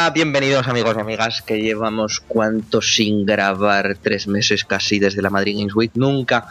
Hola, 0.00 0.12
bienvenidos 0.14 0.66
amigos 0.66 0.96
y 0.96 1.00
amigas 1.00 1.42
que 1.42 1.60
llevamos 1.60 2.20
cuántos 2.26 2.94
sin 2.94 3.26
grabar, 3.26 3.98
tres 4.00 4.28
meses 4.28 4.64
casi 4.64 4.98
desde 4.98 5.20
la 5.20 5.28
Madrid 5.28 5.58
Games 5.58 5.74
Week. 5.76 5.90
Nunca 5.94 6.48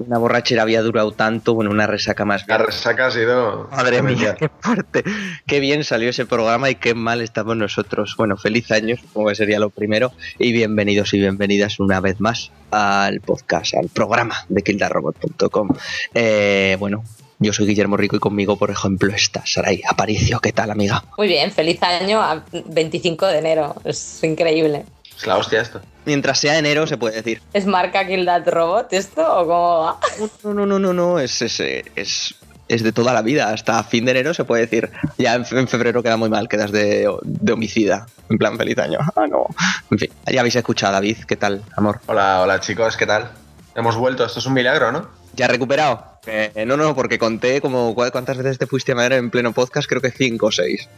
una 0.00 0.18
borrachera 0.18 0.60
había 0.60 0.82
durado 0.82 1.10
tanto, 1.12 1.54
bueno, 1.54 1.70
una 1.70 1.86
resaca 1.86 2.26
más. 2.26 2.46
La 2.46 2.58
resaca 2.58 3.06
ha 3.06 3.10
sido... 3.10 3.70
Madre 3.70 4.02
mía, 4.02 4.34
qué 4.38 4.50
fuerte. 4.60 5.02
Qué 5.46 5.60
bien 5.60 5.82
salió 5.82 6.10
ese 6.10 6.26
programa 6.26 6.68
y 6.68 6.74
qué 6.74 6.94
mal 6.94 7.22
estamos 7.22 7.56
nosotros. 7.56 8.14
Bueno, 8.18 8.36
feliz 8.36 8.70
año, 8.70 8.96
supongo 8.98 9.30
que 9.30 9.34
sería 9.34 9.58
lo 9.58 9.70
primero. 9.70 10.12
Y 10.38 10.52
bienvenidos 10.52 11.14
y 11.14 11.20
bienvenidas 11.20 11.80
una 11.80 12.00
vez 12.00 12.20
más 12.20 12.52
al 12.70 13.22
podcast, 13.22 13.76
al 13.76 13.88
programa 13.88 14.44
de 14.50 14.60
kildarrobot.com. 14.60 15.70
Eh, 16.12 16.76
bueno, 16.78 17.02
yo 17.40 17.54
soy 17.54 17.66
Guillermo 17.66 17.96
Rico 17.96 18.16
y 18.16 18.18
conmigo, 18.18 18.56
por 18.56 18.70
ejemplo, 18.70 19.12
está 19.14 19.42
Saray 19.46 19.82
Aparicio. 19.88 20.40
¿Qué 20.40 20.52
tal, 20.52 20.70
amiga? 20.70 21.02
Muy 21.16 21.26
bien, 21.26 21.50
feliz 21.50 21.82
año 21.82 22.20
a 22.20 22.44
25 22.52 23.26
de 23.26 23.38
enero. 23.38 23.74
Es 23.84 24.22
increíble. 24.22 24.84
Es 25.16 25.26
la 25.26 25.38
hostia 25.38 25.62
esto. 25.62 25.80
Mientras 26.04 26.38
sea 26.38 26.58
enero, 26.58 26.86
se 26.86 26.98
puede 26.98 27.16
decir. 27.16 27.40
¿Es 27.54 27.64
marca 27.64 28.06
Kill 28.06 28.26
That 28.26 28.46
Robot 28.46 28.92
esto 28.92 29.22
o 29.22 29.46
cómo 29.46 29.78
va? 29.80 30.00
No, 30.44 30.52
no, 30.52 30.66
no, 30.66 30.78
no, 30.78 30.92
no. 30.92 31.18
Es, 31.18 31.40
es, 31.40 31.60
es, 31.60 32.34
es 32.68 32.82
de 32.82 32.92
toda 32.92 33.14
la 33.14 33.22
vida. 33.22 33.48
Hasta 33.48 33.82
fin 33.84 34.04
de 34.04 34.10
enero 34.10 34.34
se 34.34 34.44
puede 34.44 34.66
decir. 34.66 34.90
Ya 35.16 35.34
en, 35.34 35.46
febrero 35.46 36.02
queda 36.02 36.18
muy 36.18 36.28
mal, 36.28 36.46
quedas 36.46 36.72
de, 36.72 37.10
de, 37.22 37.52
homicida. 37.52 38.06
En 38.28 38.36
plan, 38.36 38.58
feliz 38.58 38.78
año. 38.78 38.98
Ah, 39.16 39.26
no. 39.26 39.46
En 39.90 39.98
fin, 39.98 40.10
ya 40.30 40.40
habéis 40.40 40.56
escuchado 40.56 40.90
a 40.90 40.94
David. 40.94 41.18
¿Qué 41.26 41.36
tal, 41.36 41.62
amor? 41.74 42.00
Hola, 42.06 42.42
hola 42.42 42.60
chicos, 42.60 42.98
¿qué 42.98 43.06
tal? 43.06 43.30
Hemos 43.74 43.96
vuelto. 43.96 44.26
Esto 44.26 44.40
es 44.40 44.46
un 44.46 44.52
milagro, 44.52 44.92
¿no? 44.92 45.19
¿Ya 45.34 45.48
recuperado? 45.48 46.04
Eh, 46.26 46.64
no, 46.66 46.76
no, 46.76 46.94
porque 46.94 47.18
conté 47.18 47.60
como 47.60 47.94
cuántas 47.94 48.36
veces 48.36 48.58
te 48.58 48.66
fuiste 48.66 48.92
a 48.92 48.94
madre 48.94 49.16
en 49.16 49.30
pleno 49.30 49.52
podcast, 49.52 49.88
creo 49.88 50.00
que 50.00 50.10
cinco 50.10 50.46
o 50.46 50.52
seis. 50.52 50.88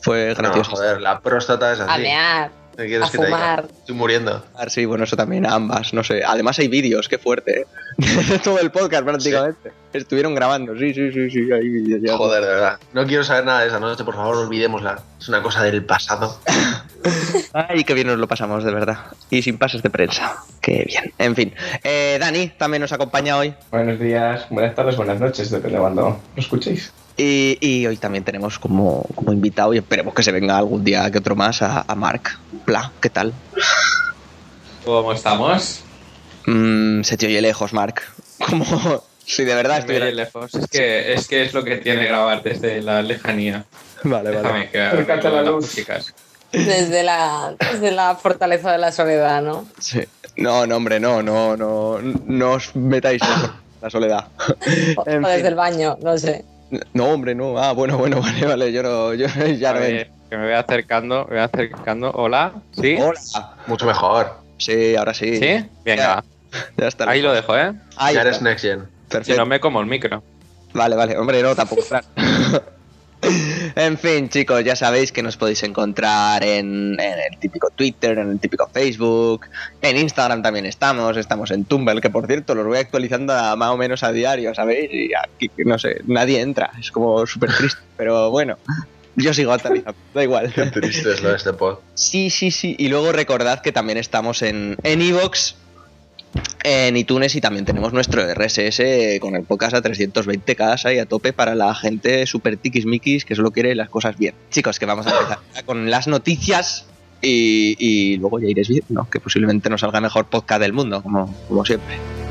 Fue 0.00 0.34
gracioso. 0.34 0.70
No, 0.70 0.76
joder, 0.76 1.00
la 1.00 1.20
próstata 1.20 1.72
es 1.72 1.80
así. 1.80 1.90
A 1.90 1.98
mear. 1.98 2.50
¿Qué 2.78 2.86
quieres 2.86 3.08
a 3.08 3.10
que 3.10 3.18
fumar. 3.18 3.66
Estoy 3.80 3.96
muriendo. 3.96 4.44
Sí, 4.68 4.84
bueno, 4.84 5.02
eso 5.02 5.16
también, 5.16 5.44
ambas, 5.44 5.92
no 5.92 6.04
sé. 6.04 6.22
Además 6.24 6.60
hay 6.60 6.68
vídeos, 6.68 7.08
qué 7.08 7.18
fuerte, 7.18 7.62
¿eh? 7.62 8.38
Todo 8.44 8.60
el 8.60 8.70
podcast 8.70 9.02
prácticamente. 9.02 9.72
Estuvieron 9.92 10.32
grabando, 10.36 10.78
sí, 10.78 10.94
sí, 10.94 11.10
sí, 11.10 11.28
sí, 11.28 11.50
hay 11.52 11.68
vídeos 11.68 12.00
ya. 12.00 12.16
Joder, 12.16 12.40
de 12.40 12.48
verdad. 12.48 12.78
No 12.92 13.04
quiero 13.04 13.24
saber 13.24 13.46
nada 13.46 13.62
de 13.62 13.66
esa 13.66 13.80
noche, 13.80 14.04
por 14.04 14.14
favor, 14.14 14.36
olvidémosla. 14.36 15.02
Es 15.18 15.28
una 15.28 15.42
cosa 15.42 15.64
del 15.64 15.84
pasado. 15.84 16.38
Ay, 17.52 17.84
qué 17.84 17.94
bien 17.94 18.06
nos 18.06 18.18
lo 18.18 18.28
pasamos, 18.28 18.64
de 18.64 18.72
verdad. 18.72 18.98
Y 19.30 19.42
sin 19.42 19.58
pases 19.58 19.82
de 19.82 19.90
prensa. 19.90 20.36
Qué 20.60 20.84
bien. 20.84 21.12
En 21.18 21.34
fin. 21.34 21.54
Eh, 21.84 22.18
Dani 22.20 22.48
también 22.48 22.80
nos 22.80 22.92
acompaña 22.92 23.36
hoy. 23.36 23.54
Buenos 23.70 23.98
días, 23.98 24.46
buenas 24.50 24.74
tardes, 24.74 24.96
buenas 24.96 25.20
noches, 25.20 25.50
depende 25.50 25.76
de 25.76 25.80
cuando 25.80 26.02
lo 26.02 26.20
escuchéis. 26.36 26.92
Y, 27.16 27.58
y, 27.60 27.86
hoy 27.86 27.96
también 27.96 28.22
tenemos 28.22 28.60
como, 28.60 29.04
como, 29.14 29.32
invitado, 29.32 29.74
y 29.74 29.78
esperemos 29.78 30.14
que 30.14 30.22
se 30.22 30.30
venga 30.30 30.56
algún 30.56 30.84
día 30.84 31.10
que 31.10 31.18
otro 31.18 31.34
más, 31.34 31.62
a, 31.62 31.84
a 31.86 31.94
Mark. 31.96 32.38
Pla, 32.64 32.92
¿qué 33.00 33.10
tal? 33.10 33.32
¿Cómo 34.84 35.12
estamos? 35.12 35.82
Mm, 36.46 37.02
se 37.02 37.16
te 37.16 37.26
oye 37.26 37.42
lejos, 37.42 37.72
Mark. 37.72 38.02
Como 38.38 39.02
si 39.26 39.44
de 39.44 39.54
verdad 39.54 39.78
estoy 39.78 39.98
lejos. 40.14 40.54
Es 40.54 40.66
que, 40.68 41.12
es 41.12 41.26
que 41.26 41.42
es 41.42 41.54
lo 41.54 41.64
que 41.64 41.78
tiene 41.78 42.06
grabar 42.06 42.42
desde 42.42 42.80
la 42.80 43.02
lejanía. 43.02 43.64
Vale, 44.04 44.30
Déjame 44.30 44.70
vale. 44.72 45.20
que 45.20 45.28
la 45.28 45.42
luz. 45.42 45.74
Chicas. 45.74 46.14
Desde 46.52 47.02
la, 47.02 47.54
desde 47.58 47.90
la 47.90 48.14
fortaleza 48.16 48.72
de 48.72 48.78
la 48.78 48.90
soledad, 48.92 49.42
¿no? 49.42 49.66
Sí. 49.78 50.00
No, 50.36 50.66
no, 50.66 50.76
hombre, 50.76 51.00
no, 51.00 51.22
no, 51.22 51.56
no, 51.56 51.98
no 52.00 52.52
os 52.52 52.74
metáis 52.76 53.20
en 53.22 53.50
la 53.82 53.90
soledad. 53.90 54.28
O, 54.96 55.04
en 55.08 55.24
o 55.24 55.28
desde 55.28 55.40
fin. 55.40 55.46
el 55.46 55.54
baño, 55.54 55.98
no 56.02 56.16
sé. 56.16 56.44
No, 56.94 57.06
hombre, 57.06 57.34
no. 57.34 57.58
Ah, 57.58 57.72
bueno, 57.72 57.98
bueno, 57.98 58.20
vale, 58.22 58.46
vale. 58.46 58.72
Yo 58.72 58.82
no, 58.82 59.14
yo 59.14 59.26
ya 59.58 59.72
no. 59.72 59.80
que 59.80 60.36
me 60.36 60.44
voy 60.44 60.52
acercando, 60.54 61.24
me 61.28 61.36
voy 61.36 61.44
acercando. 61.44 62.10
Hola, 62.12 62.52
¿sí? 62.72 62.96
Hola. 63.00 63.56
Mucho 63.66 63.86
mejor. 63.86 64.38
Sí, 64.58 64.96
ahora 64.96 65.14
sí. 65.14 65.38
¿Sí? 65.38 65.64
Venga. 65.84 66.22
Ya, 66.52 66.60
ya 66.76 66.88
está. 66.88 67.10
Ahí 67.10 67.20
lo 67.22 67.32
dejo, 67.32 67.56
¿eh? 67.56 67.72
Ahí 67.96 68.14
ya 68.14 68.20
está. 68.20 68.28
eres 68.28 68.42
Next 68.42 68.64
Gen. 68.64 68.88
Perfecto. 69.08 69.32
Si 69.32 69.38
no 69.38 69.46
me 69.46 69.60
como 69.60 69.80
el 69.80 69.86
micro. 69.86 70.22
Vale, 70.72 70.96
vale. 70.96 71.16
Hombre, 71.16 71.42
no, 71.42 71.54
tampoco. 71.54 71.82
En 73.20 73.98
fin, 73.98 74.28
chicos, 74.28 74.64
ya 74.64 74.76
sabéis 74.76 75.12
que 75.12 75.22
nos 75.22 75.36
podéis 75.36 75.62
encontrar 75.62 76.42
en, 76.44 76.98
en, 77.00 77.18
el 77.32 77.38
típico 77.38 77.70
Twitter, 77.70 78.18
en 78.18 78.30
el 78.30 78.40
típico 78.40 78.68
Facebook, 78.72 79.46
en 79.82 79.96
Instagram 79.96 80.42
también 80.42 80.66
estamos, 80.66 81.16
estamos 81.16 81.50
en 81.50 81.64
Tumblr, 81.64 82.00
que 82.00 82.10
por 82.10 82.26
cierto 82.26 82.54
los 82.54 82.66
voy 82.66 82.78
actualizando 82.78 83.32
a, 83.32 83.56
más 83.56 83.70
o 83.70 83.76
menos 83.76 84.02
a 84.02 84.12
diario, 84.12 84.54
¿sabéis? 84.54 84.90
Y 84.92 85.10
aquí, 85.14 85.50
no 85.64 85.78
sé, 85.78 86.02
nadie 86.06 86.40
entra, 86.40 86.70
es 86.78 86.90
como 86.90 87.26
súper 87.26 87.54
triste, 87.54 87.80
pero 87.96 88.30
bueno. 88.30 88.56
Yo 89.16 89.34
sigo 89.34 89.52
actualizando, 89.52 89.98
da 90.14 90.22
igual. 90.22 90.52
Qué 90.54 90.66
triste 90.66 91.12
es 91.12 91.22
lo 91.22 91.30
de 91.30 91.36
este 91.36 91.52
pod. 91.52 91.78
Sí, 91.94 92.30
sí, 92.30 92.52
sí. 92.52 92.76
Y 92.78 92.88
luego 92.88 93.10
recordad 93.10 93.62
que 93.62 93.72
también 93.72 93.98
estamos 93.98 94.42
en 94.42 94.76
Evox, 94.84 95.56
en 95.56 95.67
iTunes 96.94 97.34
y 97.34 97.40
también 97.40 97.64
tenemos 97.64 97.92
nuestro 97.92 98.22
RSS 98.22 99.20
con 99.20 99.36
el 99.36 99.44
podcast 99.44 99.74
a 99.74 99.82
320k 99.82 100.84
ahí 100.84 100.98
a 100.98 101.06
tope 101.06 101.32
para 101.32 101.54
la 101.54 101.74
gente 101.74 102.26
super 102.26 102.56
tiquismiquis 102.56 103.24
que 103.24 103.34
solo 103.34 103.50
quiere 103.50 103.74
las 103.74 103.88
cosas 103.88 104.18
bien. 104.18 104.34
Chicos, 104.50 104.78
que 104.78 104.86
vamos 104.86 105.06
a 105.06 105.10
empezar 105.10 105.38
con 105.66 105.90
las 105.90 106.08
noticias 106.08 106.86
y, 107.22 107.76
y 107.78 108.16
luego 108.18 108.38
ya 108.38 108.48
iréis 108.48 108.68
viendo 108.68 109.08
que 109.10 109.20
posiblemente 109.20 109.70
nos 109.70 109.80
salga 109.80 110.00
mejor 110.00 110.26
podcast 110.26 110.60
del 110.60 110.72
mundo, 110.72 111.02
como, 111.02 111.34
como 111.48 111.64
siempre. 111.64 112.27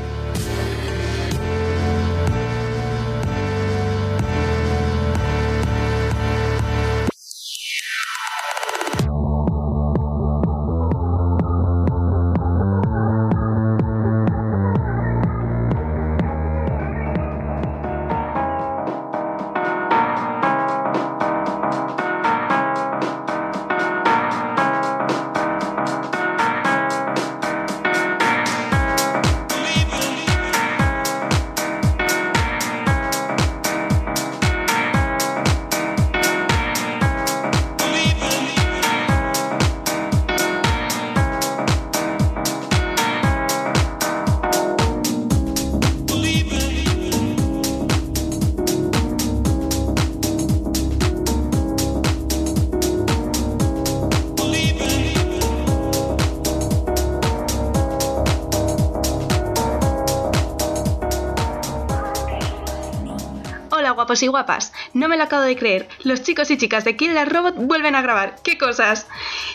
Guapas. 64.28 64.72
No 64.94 65.08
me 65.08 65.16
lo 65.16 65.24
acabo 65.24 65.42
de 65.42 65.56
creer. 65.56 65.88
Los 66.04 66.22
chicos 66.22 66.50
y 66.50 66.56
chicas 66.56 66.84
de 66.84 66.96
Kill 66.96 67.14
the 67.14 67.24
Robot 67.24 67.56
vuelven 67.56 67.94
a 67.94 68.02
grabar. 68.02 68.36
¡Qué 68.42 68.58
cosas! 68.58 69.06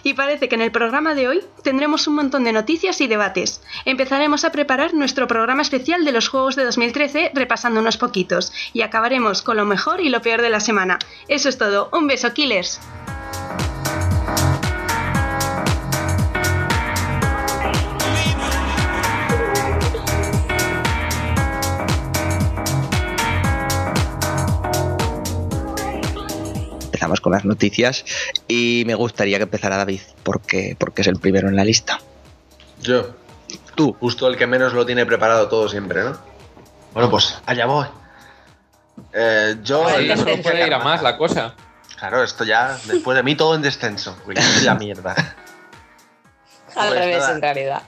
Y 0.03 0.13
parece 0.13 0.49
que 0.49 0.55
en 0.55 0.61
el 0.61 0.71
programa 0.71 1.15
de 1.15 1.27
hoy 1.27 1.43
tendremos 1.63 2.07
un 2.07 2.15
montón 2.15 2.43
de 2.43 2.53
noticias 2.53 3.01
y 3.01 3.07
debates. 3.07 3.61
Empezaremos 3.85 4.45
a 4.45 4.51
preparar 4.51 4.93
nuestro 4.93 5.27
programa 5.27 5.61
especial 5.61 6.05
de 6.05 6.11
los 6.11 6.27
juegos 6.27 6.55
de 6.55 6.65
2013 6.65 7.31
repasando 7.33 7.79
unos 7.79 7.97
poquitos. 7.97 8.51
Y 8.73 8.81
acabaremos 8.81 9.41
con 9.41 9.57
lo 9.57 9.65
mejor 9.65 10.01
y 10.01 10.09
lo 10.09 10.21
peor 10.21 10.41
de 10.41 10.49
la 10.49 10.59
semana. 10.59 10.99
Eso 11.27 11.49
es 11.49 11.57
todo. 11.57 11.89
Un 11.91 12.07
beso, 12.07 12.33
Killers. 12.33 12.79
Con 27.23 27.31
las 27.31 27.45
noticias 27.45 28.05
y 28.47 28.83
me 28.85 28.93
gustaría 28.93 29.37
que 29.37 29.43
empezara 29.43 29.77
David 29.77 30.01
porque, 30.21 30.75
porque 30.77 31.01
es 31.01 31.07
el 31.07 31.17
primero 31.17 31.49
en 31.49 31.55
la 31.55 31.65
lista. 31.65 31.99
Yo. 32.81 33.15
Tú. 33.73 33.95
Justo 33.99 34.27
el 34.27 34.37
que 34.37 34.45
menos 34.45 34.73
lo 34.73 34.85
tiene 34.85 35.05
preparado 35.07 35.47
todo 35.47 35.67
siempre, 35.67 36.03
¿no? 36.03 36.15
Bueno, 36.93 37.09
pues 37.09 37.41
allá 37.47 37.65
voy. 37.65 37.87
Eh, 39.13 39.55
yo... 39.63 39.87
Ay, 39.87 40.09
no 40.15 40.23
puede 40.43 40.67
ir 40.67 40.73
a 40.73 40.79
más 40.79 41.01
la 41.01 41.17
cosa. 41.17 41.55
Claro, 41.97 42.23
esto 42.23 42.43
ya, 42.43 42.77
después 42.85 43.15
de 43.15 43.23
mí 43.23 43.35
todo 43.35 43.55
en 43.55 43.61
descenso. 43.61 44.15
La 44.63 44.75
mierda. 44.75 45.15
Al 46.75 46.89
pues 46.89 46.99
revés, 46.99 47.19
nada. 47.19 47.33
en 47.33 47.41
realidad. 47.41 47.81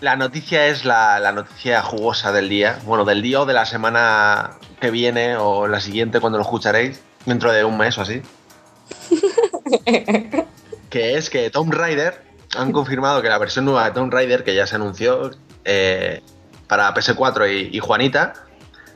La 0.00 0.16
noticia 0.16 0.66
es 0.66 0.84
la, 0.84 1.18
la, 1.20 1.32
noticia 1.32 1.82
jugosa 1.82 2.32
del 2.32 2.48
día. 2.48 2.78
Bueno, 2.84 3.04
del 3.04 3.22
día 3.22 3.40
o 3.40 3.46
de 3.46 3.54
la 3.54 3.64
semana 3.64 4.52
que 4.80 4.90
viene 4.90 5.36
o 5.36 5.66
la 5.66 5.80
siguiente 5.80 6.20
cuando 6.20 6.38
lo 6.38 6.44
escucharéis. 6.44 7.00
Dentro 7.26 7.52
de 7.52 7.64
un 7.64 7.76
mes 7.76 7.96
o 7.98 8.02
así. 8.02 8.22
que 10.90 11.16
es 11.16 11.30
que 11.30 11.50
Tomb 11.50 11.72
Raider 11.72 12.22
han 12.56 12.72
confirmado 12.72 13.22
que 13.22 13.28
la 13.28 13.38
versión 13.38 13.64
nueva 13.64 13.84
de 13.84 13.90
Tomb 13.92 14.12
Raider, 14.12 14.44
que 14.44 14.54
ya 14.54 14.66
se 14.66 14.76
anunció 14.76 15.30
eh, 15.64 16.22
para 16.68 16.94
PS4 16.94 17.50
y, 17.50 17.76
y 17.76 17.80
Juanita, 17.80 18.34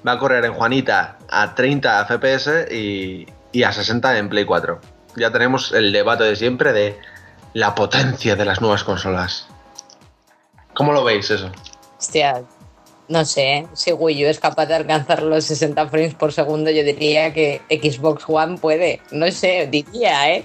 va 0.06 0.12
a 0.12 0.18
correr 0.18 0.44
en 0.44 0.54
Juanita 0.54 1.18
a 1.28 1.54
30 1.54 2.06
FPS 2.06 2.68
y, 2.70 3.26
y 3.52 3.62
a 3.62 3.72
60 3.72 4.18
en 4.18 4.28
Play 4.28 4.44
4. 4.44 4.80
Ya 5.16 5.32
tenemos 5.32 5.72
el 5.72 5.92
debate 5.92 6.24
de 6.24 6.36
siempre 6.36 6.72
de 6.72 6.98
la 7.54 7.74
potencia 7.74 8.36
de 8.36 8.44
las 8.44 8.60
nuevas 8.60 8.84
consolas. 8.84 9.48
¿Cómo 10.74 10.92
lo 10.92 11.02
veis 11.02 11.30
eso? 11.30 11.50
Hostia, 11.98 12.42
no 13.08 13.24
sé, 13.24 13.66
si 13.72 13.92
Wii 13.92 14.26
U 14.26 14.28
es 14.28 14.38
capaz 14.38 14.66
de 14.66 14.74
alcanzar 14.74 15.22
los 15.22 15.44
60 15.44 15.88
frames 15.88 16.14
por 16.14 16.32
segundo, 16.32 16.70
yo 16.70 16.82
diría 16.84 17.32
que 17.32 17.62
Xbox 17.70 18.24
One 18.26 18.58
puede. 18.58 19.00
No 19.10 19.30
sé, 19.30 19.68
diría, 19.70 20.30
¿eh? 20.30 20.44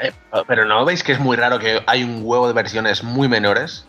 Eh, 0.00 0.12
Pero 0.48 0.64
¿no 0.64 0.84
veis 0.84 1.02
que 1.02 1.12
es 1.12 1.20
muy 1.20 1.36
raro 1.36 1.58
que 1.58 1.82
hay 1.86 2.02
un 2.02 2.22
huevo 2.24 2.48
de 2.48 2.54
versiones 2.54 3.02
muy 3.02 3.28
menores? 3.28 3.86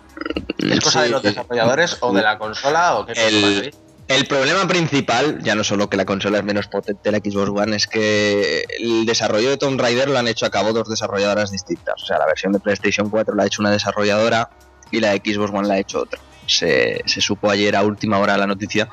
¿Es 0.58 0.80
cosa 0.82 1.04
de 1.04 1.10
los 1.10 1.24
desarrolladores 1.24 1.98
o 2.02 2.14
de 2.14 2.22
la 2.22 2.38
consola 2.38 2.98
o 2.98 3.06
qué 3.06 3.14
El-? 3.14 3.74
El 4.08 4.26
problema 4.26 4.66
principal, 4.70 5.44
ya 5.44 5.54
no 5.54 5.66
solo 5.66 5.90
que 5.90 5.98
la 5.98 6.06
consola 6.06 6.38
es 6.38 6.44
menos 6.46 6.68
potente 6.68 7.12
la 7.12 7.18
Xbox 7.18 7.50
One, 7.50 7.76
es 7.76 7.88
que 7.88 8.64
el 8.80 9.06
desarrollo 9.06 9.50
de 9.50 9.58
Tomb 9.58 9.80
Raider 9.80 10.08
lo 10.08 10.18
han 10.18 10.30
hecho 10.30 10.46
a 10.46 10.50
cabo 10.50 10.72
dos 10.72 10.88
desarrolladoras 10.88 11.52
distintas. 11.52 12.02
O 12.02 12.06
sea, 12.06 12.18
la 12.18 12.26
versión 12.26 12.54
de 12.54 12.60
PlayStation 12.60 13.10
4 13.10 13.36
la 13.36 13.44
ha 13.44 13.46
hecho 13.48 13.62
una 13.62 13.72
desarrolladora 13.72 14.50
y 14.92 15.02
la 15.02 15.10
de 15.10 15.18
Xbox 15.18 15.52
One 15.54 15.68
la 15.68 15.74
ha 15.74 15.80
hecho 15.80 16.04
otra. 16.04 16.22
Se, 16.48 17.04
supo 17.06 17.50
ayer 17.50 17.76
a 17.76 17.84
última 17.84 18.20
hora 18.20 18.38
la 18.38 18.48
noticia. 18.48 18.90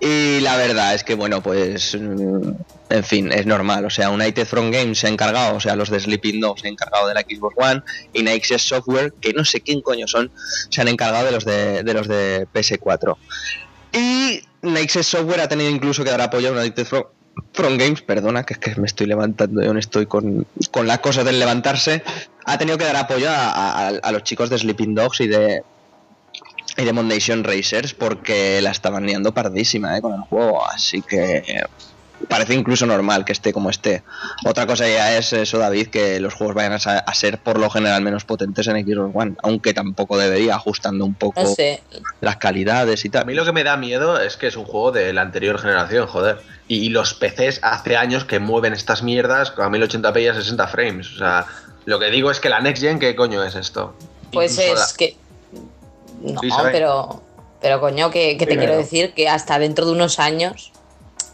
Y 0.00 0.40
la 0.40 0.56
verdad 0.56 0.94
es 0.94 1.04
que, 1.04 1.14
bueno, 1.14 1.42
pues. 1.42 1.96
mm, 1.98 2.52
En 2.90 3.04
fin, 3.04 3.30
es 3.32 3.44
normal. 3.44 3.84
O 3.84 3.90
sea, 3.90 4.10
United 4.10 4.46
Front 4.46 4.72
Games 4.72 4.98
se 4.98 5.08
ha 5.08 5.10
encargado, 5.10 5.56
o 5.56 5.60
sea, 5.60 5.76
los 5.76 5.90
de 5.90 6.00
Sleeping 6.00 6.40
Dogs 6.40 6.62
se 6.62 6.68
han 6.68 6.72
encargado 6.72 7.08
de 7.08 7.14
la 7.14 7.20
Xbox 7.20 7.54
One. 7.58 7.82
Y 8.12 8.22
Nixes 8.22 8.62
Software, 8.62 9.12
que 9.20 9.32
no 9.32 9.44
sé 9.44 9.60
quién 9.60 9.82
coño 9.82 10.06
son, 10.06 10.30
se 10.70 10.80
han 10.80 10.88
encargado 10.88 11.26
de 11.26 11.32
los 11.32 11.44
de, 11.44 11.82
de, 11.82 11.94
los 11.94 12.08
de 12.08 12.46
PS4. 12.54 13.16
Y 13.92 14.40
Nixes 14.62 15.06
Software 15.06 15.40
ha 15.40 15.48
tenido 15.48 15.68
incluso 15.70 16.02
que 16.04 16.10
dar 16.10 16.20
apoyo 16.20 16.48
a 16.48 16.60
United 16.60 16.86
Front, 16.86 17.06
Front 17.52 17.80
Games, 17.80 18.02
perdona, 18.02 18.44
que 18.44 18.54
es 18.54 18.58
que 18.58 18.74
me 18.76 18.86
estoy 18.86 19.06
levantando, 19.06 19.62
yo 19.62 19.72
no 19.72 19.78
estoy 19.78 20.06
con, 20.06 20.46
con 20.70 20.86
las 20.86 20.98
cosas 21.00 21.24
del 21.24 21.38
levantarse. 21.38 22.02
Ha 22.46 22.58
tenido 22.58 22.78
que 22.78 22.84
dar 22.84 22.96
apoyo 22.96 23.28
a 23.30 24.10
los 24.12 24.22
chicos 24.22 24.48
de 24.48 24.58
Sleeping 24.58 24.94
Dogs 24.94 25.20
y 25.20 25.28
de, 25.28 25.62
y 26.78 26.84
de 26.84 26.92
Mondation 26.92 27.42
Racers 27.44 27.92
porque 27.92 28.60
la 28.62 28.70
estaban 28.70 29.04
liando 29.04 29.32
pardísima 29.34 29.98
eh, 29.98 30.00
con 30.00 30.14
el 30.14 30.20
juego. 30.20 30.64
Así 30.64 31.02
que 31.02 31.62
parece 32.28 32.54
incluso 32.54 32.86
normal 32.86 33.24
que 33.24 33.32
esté 33.32 33.52
como 33.52 33.68
esté. 33.68 34.04
Otra 34.46 34.64
cosa 34.66 34.88
ya 34.88 35.16
es 35.16 35.32
eso, 35.32 35.58
David, 35.58 35.88
que 35.88 36.20
los 36.20 36.34
juegos 36.34 36.54
vayan 36.54 36.72
a, 36.74 36.76
a 36.76 37.14
ser 37.14 37.38
por 37.38 37.58
lo 37.58 37.68
general 37.68 38.00
menos 38.02 38.24
potentes 38.24 38.68
en 38.68 38.76
Xbox 38.86 39.10
One, 39.12 39.34
aunque 39.42 39.74
tampoco 39.74 40.16
debería, 40.16 40.54
ajustando 40.54 41.04
un 41.04 41.14
poco 41.14 41.42
No 41.42 41.48
sé. 41.48 41.82
las 42.20 42.36
calidades 42.36 43.04
y 43.04 43.08
A 43.08 43.10
tal. 43.10 43.26
mí 43.26 43.34
lo 43.34 43.44
que 43.44 43.52
me 43.52 43.64
da 43.64 43.76
miedo 43.76 44.20
es 44.20 44.36
que 44.36 44.46
es 44.46 44.56
un 44.56 44.64
juego 44.64 44.92
de 44.92 45.12
la 45.12 45.22
anterior 45.22 45.58
generación, 45.60 46.06
joder. 46.06 46.38
Y, 46.68 46.76
y 46.78 46.88
los 46.90 47.12
PCs 47.14 47.58
hace 47.64 47.96
años 47.96 48.24
que 48.24 48.38
mueven 48.38 48.72
estas 48.72 49.02
mierdas 49.02 49.52
a 49.56 49.68
1080p 49.68 50.22
y 50.22 50.28
a 50.28 50.34
60 50.34 50.68
frames. 50.68 51.12
O 51.14 51.18
sea, 51.18 51.46
lo 51.86 51.98
que 51.98 52.10
digo 52.10 52.30
es 52.30 52.38
que 52.38 52.48
la 52.48 52.60
Next 52.60 52.82
Gen, 52.82 53.00
¿qué 53.00 53.16
coño 53.16 53.42
es 53.42 53.56
esto? 53.56 53.96
Pues 54.32 54.52
Incluso 54.52 54.72
es 54.74 54.78
la- 54.78 54.96
que. 54.96 55.16
No, 56.20 56.40
Sí, 56.40 56.48
pero. 56.72 57.22
Pero 57.60 57.80
coño, 57.80 58.10
que, 58.12 58.36
que 58.36 58.46
te 58.46 58.46
Primero. 58.46 58.68
quiero 58.68 58.78
decir 58.78 59.14
que 59.14 59.28
hasta 59.28 59.58
dentro 59.58 59.84
de 59.84 59.90
unos 59.90 60.20
años 60.20 60.70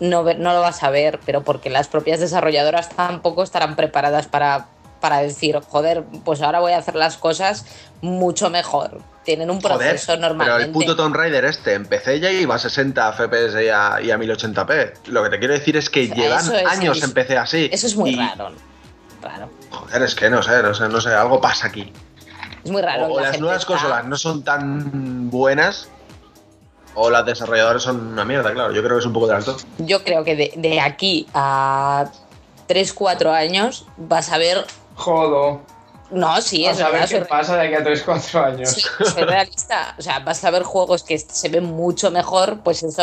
no, 0.01 0.23
no 0.23 0.53
lo 0.55 0.61
vas 0.63 0.83
a 0.83 0.89
ver, 0.89 1.21
pero 1.27 1.43
porque 1.43 1.69
las 1.69 1.87
propias 1.89 2.19
desarrolladoras 2.19 2.89
tampoco 2.89 3.43
estarán 3.43 3.77
preparadas 3.77 4.27
para, 4.27 4.69
para 5.01 5.19
decir, 5.19 5.61
joder, 5.69 6.03
pues 6.25 6.41
ahora 6.41 6.61
voy 6.61 6.73
a 6.73 6.79
hacer 6.79 6.95
las 6.95 7.19
cosas 7.19 7.67
mucho 8.01 8.49
mejor. 8.49 9.03
Tienen 9.23 9.51
un 9.51 9.61
Joder, 9.61 9.77
proceso 9.79 10.07
pero 10.15 10.21
normalmente. 10.29 10.65
el 10.65 10.71
puto 10.71 10.97
Tomb 10.97 11.15
Raider 11.15 11.45
este 11.45 11.75
en 11.75 11.85
PC 11.85 12.21
ya 12.21 12.31
iba 12.31 12.55
a 12.55 12.59
60 12.59 13.13
FPS 13.13 13.63
y 13.63 13.69
a, 13.69 14.01
y 14.03 14.11
a 14.11 14.17
1080p. 14.19 14.93
Lo 15.09 15.23
que 15.25 15.29
te 15.31 15.39
quiero 15.39 15.53
decir 15.53 15.77
es 15.77 15.91
que 15.91 16.07
sea, 16.07 16.15
llevan 16.17 16.41
es- 16.55 16.67
años 16.67 17.03
es- 17.03 17.11
PC 17.11 17.37
así. 17.37 17.69
Eso 17.71 17.87
es 17.87 17.97
muy 17.97 18.11
y- 18.13 18.17
raro. 18.17 18.51
Raro. 19.21 19.51
Joder, 19.71 20.03
es 20.03 20.15
que 20.15 20.31
no 20.31 20.43
sé, 20.43 20.63
no 20.63 20.73
sé, 20.75 20.89
no 20.89 21.01
sé, 21.03 21.11
algo 21.11 21.39
pasa 21.41 21.67
aquí. 21.67 21.93
Es 22.65 22.71
muy 22.71 22.83
raro. 22.83 23.07
O, 23.07 23.21
la 23.21 23.31
las 23.31 23.41
nuevas 23.41 23.59
está- 23.63 23.73
consolas 23.75 24.05
no 24.07 24.17
son 24.17 24.43
tan 24.43 25.31
buenas, 25.31 25.89
o 26.95 27.11
las 27.11 27.27
desarrolladoras 27.27 27.83
son 27.83 28.01
una 28.13 28.25
mierda, 28.25 28.53
claro. 28.53 28.73
Yo 28.73 28.83
creo 28.83 28.97
que 28.97 29.01
es 29.01 29.07
un 29.07 29.13
poco 29.13 29.27
de 29.27 29.39
dos. 29.41 29.67
Yo 29.79 30.03
creo 30.05 30.25
que 30.25 30.35
de, 30.37 30.53
de 30.57 30.81
aquí 30.81 31.27
a 31.35 32.07
3-4 32.69 33.31
años 33.33 33.87
vas 33.97 34.31
a 34.33 34.39
ver. 34.39 34.65
Jodo. 34.97 35.61
No, 36.11 36.41
sí, 36.41 36.65
es 36.67 36.79
Vamos 36.79 36.81
a 36.81 36.85
ver 36.85 36.93
verdad. 36.93 37.09
qué 37.09 37.19
soy- 37.19 37.29
pasa 37.29 37.57
de 37.57 37.63
aquí 37.67 37.75
a 37.75 37.85
3-4 37.85 38.45
años. 38.45 38.71
Sí, 38.71 38.83
soy 39.05 39.23
realista. 39.25 39.95
O 39.99 40.03
sea, 40.03 40.21
vas 40.21 40.45
a 40.45 40.51
ver 40.51 40.63
juegos 40.63 41.03
que 41.03 41.19
se 41.19 41.49
ven 41.49 41.65
mucho 41.65 42.11
mejor. 42.13 42.61
Pues 42.61 42.83
eso, 42.85 43.03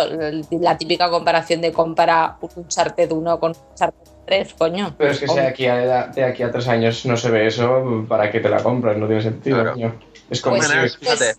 la 0.51 0.77
típica 0.77 1.09
comparación 1.09 1.59
de 1.61 1.73
compara 1.73 2.37
un 2.41 2.49
Uncharted 2.55 3.11
1 3.11 3.39
con 3.39 3.51
un 3.51 3.57
Uncharted 3.71 4.10
3, 4.31 4.53
coño. 4.57 4.95
Pero 4.97 5.11
es 5.11 5.19
que 5.19 5.27
si 5.27 5.33
de 5.33 5.39
Hombre, 5.41 5.47
aquí, 5.51 5.65
a, 5.67 6.07
de 6.07 6.23
aquí 6.23 6.43
a 6.43 6.51
3 6.51 6.67
años 6.69 7.05
no 7.05 7.17
se 7.17 7.29
ve 7.29 7.47
eso, 7.47 8.05
¿para 8.07 8.31
qué 8.31 8.39
te 8.39 8.47
la 8.49 8.63
compras? 8.63 8.95
No 8.97 9.05
tiene 9.07 9.21
sentido, 9.21 9.57
Claro. 9.57 9.73
coño. 9.73 9.95
Es 10.29 10.41
como 10.41 10.55
Pues- 10.57 10.67
si... 10.69 10.73
Bueno, 10.77 10.89
fíjate, 11.17 11.35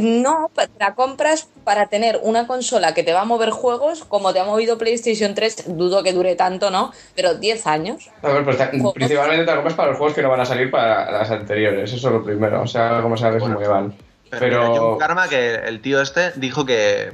No, 0.00 0.50
te 0.54 0.68
la 0.78 0.94
compras 0.94 1.48
para 1.64 1.86
tener 1.88 2.18
una 2.22 2.46
consola 2.46 2.94
que 2.94 3.02
te 3.02 3.12
va 3.12 3.22
a 3.22 3.24
mover 3.26 3.50
juegos 3.50 4.04
como 4.04 4.32
te 4.32 4.38
ha 4.40 4.44
movido 4.44 4.78
PlayStation 4.78 5.34
3. 5.34 5.64
Dudo 5.76 6.02
que 6.02 6.12
dure 6.14 6.34
tanto, 6.36 6.70
¿no? 6.70 6.92
Pero 7.14 7.34
10 7.34 7.66
años. 7.66 8.08
A 8.22 8.28
ver, 8.28 8.44
pues 8.44 8.56
te- 8.56 8.66
principalmente 8.94 9.44
te 9.44 9.50
la 9.50 9.56
compras 9.56 9.74
para 9.74 9.88
los 9.90 9.98
juegos 9.98 10.14
que 10.14 10.22
no 10.22 10.30
van 10.30 10.40
a 10.40 10.46
salir 10.46 10.70
para 10.70 11.10
las 11.10 11.30
anteriores. 11.30 11.92
Eso 11.92 12.06
es 12.08 12.12
lo 12.14 12.24
primero. 12.24 12.62
O 12.62 12.66
sea, 12.66 13.00
como 13.02 13.16
sabes, 13.18 13.40
Bueno. 13.40 13.58
muy 13.58 13.68
mal. 13.68 13.92
Pero, 14.30 14.40
Pero- 14.40 14.68
mira, 14.70 14.80
John 14.80 14.98
Karma, 14.98 15.28
que 15.28 15.56
el 15.56 15.82
tío 15.82 16.00
este 16.00 16.30
dijo 16.36 16.64
que, 16.64 17.12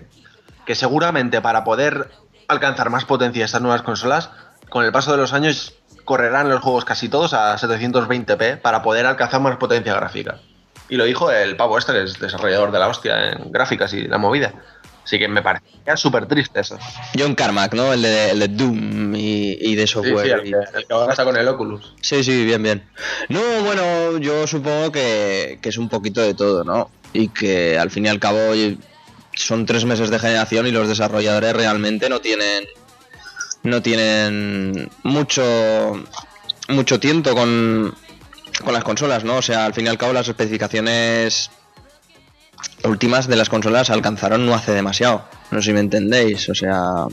que 0.67 0.75
seguramente 0.77 1.41
para 1.41 1.65
poder 1.65 2.09
alcanzar 2.47 2.91
más 2.91 3.05
potencia 3.07 3.45
estas 3.45 3.61
nuevas 3.61 3.83
consolas, 3.83 4.31
con 4.69 4.85
el 4.85 4.93
paso 4.93 5.13
de 5.13 5.19
los 5.19 5.33
años 5.33 5.75
correrán 6.05 6.49
los 6.49 6.63
juegos 6.63 6.85
casi 6.85 7.09
todos 7.09 7.35
a 7.35 7.57
720p 7.57 8.61
para 8.61 8.83
poder 8.83 9.07
alcanzar 9.07 9.41
más 9.41 9.57
potencia 9.57 9.95
gráfica. 9.95 10.41
Y 10.89 10.97
lo 10.97 11.05
dijo 11.05 11.31
el 11.31 11.57
pavo 11.57 11.77
este, 11.77 11.93
que 11.93 12.03
es 12.05 12.19
desarrollador 12.19 12.73
de 12.73 12.79
la 12.79 12.89
hostia 12.89 13.33
en 13.33 13.53
gráficas 13.53 13.93
y 13.93 14.03
la 14.07 14.17
movida. 14.17 14.55
Así 15.05 15.19
que 15.19 15.29
me 15.29 15.43
parecía 15.43 15.97
súper 15.97 16.27
triste 16.27 16.61
eso. 16.61 16.79
John 17.19 17.35
Carmack, 17.35 17.73
¿no? 17.75 17.95
El 17.95 18.03
de, 18.03 18.31
el 18.31 18.41
de 18.41 18.49
Doom 18.49 19.15
y, 19.17 19.57
y 19.59 19.75
de 19.75 19.87
software. 19.87 20.27
sí, 20.27 20.31
el, 20.31 20.43
que, 20.43 20.79
el 20.79 20.87
que 20.87 20.93
ahora 20.95 21.13
está 21.13 21.25
con 21.25 21.37
el 21.37 21.49
Oculus. 21.49 21.95
Sí, 22.03 22.23
sí, 22.23 22.45
bien, 22.45 22.63
bien. 22.63 22.87
No, 23.31 23.41
bueno, 23.65 24.19
yo 24.19 24.47
supongo 24.47 24.93
que, 24.93 25.59
que 25.63 25.69
es 25.71 25.79
un 25.79 25.89
poquito 25.89 26.21
de 26.21 26.35
todo, 26.35 26.63
¿no? 26.63 26.91
Y 27.15 27.29
que 27.29 27.79
al 27.79 27.91
fin 27.91 28.05
y 28.05 28.09
al 28.09 28.19
cabo 28.19 28.39
son 29.35 29.65
tres 29.65 29.87
meses 29.87 30.11
de 30.11 30.19
generación 30.19 30.67
y 30.67 30.73
los 30.73 30.89
desarrolladores 30.89 31.55
realmente 31.55 32.11
no 32.11 32.21
tienen 32.21 32.65
no 33.63 33.83
tienen 33.83 34.91
mucho 35.03 36.03
mucho 36.69 37.01
tiento 37.01 37.35
con, 37.35 37.95
con 38.65 38.75
las 38.75 38.85
consolas, 38.85 39.25
¿no? 39.25 39.37
O 39.37 39.43
sea, 39.43 39.65
al 39.65 39.75
fin 39.75 39.87
y 39.87 39.89
al 39.89 39.99
cabo 39.99 40.13
las 40.13 40.29
especificaciones 40.29 41.51
últimas 42.85 43.27
de 43.27 43.37
las 43.37 43.49
consolas 43.49 43.91
alcanzaron 43.91 44.47
no 44.47 44.55
hace 44.55 44.73
demasiado. 44.73 45.25
No 45.51 45.61
sé 45.61 45.71
si 45.71 45.73
me 45.73 45.81
entendéis. 45.81 46.49
O 46.49 46.55
sea, 46.55 47.07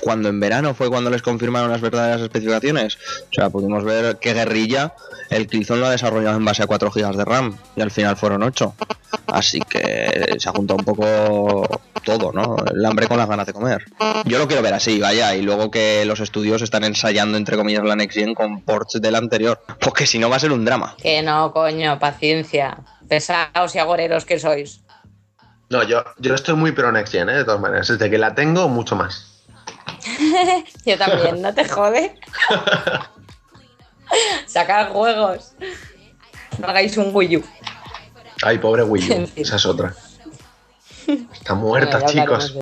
cuando 0.00 0.28
en 0.28 0.40
verano 0.40 0.74
fue 0.74 0.88
cuando 0.88 1.10
les 1.10 1.22
confirmaron 1.22 1.70
las 1.70 1.80
verdaderas 1.80 2.20
especificaciones. 2.20 2.98
O 3.30 3.32
sea, 3.32 3.50
pudimos 3.50 3.84
ver 3.84 4.18
que 4.18 4.34
Guerrilla, 4.34 4.94
el 5.30 5.46
Killzone 5.46 5.80
lo 5.80 5.86
ha 5.86 5.90
desarrollado 5.90 6.36
en 6.36 6.44
base 6.44 6.62
a 6.62 6.66
4 6.66 6.90
GB 6.90 7.16
de 7.16 7.24
RAM 7.24 7.56
y 7.76 7.80
al 7.80 7.90
final 7.90 8.16
fueron 8.16 8.42
8. 8.42 8.74
Así 9.26 9.60
que 9.60 10.36
se 10.38 10.48
ha 10.48 10.52
juntado 10.52 10.78
un 10.78 10.84
poco 10.84 11.80
todo, 12.04 12.32
¿no? 12.32 12.56
El 12.72 12.84
hambre 12.84 13.06
con 13.06 13.18
las 13.18 13.28
ganas 13.28 13.46
de 13.46 13.52
comer. 13.52 13.84
Yo 14.24 14.38
lo 14.38 14.46
quiero 14.46 14.62
ver 14.62 14.74
así, 14.74 15.00
vaya, 15.00 15.34
y 15.34 15.42
luego 15.42 15.70
que 15.70 16.04
los 16.04 16.20
estudios 16.20 16.62
están 16.62 16.84
ensayando, 16.84 17.36
entre 17.36 17.56
comillas, 17.56 17.84
la 17.84 17.96
Next 17.96 18.18
Gen 18.18 18.34
con 18.34 18.62
ports 18.62 19.00
del 19.00 19.14
anterior. 19.14 19.60
Porque 19.80 20.06
si 20.06 20.18
no 20.18 20.30
va 20.30 20.36
a 20.36 20.40
ser 20.40 20.52
un 20.52 20.64
drama. 20.64 20.96
Que 21.00 21.22
no, 21.22 21.52
coño, 21.52 21.98
paciencia. 21.98 22.78
Pesados 23.08 23.74
y 23.74 23.78
agoreros 23.78 24.24
que 24.24 24.38
sois. 24.38 24.80
No, 25.68 25.84
yo, 25.84 26.04
yo 26.18 26.34
estoy 26.34 26.54
muy 26.56 26.72
pro 26.72 26.90
Next 26.90 27.12
Gen, 27.12 27.28
¿eh? 27.28 27.38
de 27.38 27.44
todas 27.44 27.60
maneras. 27.60 27.88
Desde 27.88 28.10
que 28.10 28.18
la 28.18 28.34
tengo, 28.34 28.68
mucho 28.68 28.96
más. 28.96 29.29
Yo 30.84 30.98
también, 30.98 31.42
¿no 31.42 31.54
te 31.54 31.68
jode? 31.68 32.18
Sacar 34.46 34.90
juegos. 34.90 35.52
No 36.58 36.66
hagáis 36.66 36.96
un 36.96 37.10
Wii 37.14 37.36
U. 37.38 37.44
Ay, 38.42 38.58
pobre 38.58 38.82
Wii 38.82 39.12
U. 39.12 39.30
Esa 39.36 39.56
es 39.56 39.66
otra. 39.66 39.94
Está 41.06 41.54
muerta, 41.54 41.98
Bueno, 41.98 42.12
chicos. 42.12 42.54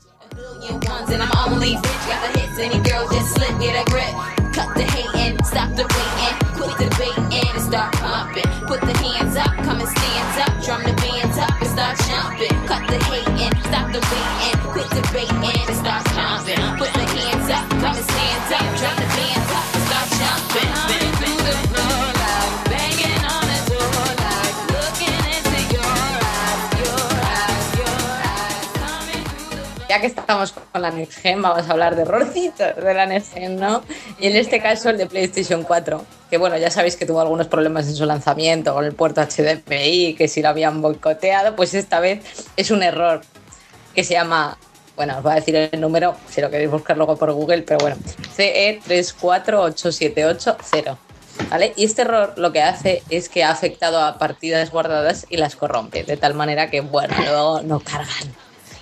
Ya 29.88 30.00
que 30.00 30.06
estamos 30.06 30.52
con 30.52 30.82
la 30.82 30.90
Next 30.90 31.20
Gen, 31.20 31.40
vamos 31.40 31.66
a 31.68 31.72
hablar 31.72 31.96
de 31.96 32.02
errorcitos 32.02 32.76
de 32.76 32.94
la 32.94 33.06
Next 33.06 33.32
Gen, 33.32 33.56
¿no? 33.56 33.82
Y 34.20 34.26
en 34.26 34.36
este 34.36 34.60
caso 34.60 34.90
el 34.90 34.98
de 34.98 35.06
PlayStation 35.06 35.62
4, 35.62 36.04
que 36.28 36.36
bueno, 36.36 36.58
ya 36.58 36.70
sabéis 36.70 36.96
que 36.96 37.06
tuvo 37.06 37.20
algunos 37.20 37.46
problemas 37.46 37.88
en 37.88 37.96
su 37.96 38.04
lanzamiento 38.04 38.74
con 38.74 38.84
el 38.84 38.92
puerto 38.92 39.22
HDMI, 39.22 40.14
que 40.14 40.28
si 40.28 40.42
lo 40.42 40.50
habían 40.50 40.82
boicoteado, 40.82 41.56
pues 41.56 41.72
esta 41.74 42.00
vez 42.00 42.22
es 42.56 42.70
un 42.70 42.82
error 42.82 43.22
que 43.94 44.04
se 44.04 44.12
llama, 44.14 44.58
bueno, 44.94 45.16
os 45.16 45.22
voy 45.22 45.32
a 45.32 45.36
decir 45.36 45.56
el 45.56 45.80
número, 45.80 46.14
si 46.28 46.42
lo 46.42 46.50
queréis 46.50 46.70
buscar 46.70 46.98
luego 46.98 47.16
por 47.16 47.32
Google, 47.32 47.62
pero 47.62 47.78
bueno, 47.78 47.96
E 48.36 48.80
CE348780. 48.80 50.98
¿Vale? 51.50 51.72
Y 51.76 51.84
este 51.84 52.02
error 52.02 52.34
lo 52.36 52.50
que 52.50 52.62
hace 52.62 53.04
es 53.10 53.28
que 53.28 53.44
ha 53.44 53.50
afectado 53.50 54.02
a 54.02 54.18
partidas 54.18 54.72
guardadas 54.72 55.24
y 55.30 55.36
las 55.36 55.54
corrompe, 55.54 56.02
de 56.02 56.16
tal 56.16 56.34
manera 56.34 56.68
que, 56.68 56.80
bueno, 56.80 57.14
luego 57.16 57.62
no 57.62 57.78
cargan. 57.78 58.34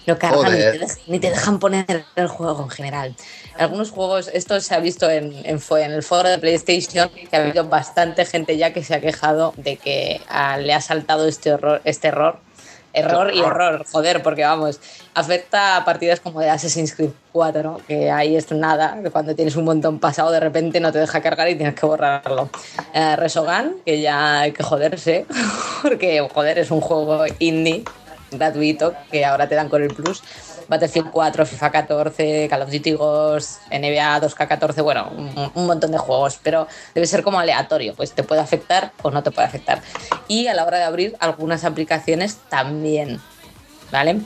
No 0.07 0.19
cargan 0.19 0.53
ni 0.53 0.59
te, 0.59 0.79
dejan, 0.79 0.99
ni 1.09 1.19
te 1.19 1.31
dejan 1.31 1.59
poner 1.59 2.05
el 2.15 2.29
juego 2.29 2.63
en 2.63 2.71
general. 2.71 3.15
Algunos 3.59 3.91
juegos, 3.91 4.31
esto 4.33 4.61
se 4.61 4.75
ha 4.75 4.79
visto 4.79 5.11
en, 5.11 5.33
en, 5.45 5.61
en 5.61 5.93
el 5.93 6.03
foro 6.03 6.29
de 6.29 6.39
PlayStation, 6.39 7.09
que 7.09 7.37
ha 7.37 7.43
habido 7.43 7.65
bastante 7.65 8.25
gente 8.25 8.57
ya 8.57 8.73
que 8.73 8.85
se 8.85 8.95
ha 8.95 9.01
quejado 9.01 9.53
de 9.57 9.77
que 9.77 10.21
ah, 10.29 10.59
le 10.59 10.73
ha 10.75 10.81
saltado 10.81 11.27
este 11.27 11.51
error, 11.51 11.81
este 11.85 12.09
error. 12.09 12.39
Error 12.93 13.31
y 13.35 13.41
error, 13.41 13.85
joder, 13.93 14.23
porque 14.23 14.43
vamos, 14.43 14.81
afecta 15.13 15.77
a 15.77 15.85
partidas 15.85 16.19
como 16.21 16.41
de 16.41 16.49
Assassin's 16.49 16.95
Creed 16.95 17.11
4, 17.33 17.63
¿no? 17.63 17.77
que 17.87 18.11
ahí 18.11 18.37
es 18.37 18.51
nada, 18.53 18.99
que 19.03 19.11
cuando 19.11 19.35
tienes 19.35 19.55
un 19.57 19.67
montón 19.67 19.99
pasado 19.99 20.31
de 20.31 20.41
repente 20.41 20.81
no 20.81 20.91
te 20.93 21.01
deja 21.01 21.21
cargar 21.21 21.51
y 21.51 21.57
tienes 21.57 21.75
que 21.75 21.85
borrarlo. 21.85 22.49
Eh, 22.95 23.17
Resogan, 23.17 23.75
que 23.85 24.01
ya 24.01 24.41
hay 24.41 24.53
que 24.53 24.63
joderse, 24.63 25.27
porque 25.83 26.27
joder, 26.33 26.59
es 26.59 26.71
un 26.71 26.81
juego 26.81 27.27
indie 27.39 27.85
gratuito 28.31 28.95
que 29.11 29.25
ahora 29.25 29.49
te 29.49 29.55
dan 29.55 29.69
con 29.69 29.83
el 29.83 29.95
Plus. 29.95 30.23
Battlefield 30.69 31.11
4, 31.13 31.47
FIFA 31.47 31.71
14, 31.71 32.49
Call 32.49 32.63
of 32.63 32.71
Duty 32.71 32.93
Ghost, 32.93 33.61
NBA 33.71 34.21
2K14, 34.21 34.83
bueno, 34.83 35.13
un, 35.17 35.53
un 35.55 35.67
montón 35.67 35.93
de 35.93 35.99
juegos, 35.99 36.41
pero 36.43 36.67
debe 36.95 37.07
ser 37.07 37.23
como 37.23 37.39
aleatorio, 37.39 37.95
pues 37.95 38.13
te 38.13 38.25
puede 38.25 38.41
afectar 38.41 38.93
o 39.03 39.11
no 39.11 39.23
te 39.23 39.31
puede 39.31 39.47
afectar. 39.47 39.81
Y 40.27 40.49
a 40.49 40.55
la 40.55 40.65
hora 40.65 40.79
de 40.79 40.85
abrir 40.85 41.17
algunas 41.21 41.65
aplicaciones 41.65 42.39
también, 42.49 43.21
¿vale? 43.93 44.21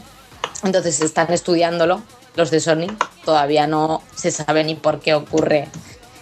Entonces 0.65 1.01
están 1.03 1.31
estudiándolo 1.33 2.03
los 2.37 2.51
de 2.51 2.61
Sony, 2.61 2.87
todavía 3.25 3.67
no 3.67 4.03
se 4.15 4.31
sabe 4.31 4.65
ni 4.65 4.75
por 4.75 5.01
qué 5.01 5.15
ocurre 5.15 5.69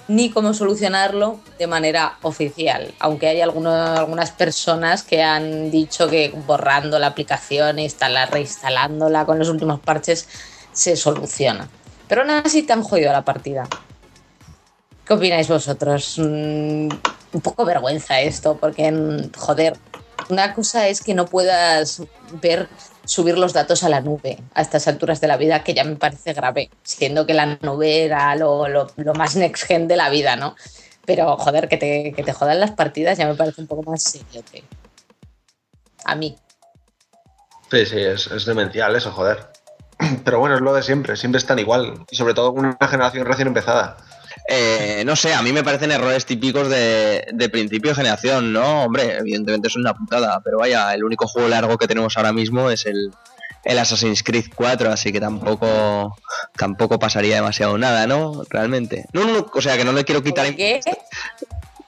ni 0.09 0.31
cómo 0.31 0.55
solucionarlo 0.55 1.39
de 1.59 1.67
manera 1.67 2.17
oficial, 2.23 2.95
aunque 2.99 3.29
hay 3.29 3.41
algunas 3.43 4.31
personas 4.33 5.03
que 5.03 5.23
han 5.23 5.71
dicho 5.71 6.09
que 6.09 6.33
borrando 6.47 6.99
la 6.99 7.09
aplicación 7.09 7.79
instalar, 7.79 8.33
reinstalándola 8.33 9.27
con 9.27 9.39
los 9.39 9.51
últimos 9.51 9.81
parches 9.81 10.27
se 10.73 10.97
soluciona. 10.97 11.69
Pero 12.09 12.23
aún 12.23 12.31
así 12.31 12.63
te 12.63 12.73
han 12.73 12.83
jodido 12.83 13.13
la 13.13 13.23
partida. 13.23 13.69
¿Qué 15.05 15.13
opináis 15.13 15.49
vosotros? 15.49 16.19
Mm, 16.19 16.89
un 17.33 17.41
poco 17.43 17.65
vergüenza 17.67 18.21
esto, 18.21 18.57
porque, 18.57 18.91
mm, 18.91 19.33
joder, 19.37 19.77
una 20.31 20.55
cosa 20.55 20.89
es 20.89 21.03
que 21.03 21.15
no 21.15 21.27
puedas 21.27 22.03
ver 22.41 22.69
subir 23.09 23.39
los 23.39 23.55
datos 23.55 23.83
a 23.85 23.89
la 23.89 24.03
nube 24.03 24.39
a 24.53 24.61
estas 24.61 24.87
alturas 24.87 25.21
de 25.23 25.29
la 25.29 25.39
vida, 25.39 25.65
que 25.65 25.73
ya 25.73 25.83
me 25.83 25.97
parece 25.97 26.35
grave, 26.35 26.69
siendo 26.83 27.25
que 27.25 27.33
la 27.33 27.59
nube 27.63 28.05
era 28.05 28.37
lo, 28.37 28.69
lo- 28.69 28.91
lo 28.97 29.15
más 29.15 29.35
next 29.35 29.65
gen 29.67 29.89
de 29.89 29.97
la 29.97 30.11
vida, 30.11 30.37
¿no? 30.37 30.55
Pero, 31.07 31.39
joder, 31.39 31.69
que 31.69 31.79
te, 31.79 32.13
que 32.15 32.23
te 32.23 32.33
jodan 32.35 32.61
las 32.61 32.73
partidas 32.73 33.17
ya 33.17 33.27
me 33.27 33.35
parece 33.35 33.63
un 33.63 33.67
poco 33.67 33.91
más 33.91 34.03
serio. 34.03 34.43
A 36.05 36.15
mí. 36.15 36.37
Sí, 37.71 37.87
sí, 37.87 37.99
es, 37.99 38.27
es 38.27 38.45
demencial 38.45 38.95
eso, 38.95 39.11
joder. 39.11 39.47
Pero 40.25 40.39
bueno, 40.39 40.57
es 40.57 40.61
lo 40.61 40.75
de 40.75 40.83
siempre, 40.83 41.17
siempre 41.17 41.39
están 41.39 41.59
igual. 41.59 42.05
Y 42.11 42.17
sobre 42.17 42.35
todo 42.35 42.55
con 42.55 42.67
una 42.67 42.89
generación 42.89 43.27
recién 43.27 43.49
empezada. 43.49 43.97
Eh, 44.51 45.03
no 45.05 45.15
sé, 45.15 45.35
a 45.35 45.43
mí 45.43 45.53
me 45.53 45.63
parecen 45.63 45.91
errores 45.93 46.25
típicos 46.25 46.71
de, 46.71 47.27
de 47.33 47.49
principio 47.51 47.91
de 47.91 47.97
generación, 47.97 48.51
¿no? 48.53 48.85
Hombre, 48.85 49.19
evidentemente 49.19 49.69
es 49.69 49.77
una 49.77 49.93
putada, 49.93 50.41
pero 50.43 50.57
vaya, 50.59 50.95
el 50.95 51.05
único 51.05 51.27
juego 51.29 51.49
largo 51.49 51.77
que 51.77 51.87
tenemos 51.87 52.17
ahora 52.17 52.33
mismo 52.33 52.71
es 52.71 52.87
el, 52.87 53.13
el 53.65 53.79
Assassin's 53.79 54.23
Creed 54.23 54.47
4, 54.55 54.91
así 54.91 55.13
que 55.13 55.21
tampoco 55.21 56.17
tampoco 56.57 56.99
pasaría 56.99 57.35
demasiado 57.37 57.77
nada, 57.77 58.07
¿no? 58.07 58.43
Realmente. 58.49 59.05
No, 59.13 59.25
no, 59.27 59.35
no, 59.35 59.47
o 59.53 59.61
sea, 59.61 59.77
que 59.77 59.85
no 59.85 59.93
le 59.93 60.05
quiero 60.07 60.23
quitar... 60.23 60.47
¿Con 60.47 60.57
qué? 60.57 60.81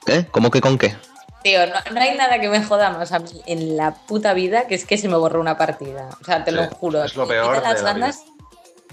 ¿Eh? 0.07 0.25
¿Cómo 0.29 0.51
que 0.51 0.61
con 0.61 0.77
qué? 0.77 0.95
Tío, 1.43 1.65
no, 1.65 1.73
no 1.91 1.99
hay 1.99 2.15
nada 2.15 2.39
que 2.39 2.47
me 2.49 2.63
joda 2.63 2.91
más 2.91 3.11
a 3.11 3.17
mí 3.17 3.41
en 3.47 3.75
la 3.75 3.95
puta 3.95 4.33
vida 4.35 4.67
que 4.67 4.75
es 4.75 4.85
que 4.85 4.99
se 4.99 5.07
me 5.07 5.15
borró 5.17 5.41
una 5.41 5.57
partida. 5.57 6.09
O 6.21 6.23
sea, 6.23 6.43
te 6.43 6.51
Sí, 6.51 6.57
lo 6.57 6.67
juro. 6.67 7.03
es 7.03 7.15
lo 7.15 7.27
peor 7.27 7.55
quita 7.55 7.67
las 7.69 7.77
de 7.79 7.83
la 7.83 7.93
vida. 7.93 8.13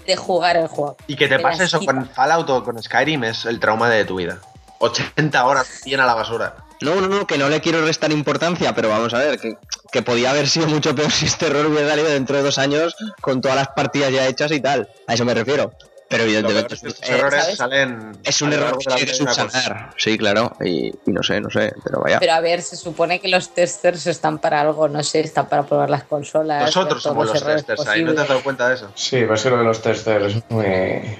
De 0.09 0.17
jugar 0.17 0.57
el 0.57 0.67
juego. 0.67 0.97
Y 1.07 1.15
que 1.15 1.27
te 1.27 1.39
pase 1.39 1.65
eso 1.65 1.79
quita. 1.79 1.93
con 1.93 2.09
Fallout 2.09 2.49
o 2.49 2.63
con 2.63 2.81
Skyrim 2.81 3.23
es 3.23 3.45
el 3.45 3.59
trauma 3.59 3.89
de 3.89 4.05
tu 4.05 4.15
vida. 4.15 4.39
80 4.79 5.45
horas 5.45 5.81
bien 5.85 5.99
a 5.99 6.05
la 6.05 6.15
basura. 6.15 6.55
No, 6.81 6.95
no, 6.95 7.07
no, 7.07 7.27
que 7.27 7.37
no 7.37 7.49
le 7.49 7.59
quiero 7.61 7.81
restar 7.85 8.11
importancia, 8.11 8.73
pero 8.73 8.89
vamos 8.89 9.13
a 9.13 9.19
ver, 9.19 9.39
que, 9.39 9.57
que 9.91 10.01
podía 10.01 10.31
haber 10.31 10.47
sido 10.47 10.67
mucho 10.67 10.95
peor 10.95 11.11
si 11.17 11.25
este 11.25 11.47
error 11.47 11.67
hubiera 11.67 11.89
salido 11.89 12.09
dentro 12.09 12.37
de 12.37 12.43
dos 12.43 12.57
años 12.57 12.95
con 13.21 13.41
todas 13.41 13.57
las 13.57 13.67
partidas 13.69 14.11
ya 14.11 14.27
hechas 14.27 14.51
y 14.51 14.59
tal. 14.59 14.89
A 15.07 15.13
eso 15.13 15.25
me 15.25 15.33
refiero. 15.33 15.71
Pero 16.09 16.23
evidentemente 16.23 16.73
es 16.73 16.83
estos 16.83 17.07
eh, 17.07 17.13
errores 17.13 17.43
¿sabes? 17.43 17.57
salen. 17.57 18.17
es 18.23 18.41
a 18.41 18.45
un 18.45 18.53
error 18.53 18.77
que 18.97 19.13
subsanar. 19.13 19.91
Sí, 19.95 20.17
claro. 20.17 20.51
Y, 20.59 20.87
y 20.87 21.11
no 21.11 21.21
sé, 21.21 21.39
no 21.39 21.51
sé, 21.51 21.71
pero 21.83 22.01
vaya. 22.01 22.17
Pero 22.19 22.33
a 22.33 22.39
ver, 22.39 22.63
se 22.63 22.75
supone 22.75 23.19
que 23.21 23.27
los 23.27 23.53
testers 23.53 24.07
están 24.07 24.39
para 24.39 24.59
algo, 24.61 24.87
no 24.87 25.03
sé, 25.03 25.19
están 25.19 25.47
para 25.47 25.63
probar 25.63 25.89
las 25.91 26.03
consolas. 26.05 26.63
Nosotros 26.63 27.03
somos 27.03 27.27
los 27.27 27.43
testers 27.43 27.87
ahí, 27.87 28.03
¿no 28.03 28.15
te 28.15 28.21
has 28.21 28.27
dado 28.27 28.41
cuenta 28.41 28.67
de 28.69 28.75
eso? 28.75 28.91
Sí, 28.95 29.17
pero 29.17 29.35
es 29.35 29.43
que 29.43 29.49
lo 29.51 29.57
de 29.57 29.63
los 29.63 29.81
testers 29.83 30.35
es 30.35 30.43
muy 30.49 30.65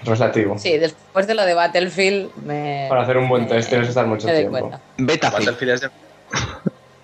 relativo. 0.04 0.58
Sí, 0.58 0.78
después 0.80 1.28
de 1.28 1.36
lo 1.36 1.46
de 1.46 1.54
Battlefield, 1.54 2.36
me. 2.44 2.88
Para 2.90 3.04
hacer 3.04 3.18
un 3.18 3.30
buen 3.30 3.44
me- 3.44 3.50
test 3.50 3.70
tienes 3.70 3.86
que 3.86 3.90
estar 3.90 4.08
mucho 4.08 4.28
tiempo. 4.28 4.50
cuenta. 4.58 4.82
Battlefield. 4.98 5.34
Battlefield 5.34 5.72
es 5.74 5.82
de- 5.82 5.90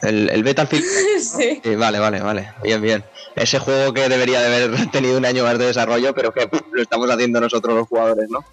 El, 0.02 0.30
el 0.30 0.44
Battlefield. 0.44 0.84
sí. 1.22 1.62
Sí, 1.64 1.76
vale, 1.76 2.00
vale, 2.00 2.22
vale. 2.22 2.54
Bien, 2.64 2.82
bien. 2.82 3.04
Ese 3.36 3.60
juego 3.60 3.94
que 3.94 4.08
debería 4.08 4.42
de 4.42 4.48
haber 4.48 4.92
tenido 4.92 5.18
un 5.18 5.26
año 5.26 5.44
más 5.44 5.58
de 5.58 5.66
desarrollo, 5.68 6.14
pero 6.14 6.32
que 6.34 6.48
pff, 6.48 6.62
lo 6.72 6.82
estamos 6.82 7.10
haciendo 7.10 7.40
nosotros 7.40 7.76
los 7.76 7.88
jugadores, 7.88 8.30
¿no? 8.30 8.44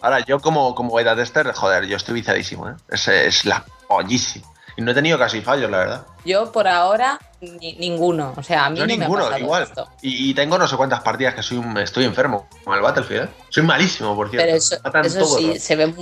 Ahora, 0.00 0.20
yo 0.20 0.38
como, 0.40 0.74
como 0.74 0.94
beta 0.94 1.16
tester, 1.16 1.50
joder, 1.52 1.86
yo 1.86 1.96
estoy 1.96 2.14
viciadísimo, 2.14 2.68
¿eh? 2.68 2.74
Es, 2.90 3.08
es 3.08 3.44
la 3.46 3.64
pollísima. 3.88 4.46
Y 4.76 4.82
no 4.82 4.90
he 4.90 4.94
tenido 4.94 5.16
casi 5.18 5.40
fallos, 5.40 5.70
la 5.70 5.78
verdad. 5.78 6.06
Yo 6.24 6.50
por 6.50 6.66
ahora, 6.66 7.18
ni- 7.40 7.74
ninguno. 7.74 8.34
O 8.36 8.42
sea, 8.42 8.66
a 8.66 8.70
mí 8.70 8.76
Yo 8.78 8.82
no 8.84 8.88
me 8.88 8.94
ha 8.94 8.96
ninguno, 8.98 9.22
pasado 9.22 9.38
igual. 9.38 9.62
esto. 9.62 9.88
Y, 10.02 10.30
y 10.30 10.34
tengo 10.34 10.58
no 10.58 10.66
sé 10.66 10.76
cuántas 10.76 11.00
partidas 11.00 11.34
que 11.34 11.42
soy 11.44 11.58
un- 11.58 11.78
estoy 11.78 12.04
enfermo 12.04 12.48
con 12.64 12.74
el 12.74 12.80
Battlefield, 12.82 13.24
¿eh? 13.24 13.28
Soy 13.50 13.62
malísimo, 13.62 14.14
por 14.16 14.28
cierto. 14.30 14.44
Pero 14.92 15.06
eso, 15.06 15.38
sí, 15.38 15.58
se 15.60 15.76
ven, 15.76 15.94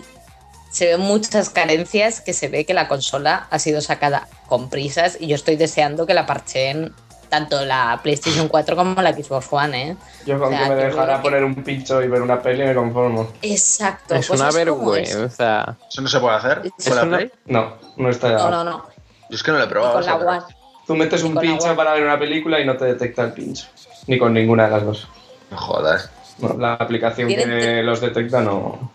se 0.73 0.87
ven 0.87 1.01
muchas 1.01 1.51
carencias 1.51 2.21
que 2.21 2.33
se 2.33 2.49
ve 2.49 2.65
que 2.65 2.75
la 2.75 2.89
consola 2.89 3.47
ha 3.51 3.59
sido 3.61 3.81
sacada 3.81 4.27
con 4.49 4.69
prisas 4.71 5.17
y 5.21 5.29
yo 5.29 5.37
estoy 5.37 5.55
deseando 5.57 6.07
que 6.07 6.15
la 6.15 6.27
parcheen 6.27 6.93
tanto 7.29 7.65
la 7.65 7.99
PlayStation 8.03 8.49
4 8.49 8.77
como 8.77 9.01
la 9.01 9.13
Xbox 9.15 9.47
One, 9.51 9.91
¿eh? 9.93 9.97
Yo 10.27 10.39
con 10.39 10.49
O 10.49 10.51
sea, 10.51 10.65
que 10.65 10.75
me 10.75 10.85
dejara 10.85 11.17
que- 11.17 11.23
poner 11.23 11.45
un 11.45 11.55
pincho 11.63 12.03
y 12.03 12.09
ver 12.09 12.21
una 12.21 12.43
peli 12.43 12.63
me 12.65 12.75
conformo. 12.75 13.31
Exacto. 13.41 14.15
Es 14.15 14.27
pues 14.29 14.39
una 14.39 14.51
vergüenza. 14.51 15.77
¿Eso 15.89 16.03
no 16.03 16.09
se 16.09 16.21
puede 16.21 16.37
hacer? 16.37 16.63
Es 16.79 16.87
¿Con 16.89 16.97
la 16.97 17.03
una- 17.05 17.17
Play? 17.17 17.33
No, 17.47 17.75
no 17.97 18.11
está 18.11 18.29
ya. 18.33 18.37
No, 18.37 18.51
no, 18.51 18.65
no. 18.65 18.87
Yo 19.31 19.37
es 19.37 19.43
que 19.43 19.51
no 19.51 19.57
lo 19.59 19.65
he 19.65 19.67
probado. 19.67 19.95
con 19.95 20.05
la 20.05 20.17
One. 20.17 20.43
Tú 20.87 20.95
metes 20.97 21.23
un 21.23 21.37
pincho 21.39 21.75
para 21.75 21.95
ver 21.95 22.03
una 22.03 22.19
película 22.19 22.61
y 22.61 22.67
no 22.67 22.77
te 22.77 22.85
detecta 22.87 23.23
el 23.23 23.33
pincho. 23.33 23.67
Ni 24.09 24.19
con 24.19 24.35
ninguna 24.35 24.65
de 24.67 24.71
las 24.73 24.85
dos. 24.85 25.09
No 25.51 25.57
jodas. 25.57 26.11
No, 26.39 26.55
la 26.59 26.75
aplicación 26.75 27.29
que- 27.29 27.83
los 27.83 28.01
detecta 28.03 28.41
no. 28.43 28.91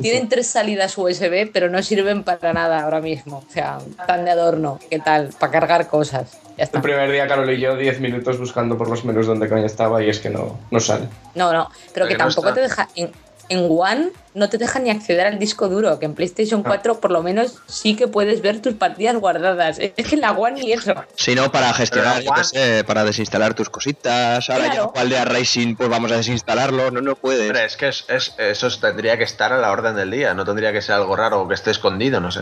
Tienen 0.00 0.28
tres 0.28 0.46
salidas 0.46 0.96
USB, 0.96 1.50
pero 1.52 1.68
no 1.68 1.82
sirven 1.82 2.24
para 2.24 2.52
nada 2.52 2.82
ahora 2.82 3.00
mismo. 3.00 3.44
O 3.48 3.52
sea, 3.52 3.78
tan 4.06 4.24
de 4.24 4.30
adorno. 4.30 4.78
¿Qué 4.90 4.98
tal? 4.98 5.30
Para 5.38 5.52
cargar 5.52 5.88
cosas. 5.88 6.38
Ya 6.56 6.64
está. 6.64 6.78
El 6.78 6.82
primer 6.82 7.10
día, 7.10 7.26
Carol 7.26 7.50
y 7.50 7.60
yo, 7.60 7.76
10 7.76 8.00
minutos 8.00 8.38
buscando 8.38 8.78
por 8.78 8.88
los 8.88 9.04
menús 9.04 9.26
donde 9.26 9.48
coño 9.48 9.66
estaba 9.66 10.02
y 10.02 10.08
es 10.08 10.20
que 10.20 10.30
no, 10.30 10.58
no 10.70 10.80
sale. 10.80 11.08
No, 11.34 11.52
no, 11.52 11.68
pero 11.92 12.06
que 12.06 12.14
tampoco 12.16 12.48
está. 12.48 12.54
te 12.54 12.60
deja. 12.60 12.88
En, 12.94 13.10
en 13.48 13.66
One 13.70 14.10
no 14.34 14.48
te 14.48 14.58
deja 14.58 14.78
ni 14.80 14.90
acceder 14.90 15.26
al 15.28 15.38
disco 15.38 15.68
duro, 15.68 15.98
que 16.00 16.06
en 16.06 16.14
PlayStation 16.14 16.62
Ah. 16.64 16.68
4 16.68 16.98
por 17.00 17.10
lo 17.12 17.22
menos 17.22 17.58
sí 17.66 17.94
que 17.94 18.08
puedes 18.08 18.42
ver 18.42 18.60
tus 18.60 18.74
partidas 18.74 19.14
guardadas. 19.16 19.78
Es 19.78 19.92
que 20.08 20.14
en 20.16 20.20
la 20.22 20.32
One 20.32 20.60
ni 20.60 20.72
eso. 20.72 20.94
Si 21.14 21.34
no, 21.36 21.52
para 21.52 21.72
gestionar, 21.72 22.16
Pero, 22.18 22.26
yo 22.30 22.32
qué 22.34 22.44
sé, 22.44 22.84
para 22.84 23.04
desinstalar 23.04 23.54
tus 23.54 23.70
cositas. 23.70 24.50
Ahora 24.50 24.64
Claro. 24.64 24.86
ya 24.86 24.92
cual 24.92 25.08
de 25.08 25.24
Racing, 25.24 25.76
pues 25.76 25.88
vamos 25.88 26.10
a 26.10 26.16
desinstalarlo. 26.16 26.90
No, 26.90 27.00
no 27.00 27.14
puedes. 27.14 27.46
Hombre, 27.46 27.64
es 27.64 27.76
que 27.76 27.88
es, 27.88 28.04
es- 28.08 28.34
eso 28.38 28.68
tendría 28.80 29.16
que 29.18 29.24
estar 29.24 29.52
a 29.52 29.58
la 29.58 29.70
orden 29.70 29.94
del 29.94 30.10
día. 30.10 30.34
No 30.34 30.44
tendría 30.44 30.72
que 30.72 30.82
ser 30.82 30.96
algo 30.96 31.14
raro 31.14 31.42
o 31.42 31.48
que 31.48 31.54
esté 31.54 31.70
escondido, 31.70 32.20
no 32.20 32.32
sé. 32.32 32.40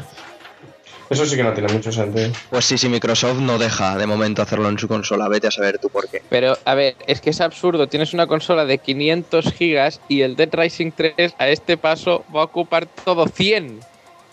Eso 1.12 1.26
sí 1.26 1.36
que 1.36 1.42
no 1.42 1.52
tiene 1.52 1.72
mucho 1.72 1.92
sentido. 1.92 2.30
Pues 2.50 2.64
sí, 2.64 2.78
si 2.78 2.88
Microsoft 2.88 3.38
no 3.38 3.58
deja 3.58 3.96
de 3.98 4.06
momento 4.06 4.42
hacerlo 4.42 4.68
en 4.68 4.78
su 4.78 4.88
consola, 4.88 5.28
vete 5.28 5.46
a 5.46 5.50
saber 5.50 5.78
tú 5.78 5.88
por 5.88 6.08
qué. 6.08 6.22
Pero, 6.28 6.56
a 6.64 6.74
ver, 6.74 6.96
es 7.06 7.20
que 7.20 7.30
es 7.30 7.40
absurdo. 7.40 7.86
Tienes 7.86 8.14
una 8.14 8.26
consola 8.26 8.64
de 8.64 8.78
500 8.78 9.52
gigas 9.52 10.00
y 10.08 10.22
el 10.22 10.36
Dead 10.36 10.48
Rising 10.52 10.92
3 10.92 11.34
a 11.38 11.48
este 11.48 11.76
paso 11.76 12.24
va 12.34 12.40
a 12.40 12.44
ocupar 12.44 12.86
todo 12.86 13.26
100. 13.26 13.91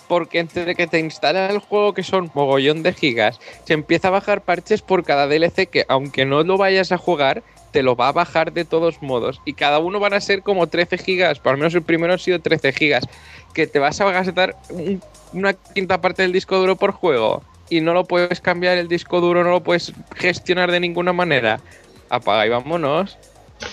Porque 0.10 0.40
entre 0.40 0.76
que 0.76 0.88
te 0.88 1.00
instala 1.00 1.46
el 1.52 1.60
juego, 1.60 1.94
que 1.94 2.04
son 2.04 2.32
mogollón 2.34 2.84
de 2.84 2.94
gigas, 2.94 3.40
se 3.64 3.74
empieza 3.74 4.10
a 4.10 4.12
bajar 4.12 4.42
parches 4.42 4.82
por 4.82 5.06
cada 5.06 5.28
DLC 5.28 5.68
que, 5.68 5.86
aunque 5.88 6.26
no 6.26 6.44
lo 6.44 6.58
vayas 6.58 6.92
a 6.92 6.98
jugar, 6.98 7.44
te 7.72 7.84
lo 7.84 7.96
va 7.96 8.08
a 8.08 8.12
bajar 8.12 8.52
de 8.52 8.66
todos 8.66 9.02
modos. 9.04 9.40
Y 9.46 9.54
cada 9.54 9.78
uno 9.78 10.00
van 10.00 10.14
a 10.16 10.20
ser 10.20 10.42
como 10.42 10.68
13 10.68 10.98
gigas, 10.98 11.40
por 11.40 11.52
lo 11.54 11.60
menos 11.60 11.76
el 11.76 11.84
primero 11.84 12.16
ha 12.16 12.18
sido 12.18 12.42
13 12.42 12.74
gigas, 12.74 13.08
que 13.54 13.68
te 13.68 13.78
vas 13.78 14.02
a 14.02 14.12
gastar 14.12 14.56
un- 14.72 15.02
una 15.32 15.54
quinta 15.54 16.02
parte 16.02 16.24
del 16.24 16.32
disco 16.32 16.58
duro 16.58 16.76
por 16.76 16.92
juego 16.92 17.44
y 17.70 17.82
no 17.82 17.94
lo 17.94 18.06
puedes 18.06 18.42
cambiar 18.42 18.80
el 18.80 18.88
disco 18.88 19.22
duro, 19.22 19.44
no 19.44 19.52
lo 19.52 19.62
puedes 19.62 19.94
gestionar 20.16 20.72
de 20.72 20.80
ninguna 20.80 21.14
manera. 21.14 21.60
Apaga 22.10 22.48
y 22.48 22.50
vámonos. 22.50 23.20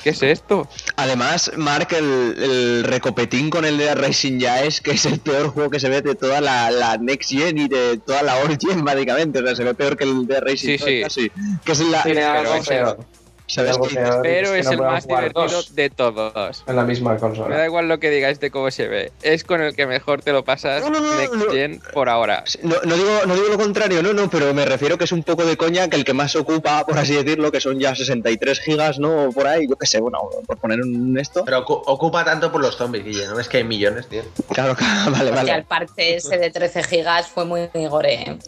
¿Qué 0.02 0.11
es 0.11 0.23
esto? 0.23 0.69
Además, 0.97 1.52
Mark, 1.57 1.88
el, 1.93 2.35
el 2.43 2.85
recopetín 2.85 3.50
con 3.50 3.64
el 3.64 3.78
de 3.78 3.95
Racing 3.95 4.38
ya 4.38 4.62
es 4.62 4.81
que 4.81 4.93
es 4.93 5.07
el 5.07 5.21
peor 5.21 5.49
juego 5.49 5.71
que 5.71 5.81
se 5.81 5.88
ve 5.88 6.02
de 6.02 6.14
toda 6.14 6.40
la, 6.40 6.71
la 6.71 6.97
Next 6.99 7.31
Gen 7.31 7.59
y 7.59 7.69
de 7.69 7.99
toda 7.99 8.23
la 8.23 8.37
Old 8.38 8.59
Gen, 8.61 8.85
básicamente. 8.85 9.38
O 9.38 9.43
sea, 9.47 9.55
se 9.55 9.64
ve 9.64 9.75
peor 9.75 9.97
que 9.97 10.05
el 10.05 10.26
de 10.26 10.40
Racing 10.40 10.76
Sí, 10.76 10.78
sí. 10.78 11.00
casi. 11.02 11.31
Que 11.64 11.73
es 11.73 11.81
la. 11.81 12.00
Es- 12.00 12.69
peor. 12.69 12.99
¿Sabes 13.48 13.70
algo 13.72 13.86
qué? 13.86 13.94
peor. 13.94 14.22
Pero 14.22 14.52
que 14.52 14.58
es 14.58 14.66
no 14.66 14.72
el 14.72 14.78
más 14.78 15.06
divertido 15.06 15.46
dos 15.48 15.74
de 15.76 15.88
todos. 15.90 16.64
En 16.66 16.74
la 16.76 16.82
misma 16.84 17.10
Me 17.12 17.16
da 17.16 17.20
consola. 17.20 17.64
igual 17.64 17.88
lo 17.88 18.00
que 18.00 18.10
digáis 18.10 18.40
de 18.40 18.50
cómo 18.50 18.70
se 18.72 18.88
ve. 18.88 19.12
Es 19.22 19.44
con 19.44 19.60
el 19.60 19.76
que 19.76 19.86
mejor 19.86 20.20
te 20.22 20.32
lo 20.32 20.44
pasas 20.44 20.82
No, 20.82 20.90
no, 20.90 21.00
no, 21.00 21.14
Next 21.16 21.34
no. 21.34 21.52
Gen 21.52 21.80
por 21.92 22.08
ahora. 22.08 22.42
No, 22.62 22.74
no 22.84 22.94
digo, 22.96 23.20
no 23.26 23.34
digo 23.34 23.46
lo 23.50 23.56
contrario, 23.58 24.02
no, 24.02 24.12
no, 24.12 24.28
pero 24.28 24.52
me 24.52 24.64
refiero 24.64 24.98
que 24.98 25.04
es 25.04 25.12
un 25.12 25.22
poco 25.22 25.44
de 25.44 25.56
coña 25.56 25.88
que 25.88 25.96
el 25.96 26.04
que 26.04 26.12
más 26.12 26.34
ocupa, 26.34 26.84
por 26.84 26.98
así 26.98 27.14
decirlo, 27.14 27.52
que 27.52 27.60
son 27.60 27.78
ya 27.78 27.94
63 27.94 28.58
gigas, 28.60 28.98
¿no? 28.98 29.30
Por 29.32 29.46
ahí, 29.46 29.68
yo 29.68 29.76
qué 29.76 29.86
sé, 29.86 30.00
bueno, 30.00 30.18
por 30.46 30.56
poner 30.58 30.80
un 30.80 31.16
esto. 31.18 31.44
Pero 31.44 31.64
ocu- 31.64 31.82
ocupa 31.86 32.24
tanto 32.24 32.50
por 32.50 32.60
los 32.60 32.76
zombies, 32.76 33.04
Guille, 33.04 33.26
¿no? 33.28 33.38
Es 33.38 33.48
que 33.48 33.58
hay 33.58 33.64
millones, 33.64 34.08
tío. 34.08 34.22
Claro, 34.52 34.74
claro, 34.74 35.10
vale, 35.12 35.30
Porque 35.30 35.50
vale. 35.52 35.62
parche 35.68 36.16
ese 36.16 36.36
de 36.36 36.50
13 36.50 36.82
gigas 36.82 37.28
fue 37.28 37.44
muy 37.44 37.68
gore. 37.88 38.14
¿eh? 38.14 38.38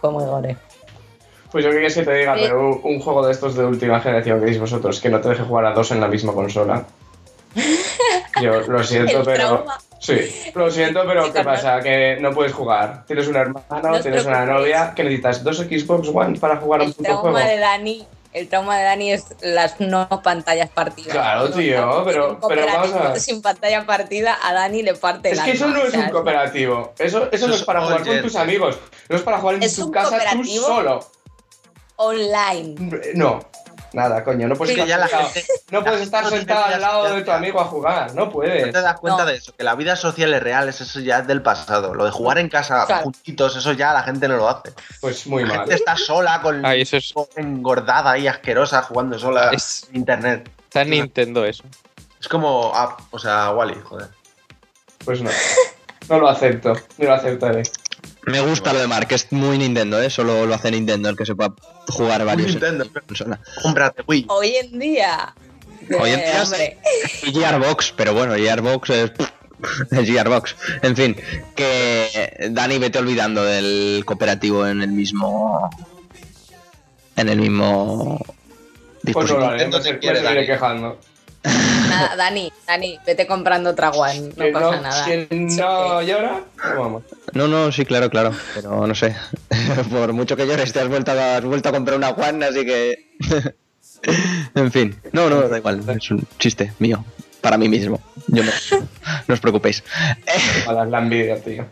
Fue 0.00 0.10
muy 0.10 0.24
gore. 0.24 0.56
Pues 1.54 1.64
yo 1.64 1.70
qué 1.70 1.76
quieres 1.76 1.94
que 1.94 2.02
te 2.02 2.12
diga, 2.14 2.34
pero 2.34 2.68
un, 2.68 2.80
un 2.82 2.98
juego 3.00 3.24
de 3.24 3.30
estos 3.30 3.54
de 3.54 3.64
última 3.64 4.00
generación 4.00 4.40
que 4.40 4.46
dices 4.46 4.60
vosotros, 4.60 5.00
que 5.00 5.08
no 5.08 5.20
te 5.20 5.28
deje 5.28 5.44
jugar 5.44 5.66
a 5.66 5.70
dos 5.72 5.88
en 5.92 6.00
la 6.00 6.08
misma 6.08 6.32
consola. 6.32 6.82
Yo 8.42 8.60
lo 8.62 8.82
siento, 8.82 9.18
El 9.18 9.24
pero. 9.24 9.46
trauma. 9.48 9.78
Sí, 10.00 10.18
lo 10.52 10.68
siento, 10.68 11.04
pero 11.06 11.32
¿qué 11.32 11.44
pasa? 11.44 11.80
Que 11.80 12.16
no 12.20 12.32
puedes 12.32 12.52
jugar. 12.52 13.04
Tienes 13.06 13.28
un 13.28 13.36
hermano, 13.36 13.64
No 13.84 14.00
tienes 14.00 14.26
una 14.26 14.44
novia, 14.44 14.94
que 14.96 15.04
necesitas 15.04 15.44
dos 15.44 15.58
Xbox 15.58 16.08
One 16.12 16.40
para 16.40 16.56
jugar 16.56 16.80
a 16.80 16.82
un 16.82 16.88
El 16.90 16.94
puto 16.96 17.16
juego. 17.18 17.36
trauma 17.36 17.48
de 17.48 17.58
Dani, 17.60 18.04
el 18.32 18.48
trauma 18.48 18.76
de 18.76 18.84
Dani 18.86 19.12
es 19.12 19.24
las 19.42 19.78
no 19.78 20.08
pantallas 20.24 20.70
partidas. 20.70 21.12
Claro, 21.12 21.50
tío, 21.50 21.86
no, 21.86 22.04
pero- 22.04 22.40
pero 22.48 22.66
vamos 22.66 22.92
a 22.94 23.08
ver. 23.10 23.20
Sin 23.20 23.40
pantalla 23.42 23.86
partida, 23.86 24.36
a 24.42 24.52
Dani 24.52 24.82
le 24.82 24.94
parte 24.94 25.30
el 25.30 25.38
Es 25.38 25.44
que 25.44 25.52
eso 25.52 25.68
no 25.68 25.84
es 25.84 25.94
un 25.94 26.08
cooperativo. 26.10 26.92
Eso, 26.98 27.28
eso 27.30 27.46
no 27.46 27.54
es 27.54 27.62
para 27.62 27.82
jugar 27.82 28.04
con 28.04 28.20
tus 28.22 28.34
amigos. 28.34 28.76
No 29.08 29.14
es 29.14 29.22
para 29.22 29.38
jugar 29.38 29.54
en 29.54 29.62
¿Es 29.62 29.76
tu 29.76 29.92
casa 29.92 30.18
tú 30.32 30.44
solo. 30.44 31.06
Online. 31.96 32.74
No, 33.14 33.40
nada, 33.92 34.24
coño. 34.24 34.48
No 34.48 34.56
puedes 34.56 34.72
estar 34.74 34.88
ya 34.88 34.98
la 34.98 35.06
sentado, 35.08 35.28
gente- 35.30 35.48
no 35.70 35.84
puedes 35.84 36.00
estar 36.02 36.24
no 36.24 36.30
sentado 36.30 36.64
al 36.64 36.80
lado 36.80 37.14
de 37.14 37.22
tu 37.22 37.30
amigo 37.30 37.60
a 37.60 37.64
jugar. 37.64 38.14
No 38.14 38.26
No 38.26 38.30
puedes. 38.30 38.64
te 38.72 38.80
das 38.80 38.98
cuenta 39.00 39.24
No. 39.24 39.28
de 39.30 39.36
eso, 39.36 39.54
que 39.54 39.62
la 39.64 39.74
vida 39.74 39.94
social 39.96 40.32
es 40.34 40.42
real, 40.42 40.68
es 40.68 40.80
eso 40.80 41.00
ya 41.00 41.18
es 41.20 41.26
del 41.26 41.42
pasado. 41.42 41.94
Lo 41.94 42.04
de 42.04 42.10
jugar 42.10 42.38
en 42.38 42.48
casa 42.48 42.84
Claro. 42.86 43.04
juntitos, 43.04 43.56
eso 43.56 43.72
ya 43.72 43.92
la 43.92 44.02
gente 44.02 44.26
no 44.28 44.36
lo 44.36 44.48
hace. 44.48 44.72
Pues 45.00 45.26
muy 45.26 45.42
La 45.44 45.48
mal. 45.50 45.58
gente 45.60 45.74
está 45.76 45.96
sola 45.96 46.40
con 46.42 46.64
Ay, 46.66 46.82
eso 46.82 46.96
es- 46.96 47.14
engordada 47.36 48.18
y 48.18 48.26
asquerosa 48.26 48.82
jugando 48.82 49.18
sola 49.18 49.50
Es- 49.52 49.86
en 49.90 49.96
internet. 49.96 50.50
Está 50.64 50.82
en 50.82 50.90
Nintendo 50.90 51.44
eso. 51.44 51.62
Es 52.20 52.26
como, 52.28 52.72
ah, 52.74 52.96
o 53.10 53.18
sea, 53.18 53.50
Wally, 53.52 53.78
joder. 53.84 54.08
Pues 55.04 55.20
no. 55.22 55.30
No 56.08 56.18
lo 56.18 56.28
acepto. 56.28 56.74
Ni 56.98 57.06
lo 57.06 57.14
aceptaré. 57.14 57.62
Me 58.26 58.40
gusta 58.40 58.72
lo 58.72 58.78
de 58.80 58.86
Mark, 58.86 59.08
es 59.10 59.30
muy 59.32 59.58
Nintendo, 59.58 60.00
¿eh? 60.00 60.08
Solo 60.10 60.46
lo 60.46 60.54
hace 60.54 60.70
Nintendo, 60.70 61.08
el 61.10 61.16
que 61.16 61.26
se 61.26 61.34
pueda 61.34 61.54
jugar 61.88 62.24
varios 62.24 62.48
en 62.54 62.60
Nintendo. 62.60 62.86
consola. 63.06 63.40
Cómprate 63.62 64.02
Wii. 64.06 64.26
Hoy 64.28 64.56
en 64.56 64.78
día. 64.78 65.34
Hoy 66.00 66.10
en 66.10 66.20
Eh, 66.20 66.24
día 66.32 66.42
hombre, 66.42 66.78
Y 67.22 67.32
Gearbox, 67.32 67.92
pero 67.96 68.14
bueno, 68.14 68.34
Gearbox 68.34 68.90
es. 68.90 69.12
es 69.90 70.06
Gearbox. 70.08 70.56
En 70.82 70.96
fin, 70.96 71.16
que 71.54 72.48
Dani, 72.50 72.78
vete 72.78 72.98
olvidando 72.98 73.44
del 73.44 74.02
cooperativo 74.06 74.66
en 74.66 74.82
el 74.82 74.90
mismo. 74.92 75.70
En 77.16 77.28
el 77.28 77.38
mismo. 77.38 78.18
Pues 79.12 79.30
no 79.30 79.50
Me, 79.50 79.64
te 79.66 79.98
quiere, 79.98 80.22
Dani. 80.22 80.46
quejando. 80.46 80.98
Nada, 81.44 82.16
Dani, 82.16 82.52
Dani, 82.66 82.98
vete 83.06 83.26
comprando 83.26 83.70
otra 83.70 83.90
One, 83.90 84.32
no 84.36 84.52
pasa 84.52 84.80
nada. 84.80 85.06
No 85.30 86.02
llora, 86.02 86.42
no 86.56 86.80
vamos. 86.80 87.02
No, 87.32 87.48
no, 87.48 87.72
sí, 87.72 87.84
claro, 87.84 88.10
claro. 88.10 88.32
Pero 88.54 88.86
no 88.86 88.94
sé. 88.94 89.16
Por 89.90 90.12
mucho 90.12 90.36
que 90.36 90.46
llores, 90.46 90.72
te 90.72 90.80
has 90.80 90.88
vuelto 90.88 91.12
a, 91.12 91.36
has 91.36 91.44
vuelto 91.44 91.68
a 91.68 91.72
comprar 91.72 91.96
una 91.96 92.10
One, 92.10 92.44
así 92.44 92.64
que. 92.64 93.16
en 94.54 94.72
fin. 94.72 94.96
No, 95.12 95.28
no, 95.28 95.48
da 95.48 95.58
igual. 95.58 95.82
Es 95.88 96.10
un 96.10 96.26
chiste 96.38 96.72
mío. 96.78 97.04
Para 97.44 97.58
mí 97.58 97.68
mismo. 97.68 98.00
Yo 98.28 98.42
no. 98.42 98.50
No 99.28 99.34
os 99.34 99.40
preocupéis. 99.40 99.84
A 100.66 100.72
dar 100.72 100.88
la 100.88 100.98
envidia, 100.98 101.36
tío. 101.42 101.66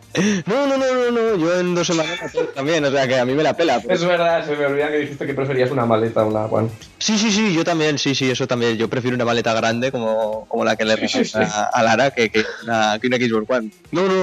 No, 0.45 0.67
no, 0.67 0.77
no, 0.77 0.85
no, 0.93 1.11
no. 1.11 1.35
Yo 1.35 1.59
en 1.59 1.73
dos 1.73 1.87
semanas 1.87 2.19
también. 2.53 2.85
O 2.85 2.91
sea 2.91 3.07
que 3.07 3.17
a 3.17 3.25
mí 3.25 3.33
me 3.33 3.41
la 3.41 3.57
pela. 3.57 3.79
pero- 3.81 3.91
Es 3.95 4.05
verdad, 4.05 4.45
se 4.45 4.55
me 4.55 4.67
olvida 4.67 4.89
que 4.91 4.97
dijiste 4.99 5.25
que 5.25 5.33
preferías 5.33 5.71
una 5.71 5.87
maleta 5.87 6.21
a 6.21 6.25
una 6.25 6.45
One. 6.45 6.69
Sí, 6.99 7.17
sí, 7.17 7.31
sí, 7.31 7.55
yo 7.55 7.63
también, 7.63 7.97
sí, 7.97 8.13
sí, 8.13 8.29
eso 8.29 8.45
también. 8.47 8.77
Yo 8.77 8.87
prefiero 8.87 9.15
una 9.15 9.25
maleta 9.25 9.51
grande 9.55 9.91
como, 9.91 10.45
como 10.47 10.63
la 10.63 10.75
que 10.75 10.85
le 10.85 10.95
regalé 10.95 11.27
a, 11.33 11.63
a 11.73 11.81
Lara 11.83 12.11
que, 12.11 12.29
que, 12.29 12.45
una, 12.63 12.99
que 12.99 13.07
una 13.07 13.17
Xbox 13.17 13.49
One. 13.49 13.71
No, 13.91 14.03
no, 14.03 14.13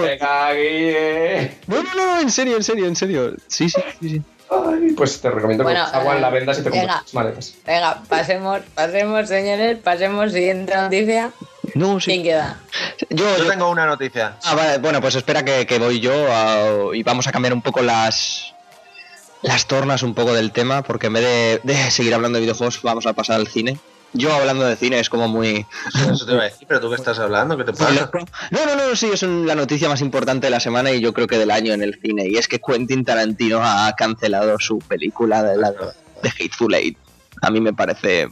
no, 1.66 1.82
no, 1.82 1.82
no, 1.96 2.20
en 2.20 2.30
serio, 2.30 2.56
en 2.56 2.62
serio, 2.62 2.86
en 2.86 2.94
serio. 2.94 3.34
Sí, 3.48 3.68
sí, 3.68 3.80
sí, 4.00 4.08
sí. 4.08 4.22
Ay, 4.50 4.92
pues 4.96 5.20
te 5.20 5.30
recomiendo 5.30 5.62
Bueno, 5.64 5.84
que 5.92 5.98
One 5.98 6.18
eh, 6.18 6.20
la 6.20 6.30
vendas 6.30 6.58
y 6.58 6.62
te 6.62 6.70
compres 6.70 6.82
venga. 6.82 7.02
las 7.02 7.14
maletas. 7.14 7.54
Venga, 7.66 8.02
pasemos, 8.08 8.60
pasemos, 8.74 9.28
señores, 9.28 9.78
pasemos 9.78 10.32
siguiente 10.32 10.74
noticia. 10.76 11.30
No, 11.74 11.98
¿Quién 12.02 12.18
sí. 12.18 12.22
queda? 12.24 12.58
Yo, 13.10 13.36
Yo 13.36 13.44
yo- 13.44 13.50
tengo 13.50 13.70
una 13.70 13.86
noticia. 13.86 14.36
Ah, 14.42 14.54
vale, 14.56 14.78
bueno, 14.78 15.00
pues 15.00 15.14
espera 15.14 15.44
que, 15.44 15.66
que 15.66 15.78
voy 15.78 16.00
yo 16.00 16.12
a- 16.32 16.96
y 16.96 17.02
vamos 17.04 17.28
a 17.28 17.32
cambiar 17.32 17.52
un 17.54 17.62
poco 17.62 17.80
las 17.82 18.54
las 19.42 19.66
tornas 19.66 20.02
un 20.02 20.14
poco 20.14 20.34
del 20.34 20.52
tema, 20.52 20.82
porque 20.82 21.06
en 21.06 21.12
vez 21.14 21.22
de, 21.22 21.60
de 21.72 21.90
seguir 21.90 22.12
hablando 22.14 22.36
de 22.36 22.42
videojuegos 22.42 22.82
vamos 22.82 23.06
a 23.06 23.12
pasar 23.14 23.36
al 23.36 23.46
cine. 23.46 23.78
Yo 24.12 24.32
hablando 24.32 24.64
de 24.64 24.74
cine 24.76 24.98
es 24.98 25.08
como 25.08 25.28
muy... 25.28 25.64
Eso, 26.10 26.26
te 26.26 26.32
iba 26.32 26.42
a 26.42 26.44
decir, 26.46 26.66
pero 26.66 26.80
tú 26.80 26.88
qué 26.90 26.96
estás 26.96 27.18
hablando, 27.20 27.56
¿qué 27.56 27.64
te 27.64 27.72
pasa? 27.72 28.10
No, 28.50 28.66
no, 28.66 28.74
no, 28.74 28.96
sí, 28.96 29.08
es 29.12 29.22
un- 29.22 29.46
la 29.46 29.54
noticia 29.54 29.88
más 29.88 30.00
importante 30.00 30.48
de 30.48 30.50
la 30.50 30.58
semana 30.60 30.90
y 30.90 31.00
yo 31.00 31.12
creo 31.12 31.28
que 31.28 31.38
del 31.38 31.50
año 31.52 31.72
en 31.72 31.82
el 31.82 31.98
cine. 32.00 32.26
Y 32.28 32.36
es 32.36 32.48
que 32.48 32.58
Quentin 32.58 33.04
Tarantino 33.04 33.60
ha 33.62 33.92
cancelado 33.96 34.58
su 34.58 34.78
película 34.80 35.42
de, 35.44 35.56
la, 35.56 35.70
de 35.70 36.28
Hateful 36.28 36.74
Eight. 36.74 36.98
A 37.42 37.50
mí 37.50 37.60
me 37.60 37.72
parece 37.72 38.28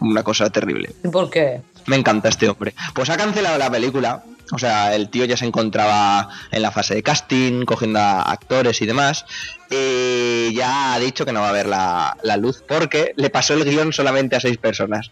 una 0.00 0.22
cosa 0.24 0.50
terrible. 0.50 0.90
¿Y 1.04 1.08
¿Por 1.08 1.30
qué? 1.30 1.62
Me 1.86 1.96
encanta 1.96 2.28
este 2.28 2.48
hombre. 2.48 2.74
Pues 2.94 3.08
ha 3.10 3.16
cancelado 3.16 3.56
la 3.58 3.70
película. 3.70 4.24
O 4.54 4.58
sea, 4.58 4.94
el 4.94 5.08
tío 5.08 5.24
ya 5.24 5.36
se 5.36 5.44
encontraba 5.44 6.28
en 6.50 6.62
la 6.62 6.70
fase 6.70 6.94
de 6.94 7.02
casting, 7.02 7.64
cogiendo 7.64 7.98
a 7.98 8.22
actores 8.22 8.80
y 8.80 8.86
demás. 8.86 9.26
Y 9.68 10.54
ya 10.54 10.94
ha 10.94 10.98
dicho 10.98 11.24
que 11.24 11.32
no 11.32 11.40
va 11.40 11.48
a 11.48 11.52
ver 11.52 11.66
la, 11.66 12.16
la 12.22 12.36
luz 12.36 12.62
porque 12.66 13.12
le 13.16 13.30
pasó 13.30 13.54
el 13.54 13.64
guion 13.64 13.92
solamente 13.92 14.36
a 14.36 14.40
seis 14.40 14.56
personas. 14.58 15.10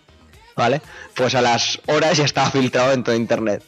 ¿Vale? 0.55 0.83
Pues 1.15 1.35
a 1.35 1.41
las 1.41 1.81
horas 1.87 2.19
ya 2.19 2.25
estaba 2.25 2.51
filtrado 2.51 2.93
en 2.93 3.03
todo 3.03 3.15
internet. 3.15 3.65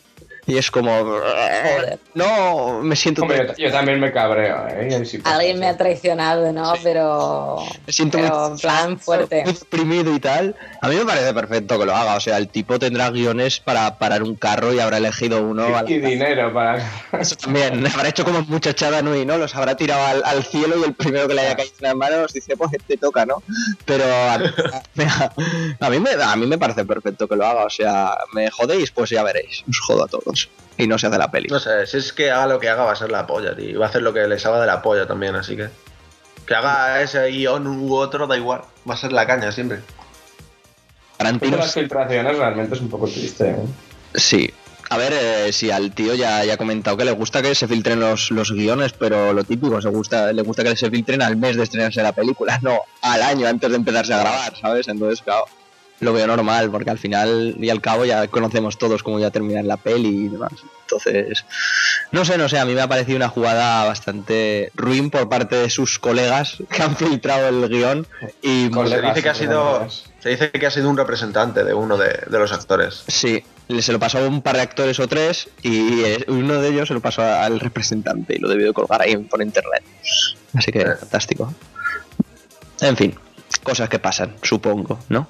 Y 0.47 0.59
es 0.59 0.71
como... 0.71 0.91
Joder. 0.99 1.99
No, 2.15 2.81
me 2.83 2.97
siento... 2.97 3.23
Hombre, 3.23 3.47
yo, 3.57 3.65
yo 3.67 3.73
también 3.73 3.99
me 3.99 4.13
cabreo, 4.13 4.67
¿eh? 4.69 5.03
Alguien 5.25 5.59
me 5.59 5.67
ha 5.69 5.77
traicionado, 5.77 6.53
¿no? 6.53 6.75
Pero. 6.83 7.59
Me 7.87 7.93
siento 7.93 8.19
Pero 8.19 8.39
muy, 8.41 8.51
en 8.53 8.59
plan 8.59 8.99
fuerte. 8.99 9.43
muy 9.45 9.53
deprimido 9.55 10.15
y 10.15 10.21
tal. 10.21 10.55
A 10.83 10.89
mí 10.89 10.97
me 10.97 11.05
parece 11.07 11.33
perfecto 11.33 11.79
que 11.79 11.87
lo 11.87 11.95
haga. 11.95 12.15
O 12.17 12.21
sea, 12.21 12.37
el 12.37 12.49
tipo 12.49 12.79
tendrá 12.79 13.11
guiones 13.11 13.59
para 13.61 13.99
parar 13.99 14.23
un 14.23 14.35
carro 14.37 14.73
y 14.75 14.81
habrá 14.81 14.99
elegido 14.99 15.43
uno. 15.43 15.67
Y 15.89 15.99
dinero 15.99 16.53
para. 16.53 16.79
Eso 17.19 17.37
también, 17.37 17.87
habrá 17.87 18.09
hecho 18.11 18.25
como 18.25 18.43
muchachada 18.43 19.01
Nui, 19.03 19.25
¿no? 19.25 19.39
Los 19.39 19.55
habrá 19.55 19.77
tirado 19.77 20.05
al, 20.07 20.23
al 20.25 20.45
cielo 20.45 20.77
y 20.79 20.85
el 20.85 20.93
primero 20.95 21.27
que 21.27 21.35
le 21.35 21.41
haya 21.41 21.57
caído 21.57 21.73
en 21.79 21.85
las 21.85 21.95
manos 21.97 22.33
dice, 22.33 22.57
pues 22.57 22.71
te 22.87 22.97
toca, 22.97 23.25
¿no? 23.27 23.43
Pero 23.87 24.05
a, 24.05 24.35
a- 24.35 25.33
a 25.81 25.91
mí 25.91 25.99
me, 26.01 26.11
a 26.23 26.37
mí 26.37 26.47
me 26.47 26.59
parece 26.59 26.85
perfecto 26.85 27.27
que 27.29 27.37
lo 27.37 27.47
haga, 27.47 27.65
o 27.65 27.71
sea, 27.71 28.17
me 28.35 28.51
jodéis, 28.51 28.91
pues 28.91 29.11
ya 29.11 29.23
veréis, 29.23 29.63
os 29.69 29.79
jodo 29.81 30.05
a 30.05 30.09
todos. 30.09 30.34
Y 30.77 30.87
no 30.87 30.99
se 30.99 31.07
hace 31.07 31.19
la 31.19 31.31
peli. 31.31 31.49
No 31.49 31.61
sé, 31.61 31.87
si 31.87 31.99
es 31.99 32.13
que 32.13 32.31
haga 32.31 32.47
lo 32.47 32.59
que 32.59 32.69
haga 32.69 32.85
va 32.85 32.93
a 32.93 32.97
ser 32.97 33.11
la 33.11 33.27
polla, 33.27 33.55
tío. 33.55 33.71
Y 33.71 33.75
va 33.75 33.87
a 33.87 33.89
hacer 33.89 34.03
lo 34.03 34.13
que 34.13 34.27
le 34.27 34.39
salga 34.39 34.61
de 34.61 34.67
la 34.67 34.83
polla 34.83 35.07
también, 35.07 35.35
así 35.35 35.57
que... 35.57 35.69
Que 36.47 36.55
haga 36.55 37.01
ese 37.01 37.27
guion 37.29 37.67
u 37.67 37.95
otro, 37.95 38.27
da 38.27 38.37
igual. 38.37 38.63
Va 38.89 38.95
a 38.95 38.97
ser 38.97 39.13
la 39.13 39.27
caña 39.27 39.51
siempre. 39.53 39.81
Tarantino, 41.17 41.57
las 41.57 41.73
filtraciones 41.73 42.37
realmente 42.37 42.75
es 42.75 42.81
un 42.81 42.91
poco 42.91 43.07
triste, 43.07 43.51
¿eh? 43.51 43.57
sí. 44.15 44.53
A 44.91 44.99
ver, 44.99 45.13
eh, 45.13 45.53
si 45.53 45.71
al 45.71 45.93
tío 45.93 46.15
ya, 46.15 46.45
ya 46.45 46.55
ha 46.55 46.57
comentado 46.57 46.97
que 46.97 47.05
le 47.05 47.13
gusta 47.13 47.41
que 47.41 47.55
se 47.55 47.67
filtren 47.67 48.01
los, 48.01 48.31
los 48.31 48.53
guiones, 48.53 48.93
pero 48.93 49.33
lo 49.33 49.43
típico, 49.43 49.81
se 49.81 49.89
gusta, 49.89 50.33
le 50.33 50.43
gusta 50.43 50.63
que 50.63 50.77
se 50.77 50.91
filtren 50.91 51.23
al 51.23 51.37
mes 51.37 51.57
de 51.57 51.63
estrenarse 51.63 52.03
la 52.03 52.13
película, 52.13 52.59
no 52.63 52.81
al 53.01 53.23
año 53.23 53.49
antes 53.49 53.71
de 53.71 53.77
empezarse 53.77 54.13
a 54.13 54.19
grabar, 54.19 54.57
¿sabes? 54.61 54.87
Entonces, 54.89 55.23
claro, 55.23 55.47
lo 56.05 56.13
veo 56.13 56.27
normal, 56.27 56.71
porque 56.71 56.91
al 56.91 56.99
final 56.99 57.57
y 57.59 57.71
al 57.71 57.81
cabo 57.81 58.05
ya 58.05 58.29
conocemos 58.29 58.79
todos 58.79 59.03
cómo 59.03 59.19
ya 59.19 59.31
terminar 59.31 59.65
la 59.65 59.77
peli 59.77 60.27
y 60.27 60.29
demás. 60.29 60.53
Entonces, 60.83 61.45
no 62.13 62.25
sé, 62.25 62.39
no 62.39 62.49
sé, 62.49 62.59
a 62.59 62.65
mí 62.65 62.75
me 62.75 62.83
ha 62.83 62.87
parecido 62.89 63.17
una 63.17 63.29
jugada 63.29 63.85
bastante 63.85 64.71
ruin 64.75 65.11
por 65.11 65.29
parte 65.29 65.57
de 65.57 65.71
sus 65.71 65.99
colegas 65.99 66.59
que 66.71 66.83
han 66.83 66.95
filtrado 66.97 67.49
el 67.49 67.69
guion 67.69 68.07
y 68.43 68.69
Pues 68.69 68.91
se 68.91 69.01
dice 69.01 69.23
que 69.23 69.29
ha 69.31 69.35
sido. 69.35 69.89
Se 70.21 70.29
dice 70.31 70.51
que 70.53 70.67
ha 70.67 70.71
sido 70.71 70.89
un 70.89 70.97
representante 70.97 71.65
de 71.65 71.75
uno 71.75 71.97
de, 71.97 72.09
de 72.27 72.39
los 72.39 72.53
actores. 72.53 73.03
Sí, 73.09 73.43
se 73.81 73.93
lo 73.93 73.99
pasó 73.99 74.19
a 74.19 74.27
un 74.29 74.41
par 74.43 74.57
de 74.57 74.63
actores 74.63 74.99
o 75.01 75.09
tres 75.09 75.49
y 75.63 76.03
eh, 76.03 76.25
uno 76.29 76.61
de 76.61 76.69
ellos 76.69 76.89
se 76.89 76.95
lo 76.95 77.01
pasó 77.01 77.23
al 77.23 77.61
representante 77.61 78.37
y 78.37 78.39
lo 78.39 78.49
debió 78.49 78.67
de 78.69 78.73
colgar 78.73 79.03
ahí 79.03 79.17
por 79.17 79.43
internet. 79.43 79.83
Así 80.55 80.71
que 80.71 80.81
Eh. 80.81 80.95
fantástico. 81.01 81.53
En 82.81 82.97
fin, 82.97 83.15
cosas 83.65 83.89
que 83.89 83.99
pasan, 83.99 84.37
supongo, 84.43 85.01
¿no? 85.09 85.29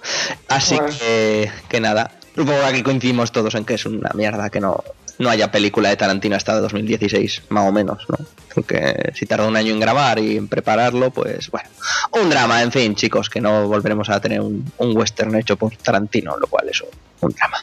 Así 0.49 0.75
Bueno. 0.77 0.92
que, 0.99 1.51
que 1.68 1.81
nada, 1.81 2.11
supongo 2.35 2.61
que 2.61 2.66
aquí 2.66 2.83
coincidimos 2.83 3.33
todos 3.33 3.55
en 3.55 3.64
que 3.64 3.75
es 3.75 3.87
una 3.87 4.11
mierda 4.14 4.51
que 4.51 4.61
no, 4.61 4.85
no 5.18 5.31
haya 5.31 5.51
película 5.51 5.88
de 5.88 5.97
Tarantino 5.97 6.37
hasta 6.37 6.61
2016, 6.61 7.44
más 7.49 7.66
o 7.68 7.73
menos, 7.73 8.05
¿no? 8.09 8.18
Porque 8.55 9.12
si 9.14 9.25
tarda 9.27 9.47
un 9.47 9.57
año 9.57 9.73
en 9.73 9.81
grabar 9.81 10.18
y 10.18 10.37
en 10.37 10.47
prepararlo, 10.49 11.11
pues 11.11 11.51
bueno, 11.51 11.68
un 12.12 12.29
drama, 12.29 12.62
en 12.62 12.70
fin, 12.70 12.94
chicos, 12.94 13.31
que 13.31 13.40
no 13.40 13.66
volveremos 13.68 14.11
a 14.11 14.20
tener 14.20 14.40
un, 14.40 14.70
un 14.79 14.97
western 14.97 15.35
hecho 15.37 15.57
por 15.57 15.75
Tarantino, 15.77 16.37
lo 16.37 16.47
cual 16.47 16.68
es 16.68 16.81
un, 16.83 16.88
un 17.20 17.31
drama. 17.33 17.57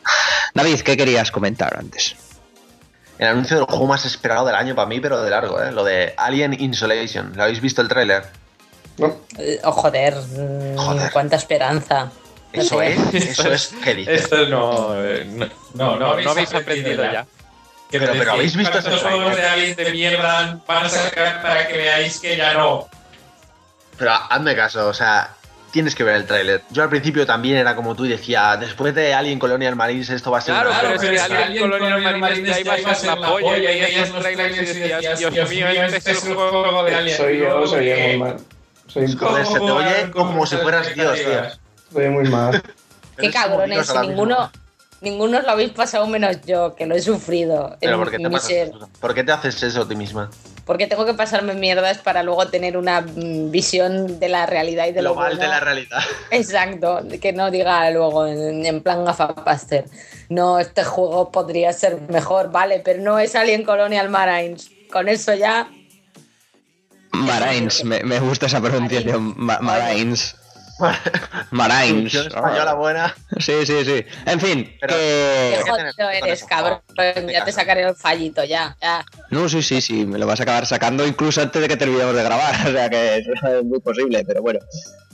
David, 0.54 0.80
¿qué 0.82 0.98
querías 0.98 1.32
comentar 1.32 1.78
antes? 1.78 2.16
El 3.18 3.28
anuncio 3.28 3.56
del 3.58 3.66
juego 3.68 3.86
más 3.86 4.04
esperado 4.06 4.48
del 4.48 4.56
año 4.56 4.74
para 4.74 4.88
mí, 4.88 5.00
pero 5.00 5.22
de 5.22 5.30
largo, 5.30 5.62
¿eh? 5.62 5.72
Lo 5.72 5.84
de 5.84 6.14
Alien 6.18 6.60
Insolation. 6.60 7.34
¿Lo 7.36 7.44
habéis 7.44 7.62
visto 7.62 7.82
el 7.82 7.88
tráiler? 7.88 8.24
No, 9.02 9.16
Eh, 9.38 9.60
Oh, 9.64 9.72
joder, 9.72 10.16
mm, 10.16 10.78
Joder. 10.78 11.12
cuánta 11.12 11.36
esperanza. 11.36 12.12
Eso 12.54 12.82
es, 12.82 12.98
eso 13.14 13.52
es, 13.52 13.74
¿qué 13.84 13.96
dices? 13.96 14.24
Esto 14.24 14.46
no, 14.48 14.94
eh, 15.04 15.24
no, 15.26 15.46
no, 15.74 15.96
No, 15.98 16.18
no 16.22 16.32
habéis 16.32 16.54
aprendido 16.54 17.04
ya. 17.04 17.26
Pero- 17.90 18.14
pero 18.14 18.32
¿habéis 18.34 18.56
visto 18.56 18.78
estos 18.78 19.02
juegos 19.02 19.36
de 19.36 19.44
aliens 19.46 19.76
de 19.78 19.92
mierda 19.92 20.60
van 20.68 20.86
a 20.86 20.90
sacar 20.90 21.42
para 21.42 21.68
que 21.68 21.78
veáis 21.78 22.20
que 22.20 22.38
ya 22.38 22.54
no. 22.54 22.88
Pero 23.98 24.12
hazme 24.30 24.56
caso, 24.56 24.88
o 24.88 24.94
sea, 24.94 25.34
tienes 25.72 25.94
que 25.96 26.04
ver 26.04 26.16
el 26.16 26.26
tráiler. 26.26 26.62
Yo 26.72 26.84
al 26.84 26.90
principio 26.90 27.26
también 27.26 27.58
era 27.58 27.76
como 27.76 27.96
tú 27.96 28.06
y 28.06 28.10
decía, 28.10 28.56
después 28.58 28.94
de 28.96 29.14
Alien 29.14 29.40
Colonial 29.40 29.76
Marines 29.76 30.10
esto 30.10 30.32
va 30.32 30.38
a 30.40 30.42
ser 30.42 30.54
Claro, 30.56 30.70
una 30.72 30.80
pero 30.82 30.90
mierda". 30.92 31.06
es 31.06 31.10
que 31.10 31.16
es 31.16 31.22
Alien 31.24 31.44
Alien 31.44 31.62
Colonial 31.64 31.92
Colonial 31.94 32.20
Marines 32.20 32.50
ya 32.66 32.78
iba 32.80 32.92
a 32.92 32.96
ser 32.96 33.18
la 33.20 33.28
polla 33.28 33.58
y 33.58 33.62
veías 33.62 34.10
los 34.10 34.22
trailers 34.22 34.58
y 34.58 34.66
decías, 34.80 35.20
Dios 35.34 35.50
mío, 35.50 35.68
este 35.70 36.12
es 36.12 36.26
el 36.26 36.34
juego 36.36 36.84
de 36.84 36.96
Alien. 36.96 37.18
soy 37.18 37.38
yo, 37.40 37.68
soy 37.68 37.90
yo 37.90 37.96
muy 37.98 38.18
mal. 38.18 38.38
Soy, 38.94 39.04
un- 39.06 39.18
Joder, 39.18 39.46
se 39.46 39.54
te 39.54 39.60
¿cómo 39.60 39.74
oye 39.76 40.12
como 40.12 40.46
si 40.46 40.58
fueras 40.58 40.94
Dios, 40.94 41.18
tío. 41.18 41.42
soy 41.94 42.10
muy 42.10 42.30
mal. 42.30 42.62
Qué 43.18 43.30
cabrones, 43.32 43.86
si 43.88 43.94
mismo. 43.94 44.08
ninguno, 44.10 44.52
ninguno 45.02 45.38
os 45.38 45.44
lo 45.44 45.52
habéis 45.52 45.72
pasado 45.72 46.08
menos 46.08 46.42
yo, 46.46 46.76
que 46.76 46.86
lo 46.86 46.96
he 46.96 47.02
sufrido. 47.02 47.78
Pero 47.80 47.94
en 47.94 48.00
¿por 48.00 48.12
qué, 48.12 48.18
te 48.18 48.28
mi 48.28 48.34
pasas 48.34 48.48
ser. 48.50 48.68
eso? 48.70 48.90
¿por 49.00 49.14
qué 49.14 49.24
te 49.24 49.32
haces 49.32 49.62
eso 49.64 49.82
a 49.84 49.88
ti 49.88 49.96
misma? 49.96 50.30
Porque 50.66 50.88
tengo 50.88 51.06
que 51.06 51.14
pasarme 51.14 51.54
mierdas 51.54 51.98
para 52.00 52.24
luego 52.24 52.48
tener 52.48 52.78
una 52.78 53.02
mm, 53.02 53.52
visión 53.52 54.20
de 54.20 54.30
la 54.30 54.46
realidad 54.46 54.88
y 54.88 54.92
de 54.92 55.02
lo, 55.02 55.12
Global 55.14 55.32
bueno. 55.36 55.42
de 55.44 55.48
la 55.50 55.60
realidad. 55.60 56.00
Exacto, 56.32 57.02
que 57.22 57.34
no 57.34 57.52
diga 57.52 57.90
luego 57.92 58.26
en, 58.28 58.66
en 58.66 58.82
plan 58.82 59.04
gafapaster. 59.06 59.86
No, 60.30 60.60
este 60.60 60.84
juego 60.84 61.32
podría 61.32 61.74
ser 61.74 62.00
mejor, 62.10 62.52
vale, 62.52 62.82
pero 62.84 63.02
no 63.02 63.20
es 63.20 63.36
Alien 63.36 63.64
Colonial 63.64 64.10
Marines. 64.10 64.72
Con 64.92 65.10
eso 65.10 65.34
ya. 65.34 65.70
Marines, 67.14 67.84
me, 67.84 68.02
me 68.04 68.20
gusta 68.20 68.46
esa 68.48 68.62
pronunciación. 68.62 69.34
Ma- 69.38 69.60
Marines. 69.62 70.36
Marines. 71.52 72.12
Producción 72.12 72.28
española 72.28 72.74
buena. 72.74 73.16
Sí, 73.38 73.54
sí, 73.66 73.86
sí. 73.86 74.04
En 74.26 74.40
fin, 74.40 74.76
Pero- 74.82 74.94
Qué 74.96 75.60
que... 75.64 75.70
jodido 75.72 76.10
eres, 76.10 76.44
cabrón. 76.44 76.80
Ya 77.32 77.46
te 77.46 77.52
sacaré 77.52 77.84
el 77.84 77.96
fallito, 77.96 78.44
ya. 78.44 78.76
ya. 78.82 79.06
No, 79.30 79.48
sí, 79.48 79.62
sí, 79.62 79.80
sí, 79.82 80.06
me 80.06 80.18
lo 80.18 80.26
vas 80.26 80.40
a 80.40 80.44
acabar 80.44 80.66
sacando 80.66 81.06
incluso 81.06 81.42
antes 81.42 81.62
de 81.62 81.68
que 81.68 81.78
terminemos 81.78 82.16
de 82.16 82.24
grabar, 82.24 82.56
o 82.68 82.72
sea 82.72 82.90
que 82.90 83.18
es 83.18 83.64
muy 83.64 83.80
posible, 83.80 84.24
pero 84.26 84.42
bueno. 84.42 84.60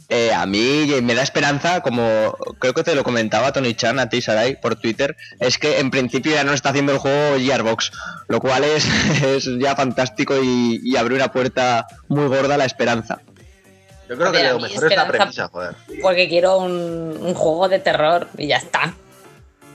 Eh, 0.10 0.34
a 0.34 0.46
mí 0.46 0.90
me 1.02 1.16
da 1.16 1.22
esperanza, 1.22 1.82
como 1.82 2.38
creo 2.60 2.74
que 2.74 2.84
te 2.84 2.96
lo 2.96 3.04
comentaba 3.04 3.52
Tony 3.52 3.74
Chan 3.74 4.00
a 4.00 4.08
ti, 4.08 4.22
Sarai, 4.22 4.60
por 4.60 4.78
Twitter, 4.78 5.18
es 5.40 5.58
que 5.58 5.80
en 5.80 5.92
principio 5.92 6.32
ya 6.34 6.46
no 6.46 6.54
está 6.54 6.70
haciendo 6.70 6.94
el 6.94 6.98
juego 6.98 7.38
Gearbox, 7.38 7.92
lo 8.30 8.40
cual 8.40 8.64
es, 8.64 8.86
es 9.24 9.50
ya 9.60 9.76
fantástico 9.76 10.42
y, 10.42 10.80
y 10.82 10.96
abre 10.96 11.16
una 11.16 11.32
puerta 11.32 11.88
muy 12.08 12.28
gorda 12.28 12.56
a 12.56 12.58
la 12.58 12.66
esperanza. 12.66 13.20
Yo 14.08 14.16
creo 14.18 14.32
que 14.32 14.44
lo 14.44 14.60
mejor 14.60 14.92
es 14.92 14.98
la 14.98 15.08
premisa, 15.08 15.50
joder. 15.50 15.76
Porque 16.02 16.30
quiero 16.30 16.60
un, 16.60 17.18
un 17.20 17.34
juego 17.34 17.68
de 17.68 17.80
terror 17.80 18.30
y 18.38 18.48
ya 18.48 18.58
está. 18.58 18.94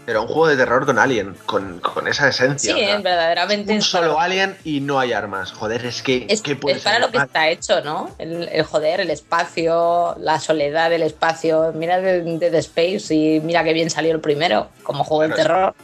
Pero 0.04 0.22
un 0.22 0.26
juego 0.26 0.48
de 0.48 0.56
terror 0.56 0.84
con 0.84 0.98
Alien, 0.98 1.36
con, 1.46 1.78
con 1.78 2.08
esa 2.08 2.28
esencia. 2.28 2.74
Sí, 2.74 2.82
o 2.82 2.86
sea, 2.86 2.98
verdaderamente. 2.98 3.72
un 3.72 3.82
solo 3.82 4.14
para- 4.14 4.24
Alien 4.24 4.56
y 4.64 4.80
no 4.80 4.98
hay 4.98 5.12
armas. 5.12 5.52
Joder, 5.52 5.86
es 5.86 6.02
que. 6.02 6.26
Es, 6.28 6.42
¿qué 6.42 6.56
puede 6.56 6.76
es 6.78 6.82
para 6.82 6.96
salir 6.96 7.06
lo 7.06 7.12
que 7.12 7.24
está 7.24 7.48
hecho, 7.48 7.80
¿no? 7.82 8.10
El, 8.18 8.48
el 8.50 8.64
joder, 8.64 9.00
el 9.00 9.10
espacio, 9.10 10.16
la 10.18 10.40
soledad 10.40 10.90
del 10.90 11.02
espacio. 11.02 11.72
Mira 11.74 12.00
de, 12.00 12.22
de 12.22 12.50
The 12.50 12.58
Space 12.58 13.14
y 13.14 13.40
mira 13.40 13.62
qué 13.64 13.72
bien 13.72 13.90
salió 13.90 14.12
el 14.12 14.20
primero, 14.20 14.68
como 14.82 15.04
juego 15.04 15.22
de 15.22 15.28
es- 15.30 15.36
terror. 15.36 15.74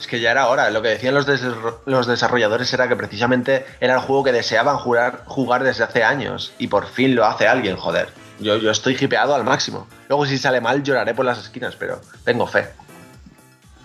Es 0.00 0.06
que 0.06 0.20
ya 0.20 0.30
era 0.30 0.46
hora. 0.48 0.70
Lo 0.70 0.80
que 0.80 0.88
decían 0.88 1.12
los, 1.12 1.26
des- 1.26 1.42
los 1.84 2.06
desarrolladores 2.06 2.72
era 2.72 2.86
que 2.88 2.94
precisamente 2.96 3.66
era 3.80 3.94
el 3.94 4.00
juego 4.00 4.22
que 4.24 4.32
deseaban 4.32 4.78
jugar, 4.78 5.24
jugar 5.26 5.64
desde 5.64 5.82
hace 5.84 6.04
años. 6.04 6.52
Y 6.58 6.68
por 6.68 6.86
fin 6.86 7.16
lo 7.16 7.26
hace 7.26 7.48
alguien, 7.48 7.76
joder. 7.76 8.08
Yo, 8.38 8.56
yo 8.58 8.70
estoy 8.70 8.96
hipeado 8.98 9.34
al 9.34 9.42
máximo. 9.42 9.88
Luego, 10.08 10.24
si 10.24 10.38
sale 10.38 10.60
mal, 10.60 10.84
lloraré 10.84 11.14
por 11.14 11.24
las 11.24 11.38
esquinas, 11.38 11.74
pero 11.76 12.00
tengo 12.24 12.46
fe. 12.46 12.68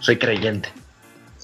Soy 0.04 0.18
creyente. 0.18 0.70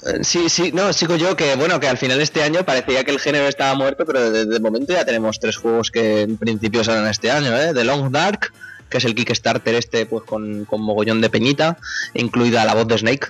Eh, 0.05 0.19
Sí, 0.23 0.49
sí, 0.49 0.71
no, 0.73 0.91
sigo 0.93 1.15
yo 1.15 1.35
que 1.35 1.55
bueno, 1.55 1.79
que 1.79 1.87
al 1.87 1.97
final 1.97 2.17
de 2.17 2.23
este 2.23 2.43
año 2.43 2.63
parecía 2.65 3.03
que 3.03 3.11
el 3.11 3.19
género 3.19 3.47
estaba 3.47 3.73
muerto, 3.75 4.05
pero 4.05 4.29
de, 4.31 4.45
de 4.45 4.59
momento 4.59 4.93
ya 4.93 5.05
tenemos 5.05 5.39
tres 5.39 5.57
juegos 5.57 5.91
que 5.91 6.21
en 6.21 6.37
principio 6.37 6.83
salen 6.83 7.07
este 7.07 7.31
año, 7.31 7.55
¿eh? 7.57 7.71
The 7.73 7.83
Long 7.83 8.11
Dark, 8.11 8.51
que 8.89 8.97
es 8.97 9.05
el 9.05 9.15
Kickstarter 9.15 9.75
este 9.75 10.05
pues 10.05 10.23
con, 10.23 10.65
con 10.65 10.81
mogollón 10.81 11.21
de 11.21 11.29
peñita, 11.29 11.77
incluida 12.13 12.63
la 12.65 12.73
voz 12.75 12.87
de 12.87 12.97
Snake, 12.97 13.27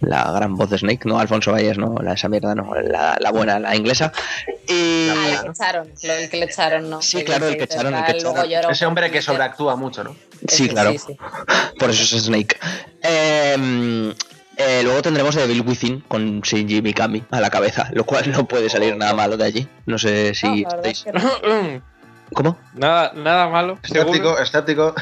la 0.00 0.30
gran 0.32 0.56
voz 0.56 0.68
de 0.70 0.78
Snake, 0.78 1.02
no 1.08 1.18
Alfonso 1.20 1.52
Valles, 1.52 1.78
no, 1.78 1.94
la, 2.02 2.14
esa 2.14 2.28
mierda, 2.28 2.54
no, 2.54 2.74
la, 2.74 3.16
la 3.20 3.30
buena, 3.30 3.58
la 3.60 3.76
inglesa. 3.76 4.12
Y 4.68 5.08
Ah, 5.10 5.28
el 5.32 5.40
que 5.42 5.48
echaron, 5.50 5.88
lo, 6.02 6.12
el 6.12 6.28
que 6.30 6.36
le 6.38 6.44
echaron, 6.46 6.90
¿no? 6.90 7.02
Sí, 7.02 7.22
claro, 7.24 7.46
el 7.48 7.56
que 7.56 7.64
echaron, 7.64 7.94
el 7.94 8.04
que 8.04 8.12
Luego 8.20 8.30
echaron. 8.38 8.50
lloró 8.50 8.70
Ese 8.70 8.86
hombre 8.86 9.10
que 9.10 9.22
sobreactúa 9.22 9.76
mucho, 9.76 10.02
¿no? 10.04 10.16
sí, 10.48 10.68
claro, 10.68 10.90
sí, 10.92 10.98
sí. 11.06 11.16
por 11.78 11.90
eso 11.90 12.16
es 12.16 12.24
Snake. 12.24 12.56
Eh, 13.02 14.14
eh, 14.60 14.82
luego 14.82 15.02
tendremos 15.02 15.34
The 15.34 15.42
Devil 15.46 15.62
Within 15.66 16.00
con 16.02 16.40
Shinji 16.42 16.82
Mikami 16.82 17.24
a 17.30 17.40
la 17.40 17.50
cabeza, 17.50 17.88
lo 17.92 18.04
cual 18.04 18.30
no 18.30 18.46
puede 18.46 18.68
salir 18.68 18.96
nada 18.96 19.14
malo 19.14 19.36
de 19.36 19.44
allí. 19.44 19.68
No 19.86 19.98
sé 19.98 20.34
si 20.34 20.62
No, 20.62 20.68
estáis... 20.68 20.98
es 20.98 21.04
que 21.04 21.12
no. 21.12 21.90
¿Cómo? 22.32 22.56
nada, 22.74 23.12
nada 23.16 23.48
malo. 23.48 23.78
Seguro. 23.82 24.38
escéptico. 24.38 24.94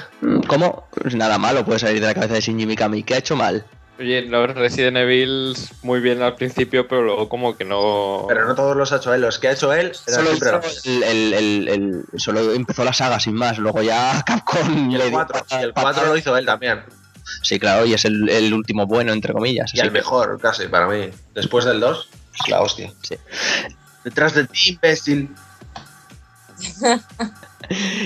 ¿Cómo? 0.47 0.89
Pues 0.91 1.15
nada 1.15 1.37
malo 1.39 1.63
puede 1.65 1.79
salir 1.79 2.01
de 2.01 2.07
la 2.07 2.15
cabeza 2.15 2.35
de 2.35 2.41
Shinji 2.41 2.65
Mikami. 2.67 3.03
¿Qué 3.03 3.15
ha 3.15 3.19
hecho 3.19 3.37
mal? 3.37 3.65
Oye, 4.01 4.23
los 4.23 4.55
Resident 4.55 4.97
Evil 4.97 5.55
muy 5.83 5.99
bien 6.01 6.23
al 6.23 6.37
principio, 6.37 6.87
pero 6.87 7.03
luego 7.03 7.29
como 7.29 7.57
que 7.57 7.65
no. 7.65 8.27
Pero 8.29 8.47
no 8.47 8.55
todos 8.55 8.77
los 8.77 8.93
ha 8.93 8.97
hecho 8.99 9.13
él. 9.13 9.21
Los 9.23 9.39
que 9.41 9.49
ha 9.49 9.53
hecho 9.53 9.73
él 9.75 9.93
eran 10.07 10.25
Solo, 10.39 10.63
el, 10.85 11.03
el- 11.03 11.35
el- 11.35 11.69
el- 11.69 12.05
solo 12.17 12.53
empezó 12.53 12.85
la 12.85 12.93
saga 12.93 13.19
sin 13.21 13.35
más. 13.35 13.59
Luego 13.59 13.83
ya 13.83 14.23
Capcom 14.27 14.89
Y 14.91 14.95
el 14.95 15.03
dio 15.03 15.11
4, 15.11 15.35
patas- 15.41 15.61
y 15.61 15.65
el 15.65 15.73
4 15.75 16.07
lo 16.07 16.17
hizo 16.17 16.37
él 16.37 16.47
también. 16.47 16.81
Sí, 17.43 17.59
claro, 17.59 17.87
y 17.87 17.95
es 17.95 18.05
el, 18.05 18.29
el 18.29 18.53
último 18.55 18.87
bueno, 18.87 19.13
entre 19.13 19.33
comillas. 19.33 19.73
Y 19.75 19.81
el 19.81 19.87
que- 19.87 19.91
mejor, 19.93 20.39
casi, 20.41 20.67
para 20.69 20.87
mí. 20.87 21.11
Después 21.35 21.65
del 21.65 21.81
2, 21.81 22.09
es 22.43 22.49
la 22.51 22.61
hostia. 22.61 22.93
Sí. 23.03 23.17
Detrás 24.05 24.35
de 24.35 24.47
ti, 24.47 24.71
imbécil. 24.71 25.31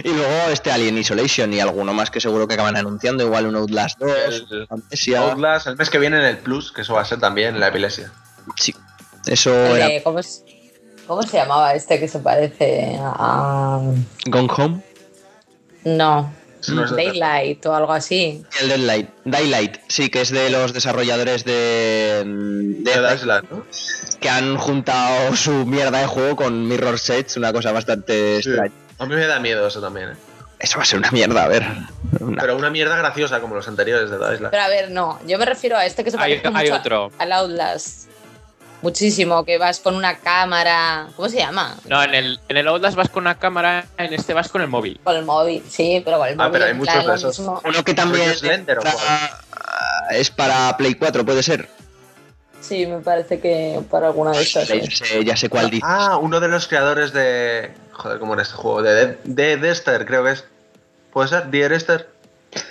Y 0.03 0.09
luego 0.09 0.49
este 0.51 0.73
Alien 0.73 0.99
Isolation 0.99 1.53
y 1.53 1.61
alguno 1.61 1.95
más 1.95 2.11
que 2.11 2.21
seguro 2.21 2.49
que 2.49 2.55
acaban 2.55 2.77
anunciando. 2.77 3.23
Igual 3.25 3.47
un 3.47 3.55
Outlast 3.55 3.97
2, 4.01 4.11
El-. 4.51 5.17
Outlast, 5.17 5.69
el 5.69 5.77
mes 5.77 5.89
que 5.89 5.99
viene 5.99 6.19
en 6.19 6.25
el 6.25 6.39
Plus, 6.39 6.73
que 6.73 6.81
eso 6.81 6.95
va 6.95 7.03
a 7.03 7.05
ser 7.05 7.21
también 7.21 7.61
la 7.61 7.69
epilepsia. 7.69 8.11
Sí. 8.57 8.75
Eso 9.27 9.55
El 9.55 9.77
era 9.77 10.03
¿cómo, 10.03 10.19
es- 10.19 10.43
¿Cómo 11.07 11.23
se 11.23 11.37
llamaba 11.37 11.75
este 11.75 12.01
que 12.01 12.09
se 12.09 12.19
parece 12.19 12.99
a. 13.01 13.81
Gone 14.27 14.49
Home. 14.57 14.83
No, 15.85 16.33
Daylight 16.66 17.64
o 17.66 17.75
algo 17.75 17.92
así. 17.92 18.42
El 18.61 18.68
Daylight. 18.68 19.09
Daylight, 19.25 19.77
sí, 19.88 20.09
que 20.11 20.20
es 20.20 20.31
de 20.31 20.51
los 20.51 20.72
desarrolladores 20.72 21.44
de, 21.44 22.22
de 22.25 22.90
Dead 22.92 23.14
Island, 23.14 23.46
¿no? 23.51 23.66
que 24.20 24.29
han 24.29 24.57
juntado 24.57 25.35
su 25.37 25.51
mierda 25.66 25.98
de 26.01 26.07
juego 26.07 26.37
con 26.37 26.68
Mirror 26.68 26.94
Edge, 27.09 27.37
una 27.38 27.53
cosa 27.53 27.72
bastante 27.72 28.40
Sí. 28.42 28.51
extraña. 28.51 28.72
A 28.98 29.07
mí 29.07 29.14
me 29.16 29.27
da 29.27 29.40
miedo 29.40 29.66
eso 29.66 29.81
también, 29.81 30.11
¿eh? 30.11 30.14
Eso 30.61 30.77
va 30.77 30.85
a 30.85 30.87
ser 30.87 31.01
una 31.01 31.11
mierda, 31.11 31.42
a 31.42 31.48
ver. 31.48 31.64
Una- 32.20 32.40
Pero 32.40 32.57
una 32.57 32.70
mierda 32.70 32.96
graciosa 32.96 33.40
como 33.40 33.57
los 33.57 33.66
anteriores 33.66 34.09
de 34.11 34.18
Dead 34.18 34.33
Island. 34.35 34.51
Pero 34.53 34.62
a 34.62 34.68
ver, 34.68 34.90
no, 34.92 35.18
yo 35.27 35.37
me 35.38 35.44
refiero 35.44 35.77
a 35.77 35.85
este 35.85 36.05
que 36.05 36.12
se 36.12 36.16
Hay, 36.18 36.38
parece 36.38 36.57
hay 36.57 36.64
mucho 36.70 36.75
otro. 36.81 37.11
al 37.18 37.33
Outlast. 37.33 38.09
Muchísimo, 38.83 39.45
que 39.45 39.59
vas 39.59 39.79
con 39.81 39.95
una 39.95 40.18
cámara. 40.18 41.09
¿Cómo 41.16 41.29
se 41.29 41.38
llama? 41.38 41.77
No, 41.88 42.03
en 42.03 42.14
el, 42.14 42.40
en 42.49 42.57
el 42.57 42.66
Outlast 42.68 42.97
vas 42.97 43.09
con 43.09 43.23
una 43.23 43.38
cámara, 43.38 43.87
en 43.97 44.12
este 44.12 44.35
vas 44.35 44.49
con 44.49 44.61
el 44.61 44.68
móvil. 44.68 45.01
Con 45.05 45.16
el 45.16 45.25
móvil, 45.25 45.62
sí, 45.68 46.03
pero 46.05 46.18
con 46.18 46.27
el 46.29 46.35
Ah, 46.35 46.37
móvil. 46.49 46.53
pero 46.53 46.64
hay 46.66 46.75
muchos 46.75 47.07
de 47.07 47.14
esos. 47.14 47.38
mismo. 47.38 47.61
Uno 47.64 47.85
que 47.85 47.95
también 47.95 48.27
¿Rollo 48.27 48.38
Slender 48.38 48.79
o 48.79 48.83
es 50.11 50.31
para 50.31 50.77
Play 50.77 50.95
4, 50.95 51.25
puede 51.25 51.42
ser. 51.42 51.68
Sí, 52.61 52.87
me 52.87 52.99
parece 52.99 53.40
que 53.40 53.81
para 53.90 54.09
alguna 54.09 54.33
de 54.33 54.42
estas. 54.42 54.68
Ya 54.68 54.75
sí. 54.85 54.90
sé, 54.90 55.25
ya 55.25 55.37
sé 55.37 55.49
cuál 55.49 55.71
dice. 55.71 55.83
Ah, 55.87 56.16
uno 56.21 56.38
de 56.40 56.49
los 56.49 56.68
creadores 56.68 57.12
de. 57.12 57.73
Joder, 57.92 58.18
¿cómo 58.18 58.35
era 58.35 58.42
este 58.42 58.55
juego? 58.55 58.83
De, 58.83 59.18
de 59.25 59.57
Dexter, 59.57 60.05
creo 60.07 60.25
que 60.25 60.33
es. 60.33 60.45
¿Puede 61.12 61.29
ser? 61.29 61.47
¿Dear 61.49 61.73
Esther? 61.73 62.09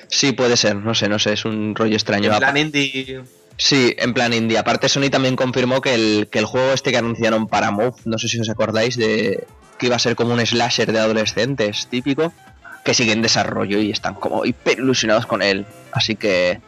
Sí, 0.08 0.32
puede 0.32 0.58
ser, 0.58 0.76
no 0.76 0.94
sé, 0.96 1.10
no 1.10 1.20
sé, 1.20 1.34
es 1.34 1.46
un 1.46 1.76
rollo 1.76 1.94
extraño. 1.96 2.32
En 2.32 2.38
plan 2.38 2.58
indie. 2.58 3.22
Sí, 3.62 3.96
en 4.00 4.16
plan 4.16 4.34
indie. 4.34 4.58
Aparte, 4.58 4.90
Sony 4.90 5.12
también 5.12 5.36
confirmó 5.36 5.82
que 5.82 5.94
el, 5.94 6.28
que 6.32 6.40
el 6.40 6.46
juego 6.46 6.74
este 6.74 6.90
que 6.90 6.98
anunciaron 6.98 7.48
para 7.48 7.70
Move, 7.70 7.94
no 8.06 8.18
sé 8.18 8.28
si 8.28 8.40
os 8.40 8.50
acordáis, 8.50 8.98
de 8.98 9.46
que 9.78 9.86
iba 9.86 9.96
a 9.96 10.00
ser 10.00 10.16
como 10.16 10.34
un 10.34 10.44
slasher 10.44 10.92
de 10.92 10.98
adolescentes 10.98 11.86
típico, 11.86 12.34
que 12.84 12.96
sigue 12.96 13.12
en 13.12 13.22
desarrollo 13.22 13.78
y 13.78 13.92
están 13.92 14.16
como 14.16 14.46
hiper 14.46 14.80
ilusionados 14.80 15.28
con 15.28 15.44
él. 15.44 15.68
Así 15.92 16.16
que 16.16 16.60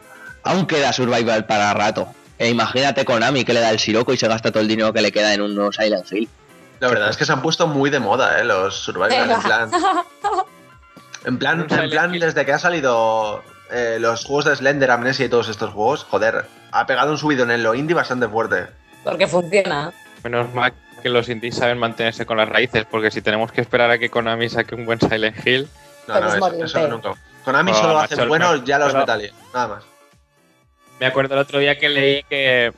aún 0.44 0.68
queda 0.68 0.94
Survival 0.94 1.48
para 1.48 1.74
rato. 1.74 2.10
E 2.38 2.50
imagínate 2.50 3.06
Konami 3.06 3.44
que 3.44 3.54
le 3.54 3.62
da 3.62 3.72
el 3.72 3.80
siroco 3.80 4.14
y 4.14 4.18
se 4.18 4.28
gasta 4.28 4.52
todo 4.52 4.62
el 4.62 4.68
dinero 4.68 4.94
que 4.94 5.02
le 5.02 5.12
queda 5.12 5.34
en 5.34 5.42
unos 5.42 5.78
Silent 5.78 6.12
Hill. 6.12 6.30
La 6.80 6.90
verdad 6.90 7.10
es 7.10 7.18
que 7.18 7.26
se 7.26 7.34
han 7.34 7.42
puesto 7.42 7.66
muy 7.66 7.90
de 7.90 8.00
moda, 8.00 8.40
¿eh? 8.40 8.44
Los 8.44 8.76
survivors. 8.76 9.32
En 11.26 11.40
plan, 11.40 11.60
en 11.60 11.90
plan, 11.90 12.14
en 12.14 12.20
desde 12.20 12.46
que 12.46 12.54
han 12.54 12.60
salido 12.60 13.42
eh, 13.72 13.98
los 14.00 14.26
juegos 14.26 14.46
de 14.46 14.56
Slender, 14.56 14.92
Amnesia 14.92 15.26
y 15.26 15.30
todos 15.30 15.50
estos 15.50 15.72
juegos, 15.72 16.04
joder, 16.04 16.46
ha 16.74 16.86
pegado 16.86 17.12
un 17.12 17.18
subido 17.18 17.50
en 17.50 17.64
lo 17.64 17.76
indie 17.76 17.96
bastante 17.96 18.28
fuerte. 18.28 18.68
Porque 19.04 19.28
funciona. 19.28 19.94
Menos 20.24 20.54
mal 20.54 20.74
que 21.02 21.10
los 21.10 21.28
indies 21.30 21.56
saben 21.58 21.78
mantenerse 21.78 22.26
con 22.26 22.38
las 22.38 22.48
raíces, 22.50 22.86
porque 22.90 23.12
si 23.12 23.22
tenemos 23.22 23.52
que 23.52 23.62
esperar 23.62 23.92
a 23.92 23.98
que 24.00 24.10
Konami 24.10 24.50
saque 24.50 24.74
un 24.76 24.86
buen 24.86 25.00
Silent 25.00 25.46
Hill, 25.46 25.68
No, 26.08 26.20
no, 26.20 26.28
es 26.28 26.34
eso, 26.36 26.64
eso 26.80 26.88
nunca. 26.88 27.14
Konami 27.44 27.72
Oh, 27.72 27.76
solo 27.76 28.00
hace 28.00 28.26
buenos 28.26 28.64
ya 28.64 28.80
los 28.80 28.88
pero- 28.88 29.00
Metal 29.00 29.20
Gear, 29.22 29.34
nada 29.54 29.68
más. 29.68 29.84
me 31.00 31.06
acuerdo 31.06 31.36
el 31.36 31.42
otro 31.42 31.60
día 31.60 31.78
que 31.78 31.90
leí 31.90 32.24
que, 32.30 32.72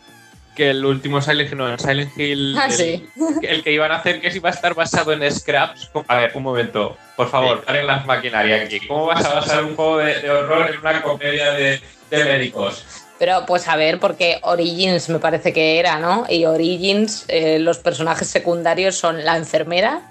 que 0.56 0.72
el 0.72 0.84
último 0.84 1.22
Silent 1.22 1.52
Hill, 1.52 1.58
no, 1.58 1.68
el 1.70 1.80
Silent 1.80 2.18
Hill, 2.18 2.58
Ah, 2.58 2.66
el, 2.66 2.72
sí. 2.72 3.08
el 3.44 3.64
que 3.64 3.72
iban 3.72 3.92
a 3.92 3.98
hacer 3.98 4.20
que 4.22 4.36
iba 4.36 4.50
a 4.50 4.54
estar 4.54 4.74
basado 4.74 5.14
en 5.14 5.32
scraps. 5.32 5.92
A 6.08 6.16
ver, 6.16 6.32
un 6.34 6.42
momento, 6.44 6.98
por 7.16 7.30
favor, 7.30 7.64
paren 7.64 7.86
las 7.86 8.06
maquinarias 8.08 8.66
aquí. 8.66 8.88
¿Cómo 8.88 9.06
vas 9.06 9.24
a 9.24 9.36
basar 9.36 9.64
un 9.64 9.76
juego 9.76 9.98
de, 10.00 10.20
de 10.22 10.32
horror 10.32 10.72
en 10.72 10.80
una 10.80 11.02
comedia 11.04 11.52
de, 11.52 11.80
de 12.10 12.24
médicos? 12.26 12.84
Pero 13.18 13.46
pues 13.46 13.68
a 13.68 13.76
ver, 13.76 14.00
porque 14.00 14.40
Origins 14.42 15.10
me 15.10 15.20
parece 15.20 15.54
que 15.54 15.80
era, 15.80 16.00
¿no? 16.00 16.26
Y 16.30 16.46
Origins, 16.46 17.26
eh, 17.30 17.60
los 17.60 17.78
personajes 17.78 18.28
secundarios 18.28 18.98
son 18.98 19.24
la 19.24 19.38
enfermera, 19.38 20.02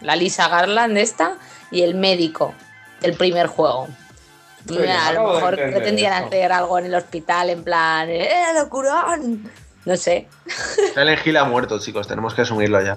la 0.00 0.14
Lisa 0.14 0.48
Garland 0.48 0.96
esta, 0.96 1.38
y 1.70 1.82
el 1.82 1.94
médico 1.94 2.54
del 3.00 3.14
primer 3.14 3.48
juego. 3.48 3.88
Mira, 4.66 5.08
a 5.08 5.12
lo 5.12 5.34
mejor 5.34 5.56
pretendían 5.56 6.24
hacer 6.24 6.52
algo 6.52 6.78
en 6.78 6.86
el 6.86 6.94
hospital 6.94 7.50
en 7.50 7.64
plan, 7.64 8.08
¡eh, 8.08 8.30
locurón! 8.54 9.50
No 9.84 9.96
sé. 9.96 10.28
Silent 10.94 11.26
Hill 11.26 11.36
ha 11.36 11.44
muerto, 11.44 11.78
chicos, 11.78 12.08
tenemos 12.08 12.34
que 12.34 12.42
asumirlo 12.42 12.82
ya. 12.82 12.96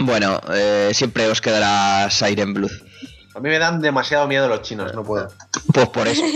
Bueno, 0.00 0.40
eh, 0.54 0.90
siempre 0.94 1.26
os 1.28 1.40
quedará 1.40 2.08
Siren 2.10 2.54
Blue. 2.54 2.70
A 3.36 3.40
mí 3.40 3.50
me 3.50 3.58
dan 3.58 3.82
demasiado 3.82 4.26
miedo 4.26 4.48
los 4.48 4.62
chinos, 4.62 4.94
no 4.94 5.04
puedo. 5.04 5.28
Pues 5.72 5.88
por 5.90 6.08
eso. 6.08 6.22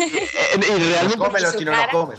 Eh, 0.52 0.56
y, 0.56 0.80
Los 0.80 0.88
realmente, 0.88 1.16
comen, 1.16 1.42
los 1.44 1.56
chinos 1.56 1.76
comen. 1.92 2.18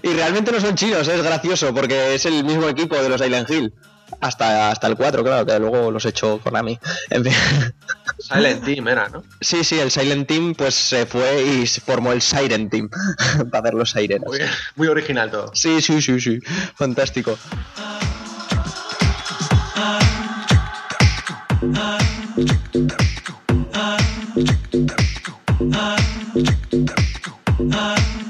y 0.00 0.08
realmente 0.14 0.52
no 0.52 0.60
son 0.60 0.76
chinos, 0.76 1.08
es 1.08 1.22
gracioso, 1.24 1.74
porque 1.74 2.14
es 2.14 2.24
el 2.24 2.44
mismo 2.44 2.68
equipo 2.68 2.94
de 2.94 3.08
los 3.08 3.20
Silent 3.20 3.50
Hill. 3.50 3.74
Hasta, 4.20 4.70
hasta 4.70 4.86
el 4.86 4.96
4, 4.96 5.24
claro, 5.24 5.44
que 5.44 5.58
luego 5.58 5.90
los 5.90 6.04
echó 6.06 6.38
Konami. 6.38 6.78
En 7.10 7.24
fin. 7.24 7.32
Silent 8.20 8.64
Team 8.64 8.86
era, 8.86 9.08
¿no? 9.08 9.24
Sí, 9.40 9.64
sí, 9.64 9.80
el 9.80 9.90
Silent 9.90 10.28
Team 10.28 10.54
pues 10.54 10.76
se 10.76 11.04
fue 11.04 11.42
y 11.42 11.66
se 11.66 11.80
formó 11.80 12.12
el 12.12 12.22
Siren 12.22 12.70
Team 12.70 12.88
para 13.50 13.62
ver 13.62 13.74
los 13.74 13.90
sirenas. 13.90 14.28
Muy, 14.28 14.38
muy 14.76 14.86
original 14.86 15.32
todo. 15.32 15.50
Sí, 15.52 15.82
sí, 15.82 16.00
sí, 16.00 16.20
sí. 16.20 16.38
Fantástico. 16.76 17.36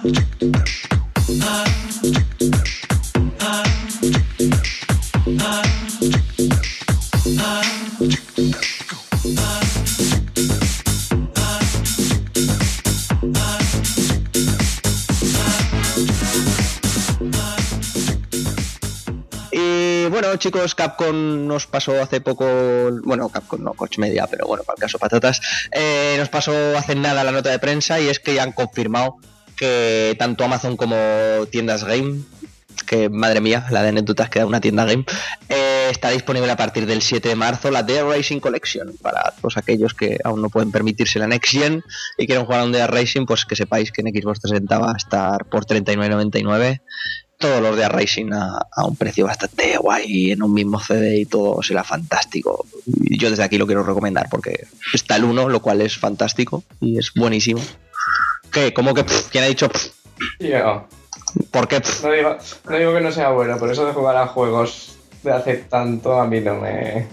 Y 0.05 0.34
bueno, 20.15 20.37
chicos, 20.37 20.77
Capcom 20.77 21.49
nos 21.49 21.67
pasó 21.67 22.01
hace 22.01 22.21
poco, 22.21 22.47
bueno, 23.03 23.29
Capcom 23.29 23.61
no, 23.61 23.75
Coach 23.75 23.99
Media, 23.99 24.29
pero 24.29 24.47
bueno, 24.47 24.63
para 24.63 24.77
el 24.77 24.81
caso 24.81 24.97
patatas, 24.97 25.41
eh, 25.73 26.15
nos 26.19 26.29
pasó 26.29 26.53
hace 26.79 26.95
nada 26.95 27.25
la 27.25 27.33
nota 27.33 27.51
de 27.51 27.59
prensa 27.59 28.01
y 28.01 28.09
es 28.09 28.21
que 28.21 28.33
ya 28.33 28.45
han 28.45 28.53
confirmado 28.53 29.17
que 29.57 30.15
tanto 30.17 30.45
Amazon 30.45 30.77
como 30.77 30.95
tiendas 31.51 31.83
Game, 31.83 32.21
que 32.87 33.09
madre 33.09 33.41
mía, 33.41 33.67
la 33.73 33.83
de 33.83 33.89
anécdotas 33.89 34.31
que 34.31 34.39
da 34.39 34.47
una 34.47 34.61
tienda 34.61 34.85
Game, 34.85 35.05
eh, 35.49 35.89
está 35.91 36.11
disponible 36.11 36.53
a 36.53 36.57
partir 36.57 36.87
del 36.87 37.03
7 37.03 37.31
de 37.31 37.35
marzo 37.35 37.73
la 37.73 37.83
Dead 37.83 38.05
Racing 38.05 38.39
Collection 38.39 38.97
para 39.03 39.33
todos 39.41 39.57
aquellos 39.57 39.95
que 39.95 40.19
aún 40.23 40.41
no 40.41 40.49
pueden 40.49 40.71
permitirse 40.71 41.19
la 41.19 41.27
Next 41.27 41.51
Gen 41.51 41.83
y 42.19 42.27
quieren 42.27 42.45
jugar 42.45 42.61
a 42.61 42.65
un 42.67 42.71
Dead 42.71 42.89
Racing, 42.89 43.27
pues 43.27 43.45
que 43.45 43.57
sepáis 43.57 43.91
que 43.91 44.03
en 44.03 44.15
Xbox 44.15 44.39
360 44.43 44.79
va 44.79 44.93
a 44.93 44.97
estar 44.97 45.45
por 45.47 45.67
39.99 45.67 46.83
todos 47.39 47.61
los 47.61 47.77
de 47.77 47.89
Racing 47.89 48.33
a, 48.33 48.67
a 48.73 48.87
un 48.87 48.97
precio 48.97 49.27
bastante 49.27 49.77
guay 49.77 50.33
en 50.33 50.43
un 50.43 50.53
mismo 50.53 50.81
CD 50.81 51.17
y 51.21 51.27
todo 51.27 51.63
será 51.63 51.85
fantástico. 51.85 52.65
Yo 52.87 53.31
desde 53.31 53.43
aquí 53.45 53.59
lo 53.59 53.67
quiero 53.67 53.83
recomendar 53.83 54.29
porque 54.31 54.67
está 54.93 55.17
el 55.17 55.25
1, 55.25 55.49
lo 55.49 55.61
cual 55.61 55.81
es 55.83 55.97
fantástico 55.99 56.63
y 56.81 56.99
es 56.99 57.13
buenísimo. 57.15 57.61
¿Qué? 58.53 58.73
¿Cómo 58.73 58.95
que? 58.95 59.05
pff? 59.05 59.29
¿Quién 59.31 59.45
ha 59.45 59.47
dicho? 59.49 59.69
pff? 59.69 59.89
¿Por 61.51 61.67
qué? 61.69 61.83
no 62.03 62.13
digo, 62.13 62.37
no 62.69 62.77
digo 62.77 62.95
que 62.95 63.01
no 63.01 63.11
sea 63.13 63.31
bueno, 63.31 63.57
pero 63.59 63.73
eso 63.73 63.85
de 63.87 63.93
jugar 63.93 64.17
a 64.17 64.27
juegos 64.29 64.97
de 65.23 65.33
hace 65.33 65.57
tanto 65.57 66.21
a 66.21 66.27
mí 66.27 66.41
no 66.41 66.55
me. 66.57 67.07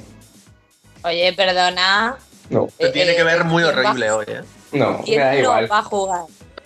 Oye, 1.03 1.33
perdona. 1.33 2.17
No, 2.49 2.67
Eh, 2.77 2.89
tiene 2.89 3.15
que 3.15 3.21
eh, 3.21 3.23
ver 3.23 3.45
muy 3.45 3.63
¿quién 3.63 3.75
va- 3.75 3.79
horrible 3.89 4.11
hoy, 4.11 4.25
¿eh? 4.27 4.41
no, 4.73 4.97
me 4.99 5.03
¿Quién 5.05 5.19
da 5.21 5.35
igual. 5.35 5.71
va 5.71 5.79
a 5.79 5.83
jugar 5.83 6.21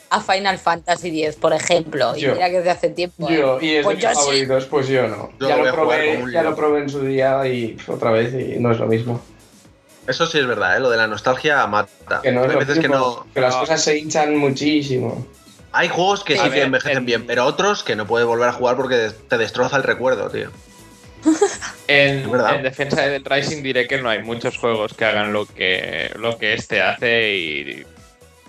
a 0.10 0.22
Final 0.22 0.58
Fantasy 0.60 1.24
X, 1.24 1.36
por 1.36 1.54
ejemplo? 1.54 2.15
Y 2.15 2.22
Yo. 2.22 2.34
mira 2.34 2.50
que 2.50 2.58
desde 2.58 2.70
hace 2.72 2.89
tiempo. 2.89 3.30
¿eh? 3.30 3.38
Yo, 3.38 3.60
y 3.62 3.76
es 3.76 3.84
Pues 3.84 3.98
de 3.98 4.04
yo 4.04 4.10
mis 4.10 4.18
sí. 4.18 4.24
favoritos, 4.24 4.65
pues 4.65 4.88
yo 4.88 5.08
no. 5.08 5.32
Yo 5.39 5.48
ya 5.50 5.58
lo 5.58 5.74
probé, 5.74 6.24
ya 6.32 6.44
lo 6.44 6.56
probé 6.56 6.80
en 6.82 6.89
su 6.89 7.02
día 7.04 7.46
y 7.48 7.78
otra 7.88 8.12
vez 8.12 8.34
y 8.34 8.60
no 8.60 8.72
es 8.72 8.80
lo 8.80 8.88
mismo. 8.88 9.22
Eso 10.08 10.28
sí 10.28 10.38
es 10.38 10.46
verdad, 10.46 10.78
¿eh? 10.78 10.80
Lo 10.80 10.89
de 10.91 10.98
la 10.98 11.08
nostalgia 11.08 11.65
mata. 11.68 12.22
Que 12.22 12.32
no 12.32 12.41
es 12.41 12.48
Hay 12.50 12.54
lo 12.54 12.60
veces 12.60 12.76
que 12.80 12.88
mismo, 12.88 13.24
no. 13.26 13.28
que 13.34 13.41
las 13.41 13.56
cosas 13.56 13.82
se 13.84 13.98
hinchan 13.98 14.36
muchísimo. 14.38 15.26
Hay 15.72 15.89
juegos 15.89 16.24
que 16.24 16.34
Sí. 16.36 16.39
sí 16.41 16.46
A 16.46 16.50
que 16.50 16.56
ver, 16.58 16.65
envejecen 16.68 16.98
en- 17.00 17.06
bien, 17.06 17.26
pero 17.26 17.46
otros 17.46 17.84
que 17.84 17.96
no 17.96 18.06
puedes 18.06 18.28
volver 18.28 18.48
a 18.50 18.54
jugar 18.54 18.76
porque 18.78 19.12
te 19.28 19.38
destroza 19.38 19.76
el 19.78 19.84
recuerdo, 19.84 20.30
tío. 20.30 20.52
En, 21.88 22.32
defensa 22.63 23.02
del 23.04 23.24
Rising 23.24 23.62
diré 23.62 23.88
que 23.88 24.02
no 24.02 24.10
hay 24.10 24.24
muchos 24.24 24.58
juegos 24.58 24.94
que 24.94 25.06
hagan 25.06 25.34
lo 25.34 25.46
que, 25.46 26.12
lo 26.18 26.38
que 26.38 26.54
este 26.54 26.82
hace 26.82 27.34
y 27.36 27.86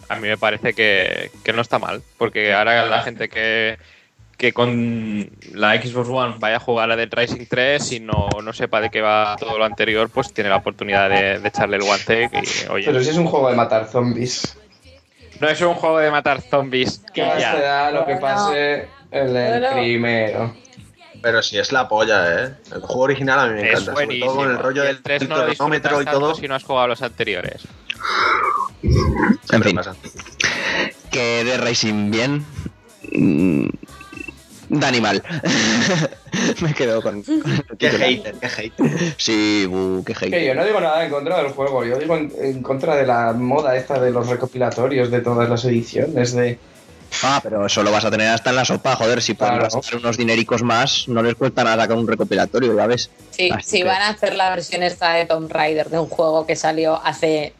a 0.09 0.17
mí 0.17 0.29
me 0.29 0.37
parece 0.37 0.73
que, 0.75 1.31
que 1.45 1.53
no 1.53 1.63
está 1.63 1.79
mal, 1.79 2.03
porque 2.19 2.53
ahora 2.53 2.87
la 2.87 3.03
gente 3.03 3.29
que, 3.29 3.79
que 4.37 4.53
con 4.53 5.31
la 5.53 5.81
Xbox 5.81 6.09
One 6.09 6.35
vaya 6.39 6.57
a 6.57 6.61
jugar 6.61 6.91
a 6.91 6.97
Dead 6.97 7.09
Rising 7.11 7.47
3 7.49 7.93
y 7.93 8.01
no, 8.01 8.29
no 8.43 8.53
sepa 8.53 8.81
de 8.81 8.91
qué 8.91 9.01
va 9.01 9.37
todo 9.39 9.59
lo 9.59 9.65
anterior, 9.65 10.09
pues 10.11 10.33
tiene 10.33 10.51
la 10.51 10.57
oportunidad 10.57 11.09
de, 11.11 11.39
de 11.41 11.49
echarle 11.49 11.77
el 11.77 11.83
guante 11.85 12.29
y 12.33 12.69
oye, 12.71 12.87
Pero 12.87 13.03
si 13.03 13.11
es 13.11 13.17
un 13.17 13.27
juego 13.27 13.49
de 13.51 13.57
matar 13.57 13.87
zombies. 13.89 14.57
no 15.41 15.49
es 15.49 15.61
un 15.61 15.75
juego 15.75 15.99
de 15.99 16.11
matar 16.11 16.41
zombies 16.43 17.03
y 17.09 17.13
¿Qué 17.13 17.27
más 17.27 17.41
ya. 17.41 17.55
te 17.55 17.61
da 17.63 17.91
lo 17.91 18.05
que 18.07 18.17
pase 18.17 18.89
en 19.11 19.37
el 19.37 19.67
primero? 19.73 20.55
Pero 21.23 21.43
sí 21.43 21.59
es 21.59 21.73
la 21.73 21.89
polla, 21.89 22.45
¿eh? 22.45 22.55
El 22.73 22.83
juego 22.83 23.01
original 23.03 23.41
a 23.41 23.47
mí 23.47 23.55
me 23.55 23.61
Es 23.61 23.81
encanta, 23.81 23.85
sobre 23.93 24.05
buenísimo. 24.07 24.27
todo 24.27 24.37
con 24.37 24.51
el 24.51 24.59
rollo 24.59 24.83
del, 24.83 24.97
el 24.97 25.03
3 25.03 25.21
del 25.21 25.29
no 25.31 25.37
lo 25.39 26.03
y 26.03 26.05
todo. 26.05 26.35
si 26.35 26.47
no 26.47 26.55
has 26.55 26.63
jugado 26.63 26.85
a 26.85 26.89
los 26.89 27.03
anteriores. 27.03 27.63
En 29.53 29.63
fin, 29.63 29.77
pasa. 29.77 29.95
que 31.11 31.45
de 31.45 31.57
Racing 31.57 32.11
bien. 32.11 32.45
mm, 33.13 33.69
Dani 34.69 35.01
mal. 35.01 35.23
Me 36.61 36.75
quedo 36.75 37.01
con. 37.01 37.23
Qué 37.79 37.89
hater, 37.91 38.35
qué 38.41 38.49
hater. 38.49 39.15
Sí, 39.17 39.65
bu, 39.69 40.03
qué 40.05 40.13
Que 40.13 40.27
hater. 40.27 40.45
yo 40.49 40.55
no 40.55 40.65
digo 40.65 40.81
nada 40.81 41.05
en 41.05 41.11
contra 41.11 41.39
del 41.43 41.53
juego, 41.53 41.85
yo 41.85 41.99
digo 41.99 42.17
en, 42.17 42.33
en 42.41 42.63
contra 42.63 42.97
de 42.97 43.07
la 43.07 43.33
moda 43.33 43.77
esta 43.77 44.01
de 44.01 44.11
los 44.11 44.27
recopilatorios 44.29 45.11
de 45.11 45.21
todas 45.21 45.49
las 45.49 45.65
ediciones, 45.65 46.33
de... 46.35 46.59
Ah, 47.23 47.39
pero 47.43 47.65
eso 47.65 47.85
lo 47.85 47.93
vas 47.93 48.05
a 48.05 48.11
tener 48.11 48.29
hasta 48.29 48.51
en 48.51 48.57
la 48.57 48.65
sopa, 48.65 48.97
joder. 48.97 49.23
Si 49.23 49.37
Claro. 49.37 49.59
puedes 49.59 49.75
gastar 49.75 50.01
unos 50.01 50.17
dinericos 50.19 50.63
más, 50.65 51.07
no 51.09 51.23
les 51.23 51.37
cuesta 51.37 51.63
nada 51.63 51.87
con 51.87 51.99
un 51.99 52.09
recopilatorio, 52.09 52.75
ya 52.77 52.87
ves. 52.89 53.09
Sí, 53.31 53.49
Así 53.51 53.71
si 53.71 53.79
que- 53.79 53.85
van 53.85 54.03
a 54.03 54.09
hacer 54.09 54.35
la 54.35 54.51
versión 54.51 54.83
esta 54.83 55.15
de 55.15 55.25
Tomb 55.27 55.51
Raider 55.51 55.89
de 55.89 56.01
un 56.01 56.09
juego 56.09 56.45
que 56.45 56.57
salió 56.57 57.01
hace 57.03 57.55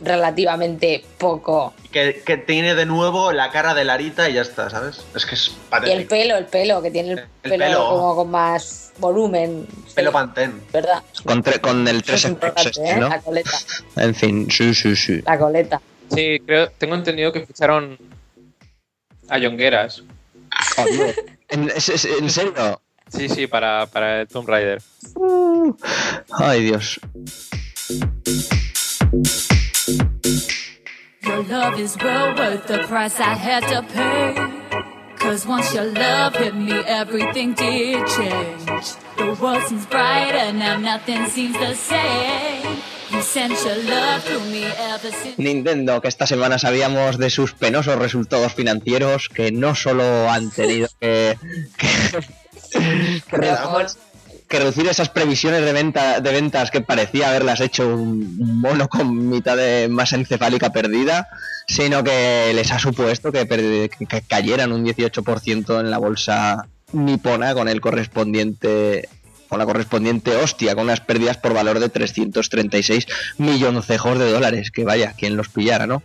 relativamente 0.00 1.04
poco. 1.18 1.74
Que, 1.90 2.22
que 2.24 2.36
tiene 2.36 2.74
de 2.74 2.84
nuevo 2.86 3.32
la 3.32 3.50
cara 3.50 3.74
de 3.74 3.84
Larita 3.84 4.28
y 4.28 4.34
ya 4.34 4.42
está, 4.42 4.68
¿sabes? 4.70 5.00
Es 5.14 5.24
que 5.26 5.34
es 5.34 5.48
Y 5.48 5.50
el 5.52 5.56
patético. 5.70 6.08
pelo, 6.10 6.36
el 6.36 6.44
pelo, 6.46 6.82
que 6.82 6.90
tiene 6.90 7.12
el, 7.12 7.18
El 7.18 7.50
pelo, 7.50 7.64
pelo. 7.64 7.88
como 7.88 8.16
con 8.16 8.30
más 8.30 8.92
volumen. 8.98 9.66
Pelo 9.94 10.10
Sí, 10.10 10.14
Pantén. 10.14 10.60
¿Verdad? 10.72 11.02
Con, 11.24 11.42
tre- 11.42 11.60
con 11.60 11.86
el 11.88 11.96
Eso 12.00 12.12
es 12.14 12.20
3 12.22 12.24
importante, 12.32 12.80
¿eh? 12.90 12.96
¿no? 12.96 13.08
La 13.08 13.20
coleta. 13.20 13.50
En 13.96 14.14
fin, 14.14 14.50
sí, 14.50 14.74
sí, 14.74 14.94
sí. 14.96 15.22
La 15.24 15.38
coleta. 15.38 15.80
Sí, 16.14 16.38
creo, 16.46 16.70
tengo 16.78 16.94
entendido 16.94 17.32
que 17.32 17.46
ficharon 17.46 17.98
a 19.28 19.38
Yongueras. 19.38 20.02
¿En, 21.48 21.70
serio? 22.30 22.80
Sí, 23.08 23.28
sí, 23.28 23.46
para, 23.46 23.86
para 23.86 24.20
el 24.22 24.28
Tomb 24.28 24.48
Raider. 24.48 24.82
Ay, 26.32 26.64
Dios. 26.64 27.00
Your 31.26 31.42
love 31.42 31.80
is 31.80 31.96
well 31.98 32.36
worth 32.36 32.68
the 32.68 32.78
price 32.86 33.18
I 33.18 33.34
had 33.34 33.62
to 33.72 33.82
pay. 33.82 34.34
Cause 35.18 35.44
once 35.44 35.74
your 35.74 35.86
love 35.90 36.36
hit 36.36 36.54
me, 36.54 36.72
everything 36.86 37.52
did 37.54 38.06
change. 38.06 38.94
The 39.16 39.36
world 39.42 39.62
seems 39.64 39.86
brighter 39.86 40.52
now, 40.52 40.78
nothing 40.78 41.26
seems 41.26 41.58
the 41.58 41.74
same. 41.74 42.78
You 43.10 43.20
sent 43.22 43.52
your 43.64 43.76
love 43.90 44.22
through 44.22 44.46
me 44.52 44.64
ever 44.64 45.10
since. 45.10 45.36
Nintendo, 45.36 46.00
que 46.00 46.08
esta 46.08 46.26
semana 46.28 46.60
sabíamos 46.60 47.18
de 47.18 47.28
sus 47.30 47.52
penosos 47.54 47.98
resultados 47.98 48.54
financieros, 48.54 49.28
que 49.28 49.50
no 49.50 49.74
solo 49.74 50.30
han 50.30 50.50
tenido 50.50 50.88
que, 51.00 51.36
que, 51.76 52.20
que 53.28 53.36
reducir, 53.36 53.98
que 54.48 54.58
reducir 54.60 54.86
esas 54.86 55.08
previsiones 55.08 55.64
de, 55.64 55.72
venta, 55.72 56.20
de 56.20 56.32
ventas 56.32 56.70
que 56.70 56.80
parecía 56.80 57.28
haberlas 57.30 57.60
hecho 57.60 57.86
un 57.88 58.36
mono 58.60 58.88
con 58.88 59.28
mitad 59.28 59.56
de 59.56 59.88
masa 59.88 60.16
encefálica 60.16 60.70
perdida, 60.70 61.26
sino 61.66 62.04
que 62.04 62.52
les 62.54 62.70
ha 62.70 62.78
supuesto 62.78 63.32
que- 63.32 63.46
que 64.08 64.20
cayeran 64.22 64.72
un 64.72 64.84
18% 64.84 65.80
en 65.80 65.90
la 65.90 65.98
bolsa 65.98 66.66
nipona 66.92 67.54
con 67.54 67.68
el 67.68 67.80
correspondiente 67.80 69.08
con 69.48 69.60
la 69.60 69.64
correspondiente 69.64 70.34
hostia, 70.34 70.74
con 70.74 70.84
unas 70.84 71.00
pérdidas 71.00 71.36
por 71.38 71.54
valor 71.54 71.78
de 71.78 71.88
336 71.88 73.06
milloncejos 73.38 74.18
de 74.18 74.32
dólares, 74.32 74.72
que 74.72 74.82
vaya, 74.84 75.14
quien 75.16 75.36
los 75.36 75.48
pillara, 75.50 75.86
¿no? 75.86 76.02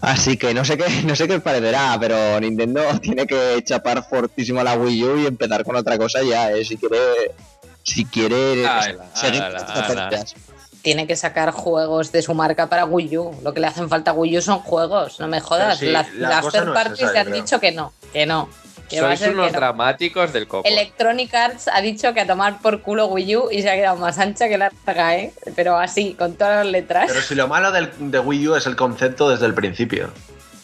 Así 0.00 0.38
que 0.38 0.54
no 0.54 0.64
sé 0.64 0.78
qué, 0.78 1.02
no 1.04 1.14
sé 1.14 1.28
qué 1.28 1.34
os 1.34 1.42
parecerá, 1.42 1.98
pero 2.00 2.40
Nintendo 2.40 2.80
tiene 3.02 3.26
que 3.26 3.62
chapar 3.62 4.02
fortísimo 4.08 4.60
a 4.60 4.64
la 4.64 4.74
Wii 4.74 5.04
U 5.04 5.18
y 5.20 5.26
empezar 5.26 5.64
con 5.64 5.76
otra 5.76 5.98
cosa 5.98 6.22
ya, 6.22 6.50
¿eh? 6.52 6.64
Si 6.64 6.78
quiere, 6.78 6.96
si 7.88 8.04
quiere 8.04 8.66
Ala, 8.66 9.06
seguir 9.14 9.42
ala, 9.42 9.58
estas 9.58 9.90
ala. 9.90 10.08
pérdidas. 10.10 10.34
Tiene 10.82 11.06
que 11.06 11.16
sacar 11.16 11.50
juegos 11.50 12.12
de 12.12 12.22
su 12.22 12.34
marca 12.34 12.68
para 12.68 12.84
Wii 12.84 13.18
U. 13.18 13.40
Lo 13.42 13.52
que 13.52 13.60
le 13.60 13.66
hacen 13.66 13.88
falta 13.88 14.12
a 14.12 14.14
Wii 14.14 14.38
U 14.38 14.42
son 14.42 14.60
juegos, 14.60 15.18
no 15.20 15.26
me 15.28 15.40
jodas. 15.40 15.78
Sí, 15.78 15.86
las 15.86 16.12
la 16.14 16.28
las 16.28 16.48
third 16.52 16.64
no 16.66 16.72
es 16.72 16.78
parties 16.84 17.02
esa, 17.02 17.12
le 17.12 17.18
han 17.18 17.26
creo. 17.26 17.42
dicho 17.42 17.60
que 17.60 17.72
no, 17.72 17.92
que 18.12 18.26
no. 18.26 18.48
Que 18.88 19.02
va 19.02 19.08
a 19.08 19.10
Sois 19.10 19.20
ser 19.20 19.34
unos 19.34 19.46
que 19.48 19.52
no. 19.52 19.58
dramáticos 19.58 20.32
del 20.32 20.48
coco. 20.48 20.66
Electronic 20.66 21.34
Arts 21.34 21.68
ha 21.68 21.82
dicho 21.82 22.14
que 22.14 22.20
a 22.22 22.26
tomar 22.26 22.62
por 22.62 22.80
culo 22.80 23.06
Wii 23.08 23.36
U 23.36 23.48
y 23.50 23.60
se 23.60 23.68
ha 23.68 23.74
quedado 23.74 23.96
más 23.96 24.18
ancha 24.18 24.48
que 24.48 24.56
larga, 24.56 25.16
¿eh? 25.16 25.34
Pero 25.56 25.76
así, 25.76 26.14
con 26.14 26.34
todas 26.36 26.64
las 26.64 26.72
letras. 26.72 27.04
Pero 27.08 27.20
si 27.20 27.34
lo 27.34 27.48
malo 27.48 27.70
del, 27.70 27.90
de 27.98 28.18
Wii 28.18 28.48
U 28.48 28.54
es 28.54 28.64
el 28.66 28.76
concepto 28.76 29.28
desde 29.28 29.44
el 29.44 29.52
principio. 29.52 30.10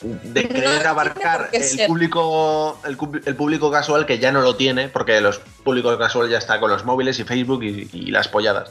De 0.05 0.47
querer 0.49 0.87
abarcar 0.87 1.49
el 1.53 1.87
público, 1.87 2.79
el, 2.85 3.37
público 3.37 3.71
casual 3.71 4.05
que 4.05 4.19
ya 4.19 4.33
no 4.33 4.43
lo 4.43 4.57
tiene, 4.57 4.89
porque 4.89 5.21
los 5.21 5.39
públicos 5.39 5.97
casual 5.97 6.29
ya 6.29 6.39
está 6.39 6.61
con 6.61 6.71
los 6.71 6.85
móviles 6.85 7.19
y 7.19 7.25
Facebook 7.25 7.63
y, 7.65 7.89
y 7.93 8.11
las 8.11 8.29
polladas. 8.29 8.71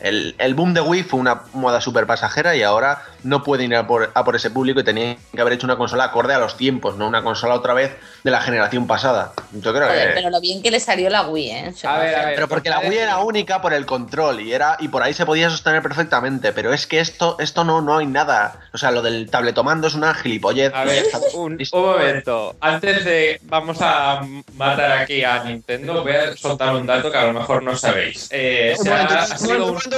El, 0.00 0.34
el 0.38 0.54
boom 0.54 0.74
de 0.74 0.80
Wii 0.80 1.04
fue 1.04 1.20
una 1.20 1.42
moda 1.52 1.80
súper 1.80 2.06
pasajera 2.06 2.56
y 2.56 2.62
ahora 2.62 3.02
no 3.22 3.42
pueden 3.42 3.70
ir 3.70 3.76
a 3.76 3.86
por, 3.86 4.10
a 4.12 4.24
por 4.24 4.36
ese 4.36 4.50
público 4.50 4.80
y 4.80 4.84
tenían 4.84 5.16
que 5.32 5.40
haber 5.40 5.54
hecho 5.54 5.66
una 5.66 5.76
consola 5.76 6.04
acorde 6.04 6.34
a 6.34 6.38
los 6.38 6.56
tiempos, 6.56 6.96
no 6.96 7.06
una 7.06 7.22
consola 7.22 7.54
otra 7.54 7.74
vez 7.74 7.96
de 8.24 8.30
la 8.30 8.40
generación 8.40 8.86
pasada. 8.86 9.34
Yo 9.52 9.72
creo 9.74 9.86
Joder, 9.86 10.08
que... 10.08 10.14
pero 10.14 10.30
lo 10.30 10.40
bien 10.40 10.62
que 10.62 10.70
le 10.70 10.80
salió 10.80 11.10
la 11.10 11.28
Wii, 11.28 11.50
¿eh? 11.50 11.74
A 11.84 11.98
ver, 11.98 12.14
a 12.14 12.18
hacer. 12.20 12.24
ver. 12.26 12.34
Pero 12.36 12.48
porque 12.48 12.70
la 12.70 12.80
Wii 12.80 12.96
era 12.96 13.18
única 13.18 13.60
por 13.60 13.74
el 13.74 13.84
control 13.84 14.40
y 14.40 14.54
era 14.54 14.78
y 14.80 14.88
por 14.88 15.02
ahí 15.02 15.12
se 15.12 15.26
podía 15.26 15.50
sostener 15.50 15.82
perfectamente. 15.82 16.54
Pero 16.54 16.72
es 16.72 16.86
que 16.86 17.00
esto, 17.00 17.36
esto 17.38 17.64
no, 17.64 17.82
no 17.82 17.98
hay 17.98 18.06
nada. 18.06 18.60
O 18.72 18.78
sea, 18.78 18.90
lo 18.92 19.02
del 19.02 19.28
tabletomando 19.30 19.88
es 19.88 19.94
una 19.94 20.14
gilipollez. 20.14 20.72
A 20.74 20.84
ver, 20.84 21.04
un, 21.34 21.58
momento. 21.70 22.56
Antes 22.60 23.04
de 23.04 23.38
vamos 23.42 23.76
a 23.82 24.22
matar 24.54 24.92
aquí 24.92 25.22
a 25.22 25.44
Nintendo, 25.44 26.02
voy 26.02 26.12
a 26.12 26.34
soltar 26.34 26.74
un 26.74 26.86
dato 26.86 27.12
que 27.12 27.18
a 27.18 27.24
lo 27.26 27.34
mejor 27.34 27.62
no 27.62 27.76
sabéis. 27.76 28.28
Eh, 28.30 28.74
Un 28.78 28.88
momento, 28.88 29.14
ha 29.14 29.20
un 29.26 29.38
sido 29.38 29.54
un- 29.54 29.60
momento, 29.74 29.96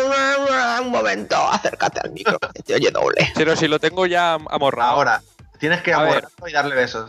un 0.82 0.90
momento, 0.90 1.36
acércate 1.52 2.00
al 2.02 2.10
micro, 2.10 2.40
que 2.40 2.62
te 2.64 2.74
oye 2.74 2.90
doble. 2.90 3.30
Pero 3.36 3.54
si 3.54 3.68
lo 3.68 3.78
tengo 3.78 4.04
ya 4.06 4.32
amorrado. 4.32 4.90
Ahora, 4.90 5.22
tienes 5.60 5.80
que 5.82 5.94
amorrarlo 5.94 6.28
y 6.48 6.52
darle 6.52 6.74
besos. 6.74 7.08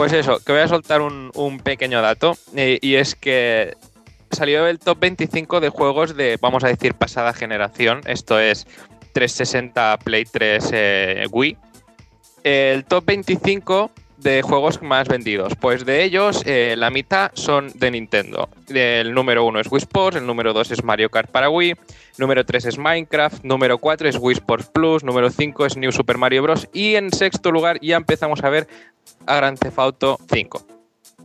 Pues 0.00 0.14
eso, 0.14 0.38
que 0.42 0.52
voy 0.52 0.62
a 0.62 0.66
soltar 0.66 1.02
un, 1.02 1.30
un 1.34 1.58
pequeño 1.58 2.00
dato. 2.00 2.34
eh, 2.56 2.78
y 2.80 2.94
es 2.94 3.14
que 3.14 3.76
salió 4.30 4.66
el 4.66 4.78
top 4.78 4.98
25 4.98 5.60
de 5.60 5.68
juegos 5.68 6.16
de, 6.16 6.38
vamos 6.40 6.64
a 6.64 6.68
decir, 6.68 6.94
pasada 6.94 7.34
generación. 7.34 8.00
Esto 8.06 8.40
es 8.40 8.66
360 9.12 9.98
Play 9.98 10.24
3 10.24 10.70
eh, 10.72 11.26
Wii. 11.30 11.54
El 12.44 12.86
top 12.86 13.04
25 13.04 13.90
de 14.22 14.42
juegos 14.42 14.82
más 14.82 15.08
vendidos. 15.08 15.54
Pues 15.60 15.84
de 15.84 16.04
ellos, 16.04 16.42
eh, 16.46 16.74
la 16.76 16.90
mitad 16.90 17.30
son 17.34 17.70
de 17.74 17.90
Nintendo. 17.90 18.48
El 18.68 19.14
número 19.14 19.44
1 19.44 19.60
es 19.60 19.70
Wii 19.70 19.78
Sports, 19.82 20.16
el 20.18 20.26
número 20.26 20.52
2 20.52 20.70
es 20.72 20.84
Mario 20.84 21.10
Kart 21.10 21.30
para 21.30 21.48
Wii, 21.50 21.74
número 22.18 22.44
3 22.44 22.66
es 22.66 22.78
Minecraft, 22.78 23.42
número 23.44 23.78
4 23.78 24.08
es 24.08 24.16
Wii 24.20 24.34
Sports 24.36 24.66
Plus, 24.72 25.04
número 25.04 25.30
5 25.30 25.66
es 25.66 25.76
New 25.76 25.92
Super 25.92 26.18
Mario 26.18 26.42
Bros. 26.42 26.68
Y 26.72 26.94
en 26.96 27.12
sexto 27.12 27.50
lugar 27.50 27.78
ya 27.80 27.96
empezamos 27.96 28.42
a 28.44 28.50
ver 28.50 28.68
a 29.26 29.36
Grand 29.36 29.58
Theft 29.58 29.78
Auto 29.78 30.18
5. 30.32 30.66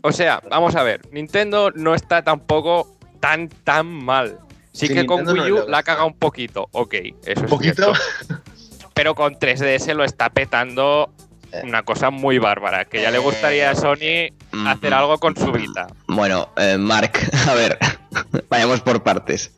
O 0.01 0.11
sea, 0.11 0.41
vamos 0.49 0.75
a 0.75 0.83
ver, 0.83 1.01
Nintendo 1.11 1.71
no 1.71 1.95
está 1.95 2.23
tampoco 2.23 2.95
tan 3.19 3.49
tan 3.49 3.87
mal. 3.87 4.39
Sí, 4.71 4.87
Sí, 4.87 4.93
que 4.93 5.05
con 5.05 5.25
Nintendo 5.25 5.43
Wii 5.43 5.51
U 5.51 5.69
la 5.69 5.83
cagado 5.83 6.07
un 6.07 6.17
poquito, 6.17 6.67
ok, 6.71 6.93
eso 7.25 7.39
Un 7.39 7.45
es 7.45 7.49
poquito. 7.49 7.93
cierto. 7.95 8.41
Pero 8.93 9.15
con 9.15 9.35
3DS 9.35 9.93
lo 9.93 10.03
está 10.05 10.29
petando 10.29 11.09
una 11.63 11.83
cosa 11.83 12.09
muy 12.09 12.37
bárbara, 12.37 12.85
que 12.85 13.01
ya 13.01 13.11
le 13.11 13.17
gustaría 13.19 13.71
a 13.71 13.75
Sony 13.75 14.29
hacer 14.67 14.91
Mm. 14.91 14.93
algo 14.93 15.17
con 15.19 15.35
su 15.35 15.51
vida. 15.51 15.87
Bueno, 16.07 16.49
eh, 16.57 16.77
Mark, 16.77 17.11
a 17.49 17.53
ver, 17.53 17.77
vayamos 18.49 18.81
por 18.81 19.03
partes. 19.03 19.51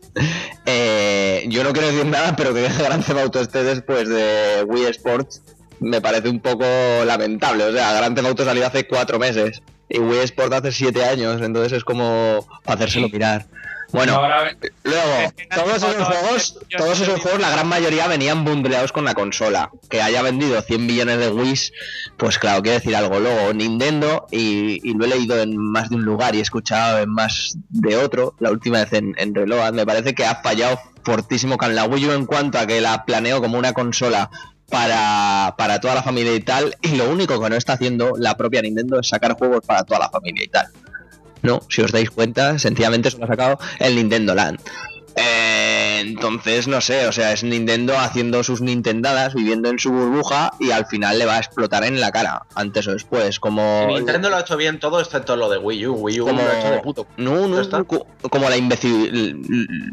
Eh, 0.65 1.45
yo 1.47 1.63
no 1.63 1.71
quiero 1.73 1.87
decir 1.89 2.05
nada, 2.05 2.35
pero 2.35 2.53
que 2.53 2.67
Gran 2.79 3.03
Theft 3.03 3.19
Auto 3.19 3.41
esté 3.41 3.63
después 3.63 4.09
de 4.09 4.63
Wii 4.67 4.85
Sports 4.87 5.41
me 5.79 6.01
parece 6.01 6.29
un 6.29 6.39
poco 6.39 6.65
lamentable. 7.05 7.63
O 7.65 7.71
sea, 7.71 7.93
Gran 7.93 8.15
Theft 8.15 8.27
Auto 8.27 8.45
salió 8.45 8.65
hace 8.65 8.87
cuatro 8.87 9.19
meses 9.19 9.61
y 9.89 9.99
Wii 9.99 10.19
Sports 10.23 10.55
hace 10.55 10.71
siete 10.71 11.05
años, 11.05 11.41
entonces 11.41 11.71
es 11.73 11.83
como 11.83 12.45
hacérselo 12.65 13.09
mirar. 13.09 13.45
Bueno, 13.91 14.15
Ahora, 14.15 14.55
Luego, 14.83 15.33
todos 15.55 15.77
esos 15.77 15.95
juegos, 15.95 16.59
todos 16.77 16.99
esos 16.99 17.21
juegos, 17.21 17.39
la 17.39 17.49
gran 17.49 17.67
mayoría 17.67 18.07
venían 18.07 18.43
bundleados 18.43 18.91
con 18.91 19.05
la 19.05 19.13
consola. 19.13 19.71
Que 19.89 20.01
haya 20.01 20.21
vendido 20.21 20.61
100 20.61 20.85
millones 20.85 21.19
de 21.19 21.29
Wii, 21.29 21.59
pues 22.17 22.37
claro, 22.37 22.61
quiere 22.61 22.79
decir 22.79 22.95
algo. 22.95 23.19
Luego, 23.19 23.53
Nintendo, 23.53 24.27
y, 24.31 24.79
y 24.83 24.93
lo 24.93 25.05
he 25.05 25.07
leído 25.07 25.39
en 25.41 25.57
más 25.57 25.89
de 25.89 25.95
un 25.95 26.03
lugar 26.03 26.35
y 26.35 26.39
he 26.39 26.41
escuchado 26.41 26.99
en 26.99 27.09
más 27.09 27.57
de 27.69 27.95
otro, 27.97 28.35
la 28.39 28.51
última 28.51 28.79
vez 28.79 28.91
en, 28.93 29.15
en 29.17 29.33
Reload, 29.33 29.73
me 29.73 29.85
parece 29.85 30.13
que 30.13 30.25
ha 30.25 30.35
fallado 30.35 30.79
fortísimo 31.03 31.57
con 31.57 31.73
la 31.73 31.85
Wii 31.85 32.07
U 32.07 32.11
en 32.11 32.25
cuanto 32.25 32.59
a 32.59 32.67
que 32.67 32.81
la 32.81 33.05
planeó 33.05 33.41
como 33.41 33.57
una 33.57 33.71
consola 33.71 34.29
para, 34.69 35.55
para 35.57 35.79
toda 35.79 35.95
la 35.95 36.03
familia 36.03 36.35
y 36.35 36.41
tal. 36.41 36.75
Y 36.81 36.95
lo 36.95 37.09
único 37.09 37.41
que 37.41 37.49
no 37.49 37.55
está 37.55 37.73
haciendo 37.73 38.15
la 38.17 38.35
propia 38.35 38.61
Nintendo 38.61 38.99
es 38.99 39.07
sacar 39.07 39.33
juegos 39.33 39.65
para 39.65 39.83
toda 39.83 39.99
la 39.99 40.09
familia 40.09 40.43
y 40.43 40.47
tal. 40.49 40.67
No, 41.41 41.61
si 41.69 41.81
os 41.81 41.91
dais 41.91 42.09
cuenta, 42.09 42.57
sencillamente 42.59 43.11
se 43.11 43.17
lo 43.17 43.25
ha 43.25 43.27
sacado 43.27 43.59
el 43.79 43.95
Nintendo 43.95 44.35
Land. 44.35 44.59
Eh, 45.15 45.56
entonces, 45.99 46.67
no 46.67 46.81
sé, 46.81 47.07
o 47.07 47.11
sea, 47.11 47.31
es 47.33 47.43
Nintendo 47.43 47.97
haciendo 47.97 48.43
sus 48.43 48.61
Nintendadas, 48.61 49.33
viviendo 49.33 49.69
en 49.69 49.79
su 49.79 49.91
burbuja 49.91 50.51
y 50.59 50.71
al 50.71 50.85
final 50.85 51.19
le 51.19 51.25
va 51.25 51.35
a 51.35 51.39
explotar 51.39 51.83
en 51.83 51.99
la 51.99 52.11
cara, 52.11 52.43
antes 52.55 52.87
o 52.87 52.91
después, 52.93 53.39
como... 53.39 53.85
Nintendo 53.87 54.29
lo 54.29 54.37
ha 54.37 54.41
hecho 54.41 54.57
bien 54.57 54.79
todo 54.79 54.99
excepto 54.99 55.35
lo 55.35 55.49
de 55.49 55.57
Wii 55.57 55.87
U. 55.87 55.93
Wii 55.95 56.21
U 56.21 56.25
Como- 56.27 56.41
lo 56.41 56.49
ha 56.49 56.59
hecho 56.59 56.71
de 56.71 56.79
puto. 56.79 57.07
No, 57.17 57.47
no, 57.47 57.59
está. 57.61 57.83
co- 57.83 58.05
como 58.29 58.49
la 58.49 58.57
imbécil, 58.57 59.41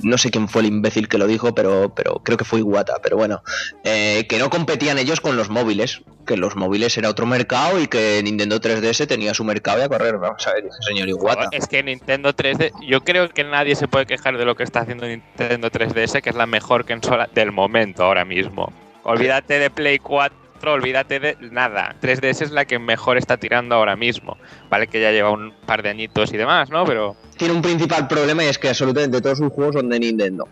no 0.02 0.18
sé 0.18 0.30
quién 0.30 0.48
fue 0.48 0.62
el 0.62 0.68
imbécil 0.68 1.08
que 1.08 1.18
lo 1.18 1.26
dijo, 1.26 1.54
pero, 1.54 1.94
pero 1.94 2.20
creo 2.24 2.36
que 2.38 2.44
fue 2.44 2.60
Iwata, 2.60 2.94
pero 3.02 3.16
bueno, 3.16 3.42
eh, 3.84 4.26
que 4.28 4.38
no 4.38 4.50
competían 4.50 4.98
ellos 4.98 5.20
con 5.20 5.36
los 5.36 5.48
móviles, 5.50 6.02
que 6.26 6.36
los 6.36 6.56
móviles 6.56 6.96
era 6.96 7.10
otro 7.10 7.26
mercado 7.26 7.80
y 7.80 7.86
que 7.86 8.20
Nintendo 8.24 8.60
3DS 8.60 9.06
tenía 9.06 9.34
su 9.34 9.44
mercado 9.44 9.80
y 9.80 9.82
a 9.82 9.88
correr, 9.88 10.16
vamos 10.18 10.46
a 10.46 10.54
ver, 10.54 10.64
señor 10.80 11.08
Iwata. 11.08 11.48
Es 11.52 11.66
que 11.68 11.82
Nintendo 11.82 12.32
3D, 12.34 12.72
yo 12.88 13.00
creo 13.02 13.28
que 13.28 13.44
nadie 13.44 13.74
se 13.76 13.88
puede 13.88 14.06
quejar 14.06 14.38
de 14.38 14.44
lo 14.46 14.56
que 14.56 14.62
está 14.62 14.80
haciendo 14.80 15.06
Nintendo 15.06 15.70
3DS, 15.70 15.93
que 15.94 16.30
es 16.30 16.36
la 16.36 16.46
mejor 16.46 16.84
consola 16.86 17.28
del 17.32 17.52
momento 17.52 18.04
ahora 18.04 18.24
mismo. 18.24 18.72
Olvídate 19.04 19.58
de 19.58 19.70
Play 19.70 19.98
4, 19.98 20.72
olvídate 20.72 21.20
de 21.20 21.36
nada. 21.40 21.94
3DS 22.02 22.42
es 22.42 22.50
la 22.50 22.64
que 22.64 22.78
mejor 22.78 23.16
está 23.16 23.36
tirando 23.36 23.74
ahora 23.74 23.96
mismo. 23.96 24.36
Vale 24.70 24.86
que 24.86 25.00
ya 25.00 25.12
lleva 25.12 25.30
un 25.30 25.52
par 25.66 25.82
de 25.82 25.90
añitos 25.90 26.32
y 26.32 26.36
demás, 26.36 26.70
¿no? 26.70 26.84
Pero 26.84 27.16
tiene 27.36 27.54
un 27.54 27.62
principal 27.62 28.08
problema 28.08 28.44
y 28.44 28.48
es 28.48 28.58
que 28.58 28.68
absolutamente 28.68 29.20
todos 29.20 29.38
sus 29.38 29.52
juegos 29.52 29.74
son 29.76 29.88
de 29.88 30.00
Nintendo. 30.00 30.48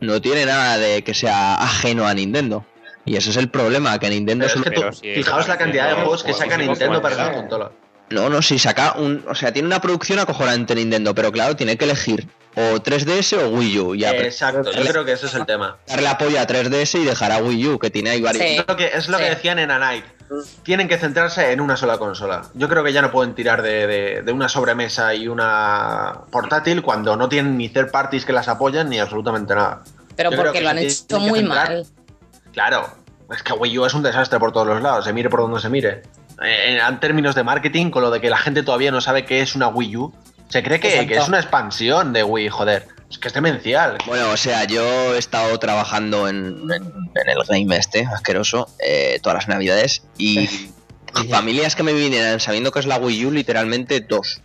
No 0.00 0.20
tiene 0.20 0.46
nada 0.46 0.78
de 0.78 1.02
que 1.02 1.14
sea 1.14 1.54
ajeno 1.56 2.06
a 2.06 2.14
Nintendo. 2.14 2.64
Y 3.04 3.16
ese 3.16 3.30
es 3.30 3.36
el 3.36 3.48
problema, 3.48 3.98
que 3.98 4.10
Nintendo 4.10 4.46
Pero 4.46 4.62
tú- 4.62 4.70
Pero 4.70 4.92
sí, 4.92 5.14
fijaos 5.14 5.48
la 5.48 5.56
cantidad 5.58 5.88
de 5.88 5.94
juegos 5.94 6.22
que 6.22 6.32
saca 6.32 6.56
Nintendo 6.56 7.00
para 7.00 7.30
eh. 7.30 7.34
consola. 7.34 7.70
No, 8.10 8.28
no, 8.28 8.42
sí, 8.42 8.58
saca 8.58 8.92
un. 8.98 9.24
O 9.28 9.34
sea, 9.34 9.52
tiene 9.52 9.66
una 9.66 9.80
producción 9.80 10.18
acojonante 10.18 10.74
Nintendo, 10.74 11.14
pero 11.14 11.30
claro, 11.30 11.54
tiene 11.56 11.76
que 11.76 11.84
elegir 11.84 12.28
o 12.56 12.80
3DS 12.82 13.38
o 13.40 13.48
Wii 13.50 13.78
U. 13.78 13.94
Ya, 13.94 14.10
Exacto, 14.10 14.72
yo 14.72 14.84
creo 14.84 15.04
que 15.04 15.12
ese 15.12 15.26
es 15.26 15.34
el 15.34 15.46
tema. 15.46 15.76
darle 15.86 16.08
apoyo 16.08 16.40
a 16.40 16.46
3DS 16.46 16.98
y 17.00 17.04
dejar 17.04 17.30
a 17.30 17.38
Wii 17.38 17.66
U, 17.68 17.78
que 17.78 17.90
tiene 17.90 18.10
ahí 18.10 18.20
varios. 18.20 18.42
Sí. 18.44 18.56
Es 18.58 18.64
lo 18.66 18.76
que, 18.76 18.86
es 18.92 19.08
lo 19.08 19.18
que 19.18 19.24
Sí. 19.24 19.30
decían 19.30 19.58
en 19.60 19.70
A 19.70 19.78
Night. 19.78 20.04
Tienen 20.64 20.86
que 20.88 20.96
centrarse 20.98 21.50
en 21.52 21.60
una 21.60 21.76
sola 21.76 21.98
consola. 21.98 22.42
Yo 22.54 22.68
creo 22.68 22.82
que 22.84 22.92
ya 22.92 23.02
no 23.02 23.10
pueden 23.10 23.34
tirar 23.34 23.62
de, 23.62 23.86
de- 23.88 24.22
de 24.22 24.32
una 24.32 24.48
sobremesa 24.48 25.12
y 25.14 25.26
una 25.28 26.20
portátil 26.30 26.82
cuando 26.82 27.16
no 27.16 27.28
tienen 27.28 27.56
ni 27.56 27.68
third 27.68 27.90
parties 27.90 28.24
que 28.24 28.32
las 28.32 28.46
apoyan 28.48 28.88
ni 28.88 28.98
absolutamente 29.00 29.54
nada. 29.54 29.82
Pero 30.16 30.30
Yo 30.30 30.36
porque 30.36 30.58
que 30.58 30.64
lo 30.64 30.70
han 30.70 30.78
hecho 30.78 31.18
muy 31.20 31.40
centrar- 31.40 31.68
mal. 31.68 31.86
Claro, 32.52 32.88
es 33.32 33.42
que 33.42 33.52
Wii 33.52 33.78
U 33.78 33.84
es 33.86 33.94
un 33.94 34.02
desastre 34.02 34.38
por 34.38 34.52
todos 34.52 34.66
los 34.66 34.80
lados, 34.82 35.04
se 35.04 35.12
mire 35.12 35.28
por 35.30 35.40
donde 35.40 35.60
se 35.60 35.68
mire. 35.68 36.02
En 36.42 37.00
términos 37.00 37.34
de 37.34 37.42
marketing, 37.44 37.90
con 37.90 38.02
lo 38.02 38.10
de 38.10 38.20
que 38.20 38.30
la 38.30 38.38
gente 38.38 38.62
todavía 38.62 38.90
no 38.90 39.00
sabe 39.00 39.24
qué 39.24 39.40
es 39.42 39.54
una 39.54 39.68
Wii 39.68 39.96
U, 39.96 40.14
se 40.48 40.62
cree 40.62 40.80
que, 40.80 40.88
que 41.06 41.14
es 41.14 41.28
una 41.28 41.38
expansión 41.38 42.12
de 42.12 42.24
Wii, 42.24 42.48
joder. 42.48 42.88
Es 43.10 43.18
que 43.18 43.28
es 43.28 43.34
demencial. 43.34 43.98
Bueno, 44.06 44.30
o 44.30 44.36
sea, 44.36 44.64
yo 44.64 44.82
he 45.14 45.18
estado 45.18 45.58
trabajando 45.58 46.28
en, 46.28 46.36
en- 46.70 46.92
en 47.14 47.28
el 47.28 47.38
game 47.48 47.76
este, 47.76 48.06
asqueroso, 48.06 48.68
eh, 48.84 49.18
todas 49.22 49.34
las 49.38 49.48
navidades 49.48 50.02
y 50.16 50.48
familias 51.28 51.74
que 51.74 51.82
me 51.82 51.92
vinieran 51.92 52.38
sabiendo 52.40 52.70
que 52.70 52.78
es 52.78 52.86
la 52.86 52.98
Wii 52.98 53.26
U, 53.26 53.30
literalmente 53.32 54.00
dos. 54.00 54.42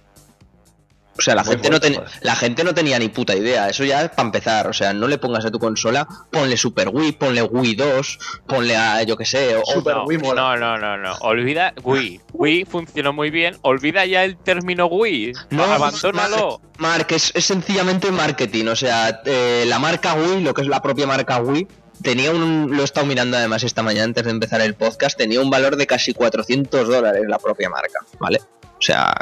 O 1.17 1.21
sea, 1.21 1.33
la 1.35 1.43
Muy 1.43 1.53
gente, 1.53 1.69
no 1.69 1.79
ten- 1.79 2.01
la 2.21 2.35
gente 2.35 2.63
no 2.63 2.73
tenía 2.73 2.99
ni 2.99 3.07
puta 3.09 3.35
idea. 3.35 3.69
Eso 3.69 3.83
ya 3.85 4.01
es 4.03 4.09
para 4.09 4.23
empezar. 4.27 4.67
O 4.67 4.73
sea, 4.73 4.93
no 4.93 5.07
le 5.07 5.17
pongas 5.17 5.45
a 5.45 5.51
tu 5.51 5.59
consola, 5.59 6.05
ponle 6.29 6.57
Super 6.57 6.89
Wii, 6.89 7.13
ponle 7.13 7.41
Wii 7.41 7.75
2, 7.75 8.19
ponle 8.47 8.75
a, 8.75 9.01
yo 9.03 9.15
que 9.15 9.25
sé, 9.25 9.55
o- 9.55 9.63
Super 9.65 9.95
no, 9.95 10.03
Wii 10.05 10.17
mola. 10.17 10.41
No, 10.41 10.57
no, 10.57 10.77
no, 10.77 10.97
no. 10.97 11.13
Olvida 11.21 11.73
Wii. 11.83 12.19
Wii 12.33 12.65
funcionó 12.65 13.13
muy 13.13 13.29
bien. 13.29 13.57
Olvida 13.61 14.05
ya 14.05 14.23
el 14.25 14.35
término 14.37 14.87
Wii. 14.87 15.31
No, 15.51 15.63
abandónalo. 15.63 16.59
Mark, 16.79 17.07
es, 17.11 17.31
es 17.33 17.45
sencillamente 17.45 18.11
marketing. 18.11 18.65
O 18.67 18.75
sea, 18.75 19.21
eh, 19.25 19.63
la 19.67 19.79
marca 19.79 20.13
Wii, 20.15 20.41
lo 20.41 20.53
que 20.53 20.61
es 20.63 20.67
la 20.67 20.81
propia 20.81 21.07
marca 21.07 21.37
Wii, 21.39 21.65
tenía 22.01 22.31
un. 22.31 22.71
Lo 22.75 22.81
he 22.81 22.83
estado 22.85 23.05
mirando 23.05 23.37
además 23.37 23.63
esta 23.63 23.81
mañana 23.83 24.03
antes 24.05 24.25
de 24.25 24.31
empezar 24.31 24.59
el 24.59 24.73
podcast. 24.75 25.17
Tenía 25.17 25.39
un 25.39 25.49
valor 25.49 25.77
de 25.77 25.87
casi 25.87 26.13
400 26.13 26.87
dólares 26.89 27.23
la 27.27 27.39
propia 27.39 27.69
marca, 27.69 27.99
¿vale? 28.19 28.41
O 28.77 28.81
sea, 28.81 29.15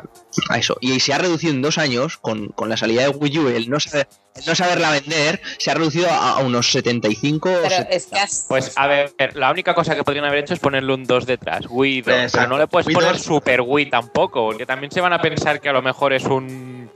a 0.50 0.58
eso. 0.58 0.78
Y 0.82 1.00
se 1.00 1.14
ha 1.14 1.20
reducido 1.20 1.54
en 1.54 1.62
dos 1.62 1.78
años 1.78 2.18
con, 2.18 2.48
con 2.50 2.70
la 2.70 2.76
salida 2.76 3.04
de 3.04 3.10
Wii 3.10 3.40
U 3.40 3.50
y 3.50 3.56
el 3.56 3.70
no, 3.70 3.80
saber, 3.80 4.08
el 4.36 4.46
no 4.48 4.56
saberla 4.56 4.90
vender, 4.92 5.40
se 5.60 5.70
ha 5.70 5.76
reducido 5.76 6.10
a, 6.10 6.32
a 6.32 6.38
unos 6.40 6.72
75 6.72 7.50
o 7.50 7.54
Pero 7.54 7.70
70. 7.70 7.90
es 7.96 8.06
que 8.08 8.20
has- 8.20 8.46
Pues 8.50 8.74
a 8.76 8.88
ver, 8.88 9.14
la 9.36 9.52
única 9.52 9.76
cosa 9.76 9.96
que 9.96 10.04
podrían 10.04 10.26
haber 10.26 10.40
hecho 10.40 10.56
es 10.56 10.60
ponerle 10.60 10.94
un 10.94 11.04
2 11.04 11.26
detrás, 11.28 11.66
Wii 11.70 12.02
2. 12.02 12.06
Pero 12.06 12.24
Exacto. 12.24 12.50
no 12.50 12.58
le 12.58 12.68
puedes 12.68 12.88
Wii 12.88 12.96
poner 12.96 13.14
2. 13.14 13.22
Super 13.22 13.62
Wii 13.62 13.90
tampoco, 13.92 14.46
porque 14.48 14.66
también 14.66 14.92
se 14.92 15.02
van 15.02 15.14
a 15.14 15.22
pensar 15.22 15.62
que 15.62 15.70
a 15.70 15.74
lo 15.74 15.84
mejor 15.84 16.14
es 16.14 16.24
un, 16.26 16.90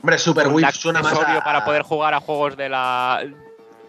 Hombre, 0.00 0.18
Super 0.18 0.48
un 0.48 0.54
Wii 0.54 0.64
suena 0.72 1.02
más 1.02 1.12
a... 1.12 1.44
para 1.44 1.64
poder 1.64 1.82
jugar 1.82 2.14
a 2.14 2.20
juegos 2.20 2.56
de 2.56 2.68
la 2.70 3.22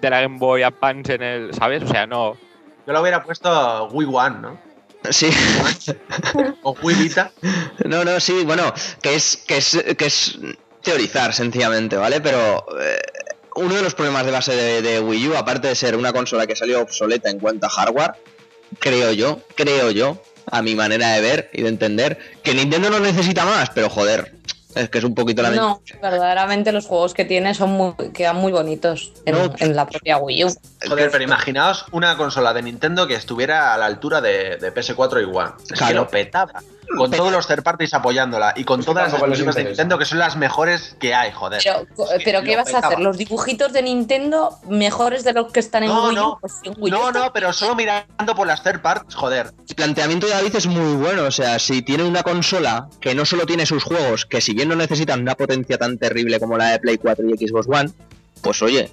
de 0.02 0.10
la 0.10 0.20
Game 0.20 0.38
Boy 0.38 0.62
Advance 0.64 1.14
en 1.14 1.24
el, 1.24 1.54
¿sabes? 1.54 1.82
O 1.84 1.88
sea, 1.88 2.06
no. 2.06 2.34
Yo 2.86 2.92
lo 2.92 3.00
hubiera 3.00 3.24
puesto 3.24 3.88
Wii 3.94 4.10
One, 4.12 4.40
¿no? 4.42 4.73
Sí. 5.10 5.30
O 6.64 6.76
Wii 6.82 6.96
Vita. 6.96 7.32
No, 7.86 8.04
no, 8.04 8.20
sí, 8.20 8.44
bueno, 8.46 8.74
que 9.02 9.16
es, 9.16 9.38
que 9.48 9.58
es, 9.58 9.84
que 9.98 10.06
es 10.06 10.38
teorizar 10.82 11.34
sencillamente, 11.34 11.98
¿vale? 11.98 12.22
Pero 12.22 12.66
eh, 12.80 13.00
uno 13.56 13.76
de 13.76 13.82
los 13.82 13.96
problemas 13.96 14.26
de 14.26 14.32
base 14.32 14.56
de, 14.56 14.82
de 14.82 15.00
Wii 15.00 15.30
U, 15.30 15.38
aparte 15.38 15.68
de 15.68 15.76
ser 15.76 15.96
una 15.96 16.14
consola 16.14 16.48
que 16.48 16.56
salió 16.56 16.82
obsoleta 16.82 17.30
en 17.30 17.40
cuanto 17.40 17.68
a 17.68 17.70
hardware, 17.70 18.14
creo 18.80 19.12
yo, 19.12 19.42
creo 19.56 19.92
yo, 19.92 20.22
a 20.52 20.62
mi 20.62 20.76
manera 20.76 21.14
de 21.14 21.22
ver 21.22 21.50
y 21.54 21.62
de 21.62 21.70
entender, 21.70 22.18
que 22.44 22.54
Nintendo 22.54 22.90
no 22.90 23.00
necesita 23.00 23.46
más, 23.46 23.70
pero 23.70 23.90
joder, 23.90 24.34
es 24.76 24.90
que 24.90 24.98
es 24.98 25.04
un 25.04 25.14
poquito 25.16 25.42
la 25.42 25.52
No, 25.52 25.82
verdaderamente 26.02 26.72
los 26.72 26.86
juegos 26.86 27.14
que 27.14 27.26
tiene 27.26 27.54
son 27.54 27.72
muy, 27.72 27.94
quedan 28.14 28.38
muy 28.38 28.52
bonitos 28.52 29.12
en, 29.26 29.36
No. 29.36 29.54
en 29.60 29.76
la 29.76 29.88
propia 29.88 30.18
Wii 30.18 30.46
U. 30.46 30.54
Joder, 30.88 31.12
pero 31.12 31.24
imaginaos 31.24 31.86
una 31.92 32.16
consola 32.18 32.54
de 32.54 32.62
Nintendo 32.64 33.08
que 33.08 33.16
estuviera 33.16 33.74
a 33.74 33.78
la 33.78 33.86
altura 33.86 34.22
de, 34.22 34.58
de 34.58 34.74
PS4 34.74 35.22
y 35.22 35.26
One. 35.36 35.52
Es 35.64 35.70
que 35.70 35.76
Claro. 35.76 35.96
lo 36.02 36.08
petaba. 36.08 36.62
Con 36.98 37.12
todos 37.12 37.32
los 37.32 37.48
third 37.48 37.64
parties 37.64 37.94
apoyándola 37.94 38.54
y 38.56 38.64
con 38.64 38.82
Es 38.82 38.86
todas 38.86 39.06
las 39.06 39.14
exclusivas 39.14 39.56
de. 39.56 39.64
Nintendo 39.66 39.98
que 39.98 40.06
son 40.06 40.20
las 40.20 40.36
mejores 40.36 40.96
que 41.00 41.14
hay, 41.14 41.32
joder. 41.32 41.62
Pero, 41.64 41.82
Es 42.12 42.18
que 42.20 42.24
pero 42.26 42.42
¿qué 42.44 42.56
vas 42.56 42.74
a 42.74 42.80
hacer? 42.80 43.00
¿Los 43.00 43.18
dibujitos 43.18 43.74
de 43.74 43.82
Nintendo 43.82 44.58
mejores 44.68 45.24
de 45.24 45.34
los 45.34 45.52
que 45.52 45.60
están 45.60 45.84
en 45.84 45.90
No, 45.90 46.04
Wii 46.08 46.12
U? 46.12 46.16
no. 46.16 46.38
Pues 46.42 46.54
en 46.64 46.74
Wii 46.78 46.94
U 46.94 46.96
No, 46.96 47.12
no, 47.12 47.34
pero 47.34 47.54
solo 47.54 47.76
mirando 47.76 48.36
por 48.36 48.48
las 48.48 48.64
third 48.64 48.82
parties, 48.82 49.16
joder. 49.16 49.52
El 49.68 49.76
planteamiento 49.76 50.28
de 50.28 50.34
David 50.34 50.56
es 50.56 50.68
muy 50.68 50.96
bueno, 50.96 51.24
o 51.24 51.32
sea, 51.32 51.60
si 51.60 51.82
tiene 51.82 52.04
una 52.04 52.24
consola 52.24 52.88
que 53.02 53.16
no 53.16 53.26
solo 53.26 53.46
tiene 53.46 53.66
sus 53.66 53.84
juegos, 53.84 54.26
que 54.26 54.42
si 54.42 54.54
bien 54.54 54.70
no 54.70 54.76
necesitan 54.76 55.22
una 55.22 55.36
potencia 55.36 55.78
tan 55.78 55.98
terrible 55.98 56.40
como 56.40 56.58
la 56.58 56.72
de 56.72 56.80
Play 56.80 56.98
4 56.98 57.26
y 57.30 57.48
Xbox 57.48 57.68
One, 57.68 57.90
pues 58.42 58.62
oye, 58.62 58.92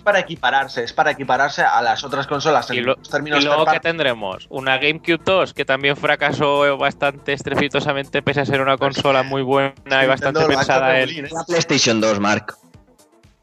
Es 0.00 0.04
para 0.04 0.18
equipararse, 0.20 0.82
es 0.82 0.94
para 0.94 1.10
equipararse 1.10 1.60
a 1.62 1.82
las 1.82 2.02
otras 2.04 2.26
consolas 2.26 2.70
en 2.70 2.76
Y, 2.76 2.80
lo- 2.80 2.94
los 2.96 3.10
términos 3.10 3.42
y 3.42 3.44
luego 3.44 3.66
que 3.66 3.80
tendremos 3.80 4.46
una 4.48 4.78
GameCube 4.78 5.20
2 5.22 5.52
que 5.52 5.66
también 5.66 5.94
fracasó 5.94 6.78
bastante 6.78 7.34
estrepitosamente 7.34 8.22
pese 8.22 8.40
a 8.40 8.46
ser 8.46 8.62
una 8.62 8.78
consola 8.78 9.22
muy 9.22 9.42
buena 9.42 9.74
y 10.02 10.06
bastante 10.06 10.42
pensada 10.46 11.00
en, 11.00 11.26
¿eh? 11.26 11.28
la 11.30 11.44
PlayStation 11.44 12.00
2, 12.00 12.18
Mark. 12.18 12.54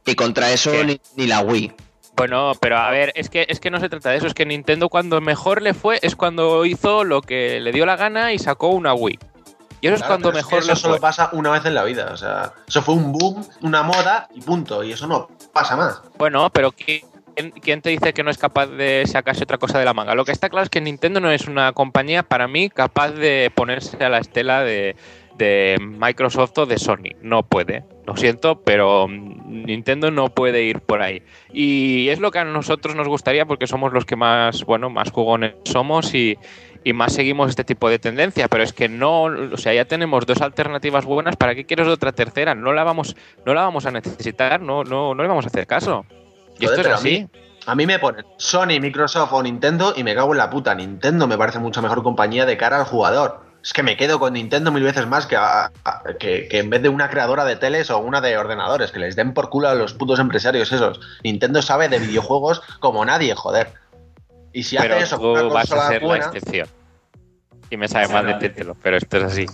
Y 0.07 0.15
contra 0.15 0.49
eso 0.51 0.71
ni, 0.83 0.99
ni 1.15 1.27
la 1.27 1.41
Wii. 1.41 1.71
Bueno, 2.15 2.53
pero 2.59 2.77
a 2.79 2.89
ver, 2.89 3.11
es 3.13 3.29
que, 3.29 3.45
es 3.47 3.59
que 3.59 3.69
no 3.69 3.79
se 3.79 3.87
trata 3.89 4.09
de 4.09 4.17
eso, 4.17 4.25
es 4.25 4.33
que 4.33 4.47
Nintendo 4.47 4.89
cuando 4.89 5.21
mejor 5.21 5.61
le 5.61 5.75
fue 5.75 5.99
es 6.01 6.15
cuando 6.15 6.65
hizo 6.65 7.03
lo 7.03 7.21
que 7.21 7.59
le 7.59 7.71
dio 7.71 7.85
la 7.85 7.97
gana 7.97 8.33
y 8.33 8.39
sacó 8.39 8.69
una 8.69 8.95
Wii. 8.95 9.19
Y 9.81 9.87
eso 9.87 9.95
es 9.95 10.01
Claro, 10.01 10.13
cuando 10.13 10.29
pero 10.29 10.39
es 10.39 10.45
que 10.45 10.55
mejor 10.55 10.71
eso 10.71 10.81
solo 10.81 10.99
pasa 10.99 11.29
una 11.33 11.51
vez 11.51 11.65
en 11.65 11.75
la 11.75 11.83
vida. 11.83 12.09
O 12.11 12.17
sea, 12.17 12.53
eso 12.67 12.81
fue 12.81 12.95
un 12.95 13.11
boom, 13.11 13.45
una 13.61 13.83
moda 13.83 14.27
y 14.33 14.41
punto. 14.41 14.83
Y 14.83 14.91
eso 14.91 15.07
no 15.07 15.29
pasa 15.53 15.75
más. 15.75 16.01
Bueno, 16.17 16.49
pero 16.51 16.71
¿quién, 16.71 17.01
quién 17.61 17.81
te 17.81 17.89
dice 17.89 18.13
que 18.13 18.23
no 18.23 18.31
es 18.31 18.37
capaz 18.37 18.67
de 18.67 19.03
sacarse 19.05 19.43
otra 19.43 19.57
cosa 19.57 19.79
de 19.79 19.85
la 19.85 19.93
manga? 19.93 20.15
Lo 20.15 20.25
que 20.25 20.31
está 20.31 20.49
claro 20.49 20.63
es 20.63 20.69
que 20.69 20.81
Nintendo 20.81 21.19
no 21.19 21.31
es 21.31 21.47
una 21.47 21.73
compañía, 21.73 22.23
para 22.23 22.47
mí, 22.47 22.69
capaz 22.69 23.11
de 23.11 23.51
ponerse 23.53 24.03
a 24.03 24.09
la 24.09 24.17
estela 24.19 24.63
de, 24.63 24.95
de 25.37 25.77
Microsoft 25.79 26.57
o 26.57 26.65
de 26.65 26.77
Sony. 26.77 27.15
No 27.21 27.43
puede. 27.43 27.83
Lo 28.05 28.15
siento, 28.15 28.61
pero 28.61 29.07
mm, 29.07 29.65
Nintendo 29.65 30.11
no 30.11 30.29
puede 30.29 30.63
ir 30.63 30.81
por 30.81 31.01
ahí. 31.01 31.21
Y 31.51 32.09
es 32.09 32.19
lo 32.19 32.31
que 32.31 32.39
a 32.39 32.45
nosotros 32.45 32.95
nos 32.95 33.07
gustaría 33.07 33.45
porque 33.45 33.67
somos 33.67 33.93
los 33.93 34.05
que 34.05 34.15
más, 34.15 34.63
bueno, 34.65 34.89
más 34.89 35.11
jugones 35.11 35.55
somos 35.65 36.13
y, 36.13 36.37
y 36.83 36.93
más 36.93 37.13
seguimos 37.13 37.49
este 37.49 37.63
tipo 37.63 37.89
de 37.89 37.99
tendencia, 37.99 38.47
pero 38.47 38.63
es 38.63 38.73
que 38.73 38.89
no, 38.89 39.23
o 39.23 39.57
sea, 39.57 39.73
ya 39.73 39.85
tenemos 39.85 40.25
dos 40.25 40.41
alternativas 40.41 41.05
buenas, 41.05 41.35
¿para 41.35 41.55
qué 41.55 41.65
quieres 41.65 41.87
otra 41.87 42.11
tercera? 42.11 42.55
No 42.55 42.73
la 42.73 42.83
vamos, 42.83 43.15
no 43.45 43.53
la 43.53 43.61
vamos 43.61 43.85
a 43.85 43.91
necesitar, 43.91 44.61
no, 44.61 44.83
no, 44.83 45.13
no 45.15 45.21
le 45.23 45.29
vamos 45.29 45.45
a 45.45 45.49
hacer 45.49 45.67
caso. 45.67 46.05
Y 46.59 46.65
Joder, 46.65 46.79
esto 46.79 46.81
es 46.81 46.87
a 46.87 46.95
así. 46.99 47.09
mí- 47.33 47.41
A 47.67 47.75
mí 47.75 47.85
me 47.85 47.99
ponen 47.99 48.25
Sony, 48.37 48.79
Microsoft 48.79 49.33
o 49.33 49.43
Nintendo 49.43 49.93
y 49.95 50.03
me 50.03 50.15
cago 50.15 50.31
en 50.31 50.37
la 50.37 50.49
puta. 50.49 50.73
Nintendo 50.73 51.27
me 51.27 51.37
parece 51.37 51.59
mucha 51.59 51.81
mejor 51.81 52.01
compañía 52.01 52.45
de 52.45 52.55
cara 52.55 52.77
al 52.79 52.85
jugador. 52.85 53.41
Es 53.61 53.73
que 53.73 53.83
me 53.83 53.97
quedo 53.97 54.19
con 54.19 54.31
Nintendo 54.33 54.71
mil 54.71 54.83
veces 54.83 55.05
más 55.05 55.25
que, 55.27 55.35
a- 55.35 55.71
a- 55.83 56.03
que, 56.17 56.47
que 56.47 56.59
en 56.59 56.69
vez 56.69 56.81
de 56.81 56.87
una 56.87 57.09
creadora 57.09 57.43
de 57.43 57.57
teles 57.57 57.89
o 57.91 57.97
una 57.97 58.21
de 58.21 58.37
ordenadores, 58.37 58.91
que 58.93 58.99
les 58.99 59.17
den 59.17 59.33
por 59.33 59.49
culo 59.49 59.67
a 59.67 59.75
los 59.75 59.93
putos 59.93 60.19
empresarios 60.19 60.71
esos. 60.71 61.01
Nintendo 61.25 61.61
sabe 61.61 61.89
de 61.89 61.99
videojuegos 61.99 62.61
como 62.79 63.03
nadie, 63.03 63.35
joder. 63.35 63.73
Y 64.57 64.63
si 64.63 64.75
pero 64.75 64.95
hace 64.95 65.03
eso 65.03 65.17
con 65.19 65.35
tú 65.35 65.45
una 65.45 65.53
vas 65.53 65.71
a 65.71 65.87
ser 65.87 66.01
la 66.01 66.17
excepción. 66.17 66.67
Y 67.69 67.77
me 67.77 67.87
sabe 67.87 68.07
mal 68.07 68.25
decírtelo, 68.25 68.75
pero 68.81 68.97
esto 68.97 69.17
es 69.17 69.23
así. 69.25 69.45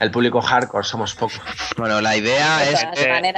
el 0.00 0.10
público 0.10 0.40
hardcore 0.40 0.82
somos 0.84 1.14
pocos. 1.14 1.40
Bueno, 1.76 2.00
la 2.00 2.16
idea 2.16 2.58
De 2.58 2.72
es 2.72 2.84
que 2.94 3.34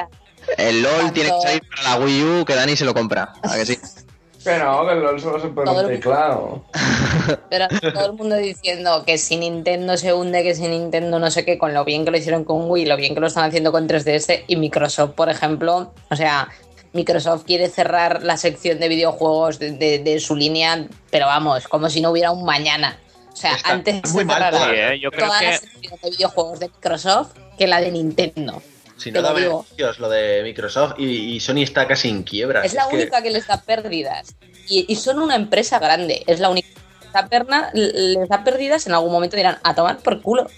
el 0.57 0.83
LOL 0.83 0.93
Tanto- 0.97 1.13
tiene 1.13 1.31
que 1.31 1.41
salir 1.43 1.63
para 1.69 1.83
la 1.99 2.05
Wii 2.05 2.25
U, 2.25 2.45
que 2.47 2.55
Dani 2.55 2.77
se 2.77 2.87
lo 2.87 2.95
compra. 2.95 3.33
¿A 3.43 3.57
que 3.57 3.67
sí? 3.67 3.79
Que 4.43 4.59
no, 4.59 4.87
que 4.87 4.93
el 4.95 5.01
LOL 5.03 5.21
solo 5.21 5.39
se 5.39 5.49
Todo 5.49 5.81
un 5.85 5.91
el- 5.91 5.97
teclado. 5.99 6.65
Pero 7.51 7.67
todo 7.93 8.07
el 8.07 8.13
mundo 8.15 8.37
diciendo 8.37 9.05
que 9.05 9.19
si 9.19 9.37
Nintendo 9.37 9.99
se 9.99 10.15
hunde, 10.15 10.43
que 10.43 10.55
si 10.55 10.67
Nintendo 10.67 11.19
no 11.19 11.31
sé 11.31 11.45
qué, 11.45 11.59
con 11.59 11.75
lo 11.75 11.85
bien 11.85 12.07
que 12.07 12.11
lo 12.11 12.17
hicieron 12.17 12.45
con 12.45 12.71
Wii, 12.71 12.87
lo 12.87 12.97
bien 12.97 13.13
que 13.15 13.21
lo 13.21 13.27
están 13.27 13.45
haciendo 13.45 13.71
con 13.71 13.87
3DS 13.87 14.45
y 14.47 14.57
Microsoft, 14.57 15.11
por 15.11 15.29
ejemplo, 15.29 15.93
o 16.11 16.17
sea, 16.17 16.49
Microsoft 16.93 17.45
quiere 17.47 17.69
cerrar 17.69 18.23
la 18.23 18.37
sección 18.37 18.79
de 18.79 18.89
videojuegos 18.89 19.59
de, 19.59 19.73
de- 19.73 19.99
de 19.99 20.21
su 20.21 20.37
línea, 20.37 20.87
pero 21.11 21.27
vamos, 21.27 21.67
como 21.69 21.89
si 21.91 22.01
no 22.01 22.11
hubiera 22.11 22.31
un 22.31 22.45
mañana. 22.45 22.99
O 23.33 23.37
sea, 23.37 23.55
Está 23.55 23.71
antes 23.71 24.13
muy 24.13 24.25
se 24.25 24.31
Sí, 24.31 24.75
¿eh? 24.75 25.01
Yo 25.01 25.11
creo 25.11 25.27
toda 25.27 25.43
la 25.43 25.51
que 25.53 25.59
sección 25.59 25.99
de 26.03 26.11
videojuegos 26.11 26.61
de 26.61 26.69
Microsoft 26.69 27.31
que 27.59 27.67
la 27.67 27.81
de 27.81 27.91
Nintendo. 27.91 28.63
Si 28.99 29.11
no 29.11 29.21
lo 29.21 29.29
da 29.29 29.33
beneficios 29.33 29.99
lo 29.99 30.09
de 30.11 30.43
Microsoft 30.45 30.95
y, 30.99 31.35
y 31.35 31.41
Sony 31.41 31.63
está 31.63 31.89
casi 31.89 32.09
en 32.11 32.23
quiebra. 32.23 32.63
Es 32.63 32.75
la 32.75 32.87
única 32.89 33.23
que 33.23 33.31
les 33.31 33.47
da 33.47 33.61
pérdidas. 33.63 34.35
Y, 34.69 34.85
y 34.87 34.97
son 34.97 35.19
una 35.19 35.35
empresa 35.35 35.79
grande. 35.79 36.23
Es 36.27 36.39
la 36.41 36.51
única 36.51 36.69
que 36.69 37.05
les 37.05 37.13
da, 37.13 37.29
perna- 37.29 37.71
les 37.73 38.29
da 38.29 38.45
pérdidas. 38.45 38.87
En 38.87 38.93
algún 38.93 39.11
momento 39.11 39.37
dirán, 39.37 39.59
a 39.65 39.75
tomar 39.75 39.99
por 39.99 40.21
culo. 40.23 40.49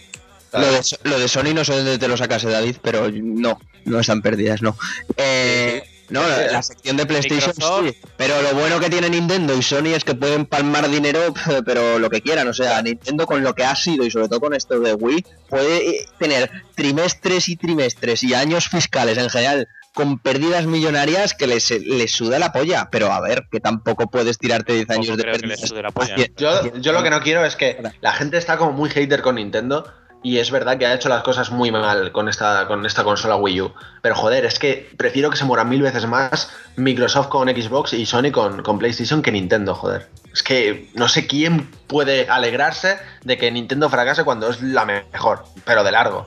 Lo 0.52 0.60
de, 0.70 0.80
lo 1.04 1.18
de 1.18 1.28
Sony 1.28 1.54
no 1.54 1.64
sé 1.64 1.74
dónde 1.76 1.96
te 1.98 2.06
lo 2.08 2.16
sacase 2.16 2.50
David, 2.50 2.76
pero 2.82 3.08
no, 3.10 3.58
no 3.86 3.98
están 4.00 4.20
perdidas, 4.20 4.60
no. 4.62 4.76
Eh, 5.16 5.82
No, 6.10 6.20
la, 6.26 6.52
la 6.52 6.62
sección 6.62 6.96
de 6.96 7.06
PlayStation 7.06 7.52
Microsoft. 7.56 7.86
sí, 7.88 7.98
pero 8.16 8.40
lo 8.42 8.54
bueno 8.54 8.78
que 8.80 8.90
tiene 8.90 9.08
Nintendo 9.08 9.54
y 9.56 9.62
Sony 9.62 9.94
es 9.94 10.04
que 10.04 10.14
pueden 10.14 10.46
palmar 10.46 10.88
dinero, 10.90 11.32
pero 11.64 11.98
lo 11.98 12.10
que 12.10 12.20
quieran. 12.20 12.46
O 12.48 12.52
sea, 12.54 12.80
Nintendo 12.82 13.26
con 13.26 13.42
lo 13.42 13.54
que 13.54 13.64
ha 13.64 13.74
sido 13.74 14.04
y 14.04 14.10
sobre 14.10 14.28
todo 14.28 14.40
con 14.40 14.54
esto 14.54 14.78
de 14.80 14.94
Wii, 14.94 15.24
puede 15.48 15.88
eh, 15.90 16.06
tener 16.18 16.50
trimestres 16.74 17.48
y 17.48 17.56
trimestres 17.56 18.22
y 18.22 18.34
años 18.34 18.68
fiscales 18.68 19.16
en 19.18 19.30
general 19.30 19.68
con 19.94 20.18
pérdidas 20.18 20.66
millonarias 20.66 21.34
que 21.34 21.46
les, 21.46 21.70
les 21.70 22.10
suda 22.10 22.38
la 22.40 22.52
polla. 22.52 22.88
Pero 22.90 23.12
a 23.12 23.20
ver, 23.20 23.44
que 23.50 23.60
tampoco 23.60 24.10
puedes 24.10 24.38
tirarte 24.38 24.72
10 24.74 24.90
años 24.90 25.16
de 25.16 25.22
creo 25.22 25.34
que 25.38 25.46
les 25.46 25.60
pérdidas. 25.60 25.68
sude 25.70 25.82
la 25.82 25.90
polla. 25.92 26.16
Haci- 26.16 26.32
Yo, 26.36 26.76
yo 26.78 26.92
lo 26.92 27.02
que 27.04 27.10
no 27.10 27.20
quiero 27.22 27.44
es 27.44 27.54
que 27.56 27.80
la 28.00 28.12
gente 28.12 28.36
está 28.36 28.58
como 28.58 28.72
muy 28.72 28.90
hater 28.90 29.22
con 29.22 29.36
Nintendo 29.36 29.90
y 30.24 30.38
es 30.38 30.50
verdad 30.50 30.78
que 30.78 30.86
ha 30.86 30.94
hecho 30.94 31.08
las 31.10 31.22
cosas 31.22 31.50
muy 31.50 31.70
mal 31.70 32.10
con 32.10 32.28
esta, 32.28 32.66
con 32.66 32.84
esta 32.86 33.04
consola 33.04 33.36
Wii 33.36 33.60
U. 33.60 33.72
Pero 34.02 34.14
joder, 34.16 34.44
es 34.46 34.58
que 34.58 34.88
prefiero 34.96 35.28
que 35.30 35.36
se 35.36 35.44
mueran 35.44 35.68
mil 35.68 35.82
veces 35.82 36.06
más 36.06 36.50
Microsoft 36.76 37.28
con 37.28 37.48
Xbox 37.48 37.92
y 37.92 38.06
Sony 38.06 38.32
con, 38.32 38.62
con 38.62 38.78
PlayStation 38.78 39.20
que 39.22 39.30
Nintendo, 39.30 39.74
joder. 39.74 40.08
Es 40.32 40.42
que 40.42 40.88
no 40.94 41.08
sé 41.08 41.26
quién 41.26 41.70
puede 41.86 42.28
alegrarse 42.28 42.96
de 43.22 43.36
que 43.36 43.50
Nintendo 43.52 43.88
fracase 43.90 44.24
cuando 44.24 44.48
es 44.48 44.60
la 44.62 44.84
mejor, 44.86 45.44
pero 45.64 45.84
de 45.84 45.92
largo. 45.92 46.26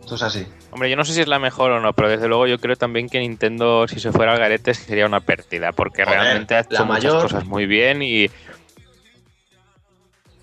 Esto 0.00 0.14
es 0.16 0.22
así. 0.22 0.46
Hombre, 0.70 0.90
yo 0.90 0.96
no 0.96 1.04
sé 1.04 1.14
si 1.14 1.20
es 1.22 1.28
la 1.28 1.38
mejor 1.38 1.70
o 1.70 1.80
no, 1.80 1.94
pero 1.94 2.10
desde 2.10 2.28
luego 2.28 2.46
yo 2.46 2.58
creo 2.58 2.76
también 2.76 3.08
que 3.08 3.20
Nintendo, 3.20 3.88
si 3.88 4.00
se 4.00 4.12
fuera 4.12 4.32
al 4.32 4.38
garete, 4.38 4.74
sería 4.74 5.06
una 5.06 5.20
pérdida, 5.20 5.72
porque 5.72 6.04
Joder, 6.04 6.20
realmente 6.20 6.54
ha 6.54 6.60
hecho 6.60 6.68
la 6.72 6.84
muchas 6.84 7.04
mayor- 7.04 7.22
cosas 7.22 7.44
muy 7.46 7.64
bien 7.66 8.02
y... 8.02 8.30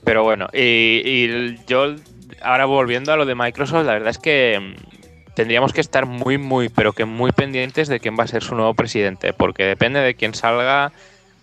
Pero 0.03 0.23
bueno, 0.23 0.47
y, 0.53 1.01
y 1.05 1.59
yo 1.67 1.95
ahora 2.41 2.65
volviendo 2.65 3.11
a 3.13 3.17
lo 3.17 3.25
de 3.25 3.35
Microsoft, 3.35 3.85
la 3.85 3.93
verdad 3.93 4.09
es 4.09 4.17
que 4.17 4.59
mm, 4.59 5.33
tendríamos 5.33 5.73
que 5.73 5.81
estar 5.81 6.05
muy, 6.05 6.37
muy, 6.37 6.69
pero 6.69 6.93
que 6.93 7.05
muy 7.05 7.31
pendientes 7.31 7.87
de 7.87 7.99
quién 7.99 8.17
va 8.17 8.23
a 8.23 8.27
ser 8.27 8.43
su 8.43 8.55
nuevo 8.55 8.73
presidente, 8.73 9.33
porque 9.33 9.63
depende 9.63 9.99
de 9.99 10.15
quién 10.15 10.33
salga, 10.33 10.91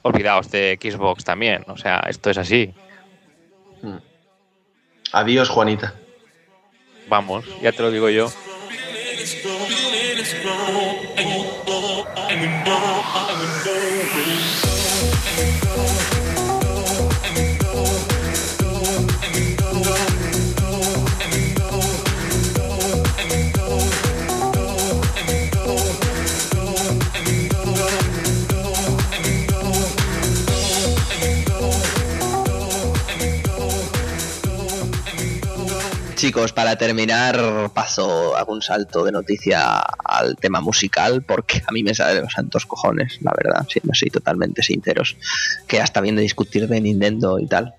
olvidaos 0.02 0.50
de 0.50 0.78
Xbox 0.80 1.24
también, 1.24 1.64
o 1.66 1.76
sea, 1.76 2.04
esto 2.08 2.30
es 2.30 2.38
así. 2.38 2.72
Mm. 3.82 3.96
Adiós, 5.12 5.48
Juanita. 5.48 5.94
Vamos, 7.08 7.44
ya 7.62 7.72
te 7.72 7.82
lo 7.82 7.90
digo 7.90 8.08
yo. 8.08 8.28
Chicos, 36.16 36.54
para 36.54 36.76
terminar, 36.76 37.70
paso, 37.74 38.34
un 38.48 38.62
salto 38.62 39.04
de 39.04 39.12
noticia 39.12 39.80
al 39.80 40.34
tema 40.36 40.62
musical, 40.62 41.22
porque 41.22 41.62
a 41.66 41.72
mí 41.72 41.82
me 41.82 41.94
sale 41.94 42.22
los 42.22 42.32
santos 42.32 42.64
cojones, 42.64 43.18
la 43.20 43.34
verdad, 43.36 43.66
siendo 43.68 43.92
así 43.92 44.06
totalmente 44.08 44.62
sinceros, 44.62 45.18
que 45.66 45.78
hasta 45.78 46.00
viendo 46.00 46.22
discutir 46.22 46.68
de 46.68 46.80
Nintendo 46.80 47.38
y 47.38 47.46
tal. 47.46 47.74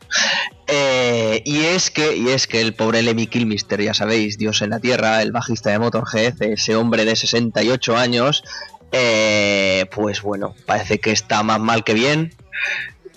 Eh, 0.67 1.41
y 1.45 1.61
es 1.61 1.89
que, 1.89 2.15
y 2.15 2.29
es 2.29 2.45
que 2.45 2.61
el 2.61 2.75
pobre 2.75 3.01
Lemmy 3.01 3.25
Kilmister, 3.25 3.81
ya 3.81 3.95
sabéis, 3.95 4.37
Dios 4.37 4.61
en 4.61 4.69
la 4.69 4.79
Tierra, 4.79 5.23
el 5.23 5.31
bajista 5.31 5.71
de 5.71 5.79
Motorhead, 5.79 6.39
ese 6.43 6.75
hombre 6.75 7.05
de 7.05 7.15
68 7.15 7.97
años, 7.97 8.43
eh, 8.91 9.87
pues 9.95 10.21
bueno, 10.21 10.53
parece 10.67 10.99
que 10.99 11.11
está 11.11 11.41
más 11.41 11.59
mal 11.59 11.83
que 11.83 11.95
bien, 11.95 12.35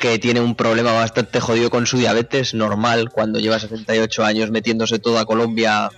que 0.00 0.18
tiene 0.18 0.40
un 0.40 0.56
problema 0.56 0.92
bastante 0.92 1.38
jodido 1.38 1.70
con 1.70 1.86
su 1.86 1.98
diabetes, 1.98 2.54
normal 2.54 3.10
cuando 3.10 3.38
lleva 3.38 3.60
68 3.60 4.24
años 4.24 4.50
metiéndose 4.50 4.98
toda 4.98 5.24
Colombia 5.24 5.90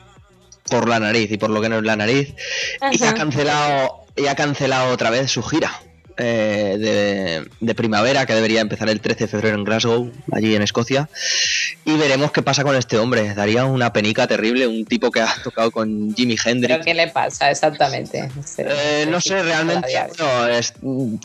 por 0.68 0.88
la 0.88 1.00
nariz 1.00 1.30
y 1.30 1.38
por 1.38 1.48
lo 1.48 1.62
que 1.62 1.70
no 1.70 1.78
es 1.78 1.84
la 1.84 1.96
nariz, 1.96 2.34
y 2.90 3.02
ha 3.04 3.14
cancelado, 3.14 4.04
y 4.16 4.26
ha 4.26 4.34
cancelado 4.34 4.92
otra 4.92 5.08
vez 5.08 5.30
su 5.30 5.42
gira. 5.42 5.72
Eh, 6.16 6.76
de, 6.78 7.50
de 7.60 7.74
primavera 7.74 8.26
que 8.26 8.34
debería 8.34 8.60
empezar 8.60 8.88
el 8.88 9.00
13 9.00 9.24
de 9.24 9.28
febrero 9.28 9.56
en 9.56 9.64
Glasgow, 9.64 10.10
allí 10.30 10.54
en 10.54 10.62
Escocia, 10.62 11.08
y 11.84 11.96
veremos 11.96 12.32
qué 12.32 12.42
pasa 12.42 12.62
con 12.62 12.76
este 12.76 12.98
hombre. 12.98 13.34
Daría 13.34 13.64
una 13.64 13.92
penica 13.92 14.26
terrible, 14.26 14.66
un 14.66 14.84
tipo 14.84 15.10
que 15.10 15.20
ha 15.20 15.34
tocado 15.42 15.70
con 15.70 16.14
Jimi 16.14 16.36
Hendrix, 16.44 16.72
¿Pero 16.72 16.84
qué 16.84 16.94
le 16.94 17.08
pasa 17.08 17.50
exactamente? 17.50 18.28
eh, 18.58 19.06
no 19.08 19.20
sé, 19.20 19.42
realmente, 19.42 19.88
no, 20.18 20.46
es, 20.48 20.74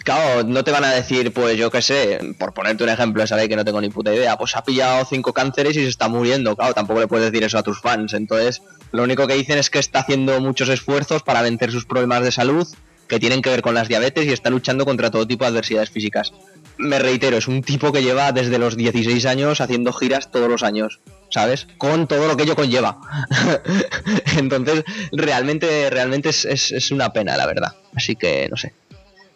claro, 0.03 0.43
no 0.43 0.63
te 0.63 0.71
van 0.71 0.85
a 0.85 0.91
decir, 0.91 1.31
pues 1.33 1.57
yo 1.57 1.69
qué 1.71 1.81
sé, 1.81 2.19
por 2.37 2.53
ponerte 2.53 2.83
un 2.83 2.89
ejemplo, 2.89 3.25
sabéis 3.27 3.49
que 3.49 3.55
no 3.55 3.65
tengo 3.65 3.81
ni 3.81 3.89
puta 3.89 4.13
idea, 4.13 4.37
pues 4.37 4.55
ha 4.55 4.63
pillado 4.63 5.05
cinco 5.05 5.33
cánceres 5.33 5.75
y 5.77 5.81
se 5.81 5.87
está 5.89 6.07
muriendo, 6.07 6.55
claro, 6.55 6.73
tampoco 6.73 6.99
le 6.99 7.07
puedes 7.07 7.31
decir 7.31 7.43
eso 7.43 7.57
a 7.57 7.63
tus 7.63 7.79
fans, 7.81 8.13
entonces 8.13 8.61
lo 8.91 9.03
único 9.03 9.27
que 9.27 9.33
dicen 9.35 9.57
es 9.57 9.69
que 9.69 9.79
está 9.79 9.99
haciendo 9.99 10.39
muchos 10.39 10.69
esfuerzos 10.69 11.23
para 11.23 11.41
vencer 11.41 11.71
sus 11.71 11.85
problemas 11.85 12.23
de 12.23 12.31
salud 12.31 12.67
que 13.07 13.19
tienen 13.19 13.41
que 13.41 13.49
ver 13.49 13.61
con 13.61 13.73
las 13.75 13.87
diabetes 13.87 14.25
y 14.25 14.31
está 14.33 14.49
luchando 14.49 14.85
contra 14.85 15.09
todo 15.11 15.27
tipo 15.27 15.43
de 15.45 15.49
adversidades 15.51 15.89
físicas. 15.89 16.31
Me 16.77 16.99
reitero, 16.99 17.37
es 17.37 17.47
un 17.47 17.63
tipo 17.63 17.91
que 17.91 18.03
lleva 18.03 18.31
desde 18.31 18.59
los 18.59 18.77
16 18.77 19.25
años 19.25 19.61
haciendo 19.61 19.91
giras 19.93 20.29
todos 20.31 20.47
los 20.49 20.61
años, 20.63 20.99
¿sabes? 21.29 21.67
Con 21.77 22.07
todo 22.07 22.27
lo 22.27 22.37
que 22.37 22.43
ello 22.43 22.55
conlleva. 22.55 22.99
Entonces, 24.37 24.83
realmente, 25.11 25.89
realmente 25.89 26.29
es, 26.29 26.45
es- 26.45 26.71
es 26.71 26.91
una 26.91 27.11
pena, 27.13 27.37
la 27.37 27.45
verdad. 27.47 27.73
Así 27.95 28.15
que, 28.15 28.47
no 28.49 28.57
sé. 28.57 28.73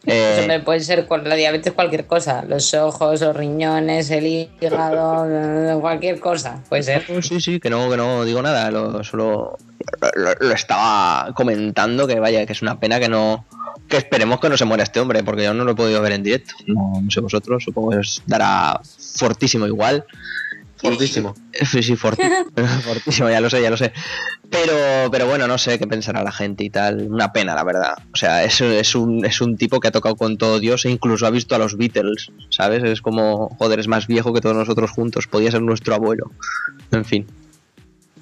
Eh, 0.05 0.61
puede 0.65 0.79
ser 0.79 1.05
con 1.05 1.27
la 1.27 1.35
diabetes 1.35 1.73
cualquier 1.73 2.07
cosa. 2.07 2.43
Los 2.43 2.73
ojos, 2.73 3.21
los 3.21 3.35
riñones, 3.35 4.09
el 4.09 4.25
hígado, 4.25 5.79
cualquier 5.81 6.19
cosa. 6.19 6.63
Puede 6.69 6.83
ser. 6.83 7.05
Sí, 7.21 7.39
sí, 7.39 7.59
que 7.59 7.69
no, 7.69 7.89
que 7.89 7.97
no 7.97 8.25
digo 8.25 8.41
nada, 8.41 8.71
lo, 8.71 9.03
solo 9.03 9.57
lo, 10.15 10.33
lo 10.39 10.53
estaba 10.53 11.33
comentando 11.35 12.07
que 12.07 12.19
vaya, 12.19 12.45
que 12.45 12.53
es 12.53 12.61
una 12.61 12.79
pena 12.79 12.99
que 12.99 13.09
no, 13.09 13.45
que 13.87 13.97
esperemos 13.97 14.39
que 14.39 14.49
no 14.49 14.57
se 14.57 14.65
muera 14.65 14.83
este 14.83 14.99
hombre, 14.99 15.23
porque 15.23 15.43
yo 15.43 15.53
no 15.53 15.63
lo 15.63 15.73
he 15.73 15.75
podido 15.75 16.01
ver 16.01 16.13
en 16.13 16.23
directo, 16.23 16.53
no, 16.65 16.93
no 17.01 17.11
sé 17.11 17.19
vosotros, 17.19 17.63
supongo 17.63 17.91
que 17.91 17.97
os 17.97 18.23
dará 18.25 18.79
fortísimo 19.17 19.67
igual. 19.67 20.05
Fortísimo. 20.81 21.35
Sí, 21.53 21.83
sí, 21.83 21.93
forti- 21.95 22.29
fortísimo, 22.83 23.29
ya 23.29 23.39
lo 23.41 23.49
sé, 23.49 23.61
ya 23.61 23.69
lo 23.69 23.77
sé. 23.77 23.93
Pero, 24.49 25.09
pero 25.11 25.27
bueno, 25.27 25.47
no 25.47 25.57
sé 25.57 25.79
qué 25.79 25.87
pensará 25.87 26.23
la 26.23 26.31
gente 26.31 26.63
y 26.63 26.69
tal. 26.69 27.07
Una 27.09 27.31
pena, 27.31 27.55
la 27.55 27.63
verdad. 27.63 27.93
O 28.13 28.17
sea, 28.17 28.43
es, 28.43 28.59
es, 28.61 28.95
un, 28.95 29.23
es 29.25 29.39
un 29.41 29.55
tipo 29.57 29.79
que 29.79 29.87
ha 29.87 29.91
tocado 29.91 30.15
con 30.15 30.37
todo 30.37 30.59
Dios 30.59 30.85
e 30.85 30.89
incluso 30.89 31.25
ha 31.25 31.29
visto 31.29 31.55
a 31.55 31.57
los 31.59 31.77
Beatles, 31.77 32.31
¿sabes? 32.49 32.83
Es 32.83 33.01
como, 33.01 33.49
joder, 33.57 33.79
es 33.79 33.87
más 33.87 34.07
viejo 34.07 34.33
que 34.33 34.41
todos 34.41 34.55
nosotros 34.55 34.91
juntos. 34.91 35.27
Podía 35.27 35.51
ser 35.51 35.61
nuestro 35.61 35.95
abuelo. 35.95 36.31
En 36.91 37.05
fin. 37.05 37.27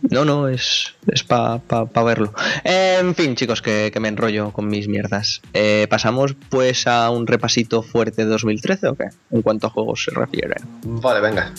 No, 0.02 0.24
no, 0.24 0.48
es, 0.48 0.94
es 1.12 1.26
para 1.26 1.58
pa, 1.58 1.86
pa 1.86 2.04
verlo. 2.04 2.34
En 2.64 3.14
fin, 3.16 3.36
chicos, 3.36 3.62
que, 3.62 3.90
que 3.92 4.00
me 4.00 4.08
enrollo 4.08 4.52
con 4.54 4.68
mis 4.70 4.88
mierdas. 4.88 5.42
Eh, 5.54 5.88
¿Pasamos 5.90 6.36
pues 6.48 6.88
a 6.88 7.10
un 7.10 7.28
repasito 7.28 7.82
fuerte 7.84 8.24
de 8.24 8.30
2013 8.32 8.88
o 8.88 8.96
qué? 8.96 9.10
En 9.32 9.42
cuanto 9.42 9.68
a 9.68 9.72
juegos 9.72 10.06
se 10.06 10.12
refiere. 10.12 10.56
Vale, 10.84 11.20
venga. 11.20 11.52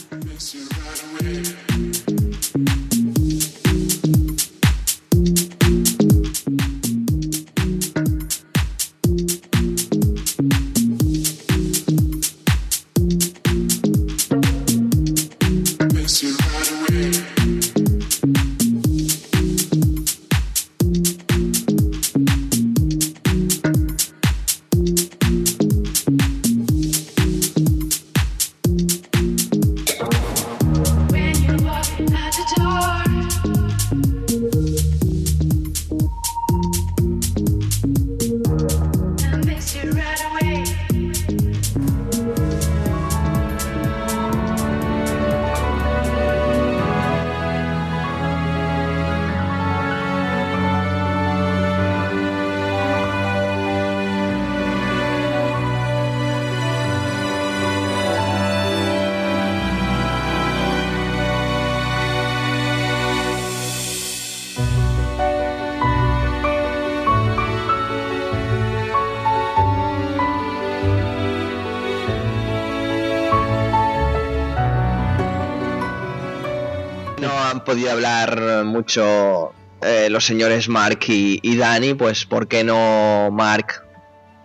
Mucho 78.91 79.53
eh, 79.83 80.09
los 80.11 80.27
señores 80.27 80.69
Mark 80.69 80.99
y, 81.07 81.39
y 81.43 81.57
Dani, 81.57 81.95
pues 81.95 82.25
¿por 82.25 82.49
qué 82.49 82.65
no 82.65 83.31
Mark 83.31 83.85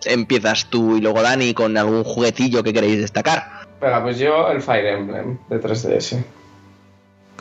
empiezas 0.06 0.70
tú 0.70 0.98
y 0.98 1.02
luego 1.02 1.24
Dani 1.24 1.56
con 1.56 1.76
algún 1.76 2.04
juguetillo 2.04 2.62
que 2.62 2.72
queréis 2.72 3.00
destacar? 3.00 3.66
Venga, 3.82 4.04
pues 4.04 4.20
yo 4.20 4.52
el 4.52 4.62
Fire 4.62 4.86
Emblem 4.86 5.40
de 5.50 5.60
3DS. 5.60 6.24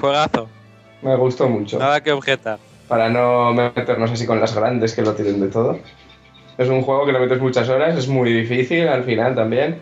Juegazo. 0.01 0.49
Me 1.03 1.15
gustó 1.17 1.47
mucho. 1.47 1.79
Nada 1.79 2.03
que 2.03 2.11
objetar. 2.11 2.59
Para 2.89 3.11
no 3.11 3.53
meternos 3.53 4.11
así 4.11 4.25
con 4.25 4.41
las 4.41 4.55
grandes 4.55 4.95
que 4.95 5.03
lo 5.03 5.13
tienen 5.13 5.43
de 5.43 5.49
todo. 5.49 5.79
Es 6.57 6.71
un 6.71 6.81
juego 6.81 7.05
que 7.05 7.13
le 7.13 7.19
metes 7.19 7.39
muchas 7.39 7.69
horas, 7.69 7.99
es 7.99 8.09
muy 8.09 8.33
difícil 8.33 8.89
al 8.89 9.05
final 9.05 9.35
también. 9.35 9.79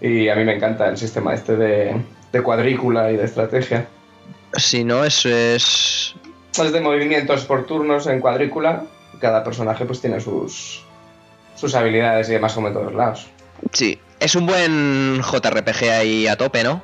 Y 0.00 0.30
a 0.30 0.34
mí 0.34 0.44
me 0.44 0.54
encanta 0.54 0.88
el 0.88 0.96
sistema 0.96 1.34
este 1.34 1.56
de, 1.56 2.02
de 2.32 2.42
cuadrícula 2.42 3.12
y 3.12 3.18
de 3.18 3.24
estrategia. 3.24 3.86
Si 4.54 4.82
no, 4.82 5.04
eso 5.04 5.28
es... 5.28 6.14
Es 6.52 6.72
de 6.72 6.80
movimientos 6.80 7.44
por 7.44 7.66
turnos 7.66 8.06
en 8.06 8.20
cuadrícula. 8.20 8.84
Cada 9.20 9.42
personaje 9.44 9.84
pues 9.84 10.00
tiene 10.00 10.20
sus, 10.20 10.82
sus 11.54 11.74
habilidades 11.74 12.28
y 12.28 12.32
demás 12.32 12.52
como 12.54 12.68
en 12.68 12.74
todos 12.74 12.94
lados. 12.94 13.26
Sí, 13.72 13.98
es 14.20 14.34
un 14.36 14.46
buen 14.46 15.20
JRPG 15.22 15.90
ahí 15.90 16.26
a 16.26 16.36
tope, 16.36 16.62
¿no? 16.64 16.82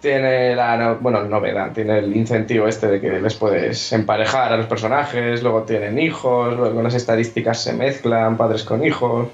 Tiene 0.00 0.54
la, 0.54 0.76
no- 0.76 0.96
bueno, 0.96 1.24
novedad, 1.24 1.72
tiene 1.72 1.98
el 1.98 2.14
incentivo 2.16 2.68
este 2.68 2.86
de 2.86 3.00
que 3.00 3.20
les 3.20 3.34
puedes 3.34 3.92
emparejar 3.92 4.52
a 4.52 4.56
los 4.56 4.66
personajes, 4.66 5.42
luego 5.42 5.62
tienen 5.64 5.98
hijos, 5.98 6.56
luego 6.56 6.82
las 6.82 6.94
estadísticas 6.94 7.60
se 7.62 7.72
mezclan, 7.72 8.36
padres 8.36 8.62
con 8.62 8.84
hijos. 8.84 9.28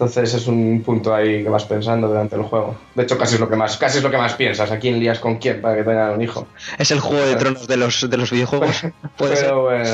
Entonces 0.00 0.32
es 0.32 0.46
un 0.46 0.82
punto 0.82 1.14
ahí 1.14 1.42
que 1.42 1.50
vas 1.50 1.66
pensando 1.66 2.08
durante 2.08 2.34
el 2.34 2.40
juego. 2.40 2.74
De 2.94 3.02
hecho, 3.02 3.18
casi 3.18 3.34
es 3.34 3.40
lo 3.40 3.50
que 3.50 3.56
más, 3.56 3.76
casi 3.76 3.98
es 3.98 4.02
lo 4.02 4.10
que 4.10 4.16
más 4.16 4.32
piensas, 4.32 4.70
a 4.70 4.78
quién 4.78 4.98
lías 4.98 5.18
con 5.18 5.36
quién 5.36 5.60
para 5.60 5.76
que 5.76 5.82
tengan 5.82 6.14
un 6.14 6.22
hijo. 6.22 6.46
Es 6.78 6.90
el 6.90 7.00
juego 7.00 7.22
de 7.26 7.36
tronos 7.36 7.68
de 7.68 7.76
los, 7.76 8.08
de 8.08 8.16
los 8.16 8.30
videojuegos. 8.30 8.80
Puede 9.18 9.36
ser. 9.36 9.48
Pero 9.48 9.64
bueno, 9.64 9.90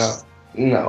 no, 0.55 0.87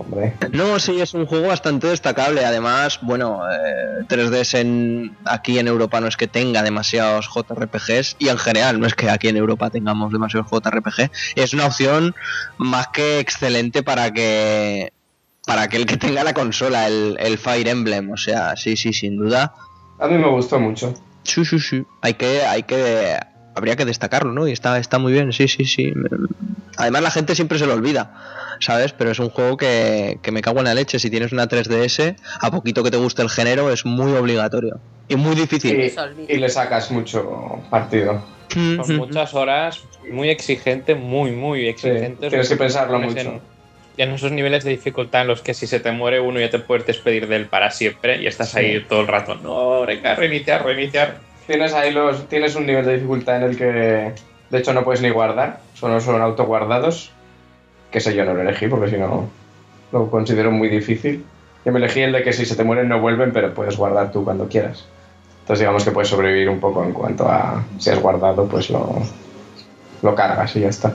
hombre. 0.00 0.34
No, 0.50 0.80
sí, 0.80 1.00
es 1.00 1.14
un 1.14 1.26
juego 1.26 1.46
bastante 1.46 1.86
destacable. 1.86 2.44
Además, 2.44 2.98
bueno, 3.00 3.42
eh, 3.48 4.02
3DS 4.08 4.58
en, 4.58 5.16
aquí 5.24 5.60
en 5.60 5.68
Europa 5.68 6.00
no 6.00 6.08
es 6.08 6.16
que 6.16 6.26
tenga 6.26 6.64
demasiados 6.64 7.28
JRPGs 7.32 8.16
y 8.18 8.28
en 8.28 8.38
general 8.38 8.80
no 8.80 8.88
es 8.88 8.96
que 8.96 9.08
aquí 9.08 9.28
en 9.28 9.36
Europa 9.36 9.70
tengamos 9.70 10.12
demasiados 10.12 10.50
JRPG. 10.50 11.12
Es 11.36 11.54
una 11.54 11.66
opción 11.66 12.16
más 12.56 12.88
que 12.88 13.20
excelente 13.20 13.84
para 13.84 14.10
que 14.10 14.92
para 15.48 15.62
aquel 15.62 15.86
que 15.86 15.96
tenga 15.96 16.22
la 16.24 16.34
consola, 16.34 16.86
el, 16.86 17.16
el 17.18 17.38
Fire 17.38 17.68
Emblem. 17.68 18.10
O 18.10 18.18
sea, 18.18 18.54
sí, 18.54 18.76
sí, 18.76 18.92
sin 18.92 19.16
duda. 19.16 19.54
A 19.98 20.06
mí 20.06 20.18
me 20.18 20.28
gustó 20.28 20.60
mucho. 20.60 20.92
Sí, 21.22 21.42
sí, 21.46 21.58
sí. 21.58 21.84
Hay 22.02 22.14
que, 22.14 22.42
hay 22.42 22.64
que, 22.64 23.16
habría 23.54 23.74
que 23.74 23.86
destacarlo, 23.86 24.30
¿no? 24.32 24.46
Y 24.46 24.52
está, 24.52 24.78
está 24.78 24.98
muy 24.98 25.10
bien, 25.10 25.32
sí, 25.32 25.48
sí, 25.48 25.64
sí. 25.64 25.94
Además 26.76 27.02
la 27.02 27.10
gente 27.10 27.34
siempre 27.34 27.58
se 27.58 27.64
lo 27.64 27.72
olvida, 27.72 28.56
¿sabes? 28.60 28.92
Pero 28.92 29.10
es 29.10 29.18
un 29.20 29.30
juego 29.30 29.56
que, 29.56 30.18
que 30.22 30.32
me 30.32 30.42
cago 30.42 30.58
en 30.58 30.66
la 30.66 30.74
leche. 30.74 30.98
Si 30.98 31.08
tienes 31.08 31.32
una 31.32 31.48
3DS, 31.48 32.16
a 32.42 32.50
poquito 32.50 32.84
que 32.84 32.90
te 32.90 32.98
guste 32.98 33.22
el 33.22 33.30
género, 33.30 33.72
es 33.72 33.86
muy 33.86 34.12
obligatorio. 34.12 34.78
Y 35.08 35.16
muy 35.16 35.34
difícil. 35.34 35.80
Y, 36.28 36.36
le 36.36 36.48
sacas 36.50 36.90
mucho 36.90 37.62
partido. 37.70 38.22
Son 38.52 38.96
muchas 38.96 39.32
horas, 39.32 39.82
muy 40.12 40.28
exigente, 40.28 40.94
muy, 40.94 41.32
muy 41.32 41.68
exigente. 41.68 42.28
tienes 42.28 42.50
que 42.50 42.56
pensarlo 42.56 42.98
mucho. 42.98 43.18
En, 43.18 43.57
en 43.98 44.12
esos 44.12 44.32
niveles 44.32 44.64
de 44.64 44.70
dificultad 44.70 45.22
en 45.22 45.28
los 45.28 45.42
que 45.42 45.54
si 45.54 45.66
se 45.66 45.80
te 45.80 45.92
muere 45.92 46.20
uno 46.20 46.40
ya 46.40 46.50
te 46.50 46.58
puedes 46.58 46.86
despedir 46.86 47.26
de 47.28 47.36
él 47.36 47.46
para 47.46 47.70
siempre 47.70 48.22
y 48.22 48.26
estás 48.26 48.54
ahí 48.54 48.84
todo 48.88 49.00
el 49.00 49.08
rato. 49.08 49.34
No, 49.36 49.84
venga, 49.84 50.14
reiniciar, 50.14 50.64
reiniciar. 50.64 51.16
Tienes 51.46 51.72
ahí 51.72 51.92
los. 51.92 52.28
Tienes 52.28 52.54
un 52.56 52.66
nivel 52.66 52.84
de 52.84 52.94
dificultad 52.94 53.38
en 53.38 53.42
el 53.42 53.56
que. 53.56 54.12
De 54.50 54.58
hecho, 54.58 54.72
no 54.72 54.84
puedes 54.84 55.00
ni 55.00 55.10
guardar. 55.10 55.60
Solo 55.74 56.00
son 56.00 56.20
autoguardados. 56.20 57.10
Que 57.90 58.00
sé 58.00 58.14
yo, 58.14 58.24
no 58.24 58.34
lo 58.34 58.42
elegí 58.42 58.68
porque 58.68 58.90
si 58.90 58.98
no. 58.98 59.30
Lo 59.90 60.10
considero 60.10 60.50
muy 60.50 60.68
difícil. 60.68 61.24
Yo 61.64 61.72
me 61.72 61.78
elegí 61.78 62.00
el 62.00 62.12
de 62.12 62.22
que 62.22 62.34
si 62.34 62.44
se 62.44 62.54
te 62.54 62.64
mueren 62.64 62.88
no 62.88 63.00
vuelven, 63.00 63.32
pero 63.32 63.54
puedes 63.54 63.76
guardar 63.76 64.12
tú 64.12 64.24
cuando 64.24 64.46
quieras. 64.46 64.86
Entonces, 65.40 65.60
digamos 65.60 65.84
que 65.84 65.90
puedes 65.90 66.10
sobrevivir 66.10 66.50
un 66.50 66.60
poco 66.60 66.84
en 66.84 66.92
cuanto 66.92 67.26
a. 67.26 67.64
Si 67.78 67.88
has 67.88 67.98
guardado, 67.98 68.46
pues 68.46 68.68
lo. 68.68 69.02
Lo 70.02 70.14
cargas 70.14 70.54
y 70.54 70.60
ya 70.60 70.68
está. 70.68 70.92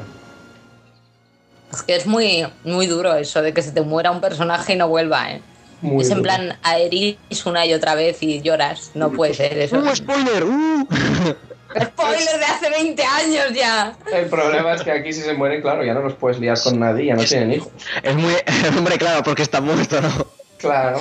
Es 1.74 1.82
que 1.82 1.96
es 1.96 2.06
muy, 2.06 2.46
muy 2.64 2.86
duro 2.86 3.16
eso 3.16 3.42
de 3.42 3.54
que 3.54 3.64
se 3.64 3.72
te 3.72 3.82
muera 3.82 4.12
un 4.12 4.22
personaje 4.22 4.74
y 4.74 4.76
no 4.76 4.88
vuelva, 4.88 5.32
¿eh? 5.32 5.42
Muy 5.82 6.04
es 6.04 6.12
en 6.12 6.22
plan, 6.22 6.58
aerís 6.64 7.18
una 7.46 7.66
y 7.66 7.74
otra 7.74 7.96
vez 7.96 8.22
y 8.22 8.42
lloras. 8.42 8.92
No 8.94 9.12
puede 9.12 9.34
ser 9.36 9.58
eso. 9.58 9.80
¡Uh, 9.80 9.96
spoiler! 9.96 10.44
¡Uh! 10.44 10.88
¡Spoiler 11.74 12.38
de 12.38 12.46
hace 12.46 12.70
20 12.70 13.04
años 13.04 13.46
ya! 13.54 13.98
El 14.14 14.28
problema 14.28 14.74
es 14.74 14.84
que 14.84 14.92
aquí 14.92 15.12
si 15.12 15.22
se 15.22 15.34
mueren, 15.34 15.62
claro, 15.62 15.84
ya 15.84 15.96
no 15.96 16.02
los 16.02 16.14
puedes 16.14 16.40
liar 16.40 16.62
con 16.62 16.80
nadie, 16.80 17.08
ya 17.08 17.16
no 17.16 17.24
tienen 17.24 17.54
hijos. 17.54 17.72
Es 18.04 18.16
muy. 18.16 18.34
Hombre, 18.78 18.98
claro, 19.00 19.24
porque 19.24 19.42
está 19.42 19.60
muerto, 19.60 20.00
¿no? 20.00 20.28
Claro. 20.60 21.00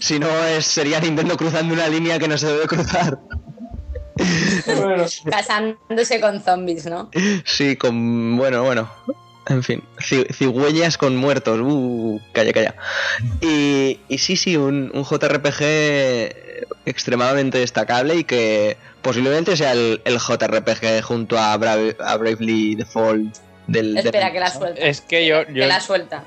Si 0.00 0.18
no, 0.18 0.28
es, 0.46 0.64
sería 0.64 0.98
Nintendo 0.98 1.36
cruzando 1.36 1.74
una 1.74 1.86
línea 1.88 2.18
que 2.18 2.26
no 2.26 2.38
se 2.38 2.46
debe 2.46 2.66
cruzar. 2.66 3.18
bueno, 4.66 5.04
Casándose 5.30 6.20
con 6.20 6.42
zombies, 6.42 6.86
¿no? 6.86 7.10
Sí, 7.44 7.76
con. 7.76 8.36
Bueno, 8.36 8.64
bueno. 8.64 8.90
En 9.48 9.62
fin, 9.62 9.82
ci- 9.98 10.26
cigüeñas 10.34 10.98
con 10.98 11.16
muertos. 11.16 11.60
Uh, 11.62 12.20
calla, 12.32 12.52
calla. 12.52 12.74
Y, 13.40 14.00
y 14.08 14.18
sí, 14.18 14.36
sí, 14.36 14.56
un, 14.56 14.90
un 14.92 15.04
JRPG 15.04 15.62
extremadamente 16.84 17.58
destacable 17.58 18.16
y 18.16 18.24
que 18.24 18.76
posiblemente 19.02 19.56
sea 19.56 19.72
el, 19.72 20.00
el 20.04 20.18
JRPG 20.18 21.02
junto 21.02 21.38
a, 21.38 21.56
Bra- 21.58 21.96
a 22.00 22.16
Bravely 22.16 22.74
Default 22.76 23.36
del. 23.66 23.94
del- 23.94 24.06
Espera, 24.06 24.32
que 24.32 24.40
la 24.40 24.50
suelta. 24.50 24.80
Es 24.80 25.00
que 25.00 25.26
yo, 25.26 25.42
yo, 25.42 25.54
Que 25.54 25.66
la 25.66 25.80
suelta. 25.80 26.24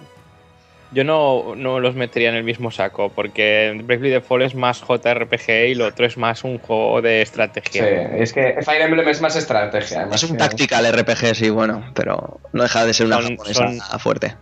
Yo 0.92 1.04
no, 1.04 1.54
no 1.56 1.80
los 1.80 1.96
metería 1.96 2.30
en 2.30 2.36
el 2.36 2.44
mismo 2.44 2.72
saco, 2.72 3.10
porque 3.10 3.80
Bravely 3.84 4.10
Default 4.10 4.44
es 4.46 4.56
más 4.56 4.82
JRPG 4.82 5.68
y 5.70 5.76
lo 5.76 5.86
otro 5.88 6.06
es 6.06 6.18
más 6.18 6.44
un 6.44 6.58
juego 6.60 7.02
de 7.02 7.18
sí, 7.18 7.22
estrategia. 7.24 8.16
es 8.18 8.34
que 8.34 8.58
Fire 8.64 8.82
Emblem 8.82 9.08
es 9.08 9.22
más 9.22 9.36
estrategia. 9.36 10.08
Es 10.12 10.24
un 10.24 10.38
tactical 10.38 10.86
RPG, 10.92 11.36
sí, 11.36 11.50
bueno, 11.50 11.84
pero 11.94 12.40
no 12.54 12.64
deja 12.64 12.86
de 12.86 12.94
ser 12.94 13.06
una 13.06 13.22
Son- 13.22 13.38
japonesa 13.38 14.00
fuerte. 14.00 14.36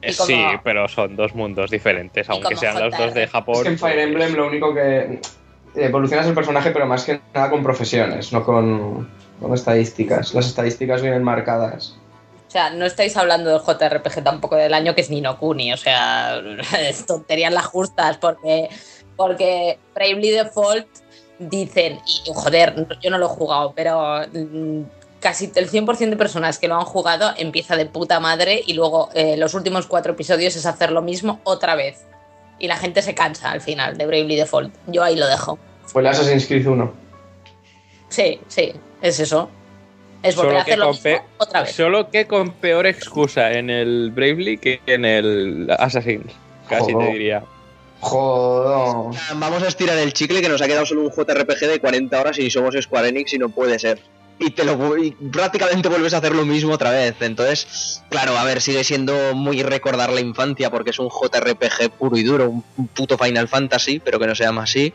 Eh, 0.00 0.14
como- 0.16 0.26
Sí, 0.28 0.44
pero 0.62 0.86
son 0.86 1.16
dos 1.16 1.34
mundos 1.34 1.70
diferentes, 1.72 2.28
aunque 2.30 2.54
sean 2.54 2.78
los 2.78 2.96
dos 2.96 3.12
de. 3.14 3.26
Japón. 3.26 3.56
Es 3.56 3.62
que 3.62 3.68
en 3.70 3.78
Fire 3.78 3.94
pues- 3.94 4.04
Emblem 4.06 4.34
lo 4.34 4.46
único 4.46 4.72
que 4.72 5.18
evolucionas 5.74 6.26
el 6.26 6.34
personaje, 6.34 6.70
pero 6.70 6.86
más 6.86 7.04
que 7.04 7.20
nada 7.34 7.50
con 7.50 7.62
profesiones, 7.64 8.32
no 8.32 8.44
con, 8.44 9.08
con 9.40 9.52
estadísticas. 9.54 10.32
Las 10.34 10.46
estadísticas 10.46 11.02
vienen 11.02 11.24
marcadas. 11.24 11.98
O 12.48 12.50
sea, 12.50 12.70
no 12.70 12.86
estáis 12.86 13.14
hablando 13.18 13.50
del 13.50 13.60
JRPG 13.60 14.24
tampoco 14.24 14.56
del 14.56 14.72
año 14.72 14.94
que 14.94 15.02
es 15.02 15.10
Nino 15.10 15.38
Kuni. 15.38 15.74
O 15.74 15.76
sea, 15.76 16.40
es 16.80 17.04
tonterías 17.04 17.52
las 17.52 17.66
justas 17.66 18.16
porque, 18.16 18.70
porque 19.16 19.78
Bravely 19.94 20.30
Default 20.30 20.86
dicen, 21.38 22.00
y 22.06 22.32
joder, 22.34 22.86
yo 23.02 23.10
no 23.10 23.18
lo 23.18 23.26
he 23.26 23.28
jugado, 23.28 23.74
pero 23.76 24.22
mm, 24.32 24.82
casi 25.20 25.52
el 25.54 25.70
100% 25.70 26.08
de 26.08 26.16
personas 26.16 26.58
que 26.58 26.68
lo 26.68 26.76
han 26.76 26.86
jugado 26.86 27.32
empieza 27.36 27.76
de 27.76 27.84
puta 27.84 28.18
madre 28.18 28.62
y 28.66 28.72
luego 28.72 29.10
eh, 29.12 29.36
los 29.36 29.52
últimos 29.52 29.86
cuatro 29.86 30.12
episodios 30.12 30.56
es 30.56 30.64
hacer 30.64 30.90
lo 30.90 31.02
mismo 31.02 31.40
otra 31.44 31.74
vez. 31.74 32.06
Y 32.58 32.66
la 32.66 32.76
gente 32.76 33.02
se 33.02 33.14
cansa 33.14 33.50
al 33.50 33.60
final 33.60 33.98
de 33.98 34.06
Bravely 34.06 34.36
Default. 34.36 34.74
Yo 34.86 35.04
ahí 35.04 35.16
lo 35.16 35.28
dejo. 35.28 35.58
Fue 35.84 36.00
el 36.00 36.08
Assassin's 36.08 36.46
Creed 36.46 36.66
1. 36.66 36.92
Sí, 38.08 38.40
sí, 38.48 38.72
es 39.02 39.20
eso. 39.20 39.50
Es 40.22 40.34
volver 40.34 40.50
Solo 40.52 40.60
a 40.60 40.64
que, 40.64 40.72
hacer 40.72 40.78
lo 40.78 40.92
mismo 40.92 41.28
otra 41.38 41.62
vez. 41.62 41.72
solo 41.72 42.10
que 42.10 42.26
con 42.26 42.50
peor 42.52 42.86
excusa 42.86 43.52
en 43.52 43.70
el 43.70 44.10
Bravely 44.10 44.58
que 44.58 44.80
en 44.86 45.04
el 45.04 45.68
Assassin's. 45.78 46.32
Casi 46.68 46.92
Joder. 46.92 47.06
te 47.06 47.12
diría. 47.12 47.42
Joder. 48.00 49.18
Vamos 49.36 49.62
a 49.62 49.68
estirar 49.68 49.98
el 49.98 50.12
chicle 50.12 50.40
que 50.40 50.48
nos 50.48 50.60
ha 50.62 50.66
quedado 50.66 50.86
solo 50.86 51.02
un 51.02 51.10
JRPG 51.10 51.60
de 51.66 51.80
40 51.80 52.20
horas 52.20 52.38
y 52.38 52.50
somos 52.50 52.74
Square 52.80 53.08
Enix 53.08 53.32
y 53.34 53.38
no 53.38 53.48
puede 53.48 53.78
ser. 53.78 54.00
Y 54.40 54.50
te 54.50 54.64
lo 54.64 54.96
y 54.96 55.10
prácticamente 55.10 55.88
vuelves 55.88 56.14
a 56.14 56.18
hacer 56.18 56.32
lo 56.32 56.44
mismo 56.46 56.72
otra 56.74 56.90
vez. 56.90 57.16
Entonces, 57.20 58.02
claro, 58.08 58.38
a 58.38 58.44
ver, 58.44 58.60
sigue 58.60 58.84
siendo 58.84 59.34
muy 59.34 59.62
recordar 59.64 60.10
la 60.12 60.20
infancia 60.20 60.70
porque 60.70 60.90
es 60.90 60.98
un 61.00 61.08
JRPG 61.08 61.90
puro 61.98 62.16
y 62.16 62.22
duro, 62.22 62.48
un 62.48 62.62
puto 62.88 63.18
Final 63.18 63.48
Fantasy, 63.48 63.98
pero 63.98 64.20
que 64.20 64.28
no 64.28 64.36
se 64.36 64.44
llama 64.44 64.62
así. 64.62 64.94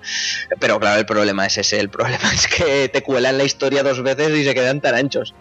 Pero 0.59 0.79
claro, 0.79 0.97
el 0.99 1.05
problema 1.05 1.45
es 1.45 1.57
ese, 1.57 1.79
el 1.79 1.89
problema 1.89 2.31
es 2.33 2.47
que 2.47 2.87
te 2.87 3.03
cuelan 3.03 3.37
la 3.37 3.43
historia 3.43 3.83
dos 3.83 4.01
veces 4.01 4.29
y 4.29 4.45
se 4.45 4.53
quedan 4.53 4.79
tan 4.79 4.95
anchos. 4.95 5.33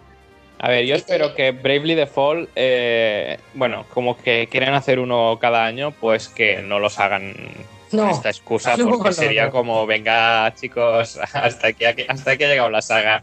A 0.59 0.69
ver, 0.69 0.85
yo 0.85 0.95
espero 0.97 1.35
que 1.35 1.51
Bravely 1.53 1.95
Default, 1.95 2.51
eh, 2.57 3.39
bueno, 3.55 3.85
como 3.93 4.17
que 4.17 4.49
quieren 4.51 4.75
hacer 4.75 4.99
uno 5.01 5.39
cada 5.41 5.65
año, 5.65 5.91
pues 5.93 6.29
que 6.29 6.63
no 6.63 6.79
los 6.79 6.99
hagan 7.01 7.35
No. 7.91 8.09
esta 8.11 8.31
excusa, 8.31 8.77
No, 8.79 8.89
porque 8.91 9.09
no, 9.09 9.13
sería 9.13 9.47
no. 9.47 9.51
como, 9.53 9.87
venga, 9.87 10.53
chicos, 10.55 11.19
hasta 11.33 11.67
aquí, 11.69 11.85
hasta 12.09 12.31
aquí 12.33 12.45
ha 12.45 12.49
llegado 12.49 12.71
la 12.71 12.83
saga. 12.83 13.23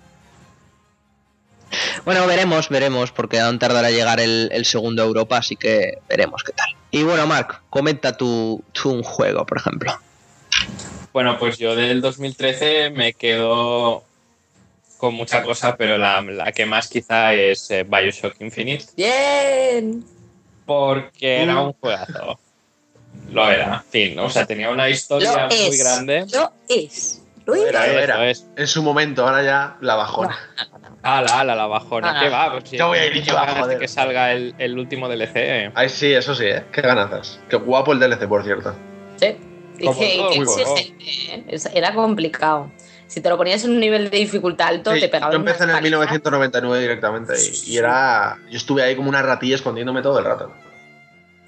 Bueno, 2.05 2.25
veremos, 2.27 2.69
veremos, 2.69 3.11
porque 3.11 3.39
aún 3.39 3.59
tardará 3.59 3.91
llegar 3.91 4.19
el, 4.19 4.49
el 4.51 4.65
segundo 4.65 5.03
a 5.03 5.05
Europa, 5.05 5.37
así 5.37 5.55
que 5.55 5.99
veremos 6.07 6.43
qué 6.43 6.51
tal. 6.53 6.67
Y 6.91 7.03
bueno, 7.03 7.27
Mark, 7.27 7.61
comenta 7.69 8.15
tú 8.17 8.63
un 8.85 9.03
juego, 9.03 9.45
por 9.45 9.57
ejemplo. 9.59 9.93
Bueno, 11.13 11.37
pues 11.39 11.57
yo 11.57 11.75
del 11.75 12.01
2013 12.01 12.89
me 12.91 13.13
quedo 13.13 14.03
con 14.97 15.13
mucha 15.13 15.43
cosa, 15.43 15.75
pero 15.77 15.97
la, 15.97 16.21
la 16.21 16.51
que 16.51 16.65
más 16.65 16.87
quizá 16.87 17.33
es 17.33 17.69
eh, 17.71 17.83
Bioshock 17.83 18.35
Infinite, 18.41 18.85
Bien. 18.97 20.03
porque 20.65 21.43
era 21.43 21.55
Mm. 21.55 21.65
un 21.67 21.73
juegazo. 21.73 22.39
Lo 23.31 23.49
era, 23.49 23.75
en 23.85 23.91
fin, 23.91 24.19
o 24.19 24.29
sea, 24.29 24.45
tenía 24.45 24.69
una 24.69 24.89
historia 24.89 25.47
Lo 25.47 25.55
muy 25.55 25.67
es. 25.67 25.79
grande. 25.83 26.25
Lo 26.33 26.51
es. 26.67 27.21
Lo. 27.45 27.55
Era, 27.55 27.85
Eso 27.87 27.99
era. 27.99 28.29
es. 28.29 28.45
En 28.55 28.67
su 28.67 28.83
momento, 28.83 29.25
ahora 29.25 29.43
ya 29.43 29.77
la 29.81 29.95
bajona. 29.95 30.37
Ala, 31.01 31.39
ala, 31.39 31.55
la 31.55 31.65
bajona. 31.67 32.11
Ala. 32.11 32.19
¿Qué 32.19 32.29
va? 32.29 32.51
Pues 32.51 32.69
sí, 32.69 32.77
Ya 32.77 32.85
voy 32.85 32.97
a 32.97 33.05
ir 33.07 33.23
yo, 33.23 33.33
ganas 33.35 33.67
de 33.67 33.77
que 33.77 33.87
salga 33.87 34.31
el, 34.33 34.53
el 34.57 34.77
último 34.77 35.07
DLC. 35.07 35.31
eh. 35.35 35.71
Ay, 35.75 35.89
sí, 35.89 36.13
eso 36.13 36.35
sí, 36.35 36.45
¿eh? 36.45 36.63
Qué 36.71 36.81
ganazas. 36.81 37.39
Qué 37.49 37.55
guapo 37.55 37.93
el 37.93 37.99
DLC, 37.99 38.27
por 38.27 38.43
cierto. 38.43 38.75
Sí. 39.17 39.37
Como 39.79 39.97
que, 39.97 40.09
que 40.33 40.43
bueno. 40.43 40.75
¿eh? 40.77 41.57
Era 41.73 41.93
complicado. 41.93 42.69
Si 43.07 43.21
te 43.21 43.29
lo 43.29 43.37
ponías 43.37 43.63
en 43.63 43.71
un 43.71 43.79
nivel 43.79 44.09
de 44.09 44.17
dificultad 44.17 44.67
alto, 44.67 44.93
Sí, 44.93 44.99
te 44.99 45.09
pegaba 45.09 45.31
yo 45.31 45.39
empecé 45.39 45.63
en 45.63 45.69
el 45.71 45.75
unas 45.75 45.81
palizas. 45.81 45.99
1999 46.11 46.81
directamente 46.81 47.33
y, 47.65 47.71
y 47.73 47.77
era. 47.77 48.37
Yo 48.51 48.57
estuve 48.57 48.83
ahí 48.83 48.95
como 48.95 49.09
una 49.09 49.21
ratilla 49.21 49.55
escondiéndome 49.55 50.01
todo 50.01 50.19
el 50.19 50.25
rato. 50.25 50.53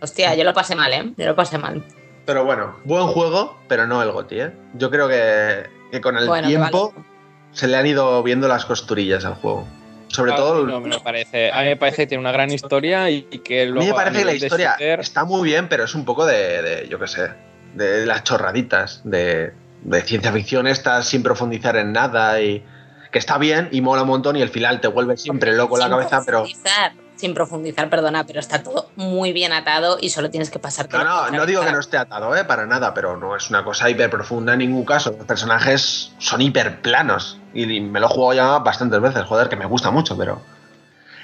Hostia, 0.02 0.34
yo 0.34 0.44
lo 0.44 0.54
pasé 0.54 0.76
mal, 0.76 0.92
¿eh? 0.94 1.12
Yo 1.18 1.26
lo 1.28 1.36
pasé 1.36 1.58
mal. 1.60 1.84
Pero 2.26 2.46
bueno, 2.46 2.78
buen 2.86 3.06
juego, 3.08 3.60
pero 3.68 3.86
no 3.86 4.02
el 4.02 4.12
GOTI, 4.12 4.40
¿eh? 4.40 4.52
Yo 4.76 4.90
creo 4.90 5.08
que, 5.08 5.66
que 5.92 6.02
con 6.02 6.18
el 6.18 6.28
Bueno, 6.28 6.48
que 6.48 6.56
tiempo 6.56 6.94
vale. 6.96 7.08
Se 7.54 7.68
le 7.68 7.78
han 7.78 7.86
ido 7.88 8.22
viendo 8.24 8.48
las 8.48 8.66
costurillas 8.66 9.26
al 9.26 9.36
juego. 9.36 9.68
Sobre 10.08 10.34
A 10.34 10.36
todo. 10.36 10.66
no 10.68 10.82
me 10.82 11.00
parece. 11.00 11.52
A 11.52 11.62
mí 11.62 11.68
me 11.68 11.78
parece 11.78 12.04
que 12.04 12.08
tiene 12.08 12.20
una 12.22 12.34
gran 12.34 12.52
historia 12.52 13.10
y, 13.10 13.28
y 13.32 13.40
que 13.40 13.62
a 13.62 13.66
luego. 13.66 13.80
mí 13.82 13.88
me 13.88 13.94
parece 13.94 14.20
que 14.20 14.26
la 14.26 14.34
historia 14.34 14.76
shooter- 14.78 15.00
está 15.00 15.24
muy 15.24 15.44
bien, 15.50 15.70
pero 15.70 15.86
es 15.86 15.96
un 15.96 16.04
poco 16.04 16.26
de, 16.26 16.62
de, 16.62 16.88
yo 16.90 17.00
qué 17.00 17.08
sé, 17.08 17.30
de 17.76 18.06
las 18.06 18.24
chorraditas, 18.26 19.02
de, 19.06 19.54
de 19.84 20.02
ciencia 20.02 20.34
ficción 20.34 20.68
esta 20.68 21.02
sin 21.04 21.24
profundizar 21.24 21.78
en 21.78 21.94
nada 21.94 22.42
y 22.42 22.66
que 23.12 23.20
está 23.20 23.38
bien 23.38 23.70
y 23.72 23.80
mola 23.82 24.02
un 24.02 24.10
montón 24.10 24.36
y 24.36 24.42
el 24.42 24.50
final 24.50 24.82
te 24.82 24.88
vuelve 24.90 25.16
siempre 25.18 25.54
loco 25.56 25.78
la 25.78 25.90
cabeza, 25.90 26.22
pero... 26.26 26.40
profundizar, 26.44 26.92
Sin 27.16 27.34
profundizar, 27.34 27.90
perdona, 27.90 28.26
pero 28.26 28.40
está 28.42 28.64
todo 28.64 28.90
muy 28.98 29.32
bien 29.32 29.54
atado 29.54 29.98
y 30.02 30.10
solo 30.10 30.30
tienes 30.30 30.50
que 30.50 30.60
pasarte. 30.60 30.98
No, 30.98 31.04
no, 31.06 31.30
no 31.32 31.46
digo 31.46 31.62
que 31.64 31.72
no 31.72 31.80
esté 31.80 31.96
atado, 31.98 32.36
¿eh? 32.36 32.44
Para 32.44 32.66
nada, 32.66 32.94
pero 32.94 33.16
no 33.16 33.36
es 33.38 33.50
una 33.50 33.64
cosa 33.64 33.90
hiper 33.90 34.10
profunda 34.10 34.54
en 34.54 34.60
ningún 34.60 34.84
caso. 34.84 35.14
Los 35.18 35.26
personajes 35.26 36.12
son 36.20 36.42
hiper 36.42 36.82
planos 36.82 37.38
y 37.54 37.82
me 37.82 38.00
lo 38.00 38.06
he 38.08 38.10
jugado 38.10 38.34
ya 38.34 38.60
bastantes 38.60 39.00
veces, 39.02 39.24
joder, 39.24 39.50
que 39.50 39.56
me 39.56 39.66
gusta 39.66 39.92
mucho, 39.92 40.18
pero... 40.18 40.42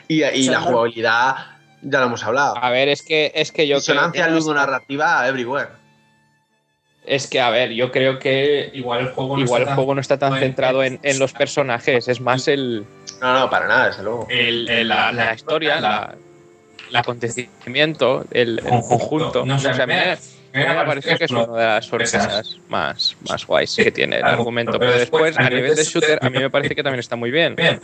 Y, 0.08 0.24
y 0.24 0.48
la 0.50 0.62
jugabilidad, 0.62 1.36
ya 1.82 2.00
lo 2.00 2.06
hemos 2.06 2.24
hablado. 2.24 2.58
A 2.58 2.70
ver, 2.70 2.88
es 2.90 3.02
que, 3.02 3.32
es 3.36 3.52
que 3.52 3.68
yo 3.68 3.76
creo 3.76 3.80
Disonancia 3.96 4.26
que 4.26 4.32
no 4.32 4.38
ludonarrativa 4.38 5.28
everywhere. 5.28 5.70
Es 7.06 7.28
que, 7.28 7.40
a 7.40 7.50
ver, 7.50 7.72
yo 7.72 7.92
creo 7.92 8.20
que 8.20 8.70
Igual 8.74 9.00
el 9.00 9.08
juego 9.14 9.38
no 9.38 9.44
igual 9.44 9.62
el 9.62 9.68
está 9.68 9.76
juego 9.76 9.96
no 9.96 10.02
está 10.02 10.18
tan 10.18 10.34
en- 10.34 10.40
centrado 10.40 10.84
en, 10.84 11.00
en 11.04 11.20
los 11.20 11.32
personajes, 11.34 12.08
es 12.10 12.20
más 12.20 12.48
el, 12.50 12.86
No, 13.22 13.34
no, 13.40 13.50
para 13.50 13.68
nada, 13.68 13.88
desde 13.88 14.04
luego. 14.04 14.28
el, 14.30 14.68
el- 14.70 14.88
la, 14.90 15.12
la 15.14 15.34
historia, 15.34 15.80
la, 15.80 16.16
el 16.90 16.96
acontecimiento, 16.96 18.26
el, 18.32 18.60
el 18.60 18.82
conjunto. 18.84 19.46
No 19.46 19.58
sé, 19.60 19.70
o 19.70 19.74
sea, 19.74 19.86
me, 20.58 20.64
me- 20.66 20.70
a 20.70 20.74
mí 20.74 20.80
me 20.80 20.86
parece 20.86 21.18
que 21.18 21.26
es 21.26 21.32
una 21.32 21.46
de 21.48 21.66
las 21.66 21.86
sorpresas 21.86 22.58
más, 22.70 23.16
más 23.28 23.46
guays 23.46 23.76
que 23.76 23.92
tiene 23.92 24.18
el 24.18 24.24
argumento. 24.26 24.78
Pero 24.80 24.92
después, 24.94 25.38
a 25.38 25.50
nivel 25.50 25.76
de 25.76 25.84
shooter, 25.84 26.20
a 26.22 26.30
mí 26.30 26.40
me 26.40 26.50
parece 26.50 26.76
que 26.76 26.84
también 26.84 27.00
está 27.00 27.16
muy 27.16 27.32
bien. 27.32 27.56
Bien. 27.56 27.80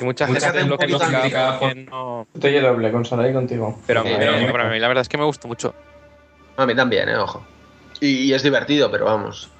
Y 0.00 0.04
mucha 0.04 0.26
Mucha 0.26 0.40
gente 0.52 0.58
gente 0.60 0.70
lo 0.70 0.78
que 1.58 1.74
no. 1.74 2.26
Estoy 2.34 2.60
doble 2.60 2.92
con 2.92 3.04
Sarai 3.04 3.32
contigo. 3.32 3.78
Pero 3.86 4.00
a 4.00 4.04
mí, 4.04 4.78
la 4.78 4.88
verdad 4.88 5.02
es 5.02 5.08
que 5.08 5.18
me 5.18 5.24
gustó 5.24 5.48
mucho. 5.48 5.74
A 6.56 6.66
mí 6.66 6.74
también, 6.74 7.08
eh, 7.08 7.16
ojo. 7.16 7.44
Y, 8.00 8.24
y 8.30 8.32
es 8.34 8.42
divertido, 8.42 8.90
pero 8.90 9.06
vamos. 9.06 9.50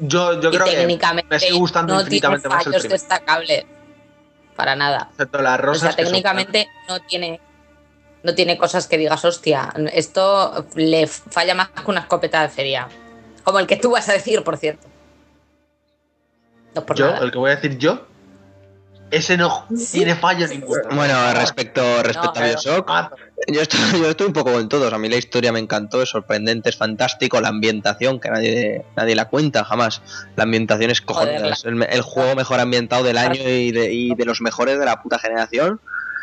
Yo, 0.00 0.40
yo 0.40 0.48
y 0.50 0.54
creo 0.56 0.64
que 0.66 0.72
técnicamente 0.76 1.28
me 1.32 1.38
sigue 1.38 1.52
gustando 1.52 1.94
no 1.94 2.00
tiene 2.00 2.16
infinitamente 2.16 2.48
más 2.48 2.58
el 2.58 2.64
fallos 2.72 2.82
primero. 2.82 3.00
destacables. 3.00 3.64
Para 4.56 4.74
nada. 4.74 5.08
Excepto 5.12 5.40
las 5.42 5.58
O 5.60 5.62
rosas. 5.62 5.80
sea, 5.82 5.90
que 5.96 6.02
son- 6.04 6.12
técnicamente 6.12 6.68
no 6.88 6.98
tiene 7.00 7.40
no 8.22 8.34
tiene 8.34 8.56
cosas 8.58 8.86
que 8.86 8.98
digas, 8.98 9.24
hostia, 9.24 9.72
esto 9.92 10.66
le 10.74 11.06
falla 11.06 11.54
más 11.54 11.70
que 11.70 11.90
una 11.90 12.00
escopeta 12.00 12.42
de 12.42 12.48
feria. 12.48 12.88
Como 13.44 13.58
el 13.58 13.66
que 13.66 13.76
tú 13.76 13.90
vas 13.90 14.08
a 14.08 14.12
decir, 14.12 14.42
por 14.44 14.56
cierto. 14.56 14.86
No 16.74 16.86
por 16.86 16.96
yo, 16.96 17.06
nada. 17.06 17.24
el 17.24 17.32
que 17.32 17.38
voy 17.38 17.50
a 17.50 17.56
decir 17.56 17.76
yo, 17.78 18.06
ese 19.10 19.36
no 19.36 19.66
tiene 19.92 20.14
fallo 20.14 20.48
ninguno. 20.48 20.82
Bueno, 20.92 21.14
respecto, 21.34 22.02
respecto 22.02 22.40
No, 22.40 22.40
a 22.40 22.48
Bioshock, 22.48 22.86
Ah, 22.88 23.10
yo 23.46 23.60
estoy, 23.60 23.78
yo 24.00 24.08
estoy 24.08 24.26
un 24.26 24.32
poco 24.32 24.52
con 24.52 24.68
todos. 24.70 24.90
A 24.90 24.98
mí 24.98 25.08
la 25.08 25.16
historia 25.16 25.52
me 25.52 25.58
encantó, 25.58 26.00
es 26.00 26.08
sorprendente, 26.08 26.70
es 26.70 26.76
fantástico. 26.76 27.38
La 27.40 27.48
ambientación, 27.48 28.20
que 28.20 28.30
nadie, 28.30 28.86
nadie 28.96 29.14
la 29.14 29.28
cuenta 29.28 29.64
jamás. 29.64 30.00
La 30.34 30.44
ambientación 30.44 30.90
Es 30.90 31.02
el, 31.64 31.82
el 31.82 32.00
juego 32.00 32.34
mejor 32.36 32.60
ambientado 32.60 33.04
del 33.04 33.18
año 33.18 33.42
y 33.42 33.70
de, 33.70 33.92
y 33.92 34.14
de 34.14 34.24
los 34.24 34.40
mejores 34.40 34.78
de 34.78 34.84
la 34.86 35.02
puta 35.02 35.18
generación. 35.18 35.78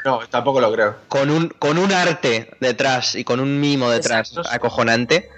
No, 0.06 0.20
tampoco 0.30 0.62
lo 0.62 0.72
creo. 0.72 0.96
Con 1.08 1.30
un, 1.30 1.50
con 1.50 1.78
un 1.78 1.92
arte 1.92 2.52
detrás 2.60 3.16
y 3.16 3.24
con 3.24 3.40
un 3.40 3.60
mimo 3.60 3.90
detrás 3.90 4.30
Exacto. 4.30 4.50
acojonante. 4.52 5.30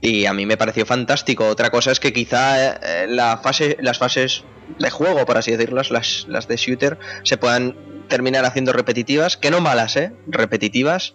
Y 0.00 0.26
a 0.26 0.32
mí 0.32 0.46
me 0.46 0.56
pareció 0.56 0.86
fantástico. 0.86 1.48
Otra 1.48 1.70
cosa 1.70 1.90
es 1.90 2.00
que 2.00 2.12
quizá 2.12 2.76
eh, 2.76 3.06
la 3.08 3.38
fase, 3.38 3.76
las 3.80 3.98
fases 3.98 4.44
de 4.78 4.90
juego, 4.90 5.24
por 5.26 5.38
así 5.38 5.50
decirlas, 5.50 5.90
las, 5.90 6.26
las 6.28 6.46
de 6.46 6.56
shooter, 6.56 6.98
se 7.24 7.36
puedan 7.36 7.76
terminar 8.08 8.44
haciendo 8.44 8.72
repetitivas, 8.72 9.36
que 9.36 9.50
no 9.50 9.60
malas, 9.60 9.96
¿eh? 9.96 10.12
Repetitivas. 10.28 11.14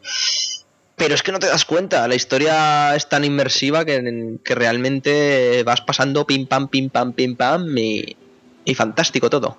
Pero 0.97 1.15
es 1.15 1.23
que 1.23 1.31
no 1.31 1.39
te 1.39 1.47
das 1.47 1.65
cuenta, 1.65 2.07
la 2.07 2.15
historia 2.15 2.95
es 2.95 3.07
tan 3.07 3.23
inmersiva 3.23 3.85
que, 3.85 4.37
que 4.43 4.55
realmente 4.55 5.63
vas 5.63 5.81
pasando 5.81 6.27
pim 6.27 6.45
pam, 6.45 6.67
pim 6.67 6.89
pam, 6.89 7.13
pim 7.13 7.35
pam 7.35 7.77
y, 7.77 8.17
y 8.65 8.75
fantástico 8.75 9.29
todo. 9.29 9.57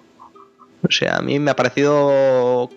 O 0.86 0.90
sea, 0.90 1.16
a 1.16 1.22
mí 1.22 1.38
me 1.38 1.50
ha 1.52 1.56
parecido... 1.56 2.68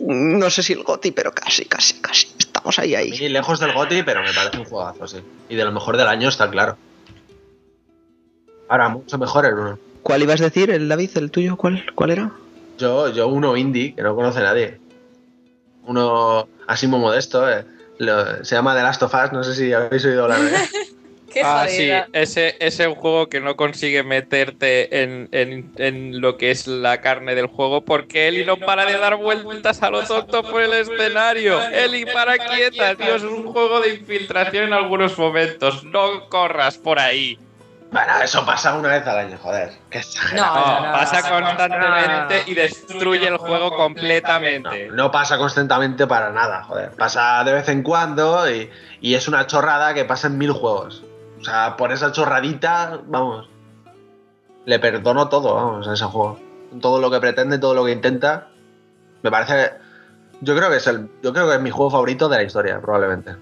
No 0.00 0.50
sé 0.50 0.62
si 0.62 0.72
el 0.72 0.82
GOTI, 0.84 1.10
pero 1.12 1.32
casi, 1.32 1.64
casi, 1.64 1.94
casi. 2.00 2.28
Estamos 2.38 2.78
ahí, 2.78 2.94
ahí. 2.94 3.10
mí 3.10 3.28
lejos 3.28 3.58
del 3.60 3.72
GOTI, 3.72 4.02
pero 4.02 4.22
me 4.22 4.32
parece 4.32 4.58
un 4.58 4.64
juegazo, 4.64 5.06
sí. 5.06 5.18
Y 5.48 5.56
de 5.56 5.64
lo 5.64 5.72
mejor 5.72 5.96
del 5.96 6.06
año 6.06 6.28
está 6.28 6.48
claro. 6.50 6.76
Ahora, 8.68 8.88
mucho 8.88 9.18
mejor 9.18 9.46
el 9.46 9.54
uno. 9.54 9.78
¿Cuál 10.02 10.22
ibas 10.22 10.40
a 10.40 10.44
decir, 10.44 10.70
el 10.70 10.88
David, 10.88 11.10
el 11.16 11.30
tuyo? 11.30 11.56
¿Cuál, 11.56 11.84
cuál 11.94 12.10
era? 12.10 12.32
Yo, 12.78 13.08
yo 13.10 13.28
uno 13.28 13.56
indie, 13.56 13.94
que 13.94 14.02
no 14.02 14.14
conoce 14.14 14.40
nadie. 14.40 14.78
Uno 15.86 16.48
así 16.66 16.86
muy 16.86 17.00
modesto, 17.00 17.50
eh. 17.50 17.64
Lo- 17.98 18.44
se 18.44 18.54
llama 18.54 18.76
The 18.76 18.82
Last 18.82 19.02
of 19.02 19.12
Us, 19.14 19.32
no 19.32 19.42
sé 19.42 19.54
si 19.54 19.72
habéis 19.72 20.04
oído 20.04 20.24
hablar 20.24 20.40
de 20.42 20.54
él. 20.54 20.62
Qué 21.32 21.42
ah, 21.44 21.66
sí, 21.68 21.90
ese 22.12 22.56
ese 22.58 22.82
es 22.84 22.88
un 22.88 22.94
juego 22.94 23.28
que 23.28 23.40
no 23.40 23.54
consigue 23.56 24.02
meterte 24.02 25.02
en, 25.02 25.28
en- 25.32 25.72
en 25.76 26.20
lo 26.20 26.36
que 26.38 26.50
es 26.50 26.66
la 26.66 27.00
carne 27.00 27.34
del 27.34 27.46
juego 27.46 27.84
porque 27.84 28.28
Eli 28.28 28.44
no 28.44 28.56
para 28.56 28.84
de 28.86 28.98
dar 28.98 29.16
vueltas 29.16 29.82
a 29.82 29.90
lo 29.90 30.02
tonto 30.04 30.42
por 30.42 30.62
el 30.62 30.72
escenario. 30.72 31.60
Eli, 31.70 32.06
para 32.06 32.38
quieta, 32.38 32.94
tío, 32.94 33.14
es 33.16 33.22
un 33.22 33.52
juego 33.52 33.80
de 33.80 33.94
infiltración 33.94 34.64
en 34.64 34.72
algunos 34.72 35.18
momentos. 35.18 35.84
No 35.84 36.28
corras 36.28 36.78
por 36.78 36.98
ahí. 36.98 37.38
Bueno, 37.90 38.12
eso 38.22 38.44
pasa 38.44 38.74
una 38.74 38.90
vez 38.90 39.06
al 39.06 39.16
año, 39.18 39.38
joder. 39.38 39.70
Qué 39.90 39.98
exagerado. 39.98 40.54
No, 40.54 40.60
No, 40.60 40.80
no, 40.80 40.86
no, 40.88 40.92
pasa 40.92 41.22
constantemente 41.30 42.42
y 42.46 42.54
destruye 42.54 43.26
el 43.28 43.38
juego 43.38 43.74
completamente. 43.74 44.88
No, 44.88 44.94
no 44.94 45.10
pasa 45.10 45.38
constantemente 45.38 46.06
para 46.06 46.30
nada, 46.30 46.64
joder. 46.64 46.90
Pasa 46.92 47.42
de 47.44 47.52
vez 47.54 47.68
en 47.70 47.82
cuando 47.82 48.50
y, 48.50 48.68
y 49.00 49.14
es 49.14 49.26
una 49.28 49.46
chorrada 49.46 49.94
que 49.94 50.04
pasa 50.04 50.26
en 50.26 50.36
mil 50.36 50.52
juegos. 50.52 51.02
O 51.40 51.44
sea, 51.44 51.76
por 51.76 51.92
esa 51.92 52.12
chorradita, 52.12 53.00
vamos. 53.06 53.48
Le 54.66 54.78
perdono 54.78 55.28
todo, 55.28 55.54
vamos, 55.54 55.88
a 55.88 55.94
ese 55.94 56.04
juego. 56.04 56.38
Todo 56.80 57.00
lo 57.00 57.10
que 57.10 57.20
pretende, 57.20 57.58
todo 57.58 57.74
lo 57.74 57.84
que 57.84 57.92
intenta. 57.92 58.48
Me 59.22 59.30
parece. 59.30 59.72
Yo 60.40 60.56
creo 60.56 60.70
que 60.70 60.76
es 60.76 60.86
el. 60.86 61.08
Yo 61.22 61.32
creo 61.32 61.48
que 61.48 61.54
es 61.56 61.60
mi 61.60 61.70
juego 61.70 61.90
favorito 61.90 62.28
de 62.28 62.36
la 62.36 62.42
historia, 62.42 62.80
probablemente. 62.80 63.34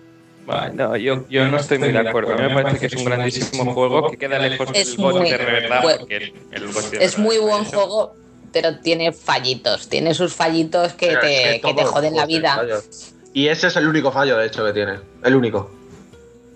No, 0.75 0.97
yo, 0.97 1.25
yo 1.29 1.49
no 1.49 1.57
estoy 1.57 1.79
muy 1.79 1.91
de 1.91 1.99
acuerdo. 2.09 2.35
A 2.35 2.37
mí 2.37 2.43
me 2.55 2.63
parece 2.63 2.79
que 2.79 2.87
es 2.87 2.95
un 2.95 3.05
grandísimo 3.05 3.75
juego 3.75 4.09
que 4.11 4.17
queda 4.17 4.39
lejos 4.39 4.69
Es 4.75 4.97
del 4.97 5.05
GOTY 5.05 5.31
de 5.31 5.37
verdad. 5.39 5.83
porque 5.99 6.17
el- 6.17 6.33
el 6.53 6.73
de 6.91 7.05
Es 7.05 7.19
muy 7.19 7.39
buen 7.39 7.63
eso. 7.63 7.77
juego, 7.77 8.15
pero 8.53 8.79
tiene 8.79 9.11
fallitos. 9.13 9.89
Tiene 9.89 10.15
sus 10.15 10.33
fallitos 10.35 10.93
que 10.93 11.09
Pero 11.09 11.23
es 11.23 11.61
te, 11.63 11.75
que 11.75 11.85
joden 11.85 12.15
la 12.15 12.27
vida. 12.27 12.55
fallos. 12.55 13.13
Y 13.33 13.49
ese 13.49 13.67
es 13.67 13.77
el 13.77 13.89
único 13.89 14.13
fallo, 14.13 14.37
de 14.39 14.47
hecho, 14.47 14.65
que 14.65 14.73
tiene. 14.73 15.01
El 15.25 15.35
único. 15.35 15.69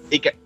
Y 0.08 0.20
que. 0.20 0.36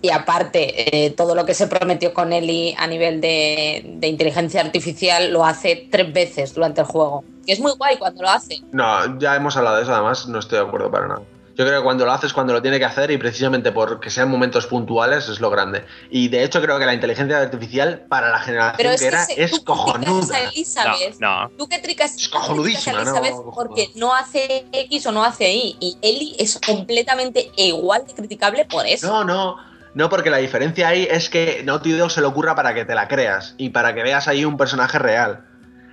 Y 0.00 0.10
aparte, 0.10 1.06
eh, 1.06 1.10
todo 1.10 1.34
lo 1.34 1.44
que 1.44 1.54
se 1.54 1.66
prometió 1.66 2.14
con 2.14 2.32
Eli 2.32 2.74
a 2.78 2.86
nivel 2.86 3.20
de, 3.20 3.82
de 3.96 4.06
inteligencia 4.06 4.60
artificial 4.60 5.32
lo 5.32 5.44
hace 5.44 5.88
tres 5.90 6.12
veces 6.12 6.54
durante 6.54 6.82
el 6.82 6.86
juego. 6.86 7.24
Que 7.44 7.52
es 7.54 7.60
muy 7.60 7.72
guay 7.72 7.96
cuando 7.96 8.22
lo 8.22 8.28
hace. 8.30 8.60
No, 8.70 9.18
ya 9.18 9.34
hemos 9.34 9.56
hablado 9.56 9.76
de 9.76 9.82
eso, 9.82 9.92
además 9.92 10.28
no 10.28 10.38
estoy 10.38 10.58
de 10.60 10.64
acuerdo 10.66 10.90
para 10.90 11.08
nada. 11.08 11.22
Yo 11.56 11.66
creo 11.66 11.80
que 11.80 11.84
cuando 11.84 12.04
lo 12.04 12.12
haces, 12.12 12.32
cuando 12.32 12.52
lo 12.52 12.62
tiene 12.62 12.78
que 12.78 12.84
hacer, 12.84 13.10
y 13.10 13.18
precisamente 13.18 13.72
porque 13.72 14.10
sean 14.10 14.30
momentos 14.30 14.68
puntuales, 14.68 15.28
es 15.28 15.40
lo 15.40 15.50
grande. 15.50 15.84
Y 16.08 16.28
de 16.28 16.44
hecho, 16.44 16.62
creo 16.62 16.78
que 16.78 16.86
la 16.86 16.94
inteligencia 16.94 17.36
artificial 17.40 18.06
para 18.08 18.30
la 18.30 18.38
generación 18.38 18.76
Pero 18.76 18.90
es 18.90 19.00
que 19.00 19.08
que 19.08 19.08
era 19.08 19.24
se- 19.24 19.42
es 19.42 19.50
tú 19.50 19.64
cojonuda. 19.64 20.36
a 20.36 20.44
Elizabeth. 20.50 21.18
No, 21.18 21.42
no. 21.42 21.50
Tú 21.58 21.66
que 21.68 21.80
tricas, 21.80 22.14
Es 22.14 22.30
tú 22.30 22.36
cojonudísima, 22.38 22.98
criticas 22.98 23.08
a 23.16 23.18
Elizabeth 23.18 23.44
¿no? 23.44 23.50
porque 23.52 23.90
no 23.96 24.14
hace 24.14 24.66
X 24.70 25.06
o 25.06 25.10
no 25.10 25.24
hace 25.24 25.52
Y. 25.52 25.76
Y 25.80 25.96
Eli 26.00 26.36
es 26.38 26.60
completamente 26.64 27.50
igual 27.56 28.06
de 28.06 28.14
criticable 28.14 28.64
por 28.64 28.86
eso. 28.86 29.08
No, 29.08 29.24
no, 29.24 29.56
no, 29.98 30.08
porque 30.08 30.30
la 30.30 30.36
diferencia 30.36 30.86
ahí 30.86 31.08
es 31.10 31.28
que 31.28 31.62
Naughty 31.64 31.90
Dog 31.90 32.12
se 32.12 32.20
le 32.20 32.28
ocurra 32.28 32.54
para 32.54 32.72
que 32.72 32.84
te 32.84 32.94
la 32.94 33.08
creas 33.08 33.56
y 33.58 33.70
para 33.70 33.94
que 33.96 34.04
veas 34.04 34.28
ahí 34.28 34.44
un 34.44 34.56
personaje 34.56 34.96
real. 35.00 35.44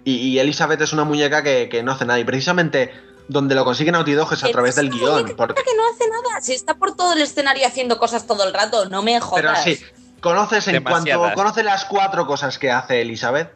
Y, 0.04 0.18
y 0.18 0.38
Elizabeth 0.38 0.80
es 0.82 0.94
una 0.94 1.06
muñeca 1.06 1.42
que, 1.42 1.70
que 1.70 1.82
no 1.82 1.92
hace 1.94 2.06
nada. 2.06 2.20
Y 2.20 2.24
precisamente 2.24 2.94
donde 3.28 3.56
lo 3.56 3.66
consigue 3.66 3.92
Naughty 3.92 4.14
Dog 4.14 4.32
es 4.32 4.44
a 4.44 4.46
Pero 4.46 4.54
través 4.54 4.76
del 4.76 4.92
guion. 4.92 5.34
Porque, 5.36 5.64
que 5.64 5.76
no 5.76 5.84
hace 5.90 6.08
nada. 6.08 6.40
Si 6.40 6.54
está 6.54 6.76
por 6.76 6.96
todo 6.96 7.14
el 7.14 7.22
escenario 7.24 7.66
haciendo 7.66 7.98
cosas 7.98 8.28
todo 8.28 8.44
el 8.48 8.54
rato, 8.54 8.88
no 8.90 9.02
me 9.02 9.20
jodas. 9.20 9.42
pero 9.44 9.56
sí, 9.56 9.84
conoces 10.22 10.68
en 10.68 10.84
cuanto 10.84 11.34
conoces 11.34 11.66
las 11.66 11.86
cuatro 11.86 12.28
cosas 12.28 12.60
que 12.60 12.70
hace 12.70 13.02
Elizabeth, 13.02 13.54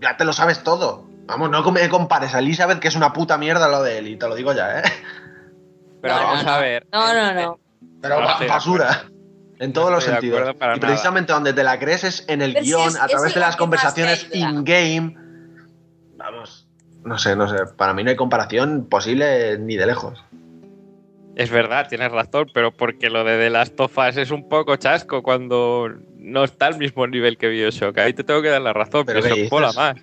ya 0.00 0.16
te 0.16 0.24
lo 0.24 0.32
sabes 0.32 0.62
todo. 0.64 1.04
Vamos, 1.26 1.50
no 1.50 1.70
me 1.70 1.86
compares 1.90 2.34
a 2.34 2.38
Elizabeth, 2.38 2.78
que 2.80 2.88
es 2.88 2.96
una 2.96 3.12
puta 3.12 3.36
mierda 3.36 3.68
lo 3.68 3.82
de 3.82 3.98
Eli, 3.98 4.16
te 4.16 4.26
lo 4.26 4.34
digo 4.34 4.54
ya, 4.54 4.80
¿eh? 4.80 4.82
Pero 6.00 6.14
No, 6.14 6.22
vamos 6.22 6.44
no, 6.44 6.50
a 6.50 6.54
no. 6.54 6.60
ver. 6.62 6.86
No, 6.90 7.12
no, 7.14 7.34
no. 7.34 7.58
Pero 8.00 8.20
No 8.22 8.38
de 8.38 8.46
basura. 8.46 9.04
En 9.60 9.72
todos 9.72 9.90
No 9.90 9.96
los 9.96 10.06
de 10.06 10.10
sentidos. 10.12 10.40
y 10.40 10.58
nada. 10.58 10.74
precisamente 10.76 11.32
donde 11.32 11.52
te 11.52 11.62
la 11.62 11.78
crees 11.78 12.02
es 12.02 12.24
en 12.28 12.42
el 12.42 12.54
Pero 12.54 12.64
si 12.64 12.70
guion, 12.72 12.88
es- 12.88 13.00
a 13.00 13.06
través 13.06 13.34
de 13.34 13.40
la 13.40 13.46
las 13.46 13.56
conversaciones 13.56 14.26
in-game. 14.32 15.14
Vamos. 16.16 16.66
No 17.04 17.18
sé, 17.18 17.36
no 17.36 17.46
sé. 17.48 17.56
Para 17.76 17.94
mí 17.94 18.02
no 18.02 18.10
hay 18.10 18.16
comparación 18.16 18.86
posible 18.88 19.58
ni 19.58 19.76
de 19.76 19.86
lejos. 19.86 20.22
Es 21.36 21.50
verdad, 21.50 21.86
tienes 21.88 22.10
razón, 22.10 22.50
pero 22.52 22.72
porque 22.72 23.08
lo 23.08 23.22
de 23.24 23.38
The 23.38 23.50
Last 23.50 23.78
of 23.80 23.96
Us 23.96 24.16
es 24.16 24.30
un 24.30 24.48
poco 24.48 24.76
chasco 24.76 25.22
cuando 25.22 25.88
no 26.16 26.44
está 26.44 26.66
al 26.66 26.76
mismo 26.78 27.06
nivel 27.06 27.38
que 27.38 27.48
Bioshock. 27.48 27.96
Ahí 27.98 28.12
te 28.12 28.24
tengo 28.24 28.42
que 28.42 28.48
dar 28.48 28.60
la 28.60 28.72
razón, 28.72 29.04
¿Pero 29.06 29.20
eso 29.20 29.34
dices? 29.34 29.50
más. 29.76 29.94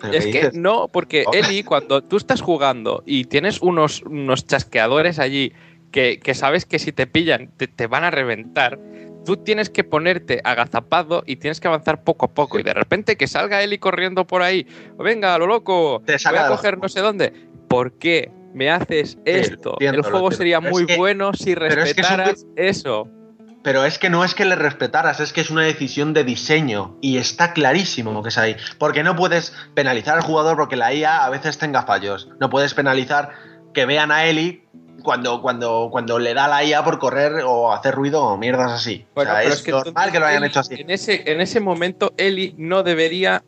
¿Pero 0.00 0.12
Es 0.12 0.24
que 0.26 0.32
dices? 0.32 0.54
no, 0.54 0.88
porque 0.88 1.24
Oh. 1.26 1.32
Eli, 1.32 1.62
cuando 1.62 2.02
tú 2.02 2.16
estás 2.16 2.40
jugando 2.40 3.02
y 3.06 3.24
tienes 3.26 3.60
unos, 3.62 4.02
unos 4.02 4.46
chasqueadores 4.46 5.18
allí 5.18 5.52
que, 5.94 6.18
que 6.18 6.34
sabes 6.34 6.66
que 6.66 6.80
si 6.80 6.90
te 6.90 7.06
pillan 7.06 7.52
te, 7.56 7.68
te 7.68 7.86
van 7.86 8.02
a 8.02 8.10
reventar, 8.10 8.80
tú 9.24 9.36
tienes 9.36 9.70
que 9.70 9.84
ponerte 9.84 10.40
agazapado 10.42 11.22
y 11.24 11.36
tienes 11.36 11.60
que 11.60 11.68
avanzar 11.68 12.02
poco 12.02 12.26
a 12.26 12.34
poco. 12.34 12.58
Y 12.58 12.64
de 12.64 12.74
repente 12.74 13.16
que 13.16 13.28
salga 13.28 13.62
Eli 13.62 13.78
corriendo 13.78 14.26
por 14.26 14.42
ahí, 14.42 14.66
venga, 14.98 15.38
lo 15.38 15.46
loco, 15.46 16.02
Te 16.04 16.16
voy 16.28 16.38
a 16.38 16.48
coger 16.48 16.78
no 16.78 16.88
sé 16.88 16.98
dónde. 17.00 17.32
¿Por 17.68 17.92
qué 17.96 18.32
me 18.52 18.70
haces 18.72 19.18
esto? 19.24 19.74
entiendo, 19.74 19.98
El 19.98 20.02
lo 20.02 20.10
juego 20.10 20.32
sería 20.32 20.58
es 20.58 20.68
muy 20.68 20.84
que- 20.84 20.96
bueno 20.96 21.32
si 21.32 21.54
pero 21.54 21.84
es 21.84 21.94
que 21.94 22.00
es 22.00 22.10
un 22.10 22.16
respetaras 22.18 22.46
eso. 22.56 23.08
Pero 23.62 23.84
es 23.84 23.98
que 24.00 24.10
no 24.10 24.24
es 24.24 24.34
que 24.34 24.44
le 24.44 24.56
respetaras, 24.56 25.20
es 25.20 25.32
que 25.32 25.42
es 25.42 25.50
una 25.50 25.62
decisión 25.62 26.12
de 26.12 26.24
diseño 26.24 26.98
y 27.00 27.18
está 27.18 27.52
clarísimo 27.52 28.20
que 28.22 28.30
es 28.30 28.36
ahí. 28.36 28.56
Porque 28.78 29.04
no 29.04 29.14
puedes 29.14 29.54
penalizar 29.74 30.16
al 30.16 30.22
jugador 30.24 30.56
porque 30.56 30.74
la 30.74 30.92
IA 30.92 31.24
a 31.24 31.30
veces 31.30 31.56
tenga 31.56 31.84
fallos. 31.84 32.28
No 32.40 32.50
puedes 32.50 32.74
penalizar 32.74 33.30
que 33.72 33.86
vean 33.86 34.10
a 34.10 34.26
Eli 34.26 34.63
cuando, 35.04 35.40
cuando, 35.40 35.88
cuando 35.92 36.18
le 36.18 36.34
da 36.34 36.48
la 36.48 36.64
IA 36.64 36.82
por 36.82 36.98
correr 36.98 37.44
o 37.46 37.72
hacer 37.72 37.94
ruido 37.94 38.20
o 38.24 38.36
mierdas 38.36 38.72
así. 38.72 39.06
Bueno, 39.14 39.30
o 39.30 39.34
sea, 39.34 39.42
pero 39.42 39.52
es, 39.54 39.60
es 39.60 39.64
que 39.64 39.70
normal 39.70 40.10
que 40.10 40.18
lo 40.18 40.26
hayan 40.26 40.42
Eli- 40.42 40.48
hecho 40.50 40.60
así. 40.60 40.74
En 40.76 40.90
ese, 40.90 41.30
en 41.30 41.40
ese 41.40 41.60
momento 41.60 42.12
Eli 42.16 42.54
no 42.58 42.82
debería 42.82 43.44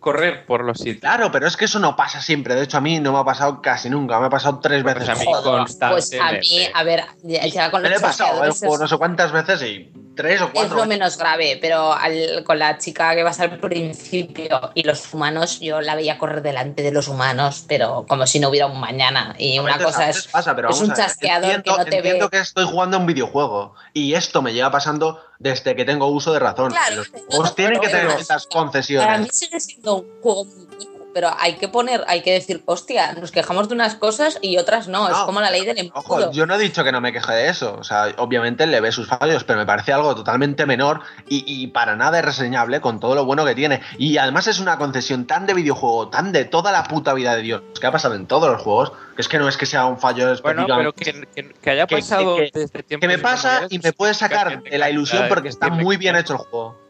correr 0.00 0.46
por 0.46 0.64
los 0.64 0.78
sitios. 0.78 0.98
Claro, 1.00 1.30
pero 1.30 1.46
es 1.46 1.56
que 1.56 1.66
eso 1.66 1.78
no 1.78 1.94
pasa 1.94 2.20
siempre. 2.20 2.54
De 2.56 2.62
hecho, 2.64 2.76
a 2.76 2.80
mí 2.80 2.98
no 2.98 3.12
me 3.12 3.18
ha 3.18 3.24
pasado 3.24 3.60
casi 3.62 3.88
nunca. 3.88 4.18
Me 4.18 4.26
ha 4.26 4.30
pasado 4.30 4.58
tres 4.60 4.82
Pues 4.82 4.94
veces. 4.96 5.08
a 5.10 5.14
mí 5.14 5.26
Joder. 5.26 5.64
Pues 5.90 6.12
a 6.20 6.32
mí, 6.32 6.68
a 6.74 6.82
ver, 6.82 7.04
ya, 7.22 7.46
ya 7.46 7.70
con 7.70 7.82
Me 7.82 7.90
los 7.90 7.98
he 7.98 8.02
pasado 8.02 8.30
el 8.44 8.50
chasqueadores 8.50 8.58
juego 8.58 8.74
es- 8.74 8.80
no 8.80 8.88
sé 8.88 8.96
cuántas 8.98 9.30
veces 9.32 9.62
y 9.62 9.92
tres 10.14 10.40
o 10.40 10.44
es 10.46 10.50
cuatro. 10.52 10.70
lo 10.70 10.82
veces. 10.82 10.88
menos 10.88 11.18
grave, 11.18 11.58
pero 11.60 11.92
al- 11.92 12.42
con 12.44 12.58
la 12.58 12.78
chica 12.78 13.14
que 13.14 13.22
vas 13.22 13.40
al 13.40 13.58
principio 13.58 14.70
y 14.74 14.82
los 14.82 15.12
humanos, 15.14 15.60
yo 15.60 15.80
la 15.80 15.94
veía 15.94 16.18
correr 16.18 16.42
delante 16.42 16.82
de 16.82 16.92
los 16.92 17.08
humanos, 17.08 17.64
pero 17.66 18.04
como 18.08 18.26
si 18.26 18.38
no 18.40 18.48
hubiera 18.50 18.66
un 18.66 18.78
mañana. 18.80 19.34
Y 19.38 19.58
una 19.58 19.76
veces- 19.76 19.86
cosa 19.86 20.08
es, 20.10 20.26
pasa, 20.28 20.54
pero 20.56 20.70
es 20.70 20.80
un 20.80 20.92
chasqueador 20.94 21.50
entiendo, 21.50 21.62
que 21.64 21.78
no 21.84 21.84
te 21.90 21.96
entiendo 21.96 22.24
ve. 22.26 22.30
que 22.30 22.38
estoy 22.42 22.64
jugando 22.64 22.96
a 22.96 23.00
un 23.00 23.06
videojuego 23.06 23.74
y 23.92 24.14
esto 24.14 24.42
me 24.42 24.52
lleva 24.52 24.70
pasando 24.70 25.20
desde 25.38 25.74
que 25.74 25.84
tengo 25.84 26.06
uso 26.06 26.32
de 26.32 26.38
razón. 26.38 26.70
Claro, 26.70 27.02
Los 27.30 27.38
no, 27.44 27.52
tienen 27.54 27.80
que 27.80 27.88
tener 27.88 28.06
estas 28.18 28.46
Para 28.46 28.60
mí 28.60 28.64
concesiones. 28.66 29.36
sigue 29.36 29.58
siendo 29.60 29.96
un 29.96 30.06
juego 30.22 30.44
muy 30.44 30.86
pero 31.14 31.30
hay 31.38 31.54
que 31.54 31.68
poner, 31.68 32.04
hay 32.08 32.22
que 32.22 32.32
decir, 32.32 32.62
hostia, 32.66 33.12
nos 33.14 33.30
quejamos 33.32 33.68
de 33.68 33.74
unas 33.74 33.94
cosas 33.96 34.38
y 34.42 34.58
otras 34.58 34.88
no, 34.88 35.08
es 35.08 35.16
como 35.18 35.40
la 35.40 35.50
ley 35.50 35.64
del 35.64 35.78
embudo. 35.78 35.98
Ojo, 36.00 36.30
yo 36.32 36.46
no 36.46 36.54
he 36.54 36.58
dicho 36.58 36.82
que 36.84 36.92
no 36.92 37.00
me 37.00 37.12
queje 37.12 37.32
de 37.32 37.48
eso. 37.48 37.76
O 37.78 37.84
sea, 37.84 38.06
obviamente 38.18 38.66
le 38.66 38.80
ve 38.80 38.92
sus 38.92 39.08
fallos, 39.08 39.44
pero 39.44 39.58
me 39.58 39.66
parece 39.66 39.92
algo 39.92 40.14
totalmente 40.14 40.66
menor 40.66 41.00
y, 41.28 41.44
y 41.46 41.66
para 41.68 41.96
nada 41.96 42.18
es 42.18 42.24
reseñable 42.24 42.80
con 42.80 43.00
todo 43.00 43.14
lo 43.14 43.24
bueno 43.24 43.44
que 43.44 43.54
tiene. 43.54 43.80
Y 43.98 44.16
además 44.18 44.46
es 44.46 44.58
una 44.60 44.78
concesión 44.78 45.26
tan 45.26 45.46
de 45.46 45.54
videojuego, 45.54 46.08
tan 46.08 46.32
de 46.32 46.44
toda 46.44 46.72
la 46.72 46.84
puta 46.84 47.14
vida 47.14 47.34
de 47.36 47.42
Dios, 47.42 47.62
que 47.80 47.86
ha 47.86 47.92
pasado 47.92 48.14
en 48.14 48.26
todos 48.26 48.50
los 48.50 48.62
juegos, 48.62 48.92
que 49.16 49.22
es 49.22 49.28
que 49.28 49.38
no 49.38 49.48
es 49.48 49.56
que 49.56 49.66
sea 49.66 49.86
un 49.86 49.98
fallo 49.98 50.24
Bueno, 50.42 50.62
específicamente. 50.62 50.92
pero 51.04 51.22
que, 51.34 51.42
que- 51.42 51.54
que 51.54 51.70
haya 51.70 51.86
Que- 51.86 51.96
pasado 51.96 52.36
que- 52.36 52.50
desde 52.52 52.82
tiempos 52.82 53.00
que 53.08 53.08
me 53.16 53.18
pasa 53.22 53.66
y 53.70 53.78
me 53.78 53.92
puede 53.92 54.14
sacar 54.14 54.62
de 54.62 54.78
la 54.78 54.90
ilusión 54.90 55.24
que 55.24 55.28
porque 55.28 55.48
está 55.48 55.68
muy 55.68 55.96
bien 55.96 56.16
hecho 56.16 56.34
el 56.34 56.38
juego. 56.38 56.80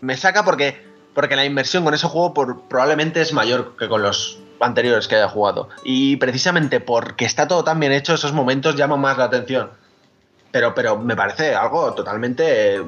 Me 0.00 0.16
saca 0.16 0.44
porque, 0.44 0.84
porque 1.14 1.36
la 1.36 1.44
inversión 1.44 1.84
con 1.84 1.94
ese 1.94 2.06
juego 2.06 2.32
probablemente 2.68 3.20
es 3.20 3.32
mayor 3.32 3.76
que 3.76 3.88
con 3.88 4.02
los 4.02 4.38
anteriores 4.60 5.08
que 5.08 5.16
haya 5.16 5.28
jugado. 5.28 5.68
Y 5.84 6.16
precisamente 6.16 6.80
porque 6.80 7.24
está 7.24 7.48
todo 7.48 7.64
tan 7.64 7.80
bien 7.80 7.92
hecho, 7.92 8.14
esos 8.14 8.32
momentos 8.32 8.76
llaman 8.76 9.00
más 9.00 9.18
la 9.18 9.24
atención. 9.24 9.70
Pero, 10.50 10.74
pero 10.74 10.98
me 10.98 11.16
parece 11.16 11.54
algo 11.54 11.92
totalmente 11.94 12.82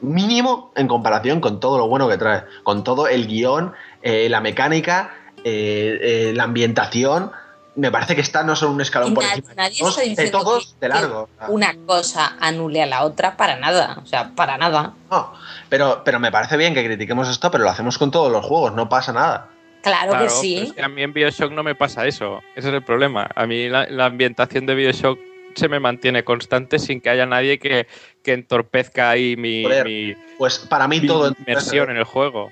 mínimo 0.00 0.72
en 0.76 0.88
comparación 0.88 1.40
con 1.40 1.60
todo 1.60 1.78
lo 1.78 1.88
bueno 1.88 2.08
que 2.08 2.18
trae. 2.18 2.44
Con 2.62 2.84
todo 2.84 3.08
el 3.08 3.26
guion, 3.26 3.72
eh, 4.02 4.28
la 4.28 4.40
mecánica, 4.40 5.14
eh, 5.44 5.98
eh, 6.00 6.32
la 6.34 6.44
ambientación. 6.44 7.32
Me 7.76 7.90
parece 7.90 8.14
que 8.14 8.20
está 8.20 8.44
no 8.44 8.54
solo 8.54 8.72
un 8.72 8.80
escalón 8.80 9.10
Y 9.12 9.14
por 9.14 9.24
na- 9.24 9.30
encima 9.30 9.48
de 9.50 9.54
nadie 9.56 9.80
está 9.82 10.22
de 10.22 10.30
todos 10.30 10.74
que- 10.74 10.80
de 10.80 10.88
largo. 10.88 11.28
una 11.48 11.74
cosa 11.86 12.36
anule 12.40 12.82
a 12.82 12.86
la 12.86 13.04
otra 13.04 13.36
para 13.36 13.56
nada, 13.56 13.98
o 14.02 14.06
sea, 14.06 14.30
para 14.36 14.56
nada. 14.56 14.92
No, 15.10 15.32
pero, 15.68 16.02
pero 16.04 16.20
me 16.20 16.30
parece 16.30 16.56
bien 16.56 16.72
que 16.74 16.84
critiquemos 16.84 17.28
esto, 17.28 17.50
pero 17.50 17.64
lo 17.64 17.70
hacemos 17.70 17.98
con 17.98 18.10
todos 18.12 18.30
los 18.30 18.44
juegos, 18.44 18.74
no 18.74 18.88
pasa 18.88 19.12
nada. 19.12 19.48
Claro, 19.82 20.10
Claro, 20.12 20.24
que 20.26 20.30
sí. 20.30 20.56
es 20.58 20.72
que 20.72 20.82
a 20.82 20.88
mí 20.88 21.02
en 21.02 21.12
Bioshock 21.12 21.50
no 21.52 21.62
me 21.62 21.74
pasa 21.74 22.06
eso. 22.06 22.40
Ese 22.56 22.68
es 22.68 22.74
el 22.74 22.82
problema. 22.82 23.28
A 23.34 23.46
mí 23.46 23.68
la, 23.68 23.86
la 23.90 24.06
ambientación 24.06 24.64
de 24.66 24.74
Bioshock 24.76 25.18
se 25.56 25.68
me 25.68 25.78
mantiene 25.78 26.24
constante 26.24 26.78
sin 26.78 27.00
que 27.00 27.10
haya 27.10 27.26
nadie 27.26 27.58
que, 27.58 27.86
que 28.22 28.32
entorpezca 28.32 29.10
ahí 29.10 29.36
mi, 29.36 29.62
Joder, 29.64 29.84
mi- 29.84 30.14
Pues 30.38 30.58
para 30.58 30.88
mí 30.88 31.00
mi 31.00 31.06
todo 31.06 31.32
inmersión 31.38 31.90
en 31.90 31.96
el 31.98 32.04
juego. 32.04 32.50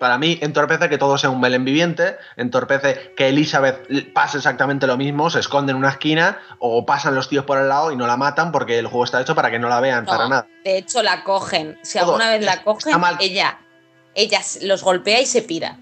Para 0.00 0.16
mí 0.16 0.38
entorpece 0.40 0.88
que 0.88 0.96
todo 0.96 1.18
sea 1.18 1.28
un 1.28 1.42
Belén 1.42 1.62
viviente, 1.62 2.16
entorpece 2.36 3.12
que 3.18 3.28
Elizabeth 3.28 3.86
pase 4.14 4.38
exactamente 4.38 4.86
lo 4.86 4.96
mismo, 4.96 5.28
se 5.28 5.40
esconde 5.40 5.72
en 5.72 5.76
una 5.76 5.90
esquina 5.90 6.38
o 6.58 6.86
pasan 6.86 7.14
los 7.14 7.28
tíos 7.28 7.44
por 7.44 7.58
el 7.58 7.68
lado 7.68 7.92
y 7.92 7.96
no 7.96 8.06
la 8.06 8.16
matan 8.16 8.50
porque 8.50 8.78
el 8.78 8.86
juego 8.86 9.04
está 9.04 9.20
hecho 9.20 9.34
para 9.34 9.50
que 9.50 9.58
no 9.58 9.68
la 9.68 9.78
vean 9.78 10.06
No, 10.06 10.10
para 10.10 10.26
nada. 10.26 10.46
De 10.64 10.78
hecho, 10.78 11.02
la 11.02 11.22
cogen. 11.22 11.78
Si 11.82 11.98
Todo. 11.98 12.12
alguna 12.12 12.30
vez 12.30 12.42
la 12.42 12.62
cogen, 12.62 12.98
mal. 12.98 13.18
ella, 13.20 13.58
ella 14.14 14.40
los 14.62 14.82
golpea 14.82 15.20
y 15.20 15.26
se 15.26 15.42
pira. 15.42 15.76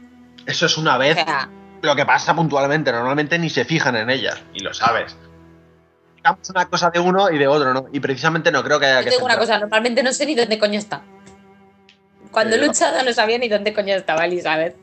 Eso 0.47 0.67
es 0.67 0.77
una 0.77 0.97
O 0.97 0.99
vez 0.99 1.15
sea, 1.15 1.49
lo 1.81 1.95
que 1.95 2.05
pasa 2.05 2.35
puntualmente, 2.35 2.91
normalmente 2.91 3.39
ni 3.39 3.49
se 3.49 3.65
fijan 3.65 3.95
en 3.95 4.11
ellas 4.11 4.43
y 4.53 4.65
lo 4.65 4.75
sabes. 4.75 5.17
Una 6.51 6.69
cosa 6.69 6.91
de 6.91 6.99
uno 6.99 7.31
y 7.31 7.39
de 7.39 7.47
otro, 7.47 7.73
¿no? 7.73 7.87
Y 7.93 8.01
precisamente 8.01 8.51
no 8.51 8.65
creo 8.65 8.81
que 8.81 8.87
haya 8.87 9.01
yo 9.01 9.05
que 9.05 9.11
tengo 9.13 9.27
una 9.27 9.39
cosa, 9.39 9.59
normalmente 9.59 10.03
no 10.03 10.13
sé 10.13 10.27
ni 10.27 10.35
dónde 10.35 10.59
coño 10.59 10.77
está. 10.77 11.03
Cuando 12.31 12.57
he 12.57 12.59
luchado 12.59 13.03
no 13.03 13.13
sabía 13.13 13.39
ni 13.39 13.49
dónde 13.49 13.73
coño 13.73 13.95
estaba 13.95 14.25
Elizabeth. 14.25 14.77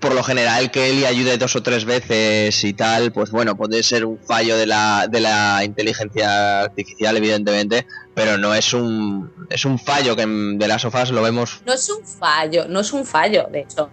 Por 0.00 0.14
lo 0.14 0.22
general 0.22 0.70
que 0.70 0.90
Eli 0.90 1.06
ayude 1.06 1.38
dos 1.38 1.56
o 1.56 1.62
tres 1.62 1.86
veces 1.86 2.62
y 2.64 2.74
tal, 2.74 3.12
pues 3.12 3.30
bueno, 3.30 3.56
puede 3.56 3.82
ser 3.82 4.04
un 4.04 4.18
fallo 4.18 4.58
de 4.58 4.66
la, 4.66 5.08
de 5.08 5.20
la 5.20 5.64
inteligencia 5.64 6.62
artificial, 6.62 7.16
evidentemente, 7.16 7.86
pero 8.14 8.36
no 8.36 8.54
es 8.54 8.74
un 8.74 9.32
es 9.48 9.64
un 9.64 9.78
fallo 9.78 10.14
que 10.14 10.26
de 10.26 10.68
las 10.68 10.82
sofás 10.82 11.10
lo 11.10 11.22
vemos 11.22 11.62
No 11.64 11.72
es 11.72 11.88
un 11.88 12.04
fallo, 12.04 12.66
no 12.68 12.80
es 12.80 12.92
un 12.92 13.06
fallo, 13.06 13.46
de 13.50 13.60
hecho. 13.60 13.90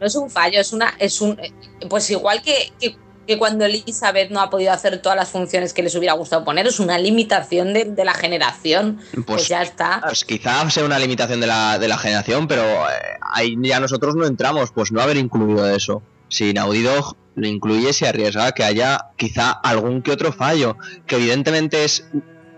No 0.00 0.06
es 0.06 0.14
un 0.14 0.30
fallo, 0.30 0.60
es 0.60 0.72
una. 0.72 0.94
es 0.98 1.20
un 1.20 1.38
eh, 1.38 1.52
Pues 1.88 2.10
igual 2.10 2.42
que, 2.42 2.72
que, 2.80 2.96
que 3.26 3.38
cuando 3.38 3.64
Elizabeth 3.64 4.30
no 4.30 4.40
ha 4.40 4.50
podido 4.50 4.72
hacer 4.72 5.00
todas 5.00 5.16
las 5.16 5.30
funciones 5.30 5.72
que 5.72 5.82
les 5.82 5.94
hubiera 5.94 6.14
gustado 6.14 6.44
poner, 6.44 6.66
es 6.66 6.80
una 6.80 6.98
limitación 6.98 7.72
de, 7.72 7.84
de 7.84 8.04
la 8.04 8.14
generación. 8.14 9.00
Pues, 9.12 9.24
pues, 9.26 9.48
ya 9.48 9.62
está. 9.62 10.00
pues 10.02 10.24
quizá 10.24 10.68
sea 10.70 10.84
una 10.84 10.98
limitación 10.98 11.40
de 11.40 11.46
la, 11.46 11.78
de 11.78 11.88
la 11.88 11.98
generación, 11.98 12.46
pero 12.46 12.62
eh, 12.62 13.18
ahí 13.20 13.56
ya 13.62 13.80
nosotros 13.80 14.14
no 14.14 14.26
entramos, 14.26 14.70
pues 14.72 14.92
no 14.92 15.00
haber 15.00 15.16
incluido 15.16 15.68
eso. 15.68 16.02
Si 16.28 16.52
Naughty 16.52 16.82
Dog 16.82 17.16
lo 17.34 17.46
incluye, 17.46 17.92
se 17.92 18.08
arriesga 18.08 18.46
a 18.46 18.52
que 18.52 18.64
haya 18.64 19.10
quizá 19.16 19.50
algún 19.50 20.02
que 20.02 20.12
otro 20.12 20.32
fallo, 20.32 20.76
que 21.06 21.16
evidentemente 21.16 21.84
es 21.84 22.04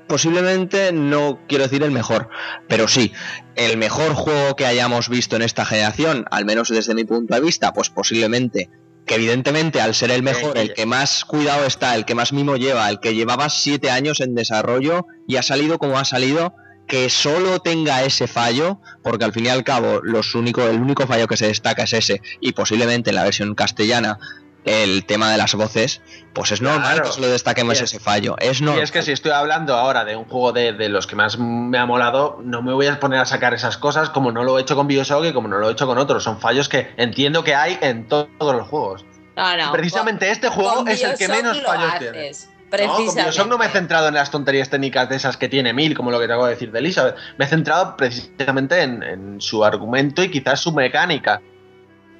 posiblemente 0.06 0.92
no 0.92 1.40
quiero 1.48 1.64
decir 1.64 1.82
el 1.82 1.90
mejor, 1.90 2.28
pero 2.68 2.86
sí, 2.86 3.12
el 3.56 3.76
mejor 3.76 4.14
juego 4.14 4.54
que 4.54 4.66
hayamos 4.66 5.08
visto 5.08 5.36
en 5.36 5.42
esta 5.42 5.64
generación, 5.64 6.26
al 6.30 6.44
menos 6.44 6.68
desde 6.68 6.94
mi 6.94 7.04
punto 7.04 7.34
de 7.34 7.40
vista, 7.40 7.72
pues 7.72 7.90
posiblemente 7.90 8.70
que 9.06 9.14
evidentemente 9.14 9.80
al 9.80 9.94
ser 9.94 10.10
el 10.10 10.22
mejor, 10.22 10.58
el 10.58 10.74
que 10.74 10.84
más 10.84 11.24
cuidado 11.24 11.64
está, 11.64 11.94
el 11.94 12.04
que 12.04 12.14
más 12.14 12.32
mimo 12.32 12.56
lleva, 12.56 12.90
el 12.90 12.98
que 13.00 13.14
llevaba 13.14 13.48
siete 13.48 13.90
años 13.90 14.20
en 14.20 14.34
desarrollo 14.34 15.06
y 15.28 15.36
ha 15.36 15.42
salido 15.42 15.78
como 15.78 15.98
ha 15.98 16.04
salido, 16.04 16.54
que 16.86 17.08
solo 17.08 17.60
tenga 17.60 18.02
ese 18.04 18.26
fallo, 18.26 18.80
porque 19.02 19.24
al 19.24 19.32
fin 19.32 19.46
y 19.46 19.48
al 19.48 19.64
cabo 19.64 20.00
los 20.02 20.34
único, 20.34 20.62
el 20.68 20.80
único 20.80 21.06
fallo 21.06 21.26
que 21.26 21.36
se 21.36 21.46
destaca 21.46 21.84
es 21.84 21.92
ese, 21.92 22.20
y 22.40 22.52
posiblemente 22.52 23.10
en 23.10 23.16
la 23.16 23.24
versión 23.24 23.54
castellana 23.54 24.18
el 24.66 25.06
tema 25.06 25.30
de 25.30 25.38
las 25.38 25.54
voces, 25.54 26.02
pues 26.34 26.52
es 26.52 26.60
normal 26.60 26.94
Claro. 26.96 27.04
que 27.04 27.12
solo 27.14 27.28
destaquemos 27.28 27.74
es- 27.76 27.82
ese 27.82 28.00
fallo. 28.00 28.36
Es 28.38 28.60
Y 28.60 28.68
es 28.68 28.90
que 28.92 29.02
si 29.02 29.12
estoy 29.12 29.30
hablando 29.30 29.74
ahora 29.76 30.04
de 30.04 30.16
un 30.16 30.24
juego 30.24 30.52
de, 30.52 30.72
de 30.74 30.88
los 30.90 31.06
que 31.06 31.16
más 31.16 31.38
me 31.38 31.78
ha 31.78 31.86
molado, 31.86 32.40
no 32.44 32.60
me 32.62 32.72
voy 32.74 32.88
a 32.88 33.00
poner 33.00 33.20
a 33.20 33.26
sacar 33.26 33.54
esas 33.54 33.78
cosas 33.78 34.10
como 34.10 34.32
no 34.32 34.44
lo 34.44 34.58
he 34.58 34.62
hecho 34.62 34.76
con 34.76 34.86
Bioshock 34.88 35.24
y 35.24 35.32
como 35.32 35.48
no 35.48 35.58
lo 35.58 35.68
he 35.68 35.72
hecho 35.72 35.86
con 35.86 35.96
otros. 35.98 36.24
Son 36.24 36.40
fallos 36.40 36.68
que 36.68 36.92
entiendo 36.96 37.42
que 37.44 37.54
hay 37.54 37.78
en 37.80 38.06
to- 38.08 38.28
todos 38.38 38.54
los 38.56 38.66
juegos. 38.68 39.04
No, 39.36 39.56
no. 39.56 39.72
Precisamente 39.72 40.30
este 40.30 40.48
juego 40.48 40.84
es 40.86 41.02
el 41.02 41.16
que 41.16 41.28
menos 41.28 41.56
lo 41.62 41.68
fallos 41.68 41.98
tiene. 41.98 42.18
haces, 42.30 42.48
No, 42.86 42.94
con. 42.96 43.14
Bioshock 43.14 43.46
no 43.48 43.58
me 43.58 43.66
he 43.66 43.68
centrado 43.68 44.08
en 44.08 44.14
las 44.14 44.30
tonterías 44.32 44.68
técnicas 44.68 45.08
de 45.08 45.14
esas 45.16 45.36
que 45.36 45.48
tiene 45.48 45.72
mil, 45.72 45.96
como 45.96 46.10
lo 46.10 46.18
que 46.18 46.26
te 46.26 46.32
acabo 46.32 46.46
de 46.46 46.54
decir 46.54 46.72
de 46.72 46.80
Elizabeth. 46.80 47.14
Me 47.38 47.44
he 47.44 47.48
centrado 47.48 47.96
precisamente 47.96 48.82
en, 48.82 49.02
en 49.04 49.40
su 49.40 49.64
argumento 49.64 50.22
y 50.24 50.30
quizás 50.30 50.60
su 50.60 50.72
mecánica. 50.72 51.40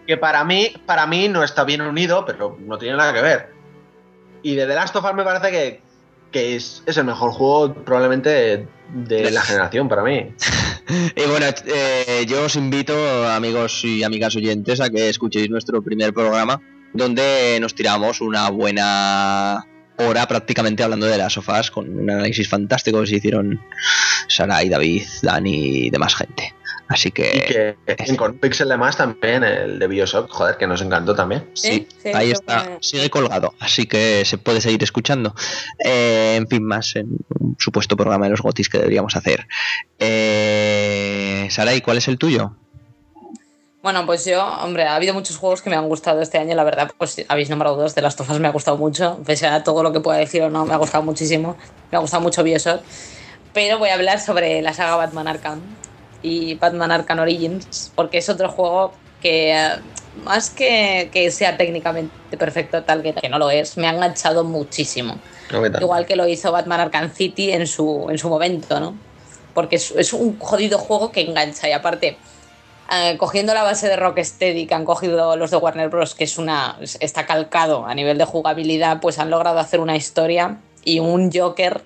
Que 0.07 0.17
para 0.17 0.45
mí, 0.45 0.73
para 0.87 1.07
mí 1.07 1.29
no 1.29 1.43
está 1.43 1.65
bien 1.65 1.81
unido, 1.81 2.25
pero 2.25 2.57
no 2.61 2.79
tiene 2.79 2.97
nada 2.97 3.13
que 3.13 3.23
ver. 3.23 3.49
Y 4.43 4.55
de 4.55 4.67
The 4.67 4.75
Last 4.75 4.95
of 4.97 5.05
Us 5.05 5.15
me 5.15 5.25
parece 5.25 5.51
que, 5.51 5.81
que 6.31 6.57
es, 6.57 6.83
es 6.87 6.97
el 6.97 7.05
mejor 7.05 7.33
juego 7.33 7.75
probablemente 7.75 8.67
de 8.93 9.31
la 9.31 9.41
generación 9.43 9.89
para 9.89 10.03
mí. 10.03 10.33
Y 10.89 11.29
bueno, 11.29 11.47
eh, 11.67 12.25
yo 12.29 12.45
os 12.45 12.55
invito, 12.55 12.95
amigos 13.29 13.85
y 13.85 14.05
amigas 14.05 14.37
oyentes, 14.37 14.81
a 14.81 14.89
que 14.89 15.09
escuchéis 15.09 15.51
nuestro 15.51 15.83
primer 15.83 16.15
programa, 16.15 16.61
donde 16.93 17.59
nos 17.61 17.75
tiramos 17.75 18.21
una 18.21 18.49
buena 18.51 19.67
hora 19.99 20.29
prácticamente 20.29 20.85
hablando 20.85 21.07
de 21.07 21.19
las 21.19 21.33
sofás, 21.33 21.71
con 21.71 21.99
un 21.99 22.09
análisis 22.09 22.49
fantástico 22.49 23.01
que 23.01 23.07
se 23.09 23.17
hicieron 23.17 23.61
Sara 24.29 24.63
y 24.63 24.69
David, 24.69 25.03
Dani 25.23 25.87
y 25.87 25.91
demás 25.91 26.15
gente. 26.15 26.55
Así 26.89 27.09
Y 27.09 27.13
que, 27.13 27.77
que 27.87 27.97
en 27.99 28.17
con 28.17 28.33
un 28.33 28.39
pixel 28.39 28.69
de 28.69 28.77
más 28.77 28.97
también, 28.97 29.43
el 29.43 29.79
de 29.79 29.87
Bioshock, 29.89 30.31
joder, 30.31 30.57
que 30.57 30.67
nos 30.67 30.81
encantó 30.83 31.15
también. 31.15 31.51
sí, 31.55 31.67
Sí, 31.67 31.89
sí, 32.03 32.11
ahí 32.15 32.31
está, 32.31 32.63
bueno. 32.63 32.79
sigue 32.81 33.11
colgado, 33.11 33.55
así 33.59 33.87
que 33.87 34.25
se 34.25 34.39
puede 34.39 34.61
seguir 34.61 34.83
escuchando. 34.83 35.35
Eh, 35.85 36.37
en 36.37 36.47
fin, 36.47 36.65
más 36.65 36.95
en 36.95 37.09
un 37.41 37.57
supuesto 37.59 37.97
programa 37.97 38.27
de 38.27 38.31
los 38.31 38.41
gotis 38.41 38.69
que 38.69 38.79
deberíamos 38.79 39.17
hacer. 39.17 39.49
Eh, 39.99 41.49
Sara, 41.51 41.75
¿y 41.75 41.81
cuál 41.81 41.99
es 41.99 42.07
el 42.07 42.19
tuyo? 42.19 42.55
Bueno, 43.83 44.05
pues 44.07 44.25
yo, 44.25 44.45
hombre, 44.45 44.85
ha 44.85 44.97
habido 44.97 45.15
muchos 45.15 45.37
juegos 45.37 45.63
que 45.63 45.71
me 45.71 45.77
han 45.77 45.89
gustado 45.89 46.21
este 46.21 46.39
año, 46.39 46.55
la 46.57 46.65
verdad, 46.65 46.91
pues 46.99 47.25
habéis 47.29 47.51
nombrado 47.51 47.77
dos, 47.77 47.95
de 47.95 48.03
las 48.03 48.17
tofas 48.17 48.41
me 48.41 48.49
ha 48.49 48.53
gustado 48.53 48.77
mucho, 48.77 49.21
pese 49.25 49.47
a 49.47 49.63
todo 49.63 49.83
lo 49.85 49.93
que 49.93 50.01
pueda 50.01 50.19
decir 50.19 50.43
o 50.43 50.51
no, 50.51 50.67
me 50.67 50.75
ha 50.75 50.77
gustado 50.77 51.05
muchísimo, 51.05 51.57
me 51.93 51.99
ha 51.99 52.01
gustado 52.01 52.21
mucho 52.21 52.43
Bioshock, 52.43 52.83
pero 53.53 53.79
voy 53.79 53.91
a 53.91 53.95
hablar 53.95 54.19
sobre 54.19 54.61
la 54.61 54.75
saga 54.75 54.97
Batman 54.97 55.29
Arkham 55.29 55.61
y 56.27 56.55
Batman 56.55 56.91
Arkham 56.91 57.21
Origins, 57.21 57.93
porque 57.95 58.19
es 58.19 58.29
otro 58.29 58.49
juego 58.51 58.93
que, 59.23 59.53
eh, 59.53 59.69
más 60.25 60.51
que, 60.51 61.09
que 61.13 61.31
sea 61.31 61.57
técnicamente 61.57 62.37
perfecto, 62.37 62.83
tal 62.83 63.03
que, 63.03 63.15
que 63.15 63.29
no 63.29 63.39
lo 63.39 63.51
es, 63.51 63.77
me 63.77 63.87
ha 63.87 63.91
enganchado 63.93 64.43
muchísimo. 64.45 65.19
Igual 65.81 66.07
que 66.07 66.17
lo 66.17 66.27
hizo 66.27 66.51
Batman 66.51 66.81
Arkham 66.81 67.11
City 67.13 67.53
en 67.53 67.67
su, 67.67 68.09
en 68.11 68.19
su 68.19 68.29
momento, 68.29 68.81
¿no? 68.81 68.97
Porque 69.55 69.77
es, 69.77 69.93
es 69.93 70.13
un 70.13 70.39
jodido 70.39 70.79
juego 70.79 71.13
que 71.13 71.21
engancha 71.21 71.69
y 71.69 71.73
aparte, 71.73 72.17
eh, 72.93 73.17
cogiendo 73.19 73.55
la 73.55 73.63
base 73.63 73.89
de 73.89 73.97
Rocksteady 73.97 74.67
que 74.67 74.75
han 74.75 74.85
cogido 74.85 75.37
los 75.37 75.51
de 75.51 75.57
Warner 75.59 75.89
Bros., 75.89 76.15
que 76.15 76.25
es 76.25 76.39
una 76.39 76.77
es- 76.81 76.99
está 77.01 77.25
calcado 77.27 77.87
a 77.87 77.95
nivel 77.95 78.19
de 78.19 78.25
jugabilidad, 78.25 79.01
pues 79.01 79.19
han 79.19 79.31
logrado 79.31 79.59
hacer 79.61 79.81
una 79.81 79.97
historia 79.97 80.59
y 80.85 80.99
un 80.99 81.31
Joker 81.33 81.83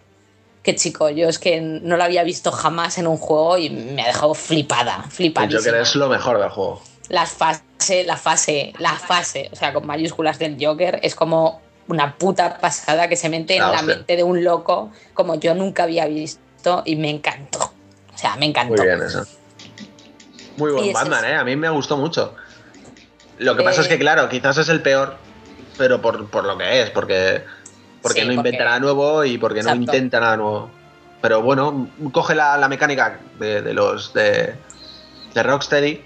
que 0.62 0.74
chico, 0.76 1.08
yo 1.10 1.28
es 1.28 1.38
que 1.38 1.60
no 1.60 1.96
lo 1.96 2.04
había 2.04 2.22
visto 2.22 2.52
jamás 2.52 2.98
en 2.98 3.06
un 3.06 3.16
juego 3.16 3.56
y 3.58 3.70
me 3.70 4.02
ha 4.02 4.06
dejado 4.06 4.34
flipada, 4.34 5.04
flipadísima 5.08 5.58
Joker 5.60 5.74
es 5.80 5.94
lo 5.96 6.08
mejor 6.08 6.38
del 6.38 6.50
juego. 6.50 6.82
las 7.08 7.30
fase, 7.32 8.04
la 8.04 8.16
fase, 8.16 8.72
la 8.78 8.94
fase, 8.94 9.48
o 9.52 9.56
sea, 9.56 9.72
con 9.72 9.86
mayúsculas 9.86 10.38
del 10.38 10.56
Joker, 10.60 11.00
es 11.02 11.14
como 11.14 11.60
una 11.88 12.16
puta 12.18 12.58
pasada 12.58 13.08
que 13.08 13.16
se 13.16 13.28
mete 13.28 13.56
en 13.56 13.62
Ah, 13.62 13.72
la 13.72 13.82
mente 13.82 14.16
de 14.16 14.22
un 14.22 14.44
loco 14.44 14.92
como 15.14 15.34
yo 15.36 15.54
nunca 15.54 15.84
había 15.84 16.06
visto 16.06 16.82
y 16.84 16.94
me 16.96 17.10
encantó. 17.10 17.72
O 18.14 18.18
sea, 18.18 18.36
me 18.36 18.46
encantó. 18.46 18.74
Muy 18.76 18.86
bien 18.86 19.02
eso. 19.02 19.24
Muy 20.56 20.72
buen 20.72 20.92
Batman, 20.92 21.24
es- 21.24 21.30
¿eh? 21.30 21.34
A 21.36 21.44
mí 21.44 21.56
me 21.56 21.70
gustó 21.70 21.96
mucho. 21.96 22.34
Lo 23.38 23.56
que 23.56 23.62
pasa 23.62 23.80
Eh, 23.80 23.84
es 23.84 23.88
que, 23.88 23.98
claro, 23.98 24.28
quizás 24.28 24.58
es 24.58 24.68
el 24.68 24.82
peor, 24.82 25.16
pero 25.78 26.02
por, 26.02 26.28
por 26.28 26.44
lo 26.44 26.58
que 26.58 26.82
es, 26.82 26.90
porque, 26.90 27.42
porque 28.02 28.20
Sí, 28.22 28.26
no 28.26 28.32
inventa 28.32 28.50
porque- 28.58 28.64
nada 28.64 28.80
nuevo 28.80 29.24
y 29.24 29.38
porque 29.38 29.62
no 29.62 29.74
intenta 29.74 30.20
nada 30.20 30.36
nuevo. 30.36 30.70
Pero 31.20 31.42
bueno, 31.42 31.88
coge 32.12 32.34
la, 32.34 32.56
la 32.56 32.68
mecánica 32.68 33.20
de, 33.38 33.60
de 33.62 33.74
los 33.74 34.12
de, 34.14 34.54
de 35.34 35.42
Rocksteady 35.42 36.00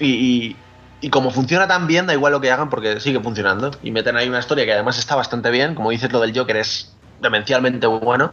y, 0.00 0.06
y, 0.06 0.56
y 1.00 1.08
como 1.10 1.30
funciona 1.30 1.66
tan 1.66 1.86
bien, 1.86 2.06
da 2.06 2.12
igual 2.12 2.32
lo 2.32 2.40
que 2.40 2.50
hagan 2.50 2.68
porque 2.68 3.00
sigue 3.00 3.18
funcionando. 3.20 3.70
Y 3.82 3.90
meten 3.92 4.16
ahí 4.16 4.28
una 4.28 4.40
historia 4.40 4.64
que 4.66 4.72
además 4.74 4.98
está 4.98 5.14
bastante 5.16 5.50
bien. 5.50 5.74
Como 5.74 5.90
dices, 5.90 6.12
lo 6.12 6.20
del 6.20 6.36
Joker 6.36 6.56
es 6.56 6.92
demencialmente 7.22 7.86
bueno. 7.86 8.32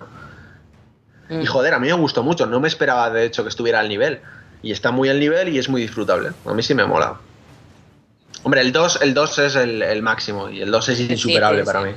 Mm. 1.30 1.41
Y 1.41 1.45
joder, 1.45 1.74
a 1.74 1.80
mí 1.80 1.88
me 1.88 1.93
gustó 1.93 2.22
mucho. 2.22 2.45
No 2.47 2.60
me 2.60 2.68
esperaba, 2.68 3.10
de 3.12 3.24
hecho, 3.26 3.43
que 3.43 3.50
estuviera 3.50 3.80
al 3.80 3.88
nivel. 3.88 4.20
Y 4.62 4.74
está 4.74 4.91
muy 4.91 5.08
al 5.08 5.20
nivel 5.22 5.47
y 5.50 5.58
es 5.58 5.70
muy 5.70 5.82
disfrutable. 5.82 6.32
A 6.45 6.54
mí 6.54 6.62
sí 6.64 6.74
me 6.76 6.86
mola. 6.86 7.16
Hombre, 8.43 8.60
el 8.62 8.72
2, 8.74 9.00
el 9.04 9.14
2 9.14 9.39
es 9.39 9.56
el, 9.56 9.82
el 9.82 10.02
máximo 10.02 10.50
y 10.50 10.62
el 10.62 10.72
2 10.72 10.89
es 10.89 10.97
Sí, 10.97 11.08
insuperable 11.10 11.62
sí, 11.62 11.66
para 11.66 11.82
mí. 11.82 11.91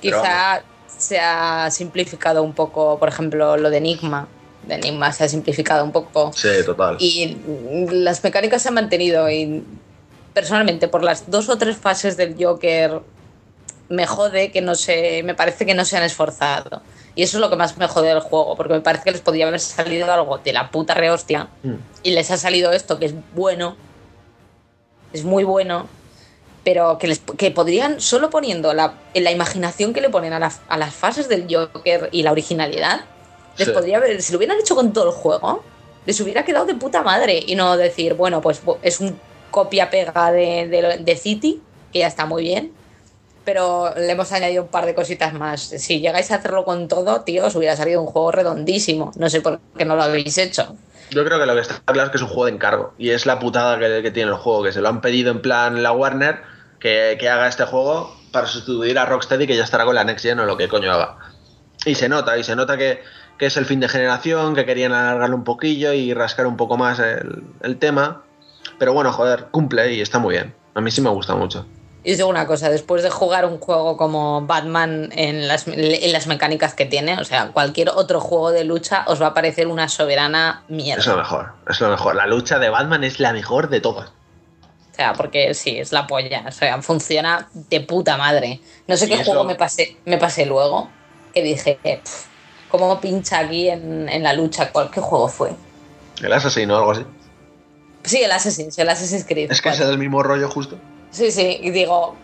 Quizá 0.00 0.62
se 0.86 1.18
ha 1.18 1.70
simplificado 1.70 2.42
un 2.42 2.52
poco, 2.52 2.98
por 2.98 3.08
ejemplo, 3.08 3.56
lo 3.56 3.70
de 3.70 3.78
Enigma. 3.78 4.28
De 4.66 4.74
Enigma 4.74 5.12
se 5.12 5.24
ha 5.24 5.28
simplificado 5.28 5.84
un 5.84 5.92
poco. 5.92 6.32
Sí, 6.34 6.48
total. 6.66 6.96
Y 6.98 7.36
las 7.90 8.22
mecánicas 8.22 8.62
se 8.62 8.68
han 8.68 8.74
mantenido 8.74 9.30
y 9.30 9.64
personalmente 10.34 10.88
por 10.88 11.02
las 11.02 11.30
dos 11.30 11.48
o 11.48 11.58
tres 11.58 11.76
fases 11.76 12.16
del 12.16 12.36
Joker 12.42 13.00
me 13.88 14.06
jode 14.06 14.52
que 14.52 14.60
no 14.60 14.76
se 14.76 15.22
me 15.24 15.34
parece 15.34 15.66
que 15.66 15.74
no 15.74 15.84
se 15.84 15.96
han 15.96 16.04
esforzado 16.04 16.80
y 17.16 17.24
eso 17.24 17.38
es 17.38 17.40
lo 17.40 17.50
que 17.50 17.56
más 17.56 17.76
me 17.76 17.88
jode 17.88 18.10
del 18.10 18.20
juego 18.20 18.54
porque 18.54 18.74
me 18.74 18.80
parece 18.80 19.02
que 19.02 19.10
les 19.10 19.20
podría 19.20 19.48
haber 19.48 19.58
salido 19.58 20.12
algo 20.12 20.38
de 20.38 20.52
la 20.52 20.70
puta 20.70 20.94
rehostia 20.94 21.48
Mm. 21.64 21.74
y 22.04 22.10
les 22.12 22.30
ha 22.30 22.36
salido 22.36 22.70
esto 22.70 23.00
que 23.00 23.06
es 23.06 23.14
bueno 23.34 23.74
es 25.12 25.24
muy 25.24 25.42
bueno 25.42 25.88
pero 26.64 26.98
que, 26.98 27.06
les, 27.08 27.20
que 27.38 27.50
podrían 27.50 28.00
solo 28.00 28.30
poniendo 28.30 28.72
la, 28.74 28.94
la 29.14 29.30
imaginación 29.30 29.92
que 29.92 30.00
le 30.00 30.10
ponen 30.10 30.32
a, 30.32 30.38
la- 30.38 30.52
a 30.68 30.76
las 30.76 30.94
fases 30.94 31.28
del 31.28 31.46
Joker 31.50 32.08
y 32.12 32.22
la 32.22 32.32
originalidad 32.32 33.02
les 33.56 33.68
Sí. 33.68 33.74
podría 33.74 33.96
haber 33.98 34.22
si 34.22 34.32
lo 34.32 34.38
hubieran 34.38 34.58
hecho 34.58 34.74
con 34.74 34.92
todo 34.92 35.06
el 35.06 35.12
juego 35.14 35.62
les 36.06 36.18
hubiera 36.20 36.44
quedado 36.44 36.64
de 36.66 36.74
puta 36.74 37.02
madre 37.02 37.42
y 37.46 37.54
no 37.56 37.76
decir, 37.76 38.14
bueno, 38.14 38.40
pues 38.40 38.62
es 38.82 39.00
un 39.00 39.18
copia-pega 39.50 40.32
de, 40.32 40.66
de, 40.68 40.98
de 40.98 41.16
City, 41.16 41.60
que 41.92 41.98
ya 42.00 42.06
está 42.06 42.24
muy 42.24 42.42
bien, 42.42 42.72
pero 43.44 43.92
le 43.96 44.10
hemos 44.12 44.32
añadido 44.32 44.62
un 44.62 44.68
par 44.68 44.86
de 44.86 44.94
cositas 44.94 45.32
más. 45.34 45.60
Si 45.60 46.00
llegáis 46.00 46.30
a 46.30 46.36
hacerlo 46.36 46.64
con 46.64 46.88
todo, 46.88 47.22
tío, 47.22 47.46
os 47.46 47.54
hubiera 47.56 47.76
salido 47.76 48.00
un 48.00 48.06
juego 48.06 48.32
redondísimo. 48.32 49.12
No 49.16 49.28
sé 49.28 49.40
por 49.40 49.60
qué 49.76 49.84
no 49.84 49.96
lo 49.96 50.02
habéis 50.02 50.38
hecho. 50.38 50.74
Yo 51.10 51.24
creo 51.24 51.38
que 51.40 51.46
lo 51.46 51.54
que 51.54 51.60
está 51.62 51.80
claro 51.84 52.04
es 52.06 52.10
que 52.10 52.16
es 52.18 52.22
un 52.22 52.28
juego 52.28 52.44
de 52.46 52.52
encargo. 52.52 52.94
Y 52.96 53.10
es 53.10 53.26
la 53.26 53.38
putada 53.38 53.78
que, 53.78 54.02
que 54.02 54.10
tiene 54.10 54.30
el 54.30 54.36
juego, 54.36 54.62
que 54.62 54.72
se 54.72 54.80
lo 54.80 54.88
han 54.88 55.00
pedido 55.00 55.30
en 55.32 55.42
plan 55.42 55.82
la 55.82 55.92
Warner 55.92 56.40
que, 56.80 57.16
que 57.20 57.28
haga 57.28 57.46
este 57.46 57.64
juego 57.64 58.16
para 58.32 58.46
sustituir 58.46 58.98
a 58.98 59.06
Rocksteady 59.06 59.46
que 59.46 59.56
ya 59.56 59.64
estará 59.64 59.84
con 59.84 59.94
la 59.94 60.04
Next 60.04 60.24
Gen 60.24 60.40
o 60.40 60.46
lo 60.46 60.56
que 60.56 60.68
coño 60.68 60.92
haga. 60.92 61.18
Y 61.84 61.94
se 61.94 62.08
nota, 62.08 62.36
y 62.36 62.44
se 62.44 62.56
nota 62.56 62.76
que, 62.76 63.02
que 63.38 63.46
es 63.46 63.56
el 63.56 63.66
fin 63.66 63.80
de 63.80 63.88
generación, 63.88 64.54
que 64.54 64.66
querían 64.66 64.92
alargarlo 64.92 65.36
un 65.36 65.44
poquillo 65.44 65.92
y 65.92 66.12
rascar 66.14 66.46
un 66.46 66.56
poco 66.56 66.76
más 66.76 66.98
el, 66.98 67.44
el 67.62 67.78
tema. 67.78 68.22
Pero 68.78 68.92
bueno, 68.92 69.12
joder, 69.12 69.46
cumple 69.50 69.94
y 69.94 70.00
está 70.00 70.18
muy 70.18 70.34
bien. 70.34 70.54
A 70.74 70.80
mí 70.80 70.90
sí 70.90 71.00
me 71.00 71.10
gusta 71.10 71.34
mucho. 71.34 71.66
Y 72.02 72.12
os 72.12 72.16
digo 72.16 72.30
una 72.30 72.46
cosa, 72.46 72.70
después 72.70 73.02
de 73.02 73.10
jugar 73.10 73.44
un 73.44 73.58
juego 73.58 73.98
como 73.98 74.46
Batman 74.46 75.10
en 75.12 75.46
las, 75.48 75.68
en 75.68 76.12
las 76.12 76.26
mecánicas 76.26 76.72
que 76.74 76.86
tiene, 76.86 77.18
o 77.18 77.24
sea, 77.24 77.48
cualquier 77.48 77.90
otro 77.90 78.20
juego 78.20 78.52
de 78.52 78.64
lucha 78.64 79.04
os 79.06 79.20
va 79.20 79.28
a 79.28 79.34
parecer 79.34 79.66
una 79.66 79.88
soberana 79.88 80.64
mierda. 80.68 81.00
Es 81.00 81.06
lo 81.06 81.18
mejor, 81.18 81.52
es 81.68 81.78
lo 81.80 81.90
mejor. 81.90 82.14
La 82.14 82.26
lucha 82.26 82.58
de 82.58 82.70
Batman 82.70 83.04
es 83.04 83.20
la 83.20 83.34
mejor 83.34 83.68
de 83.68 83.80
todas. 83.80 84.12
Sea, 85.00 85.14
porque 85.14 85.54
sí, 85.54 85.78
es 85.78 85.92
la 85.92 86.06
polla. 86.06 86.44
O 86.46 86.52
sea, 86.52 86.82
funciona 86.82 87.48
de 87.54 87.80
puta 87.80 88.18
madre. 88.18 88.60
No 88.86 88.98
sé 88.98 89.08
qué 89.08 89.14
eso- 89.14 89.30
juego 89.30 89.44
me 89.44 89.54
pasé, 89.54 89.96
me 90.04 90.18
pasé 90.18 90.44
luego. 90.44 90.90
Que 91.32 91.42
dije, 91.42 91.78
"Pf, 91.82 92.26
¿cómo 92.68 93.00
pincha 93.00 93.38
aquí 93.38 93.70
en, 93.70 94.10
en 94.10 94.22
la 94.22 94.34
lucha? 94.34 94.70
¿Cuál, 94.70 94.90
¿Qué 94.90 95.00
juego 95.00 95.28
fue? 95.28 95.52
El 96.22 96.30
asesino 96.34 96.74
o 96.74 96.78
algo 96.80 96.90
así. 96.90 97.06
Sí, 98.04 98.22
el 98.22 98.30
Assassin's, 98.30 98.78
el 98.78 98.90
Assassin's 98.90 99.24
Creed. 99.24 99.50
Es 99.50 99.62
que 99.62 99.70
es 99.70 99.76
4. 99.76 99.90
el 99.92 99.98
mismo 99.98 100.22
rollo 100.22 100.50
justo. 100.50 100.76
Sí, 101.10 101.30
sí, 101.30 101.58
y 101.62 101.70
digo, 101.70 102.14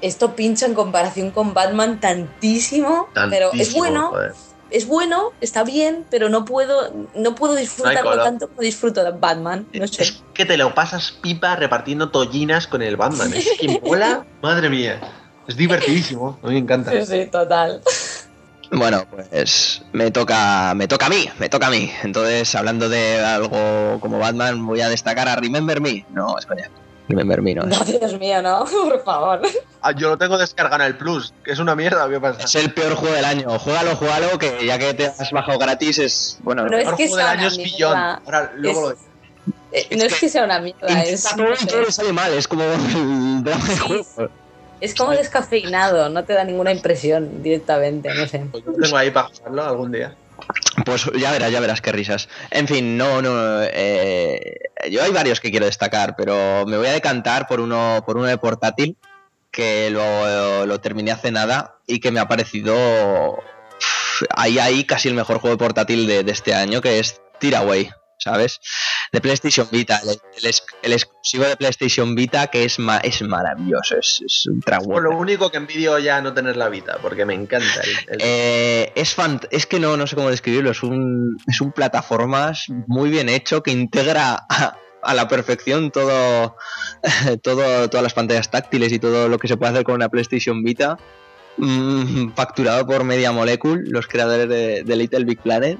esto 0.00 0.36
pincha 0.36 0.66
en 0.66 0.74
comparación 0.74 1.32
con 1.32 1.52
Batman 1.52 1.98
tantísimo, 1.98 3.08
pero 3.28 3.50
es 3.54 3.74
bueno, 3.74 4.10
joder. 4.10 4.34
Es 4.74 4.88
bueno, 4.88 5.30
está 5.40 5.62
bien, 5.62 6.04
pero 6.10 6.28
no 6.28 6.44
puedo, 6.44 6.92
no 7.14 7.34
puedo 7.36 7.54
disfrutarlo 7.54 8.16
tanto 8.22 8.48
como 8.48 8.60
disfruto 8.60 9.04
de 9.04 9.12
Batman. 9.12 9.68
No 9.72 9.86
sé. 9.86 10.02
Es 10.02 10.22
que 10.34 10.44
te 10.44 10.56
lo 10.56 10.74
pasas 10.74 11.12
pipa 11.12 11.54
repartiendo 11.54 12.10
tollinas 12.10 12.66
con 12.66 12.82
el 12.82 12.96
Batman. 12.96 13.32
Es 13.32 13.48
que 13.58 13.80
mola, 13.84 14.26
madre 14.42 14.68
mía. 14.68 15.00
Es 15.46 15.56
divertidísimo. 15.56 16.40
A 16.42 16.48
mí 16.48 16.54
me 16.54 16.58
encanta. 16.58 16.90
Sí, 16.90 17.06
sí, 17.06 17.26
total. 17.26 17.82
Bueno, 18.72 19.04
pues 19.08 19.82
me 19.92 20.10
toca, 20.10 20.74
me 20.74 20.88
toca 20.88 21.06
a 21.06 21.08
mí, 21.08 21.28
me 21.38 21.48
toca 21.48 21.68
a 21.68 21.70
mí. 21.70 21.92
Entonces, 22.02 22.52
hablando 22.56 22.88
de 22.88 23.20
algo 23.24 24.00
como 24.00 24.18
Batman, 24.18 24.66
voy 24.66 24.80
a 24.80 24.88
destacar 24.88 25.28
a 25.28 25.36
Remember 25.36 25.80
Me. 25.80 26.04
No, 26.10 26.36
es 26.36 26.46
coña. 27.06 27.20
Crimen 27.20 27.28
Vermino. 27.28 27.62
No, 27.64 27.84
Dios 27.84 28.18
mío, 28.18 28.42
no, 28.42 28.64
por 28.64 29.02
favor. 29.04 29.40
Ah, 29.82 29.92
yo 29.92 30.08
lo 30.10 30.18
tengo 30.18 30.38
descargado 30.38 30.82
en 30.82 30.88
el 30.88 30.96
Plus, 30.96 31.32
que 31.44 31.52
es 31.52 31.58
una 31.58 31.74
mierda, 31.74 32.08
¿qué 32.08 32.18
pasa? 32.20 32.42
Es 32.44 32.54
el 32.54 32.72
peor 32.72 32.94
juego 32.94 33.14
del 33.14 33.24
año. 33.24 33.58
Juégalo, 33.58 33.96
juégalo, 33.96 34.38
que 34.38 34.64
ya 34.66 34.78
que 34.78 34.94
te 34.94 35.06
has 35.06 35.30
bajado 35.30 35.58
gratis 35.58 35.98
es. 35.98 36.38
Bueno, 36.42 36.66
No 36.66 36.76
es 36.78 36.88
El 36.88 36.94
que 36.96 37.08
juego 37.08 37.16
del 37.16 37.26
año 37.26 37.48
es. 37.48 37.56
Billón. 37.58 37.96
Ahora, 37.96 38.52
luego 38.56 38.90
Es- 38.92 38.98
lo 38.98 39.14
Eh, 39.72 39.88
no 39.96 40.04
es 40.04 40.14
que 40.20 40.28
sea 40.28 40.44
una 40.44 40.60
mierda, 40.60 41.02
es, 41.02 41.24
todo 41.36 41.82
y 41.88 41.90
sale 41.92 42.12
mal. 42.12 42.32
Es 42.32 42.46
como 42.48 42.62
el 42.64 43.42
drama 43.44 43.64
de 43.66 43.74
Sí. 43.74 43.80
juego. 43.80 44.30
es 44.80 44.94
como 44.94 45.10
descafeinado, 45.12 46.08
no 46.10 46.24
te 46.24 46.32
da 46.34 46.44
ninguna 46.44 46.70
impresión 46.72 47.42
directamente, 47.42 48.08
no 48.14 48.26
sé. 48.26 48.46
Pues 48.50 48.64
yo 48.64 48.70
lo 48.72 48.78
tengo 48.78 48.96
ahí 48.96 49.10
para 49.10 49.28
jugarlo 49.28 49.64
algún 49.64 49.92
día. 49.92 50.14
Pues 50.84 51.10
ya 51.18 51.30
verás, 51.32 51.50
ya 51.50 51.60
verás 51.60 51.80
qué 51.80 51.92
risas. 51.92 52.28
En 52.50 52.66
fin, 52.66 52.96
no, 52.96 53.22
no. 53.22 53.62
eh, 53.62 54.58
yo 54.90 55.02
hay 55.02 55.12
varios 55.12 55.40
que 55.40 55.50
quiero 55.50 55.66
destacar, 55.66 56.14
pero 56.16 56.64
me 56.66 56.76
voy 56.76 56.88
a 56.88 56.92
decantar 56.92 57.46
por 57.46 57.60
uno, 57.60 58.02
por 58.04 58.16
uno 58.16 58.26
de 58.26 58.38
portátil 58.38 58.96
que 59.50 59.88
lo, 59.90 60.66
lo 60.66 60.80
terminé 60.80 61.12
hace 61.12 61.30
nada 61.30 61.76
y 61.86 62.00
que 62.00 62.10
me 62.10 62.18
ha 62.18 62.26
parecido 62.26 62.74
ahí, 64.30 64.58
ahí 64.58 64.84
casi 64.84 65.08
el 65.08 65.14
mejor 65.14 65.38
juego 65.38 65.56
de 65.56 65.64
portátil 65.64 66.06
de, 66.06 66.24
de 66.24 66.32
este 66.32 66.54
año, 66.54 66.80
que 66.80 66.98
es 66.98 67.20
Tiraway, 67.38 67.90
¿sabes? 68.24 68.60
De 69.12 69.20
PlayStation 69.20 69.68
Vita, 69.70 70.00
el, 70.02 70.08
el 70.10 70.46
ex- 70.46 70.64
el 70.82 70.92
exclusivo 70.94 71.44
de 71.44 71.56
PlayStation 71.56 72.14
Vita 72.14 72.48
que 72.48 72.64
es, 72.64 72.78
ma- 72.78 72.98
es 72.98 73.22
maravilloso, 73.22 73.96
es, 73.98 74.22
es 74.26 74.46
un. 74.46 74.60
Por 74.94 75.02
lo 75.04 75.16
único 75.16 75.50
que 75.50 75.58
envidio 75.58 75.98
ya 75.98 76.20
no 76.20 76.32
tener 76.34 76.56
la 76.56 76.68
Vita, 76.68 76.98
porque 77.00 77.24
me 77.24 77.34
encanta 77.34 77.80
el, 78.08 78.18
Eh, 78.20 78.92
es 78.96 79.66
que 79.66 79.78
no, 79.78 79.96
no 79.96 80.06
sé 80.06 80.16
cómo 80.16 80.30
describirlo, 80.30 80.70
es 80.72 80.82
un, 80.82 81.36
es 81.46 81.60
un 81.60 81.70
plataformas 81.72 82.66
muy 82.86 83.10
bien 83.10 83.28
hecho 83.28 83.62
que 83.62 83.70
integra 83.70 84.46
a, 84.48 84.76
a 85.02 85.14
la 85.14 85.28
perfección 85.28 85.90
todo, 85.90 86.56
todo, 87.42 87.88
todas 87.90 88.02
las 88.02 88.14
pantallas 88.14 88.50
táctiles 88.50 88.90
y 88.92 88.98
todo 88.98 89.28
lo 89.28 89.38
que 89.38 89.48
se 89.48 89.56
puede 89.56 89.72
hacer 89.72 89.84
con 89.84 89.94
una 89.96 90.08
PlayStation 90.08 90.62
Vita, 90.64 90.96
mm, 91.58 92.32
facturado 92.34 92.86
por 92.86 93.04
Media 93.04 93.32
Molecule, 93.32 93.82
los 93.86 94.06
creadores 94.06 94.48
de, 94.48 94.82
de 94.82 94.96
Little 94.96 95.24
Big 95.24 95.40
Planet. 95.40 95.78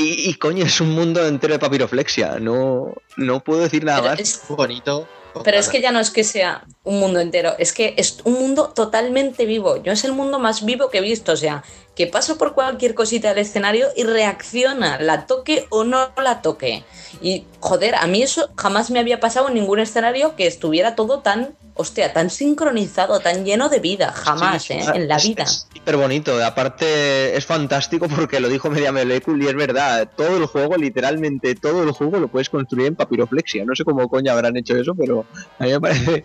Y, 0.00 0.30
y, 0.30 0.34
coño, 0.34 0.64
es 0.64 0.80
un 0.80 0.90
mundo 0.92 1.26
entero 1.26 1.52
de 1.52 1.58
papiroflexia, 1.58 2.38
no, 2.40 2.94
no 3.16 3.40
puedo 3.40 3.60
decir 3.60 3.84
nada 3.84 4.00
Pero 4.00 4.10
más. 4.12 4.20
es, 4.20 4.42
bonito. 4.48 5.06
pero 5.44 5.58
es 5.58 5.68
que 5.68 5.80
ya 5.82 5.92
no 5.92 6.00
es 6.00 6.10
que 6.10 6.24
sea 6.24 6.64
un 6.82 6.98
mundo 6.98 7.20
entero, 7.20 7.52
es 7.58 7.72
que 7.72 7.94
es 7.98 8.20
un 8.24 8.34
mundo 8.34 8.72
totalmente 8.74 9.44
vivo. 9.44 9.82
Yo 9.82 9.92
es 9.92 10.04
el 10.04 10.12
mundo 10.12 10.38
más 10.38 10.64
vivo 10.64 10.88
que 10.88 10.98
he 10.98 11.02
visto, 11.02 11.32
o 11.32 11.36
sea, 11.36 11.62
que 11.94 12.06
paso 12.06 12.38
por 12.38 12.54
cualquier 12.54 12.94
cosita 12.94 13.28
del 13.28 13.38
escenario 13.38 13.88
y 13.96 14.04
reacciona, 14.04 14.98
la 14.98 15.26
toque 15.26 15.66
o 15.68 15.84
no 15.84 16.10
la 16.16 16.40
toque. 16.40 16.82
Y 17.20 17.44
joder, 17.60 17.94
a 17.96 18.06
mí 18.06 18.22
eso 18.22 18.48
jamás 18.56 18.90
me 18.90 18.98
había 18.98 19.20
pasado 19.20 19.48
en 19.48 19.54
ningún 19.54 19.80
escenario 19.80 20.36
que 20.36 20.46
estuviera 20.46 20.94
todo 20.94 21.18
tan, 21.18 21.54
hostia, 21.74 22.14
tan 22.14 22.30
sincronizado, 22.30 23.20
tan 23.20 23.44
lleno 23.44 23.68
de 23.68 23.80
vida, 23.80 24.12
jamás, 24.12 24.62
Sí, 24.62 24.74
¿eh? 24.74 24.84
En 24.94 25.08
la 25.08 25.18
vida. 25.18 25.42
Es 25.42 25.68
hiper 25.74 25.96
bonito. 25.96 26.42
Aparte, 26.42 27.36
es 27.36 27.44
fantástico 27.44 28.08
porque 28.08 28.40
lo 28.40 28.48
dijo 28.48 28.70
Media 28.70 28.92
Molecule 28.92 29.44
y 29.44 29.48
es 29.48 29.54
verdad. 29.54 30.10
Todo 30.16 30.38
el 30.38 30.46
juego, 30.46 30.76
literalmente 30.76 31.54
todo 31.54 31.82
el 31.82 31.90
juego, 31.90 32.18
lo 32.18 32.28
puedes 32.28 32.48
construir 32.48 32.86
en 32.86 32.96
papiroflexia. 32.96 33.64
No 33.66 33.74
sé 33.74 33.84
cómo 33.84 34.08
coño 34.08 34.32
habrán 34.32 34.56
hecho 34.56 34.76
eso, 34.76 34.94
pero 34.94 35.26
a 35.58 35.64
mí 35.64 35.70
me 35.70 35.80
parece 35.80 36.24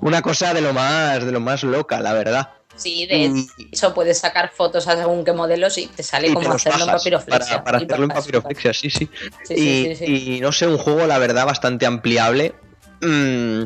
una 0.00 0.22
cosa 0.22 0.54
de 0.54 0.60
lo 0.60 0.72
más, 0.72 1.24
de 1.24 1.32
lo 1.32 1.40
más 1.40 1.62
loca, 1.62 2.00
la 2.00 2.12
verdad. 2.12 2.50
Sí, 2.76 3.06
de 3.06 3.16
Y- 3.16 3.46
hecho 3.72 3.94
puedes 3.94 4.18
sacar 4.18 4.50
fotos 4.54 4.86
a 4.86 4.96
según 4.96 5.24
qué 5.24 5.32
modelos 5.32 5.78
y 5.78 5.86
te 5.86 6.02
sale 6.02 6.28
y 6.28 6.34
como 6.34 6.50
te 6.50 6.56
hacerlo 6.56 6.84
en 6.84 6.90
papiroflexia. 6.90 7.64
Para, 7.64 7.64
para 7.64 7.78
hacerlo 7.78 8.04
en 8.04 8.10
papiroflexia, 8.10 8.74
sí, 8.74 8.90
sí. 8.90 9.08
Sí, 9.44 9.54
y, 9.54 9.56
sí, 9.56 9.96
sí, 9.96 10.06
sí. 10.06 10.34
y 10.36 10.40
no 10.40 10.52
sé, 10.52 10.66
un 10.66 10.76
juego, 10.76 11.06
la 11.06 11.18
verdad, 11.18 11.46
bastante 11.46 11.86
ampliable. 11.86 12.54
mm, 13.00 13.62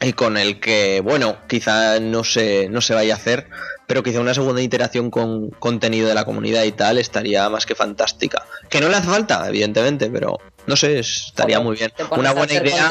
y 0.00 0.12
con 0.12 0.36
el 0.36 0.60
que, 0.60 1.00
bueno, 1.02 1.36
quizá 1.48 1.98
no 2.00 2.24
se, 2.24 2.68
no 2.68 2.82
se 2.82 2.92
vaya 2.94 3.14
a 3.14 3.16
hacer, 3.16 3.48
pero 3.86 4.02
quizá 4.02 4.20
una 4.20 4.34
segunda 4.34 4.60
iteración 4.60 5.10
con 5.10 5.48
contenido 5.50 6.08
de 6.08 6.14
la 6.14 6.24
comunidad 6.26 6.64
y 6.64 6.72
tal 6.72 6.98
estaría 6.98 7.48
más 7.48 7.64
que 7.64 7.74
fantástica. 7.74 8.44
Que 8.68 8.80
no 8.82 8.88
le 8.90 8.96
hace 8.96 9.08
falta, 9.08 9.48
evidentemente, 9.48 10.10
pero 10.10 10.38
no 10.66 10.76
sé, 10.76 10.98
es- 10.98 11.24
estaría 11.28 11.60
muy 11.60 11.76
bien. 11.76 11.92
Una 12.20 12.32
buena 12.32 12.52
idea. 12.68 12.88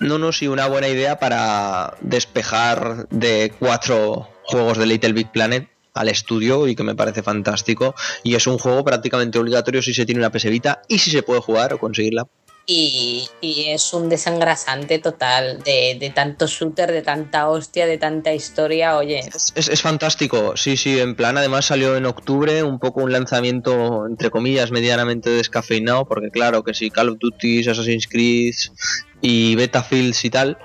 No, 0.00 0.18
no, 0.18 0.32
sí, 0.32 0.48
una 0.48 0.66
buena 0.66 0.88
idea 0.88 1.18
para 1.18 1.94
despejar 2.00 3.08
de 3.10 3.52
cuatro 3.58 4.28
juegos 4.44 4.78
de 4.78 4.86
Little 4.86 5.12
Big 5.12 5.30
Planet 5.32 5.68
al 5.94 6.08
estudio 6.08 6.68
y 6.68 6.76
que 6.76 6.82
me 6.82 6.94
parece 6.94 7.22
fantástico. 7.22 7.94
Y 8.22 8.34
es 8.34 8.46
un 8.46 8.58
juego 8.58 8.84
prácticamente 8.84 9.38
obligatorio 9.38 9.80
si 9.82 9.94
se 9.94 10.04
tiene 10.04 10.20
una 10.20 10.30
PS 10.30 10.50
Vita 10.50 10.82
y 10.88 10.98
si 10.98 11.10
se 11.10 11.22
puede 11.22 11.40
jugar 11.40 11.72
o 11.74 11.78
conseguirla. 11.78 12.26
Y, 12.68 13.28
y 13.40 13.66
es 13.68 13.92
un 13.94 14.08
desengrasante 14.08 14.98
total 14.98 15.62
de, 15.62 15.96
de 16.00 16.10
tanto 16.10 16.48
shooter, 16.48 16.90
de 16.90 17.02
tanta 17.02 17.48
hostia, 17.48 17.86
de 17.86 17.96
tanta 17.96 18.34
historia. 18.34 18.96
Oye, 18.96 19.20
Es, 19.20 19.52
es- 19.68 19.80
fantástico, 19.80 20.56
sí, 20.56 20.76
sí, 20.76 20.98
en 20.98 21.14
plan, 21.14 21.38
además 21.38 21.66
salió 21.66 21.96
en 21.96 22.06
octubre, 22.06 22.64
un 22.64 22.80
poco 22.80 23.02
un 23.02 23.12
lanzamiento, 23.12 24.04
entre 24.08 24.30
comillas, 24.30 24.72
medianamente 24.72 25.30
descafeinado, 25.30 26.06
porque 26.06 26.30
claro, 26.30 26.64
que 26.64 26.74
si 26.74 26.90
Call 26.90 27.10
of 27.10 27.18
Duty, 27.20 27.68
Assassin's 27.68 28.08
Creed 28.08 28.54
y 29.20 29.54
Battlefields 29.54 30.24
y 30.24 30.30
tal, 30.30 30.58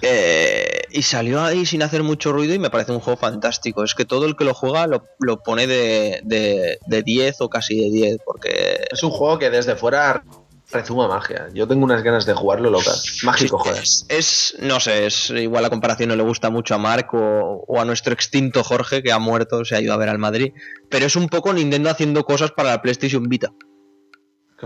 eh, 0.00 0.80
y 0.90 1.02
salió 1.02 1.42
ahí 1.42 1.66
sin 1.66 1.82
hacer 1.82 2.02
mucho 2.04 2.32
ruido 2.32 2.54
y 2.54 2.58
me 2.58 2.70
parece 2.70 2.92
un 2.92 3.00
juego 3.00 3.18
fantástico. 3.18 3.84
Es 3.84 3.94
que 3.94 4.04
todo 4.04 4.24
el 4.26 4.36
que 4.36 4.44
lo 4.44 4.54
juega 4.54 4.86
lo, 4.86 5.04
lo 5.18 5.42
pone 5.42 5.66
de, 5.66 6.20
de, 6.24 6.78
de 6.86 7.02
10 7.02 7.40
o 7.40 7.50
casi 7.50 7.76
de 7.78 7.90
10, 7.90 8.16
porque 8.24 8.78
Es 8.90 9.02
un 9.02 9.10
juego 9.10 9.38
que 9.38 9.50
desde 9.50 9.76
fuera 9.76 10.22
rezuma 10.70 11.08
magia. 11.08 11.48
Yo 11.54 11.66
tengo 11.66 11.84
unas 11.84 12.02
ganas 12.02 12.26
de 12.26 12.34
jugarlo 12.34 12.68
locas. 12.70 13.18
Mágico, 13.22 13.58
joder. 13.58 13.82
Es, 13.82 14.04
es- 14.08 14.56
no 14.60 14.80
sé, 14.80 15.06
es 15.06 15.30
igual 15.30 15.62
la 15.62 15.70
comparación 15.70 16.10
no 16.10 16.16
le 16.16 16.22
gusta 16.22 16.50
mucho 16.50 16.74
a 16.74 16.78
Mark 16.78 17.08
o, 17.14 17.64
o 17.66 17.80
a 17.80 17.84
nuestro 17.84 18.12
extinto 18.12 18.62
Jorge 18.62 19.02
que 19.02 19.12
ha 19.12 19.18
muerto, 19.18 19.64
se 19.64 19.76
ha 19.76 19.80
ido 19.80 19.92
a 19.92 19.96
ver 19.96 20.08
al 20.08 20.18
Madrid, 20.18 20.52
pero 20.90 21.06
es 21.06 21.16
un 21.16 21.28
poco 21.28 21.52
Nintendo 21.52 21.90
haciendo 21.90 22.24
cosas 22.24 22.50
para 22.52 22.70
la 22.70 22.82
PlayStation 22.82 23.22
Vita. 23.28 23.52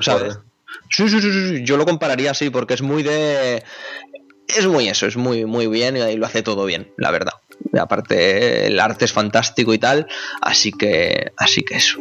¿sabes? 0.00 0.38
Sí, 0.90 1.08
sí, 1.08 1.20
sí, 1.20 1.30
sí, 1.30 1.64
yo 1.64 1.76
lo 1.76 1.84
compararía 1.84 2.30
así 2.30 2.50
porque 2.50 2.74
es 2.74 2.82
muy 2.82 3.02
de 3.02 3.62
es 4.48 4.66
muy 4.66 4.88
eso, 4.88 5.06
es 5.06 5.16
muy 5.16 5.44
muy 5.44 5.66
bien 5.66 5.96
y 5.96 6.16
lo 6.16 6.26
hace 6.26 6.42
todo 6.42 6.64
bien, 6.64 6.92
la 6.96 7.10
verdad. 7.10 7.32
Aparte 7.78 8.66
el 8.66 8.80
arte 8.80 9.04
es 9.04 9.12
fantástico 9.12 9.72
y 9.72 9.78
tal, 9.78 10.06
así 10.40 10.72
que 10.72 11.32
así 11.36 11.62
que 11.62 11.76
eso. 11.76 11.98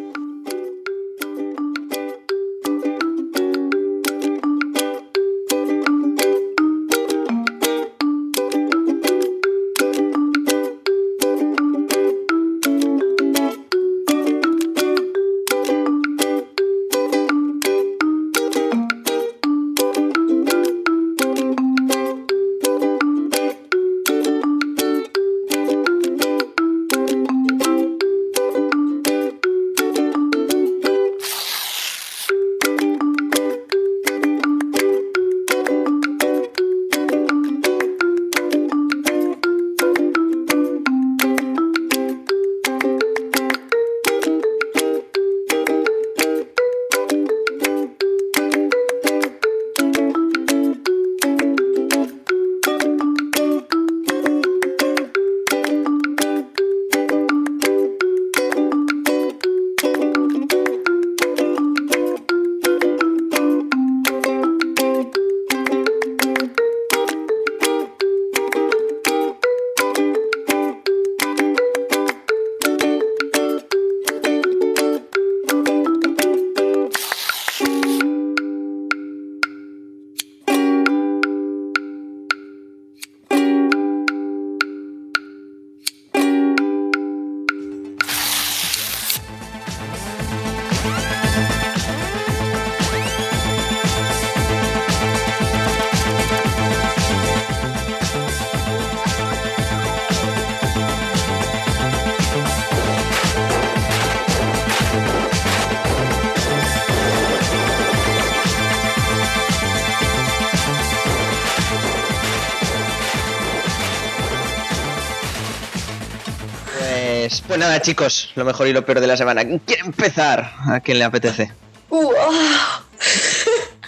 Chicos, 117.82 118.32
lo 118.36 118.46
mejor 118.46 118.68
y 118.68 118.74
lo 118.74 118.86
peor 118.86 119.00
de 119.00 119.08
la 119.08 119.18
semana. 119.18 119.44
¿Quién 119.44 119.60
quiere 119.60 119.82
empezar? 119.84 120.54
¿A 120.68 120.80
quién 120.80 121.00
le 121.00 121.06
apetece? 121.06 121.52
Uh, 121.90 122.12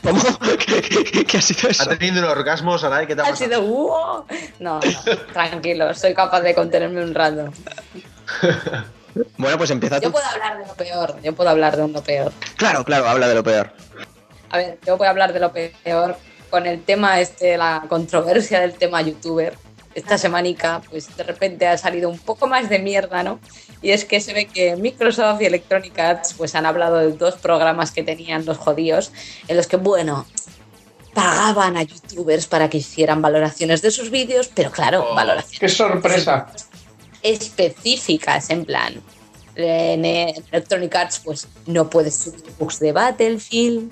¿Cómo? 0.04 0.22
¿Qué, 0.66 0.82
qué- 0.82 1.26
qué 1.26 1.38
ha 1.38 1.42
sido 1.42 1.70
eso? 1.70 1.84
¿Ha 1.90 1.96
tenido 1.96 2.20
un 2.26 2.30
orgasmo, 2.30 2.78
Sarai? 2.78 3.08
¿Qué 3.08 3.16
te 3.16 3.22
ha 3.22 3.26
pasado? 3.26 3.38
sido. 3.46 3.62
uh. 3.62 4.26
No, 4.60 4.80
no, 4.80 5.16
tranquilo, 5.32 5.94
soy 5.94 6.14
capaz 6.14 6.42
de 6.42 6.54
contenerme 6.54 7.04
un 7.04 7.14
rato. 7.16 7.52
Bueno, 9.38 9.60
pues 9.60 9.70
empieza 9.70 10.00
Yo 10.00 10.08
tú. 10.08 10.14
puedo 10.14 10.26
hablar 10.26 10.58
de 10.58 10.66
lo 10.66 10.74
peor, 10.74 11.22
yo 11.22 11.36
puedo 11.36 11.48
hablar 11.52 11.78
de 11.78 11.88
lo 11.88 12.02
peor. 12.04 12.32
Claro, 12.58 12.84
claro, 12.84 13.08
habla 13.08 13.28
de 13.28 13.36
lo 13.36 13.44
peor. 13.44 13.72
A 14.50 14.58
ver, 14.58 14.80
yo 14.88 14.98
voy 14.98 15.06
a 15.06 15.12
hablar 15.12 15.34
de 15.34 15.40
lo 15.40 15.52
peor 15.54 16.18
con 16.50 16.66
el 16.66 16.82
tema 16.84 17.20
este, 17.20 17.56
la 17.56 17.84
controversia 17.88 18.60
del 18.62 18.74
tema 18.74 19.04
youtuber. 19.04 19.56
Esta 19.94 20.18
semanica, 20.18 20.82
pues 20.90 21.16
de 21.16 21.22
repente 21.22 21.68
ha 21.68 21.78
salido 21.78 22.10
un 22.10 22.18
poco 22.18 22.48
más 22.48 22.70
de 22.70 22.80
mierda, 22.80 23.22
¿no? 23.22 23.40
Y 23.84 23.92
es 23.92 24.06
que 24.06 24.22
se 24.22 24.34
ve 24.34 24.46
que 24.46 24.78
Microsoft 24.78 25.42
y 25.42 25.46
Electronic 25.46 26.00
Arts 26.00 26.34
pues 26.38 26.56
han 26.56 26.66
hablado 26.66 26.98
de 26.98 27.12
dos 27.12 27.36
programas 27.36 27.92
que 27.92 28.02
tenían 28.02 28.46
los 28.46 28.58
judíos, 28.58 29.12
en 29.50 29.58
los 29.58 29.68
que, 29.68 29.76
bueno, 29.76 30.26
pagaban 31.14 31.76
a 31.76 31.84
youtubers 31.84 32.48
para 32.48 32.70
que 32.70 32.78
hicieran 32.78 33.22
valoraciones 33.22 33.82
de 33.82 33.92
sus 33.92 34.10
vídeos, 34.10 34.50
pero 34.56 34.72
claro, 34.72 35.06
¡Qué 35.10 35.16
valoraciones 35.16 35.74
sorpresa! 35.78 36.48
específicas, 37.22 38.50
en 38.50 38.66
plan. 38.66 39.02
En 39.56 40.04
Electronic 40.06 40.96
Arts, 40.96 41.22
pues 41.24 41.48
no 41.68 41.90
puedes 41.90 42.16
subir 42.16 42.44
bugs 42.58 42.80
de 42.80 42.92
Battlefield, 42.92 43.92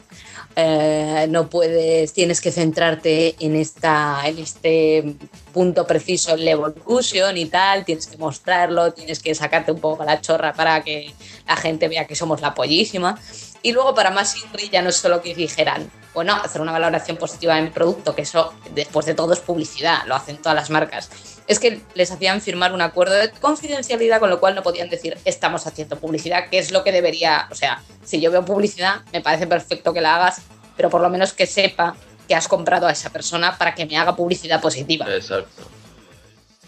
eh, 0.55 1.27
no 1.29 1.49
puedes, 1.49 2.13
tienes 2.13 2.41
que 2.41 2.51
centrarte 2.51 3.35
en, 3.39 3.55
esta, 3.55 4.21
en 4.25 4.39
este 4.39 5.15
punto 5.53 5.87
preciso 5.87 6.33
en 6.33 6.45
la 6.45 6.51
evolution 6.51 7.37
y 7.37 7.45
tal, 7.45 7.85
tienes 7.85 8.07
que 8.07 8.17
mostrarlo, 8.17 8.91
tienes 8.93 9.19
que 9.19 9.33
sacarte 9.33 9.71
un 9.71 9.79
poco 9.79 10.03
la 10.03 10.19
chorra 10.19 10.53
para 10.53 10.83
que 10.83 11.13
la 11.47 11.55
gente 11.55 11.87
vea 11.87 12.07
que 12.07 12.15
somos 12.15 12.41
la 12.41 12.53
pollísima. 12.53 13.19
Y 13.63 13.71
luego, 13.73 13.93
para 13.93 14.09
más 14.09 14.35
Inri, 14.37 14.69
ya 14.69 14.81
no 14.81 14.89
es 14.89 14.95
solo 14.95 15.21
que 15.21 15.35
dijeran, 15.35 15.89
bueno, 16.13 16.35
hacer 16.35 16.61
una 16.61 16.71
valoración 16.71 17.17
positiva 17.17 17.55
de 17.55 17.61
mi 17.61 17.69
producto, 17.69 18.15
que 18.15 18.23
eso, 18.23 18.53
después 18.73 19.05
de 19.05 19.13
todo, 19.13 19.33
es 19.33 19.39
publicidad, 19.39 19.99
lo 20.07 20.15
hacen 20.15 20.37
todas 20.37 20.55
las 20.55 20.69
marcas. 20.69 21.09
Es 21.51 21.59
que 21.59 21.81
les 21.95 22.09
hacían 22.09 22.39
firmar 22.39 22.71
un 22.71 22.81
acuerdo 22.81 23.13
de 23.13 23.29
confidencialidad, 23.29 24.21
con 24.21 24.29
lo 24.29 24.39
cual 24.39 24.55
no 24.55 24.63
podían 24.63 24.89
decir, 24.89 25.17
estamos 25.25 25.67
haciendo 25.67 25.97
publicidad, 25.97 26.49
que 26.49 26.57
es 26.57 26.71
lo 26.71 26.81
que 26.81 26.93
debería. 26.93 27.49
O 27.51 27.55
sea, 27.55 27.81
si 28.05 28.21
yo 28.21 28.31
veo 28.31 28.45
publicidad, 28.45 29.01
me 29.11 29.19
parece 29.19 29.47
perfecto 29.47 29.93
que 29.93 29.99
la 29.99 30.15
hagas, 30.15 30.43
pero 30.77 30.89
por 30.89 31.01
lo 31.01 31.09
menos 31.09 31.33
que 31.33 31.45
sepa 31.45 31.93
que 32.25 32.35
has 32.35 32.47
comprado 32.47 32.87
a 32.87 32.91
esa 32.91 33.09
persona 33.09 33.57
para 33.57 33.75
que 33.75 33.85
me 33.85 33.97
haga 33.97 34.15
publicidad 34.15 34.61
positiva. 34.61 35.05
Exacto. 35.13 35.63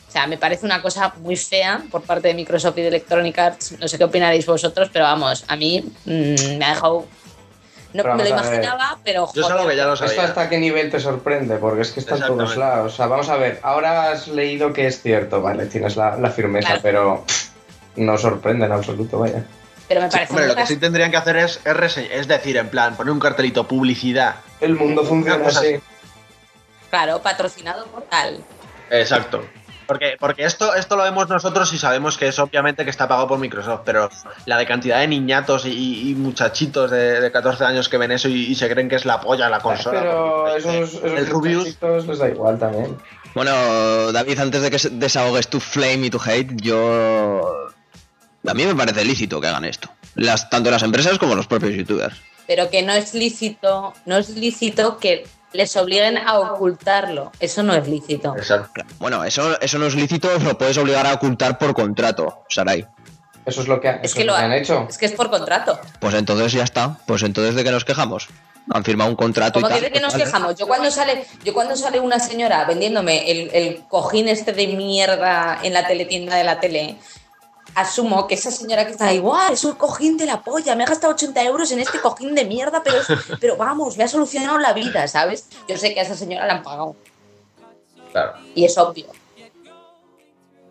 O 0.10 0.11
sea, 0.11 0.27
me 0.27 0.38
parece 0.38 0.65
una 0.65 0.81
cosa 0.81 1.14
muy 1.22 1.38
fea 1.38 1.81
por 1.89 2.01
parte 2.01 2.27
de 2.27 2.34
Microsoft 2.34 2.77
y 2.77 2.81
de 2.81 2.89
Electronic 2.89 3.39
Arts. 3.39 3.80
No 3.80 3.88
sé 3.88 3.97
qué 3.97 4.03
opinaréis 4.03 4.45
vosotros, 4.45 4.89
pero 4.91 5.05
vamos, 5.05 5.45
a 5.47 5.55
mí 5.55 5.81
mm, 6.03 6.57
me 6.57 6.65
ha 6.65 6.73
dejado. 6.73 7.07
No 7.93 8.03
me 8.15 8.23
lo 8.23 8.29
imaginaba, 8.29 8.97
pero. 9.03 9.29
Yo 9.33 9.41
es 9.45 9.49
algo 9.51 9.67
que 9.67 9.75
ya 9.75 9.85
lo 9.85 9.93
¿Esto 9.93 10.07
sabía. 10.07 10.23
hasta 10.23 10.49
qué 10.49 10.57
nivel 10.57 10.89
te 10.89 10.99
sorprende? 10.99 11.57
Porque 11.57 11.81
es 11.81 11.91
que 11.91 11.99
está 11.99 12.15
en 12.15 12.21
todos 12.25 12.57
lados. 12.57 12.93
O 12.93 12.95
sea, 12.95 13.07
vamos 13.07 13.29
a 13.29 13.37
ver, 13.37 13.59
ahora 13.63 14.09
has 14.11 14.27
leído 14.27 14.73
que 14.73 14.87
es 14.87 15.01
cierto, 15.01 15.41
vale, 15.41 15.67
tienes 15.67 15.95
la, 15.95 16.17
la 16.17 16.29
firmeza, 16.31 16.67
Claro. 16.67 16.81
pero 16.83 17.25
no 17.97 18.17
sorprende 18.17 18.65
en 18.65 18.71
absoluto, 18.71 19.19
vaya. 19.19 19.43
Pero 19.87 20.01
me 20.01 20.09
parece 20.09 20.31
Hombre, 20.33 20.47
lo 20.47 20.55
que 20.55 20.65
sí 20.65 20.77
tendrían 20.77 21.11
que 21.11 21.17
hacer 21.17 21.37
es, 21.37 21.59
es 21.65 22.27
decir, 22.27 22.57
en 22.57 22.69
plan, 22.69 22.95
poner 22.95 23.11
un 23.13 23.19
cartelito, 23.19 23.67
publicidad. 23.67 24.35
El 24.59 24.75
mundo 24.75 25.03
funciona 25.03 25.47
así. 25.47 25.79
Claro, 26.89 27.21
patrocinado 27.21 27.85
por 27.87 28.03
tal. 28.03 28.43
Exacto. 28.89 29.43
Porque, 29.88 30.15
porque 30.19 30.45
esto, 30.45 30.73
esto 30.76 30.95
lo 30.95 31.03
vemos 31.03 31.30
nosotros 31.30 31.72
y 31.73 31.77
sabemos 31.77 32.18
que 32.18 32.27
es 32.27 32.39
obviamente 32.39 32.84
que 32.84 32.89
está 32.89 33.07
pagado 33.07 33.27
por 33.27 33.39
Microsoft, 33.39 33.81
pero 33.85 34.10
la 34.45 34.57
de 34.57 34.65
cantidad 34.65 34.99
de 34.99 35.07
niñatos 35.07 35.65
y, 35.65 36.10
y 36.10 36.15
muchachitos 36.15 36.91
de, 36.91 37.22
de 37.22 37.31
14 37.31 37.65
años 37.65 37.89
que 37.89 37.97
ven 37.97 38.11
eso 38.11 38.30
y, 38.30 38.45
y 38.45 38.55
se 38.55 38.69
creen 38.69 38.89
que 38.89 38.95
es 38.95 39.05
la 39.05 39.22
polla 39.22 39.49
la 39.49 39.60
consola. 39.60 39.99
Pero 39.99 40.55
esos, 40.55 40.93
esos 40.95 41.03
el 41.03 41.27
Rubius, 41.27 41.60
muchachitos 41.60 42.07
les 42.07 42.19
da 42.19 42.30
igual 42.30 42.60
también. 42.60 42.97
Bueno, 43.34 44.11
David, 44.11 44.39
antes 44.39 44.61
de 44.61 44.69
que 44.69 44.77
desahogues 44.91 45.47
tu 45.47 45.60
flame 45.60 46.07
y 46.07 46.10
tu 46.10 46.22
hate, 46.23 46.51
yo. 46.61 47.69
A 48.45 48.53
mí 48.53 48.65
me 48.65 48.76
parece 48.76 49.03
lícito 49.05 49.41
que 49.41 49.47
hagan 49.47 49.65
esto. 49.65 49.89
Las, 50.15 50.49
tanto 50.49 50.69
las 50.69 50.84
empresas 50.84 51.18
como 51.18 51.34
los 51.34 51.47
propios 51.47 51.73
youtubers. 51.73 52.15
Pero 52.45 52.69
que 52.69 52.84
no 52.84 52.93
es 52.93 53.14
lícito, 53.14 53.93
no 54.05 54.18
es 54.18 54.30
lícito 54.30 54.97
que 54.97 55.26
les 55.53 55.75
obliguen 55.77 56.17
a 56.17 56.39
ocultarlo. 56.39 57.31
Eso 57.39 57.63
no 57.63 57.73
es 57.73 57.88
lícito. 57.88 58.35
exacto. 58.38 58.81
Bueno, 58.99 59.23
eso, 59.23 59.59
eso 59.61 59.77
no 59.80 59.85
es 59.85 59.95
lícito, 59.95 60.30
lo 60.39 60.57
puedes 60.57 60.77
obligar 60.77 61.05
a 61.07 61.13
ocultar 61.13 61.57
por 61.57 61.73
contrato, 61.73 62.43
Sarai. 62.49 62.85
Eso 63.45 63.61
es 63.61 63.67
lo 63.67 63.80
que, 63.81 63.99
Es 64.01 64.13
que 64.13 64.21
es 64.21 64.25
lo 64.25 64.35
han 64.35 64.53
hecho. 64.53 64.85
Es 64.89 64.97
que 64.97 65.05
es 65.05 65.11
por 65.11 65.30
contrato. 65.30 65.77
Pues 65.99 66.13
entonces 66.15 66.51
ya 66.53 66.63
está. 66.63 66.97
Pues 67.05 67.23
entonces 67.23 67.55
de 67.55 67.63
qué 67.63 67.71
nos 67.71 67.84
quejamos. 67.84 68.27
Han 68.71 68.85
firmado 68.85 69.09
un 69.09 69.17
contrato 69.17 69.59
Como 69.59 69.67
y 69.67 69.73
que 69.73 69.81
tal. 69.81 69.89
de 69.89 69.91
que 69.91 69.99
nos 69.99 70.13
Vale. 70.13 70.23
quejamos. 70.23 70.55
Yo 70.55 70.65
cuando 70.65 70.89
sale, 70.89 71.25
yo 71.43 71.53
cuando 71.53 71.75
sale 71.75 71.99
una 71.99 72.19
señora 72.19 72.63
vendiéndome 72.63 73.30
el, 73.30 73.49
el 73.53 73.84
cojín 73.89 74.30
este 74.30 74.53
de 74.53 74.67
mierda 74.67 75.59
en 75.61 75.73
la 75.73 75.85
teletienda 75.85 76.38
de 76.38 76.45
la 76.45 76.61
tele, 76.61 76.95
asumo 77.75 78.27
que 78.27 78.35
esa 78.35 78.51
señora 78.51 78.85
que 78.85 78.91
está 78.91 79.07
ahí, 79.07 79.19
¡guau! 79.19 79.51
Es 79.53 79.63
un 79.63 79.73
cojín 79.73 80.17
de 80.17 80.25
la 80.25 80.41
polla, 80.41 80.75
me 80.75 80.83
he 80.83 80.87
gastado 80.87 81.13
80 81.13 81.41
euros 81.43 81.71
en 81.71 81.79
este 81.79 81.99
cojín 81.99 82.35
de 82.35 82.45
mierda, 82.45 82.81
pero, 82.83 82.97
es- 82.99 83.07
pero 83.39 83.57
vamos, 83.57 83.97
me 83.97 84.03
ha 84.03 84.07
solucionado 84.07 84.57
la 84.59 84.73
vida, 84.73 85.07
¿sabes? 85.07 85.47
Yo 85.67 85.77
sé 85.77 85.93
que 85.93 85.99
a 85.99 86.03
esa 86.03 86.15
señora 86.15 86.45
la 86.45 86.53
han 86.55 86.63
pagado. 86.63 86.95
Claro. 88.11 88.33
Y 88.55 88.65
es 88.65 88.77
obvio. 88.77 89.07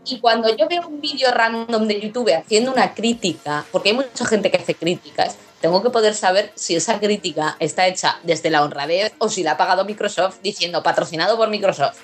Y 0.05 0.19
cuando 0.21 0.55
yo 0.57 0.67
veo 0.69 0.87
un 0.89 1.01
vídeo 1.01 1.31
random 1.31 1.87
de 1.87 2.01
YouTube 2.01 2.33
haciendo 2.37 2.73
una 2.73 2.93
crítica, 2.93 3.65
porque 3.71 3.91
hay 3.91 3.95
mucha 3.97 4.25
gente 4.27 4.51
que 4.51 4.57
hace 4.57 4.75
críticas, 4.75 5.37
tengo 5.61 5.81
que 5.81 5.91
poder 5.91 6.15
saber 6.15 6.51
si 6.57 6.75
esa 6.75 6.99
crítica 6.99 7.55
está 7.61 7.87
hecha 7.87 8.19
desde 8.25 8.51
la 8.51 8.63
honradez 8.65 9.13
o 9.19 9.29
si 9.29 9.45
la 9.45 9.53
ha 9.53 9.57
pagado 9.57 9.85
Microsoft 9.85 10.39
diciendo 10.43 10.83
patrocinado 10.83 11.37
por 11.37 11.49
Microsoft. 11.51 11.99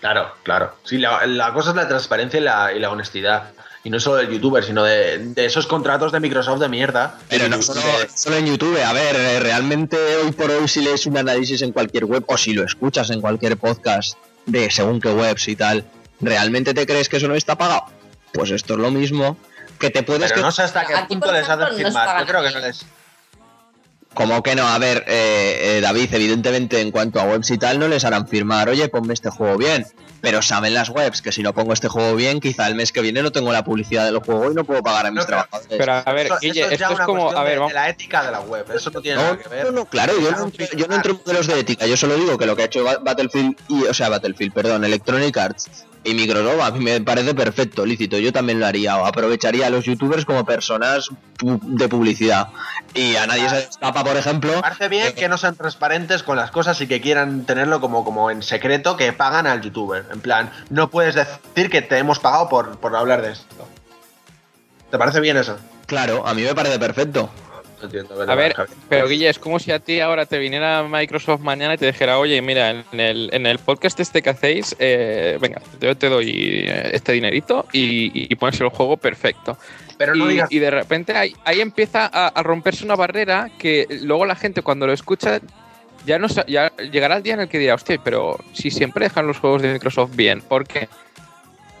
Claro, 0.00 0.32
claro. 0.42 0.74
Sí, 0.84 0.98
la, 0.98 1.24
la 1.26 1.54
cosa 1.54 1.70
es 1.70 1.76
la 1.76 1.88
transparencia 1.88 2.38
y 2.40 2.42
la, 2.42 2.72
y 2.74 2.78
la 2.78 2.90
honestidad. 2.90 3.52
Y 3.84 3.90
no 3.90 3.98
solo 3.98 4.16
del 4.16 4.30
youtuber, 4.30 4.62
sino 4.62 4.84
de, 4.84 5.18
de 5.18 5.44
esos 5.44 5.66
contratos 5.66 6.12
de 6.12 6.20
Microsoft 6.20 6.60
de 6.60 6.68
mierda. 6.68 7.18
Pero 7.28 7.48
no 7.48 7.60
solo, 7.60 7.80
de- 7.80 8.08
solo 8.14 8.36
en 8.36 8.46
YouTube. 8.46 8.80
A 8.80 8.92
ver, 8.92 9.16
eh, 9.16 9.40
realmente 9.40 9.96
hoy 10.16 10.30
por 10.30 10.50
hoy 10.50 10.68
si 10.68 10.82
lees 10.82 11.04
un 11.06 11.16
análisis 11.18 11.62
en 11.62 11.72
cualquier 11.72 12.04
web 12.04 12.22
o 12.28 12.36
si 12.38 12.52
lo 12.52 12.64
escuchas 12.64 13.10
en 13.10 13.20
cualquier 13.20 13.56
podcast 13.56 14.16
de 14.46 14.70
según 14.70 15.00
qué 15.00 15.08
webs 15.12 15.48
y 15.48 15.56
tal, 15.56 15.84
¿realmente 16.20 16.74
te 16.74 16.86
crees 16.86 17.08
que 17.08 17.16
eso 17.16 17.26
no 17.26 17.34
está 17.34 17.56
pagado? 17.58 17.86
Pues 18.32 18.50
esto 18.52 18.74
es 18.74 18.78
lo 18.80 18.90
mismo 18.92 19.36
que 19.80 19.90
te 19.90 20.04
puedes... 20.04 20.30
Pero 20.30 20.36
que- 20.36 20.40
no 20.42 20.52
sé 20.52 20.62
hasta 20.62 20.84
qué 20.86 20.94
punto 21.08 21.32
les 21.32 21.48
hacen 21.48 21.76
firmar. 21.76 22.20
Yo 22.20 22.26
creo 22.26 22.42
que 22.44 22.50
no 22.52 22.58
les. 22.60 22.86
Como 24.14 24.42
que 24.42 24.54
no, 24.54 24.66
a 24.68 24.78
ver, 24.78 25.04
eh, 25.08 25.78
eh, 25.78 25.80
David, 25.80 26.12
evidentemente 26.12 26.80
en 26.80 26.90
cuanto 26.90 27.18
a 27.18 27.24
webs 27.24 27.50
y 27.50 27.56
tal 27.58 27.78
no 27.78 27.88
les 27.88 28.04
harán 28.04 28.28
firmar, 28.28 28.68
oye, 28.68 28.88
ponme 28.88 29.14
este 29.14 29.30
juego 29.30 29.56
bien. 29.56 29.86
Pero 30.22 30.40
saben 30.42 30.72
las 30.72 30.88
webs 30.88 31.20
que 31.20 31.32
si 31.32 31.42
no 31.42 31.52
pongo 31.52 31.74
este 31.74 31.88
juego 31.88 32.14
bien, 32.16 32.40
quizá 32.40 32.66
el 32.68 32.74
mes 32.74 32.90
que 32.92 33.02
viene 33.02 33.22
no 33.22 33.30
tengo 33.32 33.52
la 33.52 33.62
publicidad 33.64 34.06
del 34.06 34.18
juego 34.18 34.50
y 34.50 34.54
no 34.54 34.64
puedo 34.64 34.82
pagar 34.82 35.04
a 35.06 35.10
mis 35.10 35.20
No, 35.20 35.26
trabajadores. 35.26 35.68
Pero 35.76 35.92
a 35.92 36.12
ver, 36.14 36.26
Eso, 36.26 36.36
Guille, 36.40 36.60
esto 36.72 36.92
es 36.92 37.00
como. 37.00 37.22
cuestión 37.24 37.36
A 37.40 37.44
ver, 37.44 37.52
de, 37.52 37.58
vamos. 37.58 37.70
de 37.72 37.74
la 37.74 37.88
ética 37.90 38.24
de 38.24 38.30
la 38.30 38.40
web. 38.40 38.64
Eso 38.74 38.90
no 38.90 39.02
tiene 39.02 39.16
No, 39.16 39.22
nada 39.24 39.36
que 39.38 39.48
ver. 39.50 39.64
no, 39.66 39.72
no, 39.72 39.84
claro, 39.84 40.14
yo 40.18 40.30
no, 40.30 40.46
entro- 40.46 40.76
yo 40.76 40.86
no 40.86 40.94
entro 40.94 41.12
en 41.12 41.18
modelos 41.26 41.46
de 41.48 41.60
ética, 41.60 41.86
yo 41.86 41.96
solo 41.98 42.14
digo 42.16 42.38
que 42.38 42.46
lo 42.46 42.56
que 42.56 42.62
ha 42.62 42.66
hecho 42.66 42.82
Ba- 42.84 42.98
Battlefield, 43.02 43.56
y, 43.68 43.82
o 43.84 43.92
sea, 43.92 44.08
Battlefield, 44.08 44.52
perdón, 44.54 44.84
Electronic 44.84 45.36
Arts 45.36 45.68
y 46.04 46.14
Microsoft 46.14 46.60
a 46.60 46.70
mí 46.72 46.80
me 46.84 47.00
parece 47.00 47.34
perfecto, 47.34 47.86
lícito, 47.86 48.18
yo 48.18 48.32
también 48.32 48.58
lo 48.60 48.66
haría, 48.66 48.96
o 48.98 49.06
aprovecharía 49.06 49.66
a 49.66 49.70
los 49.70 49.84
youtubers 49.84 50.24
como 50.24 50.44
personas 50.44 51.08
pu- 51.38 51.60
de 51.62 51.88
publicidad. 51.88 52.48
Y 52.94 53.16
a 53.16 53.26
nadie 53.26 53.48
se 53.48 53.58
escapa, 53.60 54.02
por 54.04 54.16
ejemplo, 54.16 54.60
parece 54.60 54.88
bien 54.88 55.14
que 55.14 55.28
no 55.28 55.38
sean 55.38 55.54
transparentes 55.56 56.22
con 56.22 56.36
las 56.36 56.50
cosas 56.50 56.80
y 56.80 56.86
que 56.86 57.00
quieran 57.00 57.44
tenerlo 57.44 57.80
como, 57.80 58.04
como 58.04 58.30
en 58.30 58.42
secreto, 58.42 58.96
que 58.96 59.12
pagan 59.12 59.46
al 59.46 59.62
youtuber. 59.62 60.04
En 60.12 60.20
plan, 60.20 60.50
no 60.70 60.90
puedes 60.90 61.14
decir 61.14 61.70
que 61.70 61.82
te 61.82 61.98
hemos 61.98 62.18
pagado 62.18 62.48
por, 62.48 62.78
por 62.78 62.94
hablar 62.96 63.22
de 63.22 63.32
esto. 63.32 63.68
¿Te 64.90 64.98
parece 64.98 65.20
bien 65.20 65.36
eso? 65.36 65.56
claro, 65.86 66.26
a 66.26 66.32
mí 66.34 66.42
me 66.42 66.54
parece 66.54 66.78
perfecto. 66.78 67.30
No 67.82 67.86
entiendo, 67.86 68.30
A 68.30 68.34
ver, 68.36 68.54
pero 68.88 69.08
Guille, 69.08 69.28
es 69.28 69.40
como 69.40 69.58
si 69.58 69.72
a 69.72 69.80
ti 69.80 69.98
ahora 69.98 70.24
te 70.24 70.38
viniera 70.38 70.84
Microsoft 70.84 71.40
mañana 71.40 71.74
y 71.74 71.78
te 71.78 71.86
dijera, 71.86 72.18
oye, 72.18 72.40
mira, 72.40 72.70
en 72.70 73.00
el, 73.00 73.28
en 73.32 73.44
el 73.44 73.58
podcast 73.58 73.98
este 73.98 74.22
que 74.22 74.30
hacéis, 74.30 74.76
eh, 74.78 75.36
venga, 75.40 75.60
yo 75.80 75.96
te 75.96 76.08
doy 76.08 76.64
eh, 76.64 76.90
este 76.92 77.10
dinerito 77.10 77.66
y, 77.72 78.32
y 78.32 78.34
pones 78.36 78.60
el 78.60 78.68
juego 78.68 78.96
perfecto. 78.96 79.58
Pero 79.98 80.14
no 80.14 80.26
y, 80.26 80.34
digas. 80.34 80.52
y 80.52 80.60
de 80.60 80.70
repente 80.70 81.16
ahí, 81.16 81.34
ahí 81.44 81.60
empieza 81.60 82.08
a, 82.12 82.28
a 82.28 82.42
romperse 82.44 82.84
una 82.84 82.94
barrera 82.94 83.50
que 83.58 83.88
luego 84.02 84.26
la 84.26 84.36
gente 84.36 84.62
cuando 84.62 84.86
lo 84.86 84.92
escucha 84.92 85.40
ya 86.06 86.20
no 86.20 86.28
ya 86.46 86.72
llegará 86.76 87.16
el 87.16 87.24
día 87.24 87.34
en 87.34 87.40
el 87.40 87.48
que 87.48 87.58
dirá, 87.58 87.74
hostia, 87.74 87.98
pero 88.02 88.38
si 88.52 88.70
siempre 88.70 89.06
dejan 89.06 89.26
los 89.26 89.38
juegos 89.38 89.62
de 89.62 89.72
Microsoft 89.72 90.14
bien, 90.14 90.40
¿por 90.40 90.66
qué? 90.66 90.88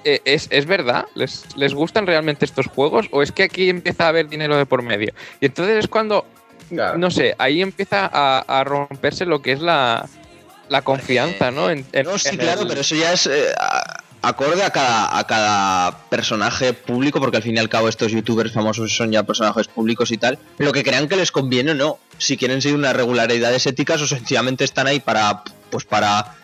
Eh, 0.04 0.20
¿Es, 0.24 0.48
es 0.50 0.66
verdad? 0.66 1.06
¿Les, 1.14 1.44
¿Les 1.56 1.74
gustan 1.74 2.06
realmente 2.06 2.44
estos 2.44 2.66
juegos? 2.66 3.06
¿O 3.12 3.22
es 3.22 3.30
que 3.32 3.44
aquí 3.44 3.68
empieza 3.68 4.06
a 4.06 4.08
haber 4.08 4.28
dinero 4.28 4.56
de 4.56 4.66
por 4.66 4.82
medio? 4.82 5.12
Y 5.40 5.46
entonces 5.46 5.76
es 5.76 5.88
cuando, 5.88 6.26
Claro. 6.68 6.98
no 6.98 7.10
sé, 7.10 7.34
ahí 7.38 7.62
empieza 7.62 8.10
a, 8.12 8.38
a 8.40 8.64
romperse 8.64 9.24
lo 9.26 9.42
que 9.42 9.52
es 9.52 9.60
la, 9.60 10.08
la 10.68 10.82
confianza, 10.82 11.50
¿no? 11.50 11.70
En- 11.70 11.86
en- 11.92 12.06
No, 12.06 12.18
sí, 12.18 12.30
en 12.30 12.36
claro, 12.38 12.62
el- 12.62 12.68
pero 12.68 12.80
eso 12.80 12.94
ya 12.96 13.12
es... 13.12 13.26
eh, 13.26 13.52
a- 13.58 13.98
acorde 14.24 14.62
a 14.62 14.70
cada, 14.70 15.18
a 15.18 15.26
cada 15.26 16.08
personaje 16.08 16.72
público, 16.74 17.18
porque 17.20 17.38
al 17.38 17.42
fin 17.42 17.56
y 17.56 17.58
al 17.58 17.68
cabo 17.68 17.88
estos 17.88 18.12
youtubers 18.12 18.52
famosos 18.52 18.94
son 18.96 19.10
ya 19.10 19.24
personajes 19.24 19.66
públicos 19.66 20.12
y 20.12 20.16
tal, 20.16 20.38
lo 20.58 20.72
que 20.72 20.84
crean 20.84 21.08
que 21.08 21.16
les 21.16 21.32
conviene 21.32 21.72
o 21.72 21.74
no. 21.74 21.98
Si 22.18 22.36
quieren 22.36 22.62
seguir 22.62 22.78
unas 22.78 22.94
regularidades 22.94 23.66
éticas 23.66 24.00
o 24.00 24.06
sencillamente 24.06 24.62
están 24.62 24.86
ahí 24.86 25.00
para, 25.00 25.42
pues 25.70 25.84
para, 25.84 26.36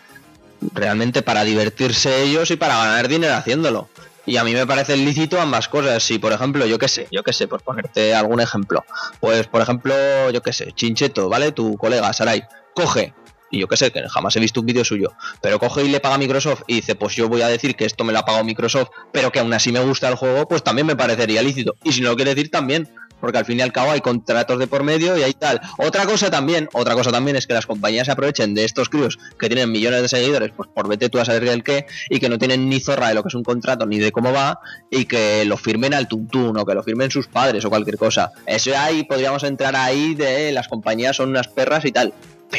realmente 0.73 1.21
para 1.21 1.43
divertirse 1.43 2.23
ellos 2.23 2.51
y 2.51 2.55
para 2.55 2.77
ganar 2.77 3.07
dinero 3.07 3.33
haciéndolo. 3.33 3.89
Y 4.25 4.37
a 4.37 4.43
mí 4.43 4.53
me 4.53 4.67
parece 4.67 4.95
lícito 4.95 5.41
ambas 5.41 5.67
cosas. 5.67 6.03
Si, 6.03 6.19
por 6.19 6.31
ejemplo, 6.31 6.65
yo 6.65 6.77
qué 6.77 6.87
sé, 6.87 7.07
yo 7.11 7.23
qué 7.23 7.33
sé, 7.33 7.47
por 7.47 7.61
ponerte 7.61 8.13
algún 8.13 8.39
ejemplo. 8.41 8.85
Pues, 9.19 9.47
por 9.47 9.61
ejemplo, 9.61 9.95
yo 10.31 10.41
qué 10.41 10.53
sé, 10.53 10.71
Chincheto, 10.73 11.29
¿vale? 11.29 11.51
Tu 11.51 11.77
colega, 11.77 12.13
Sarai, 12.13 12.43
coge, 12.75 13.13
y 13.51 13.59
yo 13.59 13.67
qué 13.67 13.77
sé, 13.77 13.91
que 13.91 14.07
jamás 14.07 14.35
he 14.35 14.39
visto 14.39 14.59
un 14.59 14.65
vídeo 14.65 14.85
suyo, 14.85 15.13
pero 15.41 15.59
coge 15.59 15.83
y 15.83 15.89
le 15.89 15.99
paga 15.99 16.15
a 16.15 16.17
Microsoft 16.17 16.63
y 16.67 16.75
dice, 16.75 16.95
pues 16.95 17.15
yo 17.15 17.27
voy 17.27 17.41
a 17.41 17.47
decir 17.47 17.75
que 17.75 17.85
esto 17.85 18.03
me 18.03 18.13
lo 18.13 18.19
ha 18.19 18.25
pagado 18.25 18.43
Microsoft, 18.43 18.89
pero 19.11 19.31
que 19.31 19.39
aún 19.39 19.53
así 19.53 19.71
me 19.71 19.79
gusta 19.79 20.07
el 20.09 20.15
juego, 20.15 20.47
pues 20.47 20.63
también 20.63 20.85
me 20.85 20.95
parecería 20.95 21.41
lícito. 21.41 21.75
Y 21.83 21.93
si 21.93 22.01
no 22.01 22.09
lo 22.09 22.15
quiere 22.15 22.35
decir, 22.35 22.51
también. 22.51 22.87
Porque 23.19 23.37
al 23.37 23.45
fin 23.45 23.59
y 23.59 23.61
al 23.61 23.71
cabo 23.71 23.91
hay 23.91 24.01
contratos 24.01 24.59
de 24.59 24.67
por 24.67 24.83
medio 24.83 25.17
y 25.17 25.23
hay 25.23 25.33
tal. 25.33 25.59
Otra 25.77 26.05
cosa 26.05 26.29
también, 26.29 26.69
otra 26.73 26.93
cosa 26.95 27.11
también 27.11 27.35
es 27.35 27.45
que 27.47 27.53
las 27.53 27.65
compañías 27.65 28.05
se 28.05 28.11
aprovechen 28.11 28.53
de 28.55 28.65
estos 28.65 28.89
críos 28.89 29.17
que 29.39 29.47
tienen 29.47 29.71
millones 29.71 30.01
de 30.01 30.09
seguidores, 30.09 30.51
pues 30.55 30.69
por 30.73 30.87
vete 30.87 31.09
tú 31.09 31.19
a 31.19 31.25
saber 31.25 31.43
el 31.47 31.63
qué, 31.63 31.85
y 32.09 32.19
que 32.19 32.29
no 32.29 32.37
tienen 32.37 32.69
ni 32.69 32.79
zorra 32.79 33.09
de 33.09 33.13
lo 33.15 33.23
que 33.23 33.27
es 33.29 33.35
un 33.35 33.43
contrato 33.43 33.85
ni 33.85 33.99
de 33.99 34.11
cómo 34.11 34.31
va, 34.31 34.59
y 34.89 35.05
que 35.05 35.43
lo 35.45 35.57
firmen 35.57 35.93
al 35.93 36.07
tuntún 36.07 36.57
o 36.57 36.65
que 36.65 36.73
lo 36.73 36.83
firmen 36.83 37.11
sus 37.11 37.27
padres 37.27 37.65
o 37.65 37.69
cualquier 37.69 37.97
cosa. 37.97 38.31
Eso 38.45 38.71
ahí 38.77 39.03
podríamos 39.03 39.43
entrar 39.43 39.75
ahí 39.75 40.15
de 40.15 40.51
las 40.51 40.67
compañías 40.67 41.15
son 41.17 41.29
unas 41.29 41.47
perras 41.47 41.85
y 41.85 41.91
tal. 41.91 42.13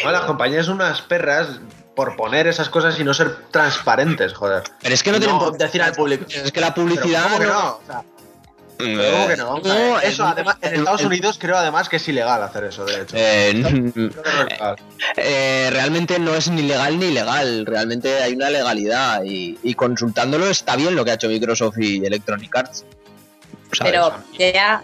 No, 0.04 0.10
las 0.12 0.22
compañías 0.22 0.66
son 0.66 0.76
unas 0.76 1.02
perras 1.02 1.60
por 1.96 2.16
poner 2.16 2.46
esas 2.46 2.68
cosas 2.68 2.98
y 3.00 3.04
no 3.04 3.12
ser 3.12 3.36
transparentes, 3.50 4.32
joder. 4.32 4.62
Pero 4.80 4.94
es 4.94 5.02
que 5.02 5.10
no, 5.12 5.18
tienen 5.18 5.38
por 5.38 5.58
decir 5.58 5.82
al 5.82 5.92
público. 5.92 6.24
Es 6.28 6.52
que 6.52 6.60
la 6.60 6.72
Pero 6.72 6.86
publicidad. 6.86 7.24
¿cómo 7.24 7.38
que 7.38 7.46
no- 7.46 7.52
no? 7.52 7.68
O 7.70 7.80
sea, 7.86 8.02
pero 8.80 9.12
¿cómo 9.12 9.28
que 9.28 9.36
no? 9.36 9.58
No, 9.58 10.00
eso, 10.00 10.24
además, 10.24 10.56
en 10.62 10.74
Estados 10.74 11.04
Unidos 11.04 11.38
creo 11.40 11.56
además 11.56 11.88
que 11.88 11.96
es 11.96 12.08
ilegal 12.08 12.42
hacer 12.42 12.64
eso, 12.64 12.84
de 12.84 13.02
hecho. 13.02 13.16
Eh, 13.16 13.62
Creo 13.62 14.44
legal. 14.46 14.76
eh, 15.16 15.68
realmente 15.72 16.18
no 16.18 16.34
es 16.34 16.48
ni 16.50 16.62
legal 16.62 16.98
ni 16.98 17.06
ilegal, 17.06 17.66
realmente 17.66 18.22
hay 18.22 18.34
una 18.34 18.50
legalidad 18.50 19.22
y, 19.24 19.58
y 19.62 19.74
consultándolo 19.74 20.48
está 20.48 20.76
bien 20.76 20.94
lo 20.94 21.04
que 21.04 21.12
ha 21.12 21.14
hecho 21.14 21.28
Microsoft 21.28 21.78
y 21.78 22.04
Electronic 22.04 22.54
Arts. 22.56 22.84
¿sabes? 23.72 23.92
Pero 23.92 24.12
ya 24.38 24.82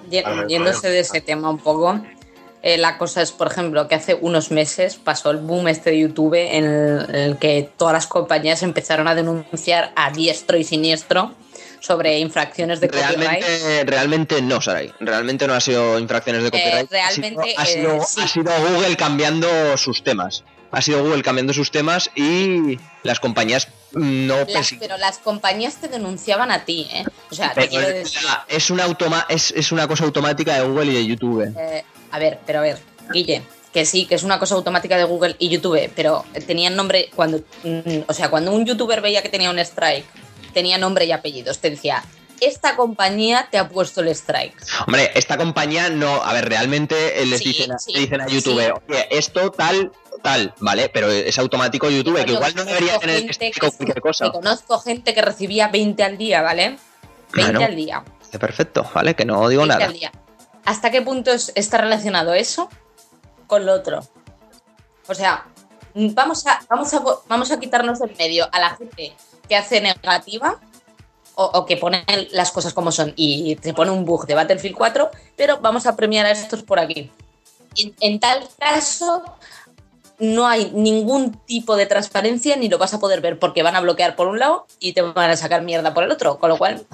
yéndose 0.49 0.89
de 0.89 1.01
ese 1.01 1.21
tema 1.21 1.51
un 1.51 1.59
poco, 1.59 2.01
eh, 2.63 2.79
la 2.79 2.99
cosa 2.99 3.23
es, 3.23 3.33
por 3.33 3.47
ejemplo, 3.49 3.87
que 3.89 3.95
hace 3.95 4.15
unos 4.15 4.51
meses 4.51 4.97
pasó 4.97 5.31
el 5.31 5.39
boom 5.39 5.69
este 5.69 5.91
de 5.91 6.01
YouTube 6.01 6.35
en 6.35 6.65
el, 6.65 7.07
en 7.09 7.15
el 7.17 7.37
que 7.37 7.71
todas 7.77 7.95
las 7.95 8.07
compañías 8.07 8.63
empezaron 8.63 9.09
a 9.09 9.15
denunciar 9.15 9.93
a 9.97 10.11
diestro 10.11 10.57
y 10.57 10.65
siniestro 10.65 11.33
sobre 11.81 12.19
infracciones 12.19 12.81
de 12.81 12.89
copyright. 12.89 13.17
Realmente, 13.19 13.85
realmente 13.85 14.43
no, 14.43 14.61
Sarai. 14.61 14.93
Realmente 15.01 15.47
no 15.47 15.55
ha 15.55 15.61
sido 15.61 15.99
infracciones 15.99 16.43
de 16.43 16.51
copyright. 16.51 16.85
Eh, 16.93 16.97
realmente, 16.99 17.55
ha 17.57 17.65
sido, 17.67 17.91
ha 17.93 17.93
eh, 17.95 17.97
sido- 17.99 18.07
sí. 18.07 18.21
ha 18.23 18.29
sido 18.29 18.53
Google 18.71 18.97
cambiando 18.97 19.77
sus 19.77 20.03
temas. 20.03 20.45
Ha 20.73 20.83
sido 20.83 21.03
Google 21.03 21.23
cambiando 21.23 21.53
sus 21.55 21.71
temas 21.71 22.11
y 22.17 22.79
las 23.05 23.21
compañías 23.21 23.69
no 23.93 24.45
Las- 24.49 24.75
pero 24.79 24.97
las 24.99 25.19
compañías 25.19 25.77
te 25.77 25.89
denunciaban 25.89 26.51
a 26.51 26.65
ti, 26.65 26.89
¿eh? 26.93 27.05
O 27.31 27.35
sea, 27.35 27.53
te 27.55 27.69
quiero 27.69 27.87
decir, 27.89 28.21
es 28.49 28.71
una 28.71 28.85
automa 28.85 29.25
es, 29.29 29.53
es 29.53 29.71
una 29.73 29.87
cosa 29.89 30.05
automática 30.05 30.55
de 30.55 30.67
Google 30.67 30.87
y 30.91 30.95
de 30.95 31.07
YouTube. 31.07 31.55
eh, 31.57 31.85
a 32.11 32.19
ver, 32.19 32.41
pero 32.45 32.59
a 32.59 32.63
ver, 32.63 32.79
Guille, 33.13 33.43
que 33.73 33.85
sí, 33.87 34.07
que 34.07 34.17
es 34.17 34.23
una 34.25 34.39
cosa 34.39 34.55
automática 34.57 34.97
de 34.97 35.05
Google 35.05 35.37
y 35.39 35.49
YouTube, 35.49 35.91
pero 35.95 36.25
tenían 36.47 36.75
nombre 36.77 37.11
cuando, 37.15 37.39
mm, 37.63 38.01
o 38.07 38.13
sea, 38.13 38.29
cuando 38.29 38.53
un 38.53 38.67
youtuber 38.67 39.01
veía 39.01 39.23
que 39.23 39.29
tenía 39.29 39.51
un 39.51 39.59
strike, 39.61 40.05
tenía 40.57 40.79
nombre 40.79 41.05
y 41.05 41.13
apellidos, 41.13 41.59
te 41.59 41.69
decía, 41.71 42.03
esta 42.41 42.77
compañía 42.77 43.49
te 43.51 43.59
ha 43.59 43.69
puesto 43.69 44.01
el 44.01 44.09
strike. 44.09 44.57
Hombre, 44.87 45.11
esta 45.15 45.37
compañía 45.37 45.91
no. 45.91 46.23
A 46.25 46.33
ver, 46.33 46.49
realmente 46.49 47.23
eh, 47.23 47.27
les 47.27 47.41
Sí, 47.41 47.49
dicen, 47.51 47.79
sí, 47.79 47.93
dicen 47.95 48.21
a 48.23 48.29
sí. 48.29 48.35
YouTube, 48.37 48.59
oye, 48.89 49.07
esto 49.11 49.51
tal, 49.51 49.93
tal, 50.23 50.55
¿vale? 50.61 50.89
Pero 50.89 51.11
es 51.11 51.39
automático 51.39 51.89
YouTube, 51.91 52.25
que 52.25 52.35
con 52.39 52.55
no 52.55 52.65
debería 52.65 52.99
tener 52.99 53.27
que- 53.27 53.53
con 53.61 53.71
cualquier 53.71 54.01
cosa. 54.01 54.25
que 54.27 54.33
conozco 54.33 54.79
gente 54.81 55.13
que 55.15 55.23
recibía 55.23 55.69
20 55.69 56.03
al 56.03 56.17
día, 56.19 56.41
¿vale? 56.43 56.79
20 57.35 57.53
Bueno, 57.53 57.65
al 57.67 57.77
día. 57.77 58.05
Perfecto, 58.41 58.91
¿vale? 58.95 59.15
Que 59.15 59.25
no 59.25 59.49
digo 59.49 59.63
20 59.63 59.75
nada. 59.75 59.87
al 59.87 59.93
día. 59.95 60.13
¿Hasta 60.65 60.91
qué 60.91 61.01
punto 61.03 61.31
es- 61.33 61.53
está 61.55 61.79
relacionado 61.79 62.35
eso 62.35 62.69
con 63.47 63.65
lo 63.67 63.73
otro? 63.73 64.01
O 65.09 65.15
sea, 65.15 65.47
vamos 65.95 66.47
a, 66.47 66.61
vamos 66.69 66.93
a, 66.93 67.03
vamos 67.29 67.51
a 67.51 67.59
quitarnos 67.61 67.99
del 68.01 68.15
medio 68.17 68.47
a 68.53 68.59
la 68.61 68.77
gente 68.77 69.15
que 69.49 69.57
hace 69.57 69.81
negativa 69.81 70.61
o, 71.35 71.45
o 71.45 71.67
que 71.67 71.77
pone 71.77 72.05
las 72.33 72.51
cosas 72.51 72.75
como 72.75 72.93
son 72.93 73.13
y 73.17 73.57
te 73.57 73.75
pone 73.75 73.91
un 73.91 74.05
bug 74.05 74.27
de 74.27 74.35
Battlefield 74.35 74.77
4, 74.77 75.11
pero 75.37 75.59
vamos 75.59 75.87
a 75.87 75.97
premiar 75.97 76.27
a 76.27 76.31
estos 76.31 76.63
por 76.63 76.79
aquí. 76.79 77.11
En, 77.77 77.95
en 78.01 78.21
tal 78.21 78.49
caso, 78.59 79.23
no 80.19 80.47
hay 80.47 80.71
ningún 80.75 81.33
tipo 81.47 81.77
de 81.77 81.87
transparencia 81.87 82.57
ni 82.57 82.69
lo 82.69 82.79
vas 82.79 82.95
a 82.95 82.99
poder 83.01 83.21
ver 83.21 83.39
porque 83.39 83.63
van 83.63 83.77
a 83.77 83.81
bloquear 83.81 84.17
por 84.17 84.29
un 84.29 84.39
lado 84.39 84.67
y 84.81 84.93
te 84.93 85.03
van 85.03 85.31
a 85.31 85.37
sacar 85.37 85.63
mierda 85.63 85.93
por 85.95 86.05
el 86.05 86.11
otro, 86.11 86.39
con 86.39 86.49
lo 86.49 86.57
cual 86.57 86.87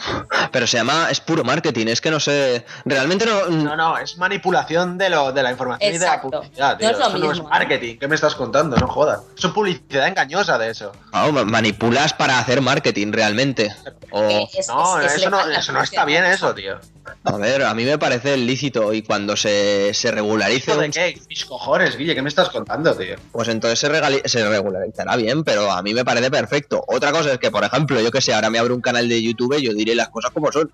Pero 0.51 0.67
se 0.67 0.77
llama, 0.79 1.09
es 1.11 1.21
puro 1.21 1.45
marketing, 1.45 1.87
es 1.87 2.01
que 2.01 2.11
no 2.11 2.21
sé. 2.21 2.65
Realmente 2.85 3.25
no. 3.27 3.47
No, 3.49 3.77
no, 3.77 3.99
es 3.99 4.19
manipulación 4.19 4.99
de, 4.99 5.09
lo, 5.11 5.33
de 5.33 5.43
la 5.43 5.51
información 5.53 5.93
Exacto. 5.95 6.29
y 6.29 6.31
de 6.31 6.37
la 6.37 6.41
publicidad, 6.43 6.79
tío. 6.79 6.87
No 6.89 6.93
es 6.93 6.99
lo 6.99 7.07
eso 7.07 7.19
no 7.19 7.25
es 7.25 7.31
mismo, 7.39 7.49
marketing. 7.49 7.99
¿Qué 7.99 8.09
me 8.09 8.15
estás 8.15 8.35
contando? 8.35 8.77
No 8.77 8.89
jodas. 8.89 9.21
Eso 9.37 9.49
es 9.49 9.55
publicidad 9.55 10.07
engañosa 10.09 10.59
de 10.59 10.71
eso. 10.71 10.93
ma- 11.13 11.45
manipulas 11.45 12.13
para 12.13 12.39
hacer 12.39 12.61
marketing 12.61 13.13
realmente. 13.13 13.75
O, 14.11 14.23
eh, 14.23 14.49
es- 14.57 14.69
No, 14.69 15.01
es- 15.01 15.13
es 15.13 15.19
eso, 15.21 15.31
no, 15.31 15.41
eso 15.49 15.73
no 15.73 15.83
está 15.83 16.05
bien, 16.05 16.25
eso, 16.25 16.55
tío. 16.55 16.79
a 17.25 17.37
ver, 17.37 17.63
a 17.65 17.73
mí 17.75 17.85
me 17.85 17.99
parece 17.99 18.37
lícito 18.37 18.93
y 18.93 19.03
cuando 19.03 19.37
se, 19.37 19.95
se 19.95 20.11
regularice, 20.11 20.71
¿Esto 20.73 20.81
de 20.81 20.87
un- 20.87 20.93
qué? 20.93 21.21
Mis 21.29 21.45
cojones, 21.45 21.97
Guille, 21.97 22.15
¿qué 22.15 22.23
me 22.23 22.29
estás 22.29 22.49
contando, 22.51 22.95
tío? 22.95 23.12
Pues 23.33 23.49
entonces 23.49 23.79
se, 23.79 24.29
se 24.29 24.49
regularizará 24.49 25.17
bien, 25.17 25.45
pero 25.45 25.71
a 25.71 25.83
mí 25.83 25.95
me 25.95 26.05
parece 26.05 26.31
perfecto. 26.31 26.85
Otra 26.87 27.13
cosa 27.13 27.33
es 27.33 27.39
que, 27.39 27.51
por 27.51 27.65
ejemplo, 27.65 28.01
yo 28.01 28.11
que 28.11 28.21
sé, 28.21 28.33
ahora 28.35 28.51
me 28.51 28.59
abro 28.59 28.75
un 28.75 28.81
canal 28.81 29.09
de 29.09 29.23
YouTube, 29.23 29.61
yo 29.61 29.73
diré 29.75 29.95
las 29.95 30.09
cosas 30.09 30.31
como 30.31 30.51
son. 30.53 30.71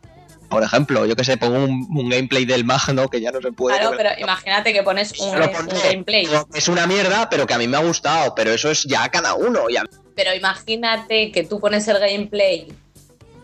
Por 0.48 0.62
ejemplo, 0.62 1.04
yo 1.04 1.14
que 1.14 1.24
sé, 1.24 1.36
pongo 1.36 1.62
un, 1.62 1.86
un 1.94 2.08
gameplay 2.08 2.46
del 2.46 2.64
Magno 2.64 3.08
que 3.08 3.20
ya 3.20 3.30
no 3.30 3.40
se 3.40 3.52
puede. 3.52 3.78
Claro, 3.78 3.94
pero 3.96 4.10
imagínate 4.18 4.72
que 4.72 4.82
pones 4.82 5.12
un, 5.20 5.32
gameplay. 5.32 6.26
Es 6.54 6.68
una 6.68 6.86
mierda, 6.86 7.28
pero 7.28 7.46
que 7.46 7.52
a 7.52 7.58
mí 7.58 7.68
me 7.68 7.76
ha 7.76 7.80
gustado. 7.80 8.34
Pero 8.34 8.52
eso 8.52 8.70
es 8.70 8.84
ya 8.84 9.08
cada 9.10 9.34
uno. 9.34 9.68
Y 9.68 9.76
Pero 10.14 10.34
imagínate 10.34 11.32
que 11.32 11.44
tú 11.44 11.60
pones 11.60 11.86
el 11.88 11.98
gameplay 11.98 12.68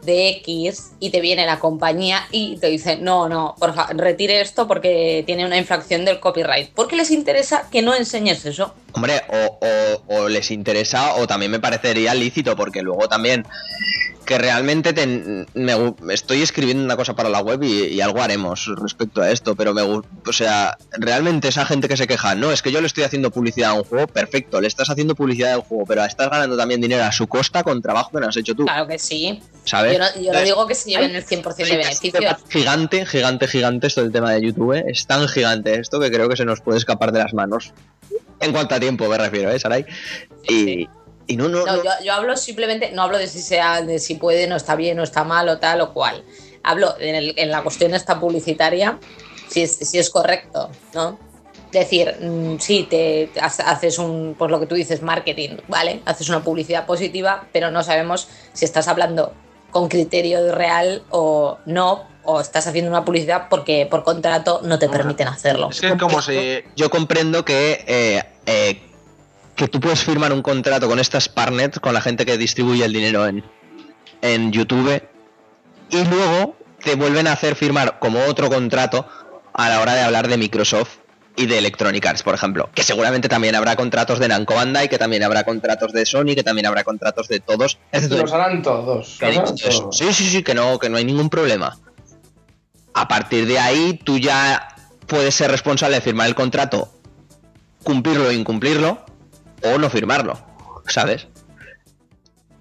de 0.04 0.28
X 0.28 0.92
y 1.00 1.10
te 1.10 1.20
viene 1.20 1.46
la 1.46 1.58
compañía 1.58 2.26
y 2.30 2.56
te 2.58 2.68
dice, 2.68 2.96
no, 2.96 3.28
no, 3.28 3.54
por 3.58 3.74
favor, 3.74 3.96
retire 3.96 4.40
esto 4.40 4.66
porque 4.68 5.22
tiene 5.26 5.44
una 5.46 5.56
infracción 5.56 6.04
del 6.04 6.20
copyright. 6.20 6.70
Porque 6.74 6.96
les 6.96 7.10
interesa 7.10 7.68
que 7.70 7.82
no 7.82 7.94
enseñes 7.94 8.44
eso. 8.44 8.74
Hombre, 8.92 9.22
o, 9.28 9.58
o- 9.66 10.16
o 10.16 10.28
les 10.28 10.50
interesa 10.50 11.14
o 11.16 11.26
también 11.26 11.50
me 11.50 11.60
parecería 11.60 12.14
lícito, 12.14 12.54
porque 12.56 12.82
luego 12.82 13.08
también 13.08 13.44
que 14.24 14.38
realmente 14.38 14.92
ten- 14.92 15.46
me 15.54 15.74
estoy 16.12 16.42
escribiendo 16.42 16.82
una 16.84 16.96
cosa 16.96 17.14
para 17.14 17.28
la 17.28 17.40
web 17.40 17.62
y, 17.62 17.84
y 17.88 18.00
algo 18.00 18.22
haremos 18.22 18.70
respecto 18.80 19.20
a 19.22 19.30
esto, 19.30 19.54
pero 19.54 19.74
me 19.74 19.82
gu- 19.82 20.04
o 20.26 20.32
sea, 20.32 20.76
realmente 20.92 21.48
esa 21.48 21.64
gente 21.66 21.88
que 21.88 21.96
se 21.96 22.06
queja, 22.06 22.34
no, 22.34 22.50
es 22.50 22.62
que 22.62 22.72
yo 22.72 22.80
le 22.80 22.86
estoy 22.86 23.04
haciendo 23.04 23.30
publicidad 23.30 23.70
a 23.70 23.74
un 23.74 23.84
juego, 23.84 24.06
perfecto, 24.06 24.60
le 24.60 24.66
estás 24.68 24.88
haciendo 24.90 25.14
publicidad 25.14 25.52
al 25.54 25.60
juego, 25.60 25.84
pero 25.86 26.04
estás 26.04 26.30
ganando 26.30 26.56
también 26.56 26.80
dinero 26.80 27.04
a 27.04 27.12
su 27.12 27.26
costa 27.26 27.62
con 27.62 27.82
trabajo 27.82 28.10
que 28.12 28.20
no 28.20 28.28
has 28.28 28.36
hecho 28.36 28.54
tú, 28.54 28.64
Claro 28.64 28.86
que 28.86 28.98
sí. 28.98 29.42
¿sabes? 29.64 29.92
Yo 29.92 29.98
no, 29.98 30.06
yo 30.22 30.32
no 30.32 30.40
digo 30.42 30.66
que 30.66 30.74
se 30.74 30.90
lleven 30.90 31.14
el 31.14 31.24
100% 31.24 31.54
de 31.56 31.62
un 31.64 31.68
beneficios. 31.70 32.36
Gigante, 32.48 33.06
gigante, 33.06 33.46
gigante 33.48 33.86
esto 33.86 34.02
del 34.02 34.12
tema 34.12 34.32
de 34.32 34.42
YouTube. 34.42 34.72
¿eh? 34.74 34.84
Es 34.88 35.06
tan 35.06 35.26
gigante 35.28 35.74
esto 35.78 36.00
que 36.00 36.10
creo 36.10 36.28
que 36.28 36.36
se 36.36 36.44
nos 36.44 36.60
puede 36.60 36.78
escapar 36.78 37.12
de 37.12 37.18
las 37.20 37.32
manos. 37.34 37.72
En 38.40 38.52
cuanto 38.52 38.74
a 38.74 38.80
tiempo 38.80 39.08
me 39.08 39.16
refiero, 39.16 39.50
¿eh, 39.50 39.58
Sarai? 39.58 39.86
Y, 40.48 40.86
y 41.26 41.36
no, 41.36 41.48
no, 41.48 41.64
No, 41.66 41.76
no- 41.76 41.84
yo, 41.84 41.90
yo 42.04 42.12
hablo 42.12 42.36
simplemente, 42.36 42.90
no 42.92 43.02
hablo 43.02 43.18
de 43.18 43.26
si 43.26 43.40
sea, 43.40 43.82
de 43.82 43.98
si 43.98 44.14
puede, 44.16 44.46
no 44.46 44.56
está 44.56 44.74
bien, 44.76 44.96
no 44.96 45.02
está 45.02 45.24
mal 45.24 45.48
o 45.48 45.58
tal 45.58 45.80
o 45.80 45.92
cual. 45.94 46.24
Hablo 46.62 46.94
en, 46.98 47.14
el- 47.14 47.34
en 47.36 47.50
la 47.50 47.62
cuestión 47.62 47.94
esta 47.94 48.18
publicitaria, 48.20 48.98
si 49.48 49.62
es, 49.62 49.72
si 49.76 49.98
es 49.98 50.10
correcto, 50.10 50.70
¿no? 50.94 51.18
Decir, 51.72 52.14
mm, 52.20 52.58
sí, 52.60 52.86
te 52.88 53.30
te 53.34 53.40
ha- 53.40 53.46
haces 53.46 53.98
un, 53.98 54.34
por 54.38 54.50
lo 54.50 54.60
que 54.60 54.66
tú 54.66 54.74
dices, 54.74 55.02
marketing, 55.02 55.56
¿vale? 55.68 56.02
Haces 56.04 56.28
una 56.28 56.42
publicidad 56.44 56.86
positiva, 56.86 57.48
pero 57.52 57.70
no 57.70 57.82
sabemos 57.82 58.28
si 58.52 58.64
estás 58.64 58.86
hablando 58.88 59.32
con 59.70 59.88
criterio 59.88 60.54
real 60.54 61.02
o 61.10 61.58
no, 61.66 62.04
o 62.22 62.40
estás 62.40 62.66
haciendo 62.68 62.90
una 62.90 63.04
publicidad 63.04 63.48
porque 63.50 63.86
por 63.90 64.04
contrato 64.04 64.60
no 64.62 64.78
te 64.78 64.88
permiten 64.88 65.26
hacerlo. 65.28 65.68
Es 65.70 65.80
que 65.80 65.88
es 65.88 65.94
como 65.94 66.22
si. 66.22 66.62
yo 66.76 66.88
comprendo 66.90 67.44
que, 67.44 67.84
eh, 67.86 68.22
eh, 68.46 68.80
que 69.56 69.68
tú 69.68 69.80
puedes 69.80 70.02
firmar 70.02 70.32
un 70.32 70.42
contrato 70.42 70.88
con 70.88 70.98
estas 70.98 71.28
partners, 71.28 71.78
con 71.78 71.94
la 71.94 72.00
gente 72.00 72.26
que 72.26 72.36
distribuye 72.36 72.84
el 72.84 72.92
dinero 72.92 73.26
en, 73.26 73.44
en 74.20 74.52
YouTube, 74.52 75.02
y 75.90 76.04
luego 76.04 76.56
te 76.82 76.94
vuelven 76.96 77.26
a 77.26 77.32
hacer 77.32 77.54
firmar 77.54 77.98
como 77.98 78.24
otro 78.24 78.48
contrato 78.48 79.06
a 79.52 79.68
la 79.68 79.80
hora 79.80 79.94
de 79.94 80.02
hablar 80.02 80.28
de 80.28 80.36
Microsoft 80.36 80.98
y 81.36 81.46
de 81.46 81.58
Electronic 81.58 82.04
Arts, 82.06 82.22
por 82.22 82.34
ejemplo. 82.34 82.70
Que 82.74 82.82
seguramente 82.82 83.28
también 83.28 83.54
habrá 83.54 83.76
contratos 83.76 84.18
de 84.18 84.28
Namco 84.28 84.54
Bandai, 84.54 84.88
que 84.88 84.98
también 84.98 85.22
habrá 85.24 85.44
contratos 85.44 85.92
de 85.92 86.06
Sony, 86.06 86.34
que 86.34 86.42
también 86.42 86.66
habrá 86.66 86.84
contratos 86.84 87.28
de 87.28 87.40
todos. 87.40 87.78
Los 87.92 88.32
harán 88.32 88.62
todos. 88.62 89.18
Sí, 89.90 90.12
sí, 90.12 90.30
sí, 90.30 90.42
que 90.42 90.54
no, 90.54 90.78
que 90.78 90.88
no 90.88 90.96
hay 90.96 91.04
ningún 91.04 91.30
problema. 91.30 91.76
A 92.92 93.08
partir 93.08 93.46
de 93.46 93.58
ahí, 93.58 94.00
tú 94.04 94.18
ya 94.18 94.68
puedes 95.06 95.34
ser 95.34 95.50
responsable 95.50 95.96
de 95.96 96.02
firmar 96.02 96.28
el 96.28 96.34
contrato, 96.34 96.92
cumplirlo 97.82 98.28
o 98.28 98.32
incumplirlo, 98.32 99.04
o 99.64 99.78
no 99.78 99.90
firmarlo, 99.90 100.38
¿sabes? 100.86 101.28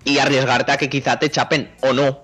Y 0.05 0.17
arriesgarte 0.19 0.71
a 0.71 0.77
que 0.77 0.89
quizá 0.89 1.19
te 1.19 1.29
chapen 1.29 1.73
o 1.81 1.93
no. 1.93 2.23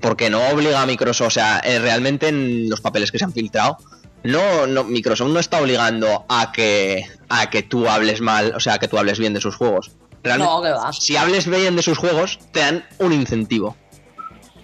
Porque 0.00 0.28
no 0.30 0.46
obliga 0.48 0.82
a 0.82 0.86
Microsoft, 0.86 1.26
o 1.28 1.30
sea, 1.30 1.60
eh, 1.64 1.78
realmente 1.78 2.28
en 2.28 2.68
los 2.68 2.80
papeles 2.80 3.10
que 3.10 3.18
se 3.18 3.24
han 3.24 3.32
filtrado, 3.32 3.78
no, 4.22 4.66
no, 4.66 4.84
Microsoft 4.84 5.30
no 5.30 5.40
está 5.40 5.60
obligando 5.60 6.26
a 6.28 6.52
que, 6.52 7.04
a 7.28 7.48
que 7.48 7.62
tú 7.62 7.88
hables 7.88 8.20
mal, 8.20 8.52
o 8.54 8.60
sea, 8.60 8.74
a 8.74 8.78
que 8.78 8.88
tú 8.88 8.98
hables 8.98 9.18
bien 9.18 9.32
de 9.34 9.40
sus 9.40 9.56
juegos. 9.56 9.92
Realmente, 10.22 10.52
No, 10.52 10.62
que 10.62 10.70
va. 10.70 10.92
si 10.92 11.16
hables 11.16 11.48
bien 11.48 11.76
de 11.76 11.82
sus 11.82 11.98
juegos, 11.98 12.38
te 12.52 12.60
dan 12.60 12.84
un 12.98 13.12
incentivo. 13.12 13.76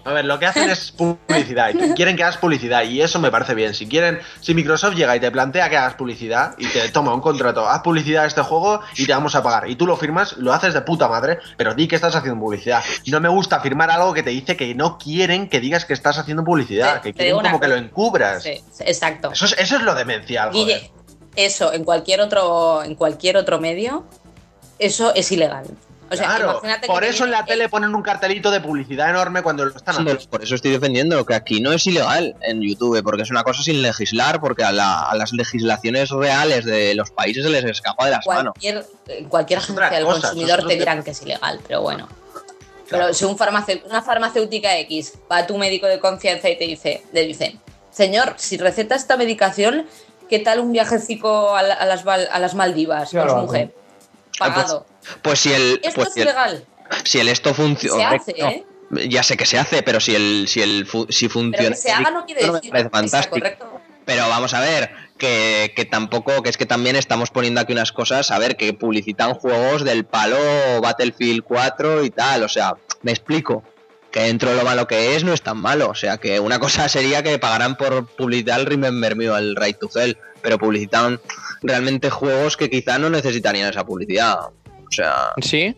A 0.05 0.11
ver, 0.11 0.25
lo 0.25 0.37
que 0.37 0.45
hacen 0.45 0.69
es 0.69 0.91
publicidad. 0.91 1.73
Y 1.73 1.93
quieren 1.93 2.17
que 2.17 2.23
hagas 2.23 2.37
publicidad. 2.37 2.83
Y 2.83 3.01
eso 3.01 3.19
me 3.19 3.31
parece 3.31 3.55
bien. 3.55 3.73
Si 3.73 3.87
quieren, 3.87 4.19
si 4.41 4.53
Microsoft 4.53 4.95
llega 4.95 5.15
y 5.15 5.19
te 5.19 5.31
plantea 5.31 5.69
que 5.69 5.77
hagas 5.77 5.93
publicidad 5.95 6.55
y 6.57 6.67
te 6.67 6.89
toma 6.89 7.13
un 7.13 7.21
contrato, 7.21 7.67
haz 7.67 7.81
publicidad 7.81 8.23
de 8.23 8.27
este 8.27 8.41
juego 8.41 8.81
y 8.97 9.05
te 9.05 9.13
vamos 9.13 9.35
a 9.35 9.43
pagar. 9.43 9.69
Y 9.69 9.75
tú 9.75 9.87
lo 9.87 9.95
firmas, 9.95 10.37
lo 10.37 10.53
haces 10.53 10.73
de 10.73 10.81
puta 10.81 11.07
madre, 11.07 11.39
pero 11.57 11.73
di 11.73 11.87
que 11.87 11.95
estás 11.95 12.15
haciendo 12.15 12.39
publicidad. 12.39 12.83
No 13.07 13.21
me 13.21 13.29
gusta 13.29 13.61
firmar 13.61 13.89
algo 13.91 14.13
que 14.13 14.23
te 14.23 14.31
dice 14.31 14.57
que 14.57 14.75
no 14.75 14.97
quieren 14.97 15.47
que 15.47 15.59
digas 15.59 15.85
que 15.85 15.93
estás 15.93 16.17
haciendo 16.17 16.43
publicidad, 16.43 17.01
que 17.01 17.13
quieren 17.13 17.39
como 17.39 17.59
que 17.59 17.67
lo 17.67 17.75
encubras. 17.75 18.43
Sí, 18.43 18.61
exacto. 18.79 19.31
Eso 19.31 19.45
es, 19.45 19.55
eso 19.57 19.77
es 19.77 19.83
lo 19.83 19.95
demencial, 19.95 20.51
joder. 20.51 20.65
Guille, 20.65 20.91
eso 21.35 21.73
en 21.73 21.83
cualquier 21.83 22.21
otro, 22.21 22.83
en 22.83 22.95
cualquier 22.95 23.37
otro 23.37 23.59
medio, 23.59 24.05
eso 24.79 25.13
es 25.15 25.31
ilegal. 25.31 25.65
O 26.11 26.15
sea, 26.15 26.27
claro, 26.27 26.51
imagínate 26.51 26.81
que 26.81 26.87
por 26.87 27.03
eso 27.03 27.23
en 27.23 27.31
la 27.31 27.43
tele 27.45 27.69
ponen 27.69 27.95
un 27.95 28.01
cartelito 28.03 28.51
de 28.51 28.61
publicidad 28.61 29.09
enorme 29.09 29.41
cuando 29.41 29.65
lo 29.65 29.75
están 29.75 29.95
haciendo. 29.95 30.19
Por 30.29 30.43
eso 30.43 30.53
estoy 30.55 30.71
defendiendo 30.71 31.25
que 31.25 31.33
aquí 31.33 31.59
no 31.59 31.71
es 31.73 31.87
ilegal 31.87 32.35
en 32.41 32.61
YouTube, 32.61 33.01
porque 33.03 33.23
es 33.23 33.31
una 33.31 33.43
cosa 33.43 33.63
sin 33.63 33.81
legislar, 33.81 34.39
porque 34.39 34.63
a, 34.63 34.71
la- 34.71 35.09
a 35.09 35.15
las 35.15 35.33
legislaciones 35.33 36.09
reales 36.11 36.65
de 36.65 36.93
los 36.93 37.09
países 37.11 37.43
se 37.43 37.49
les 37.49 37.63
escapa 37.65 38.05
de 38.05 38.11
las 38.11 38.27
manos. 38.27 38.53
cualquier, 38.53 38.85
en 39.07 39.29
cualquier 39.29 39.59
agencia 39.59 39.89
del 39.89 40.03
cosa, 40.05 40.21
consumidor 40.21 40.67
te 40.67 40.75
dirán 40.75 41.03
que 41.03 41.11
es 41.11 41.21
ilegal, 41.23 41.59
pero 41.65 41.81
bueno. 41.81 42.07
Claro. 42.87 43.05
Pero 43.05 43.13
si 43.13 43.25
un 43.25 43.37
una 43.89 44.01
farmacéutica 44.03 44.77
X 44.79 45.13
va 45.31 45.37
a 45.37 45.47
tu 45.47 45.57
médico 45.57 45.87
de 45.87 45.99
confianza 45.99 46.49
y 46.49 46.57
te 46.57 46.65
dice, 46.65 47.03
le 47.11 47.25
dice, 47.25 47.57
señor, 47.91 48.33
si 48.37 48.57
receta 48.57 48.93
esta 48.93 49.17
medicación, 49.17 49.87
¿qué 50.29 50.37
tal 50.39 50.59
un 50.59 50.71
viajecico 50.73 51.55
a, 51.55 51.63
la- 51.63 51.73
a 51.75 51.85
las, 51.85 52.03
Val- 52.03 52.29
a 52.31 52.37
las 52.39 52.53
Maldivas 52.53 53.09
Sí, 53.09 53.17
con 53.17 53.29
su 53.29 53.35
mujer? 53.37 53.73
Pagado. 54.37 54.85
Pues 55.21 55.39
si 55.39 55.53
el, 55.53 55.79
Esto 55.83 55.95
pues 55.95 56.07
es 56.09 56.13
si 56.13 56.21
el, 56.21 56.29
si 57.03 57.19
el 57.19 57.29
esto 57.29 57.49
Se 57.49 57.55
funciona. 57.55 58.09
hace, 58.11 58.31
¿eh? 58.37 58.65
Ya 59.09 59.23
sé 59.23 59.37
que 59.37 59.45
se 59.45 59.57
hace, 59.57 59.81
pero 59.83 59.99
si 59.99 60.13
el, 60.15 60.47
si 60.47 60.61
el 60.61 60.87
si 61.09 61.27
Pero 61.27 61.33
funciona. 61.33 61.69
que 61.69 61.75
se 61.75 61.91
haga 61.91 62.11
no 62.11 62.25
quiere 62.25 62.41
decir 62.51 62.71
fantástico. 62.91 63.35
correcto. 63.39 63.81
Pero 64.05 64.27
vamos 64.27 64.53
a 64.53 64.59
ver, 64.59 64.91
que, 65.17 65.71
que 65.75 65.85
tampoco, 65.85 66.43
que 66.43 66.49
es 66.49 66.57
que 66.57 66.65
también 66.65 66.95
estamos 66.97 67.29
poniendo 67.31 67.61
aquí 67.61 67.71
unas 67.73 67.91
cosas, 67.93 68.29
a 68.31 68.37
ver, 68.37 68.57
que 68.57 68.73
publicitan 68.73 69.33
juegos 69.33 69.83
del 69.85 70.03
palo 70.05 70.37
Battlefield 70.81 71.43
4 71.43 72.03
y 72.03 72.09
tal, 72.09 72.43
o 72.43 72.49
sea, 72.49 72.75
me 73.01 73.11
explico. 73.11 73.63
Que 74.11 74.19
dentro 74.19 74.51
de 74.51 74.57
lo 74.57 74.63
malo 74.63 74.85
que 74.85 75.15
es, 75.15 75.23
no 75.23 75.33
es 75.33 75.41
tan 75.41 75.57
malo. 75.57 75.89
O 75.89 75.95
sea, 75.95 76.17
que 76.19 76.39
una 76.39 76.59
cosa 76.59 76.87
sería 76.89 77.23
que 77.23 77.39
pagaran 77.39 77.75
por 77.77 78.05
publicitar 78.05 78.59
el 78.59 78.67
Remember 78.67 79.15
Me 79.15 79.27
o 79.29 79.37
el 79.37 79.55
Right 79.55 79.79
to 79.79 79.89
Hell, 79.95 80.17
pero 80.43 80.59
publicitan 80.59 81.19
realmente 81.63 82.11
juegos 82.11 82.55
que 82.57 82.69
quizá 82.69 82.99
no 82.99 83.09
necesitarían 83.09 83.69
esa 83.71 83.83
publicidad. 83.85 84.37
O 84.93 84.95
sea, 84.95 85.33
Sí, 85.41 85.75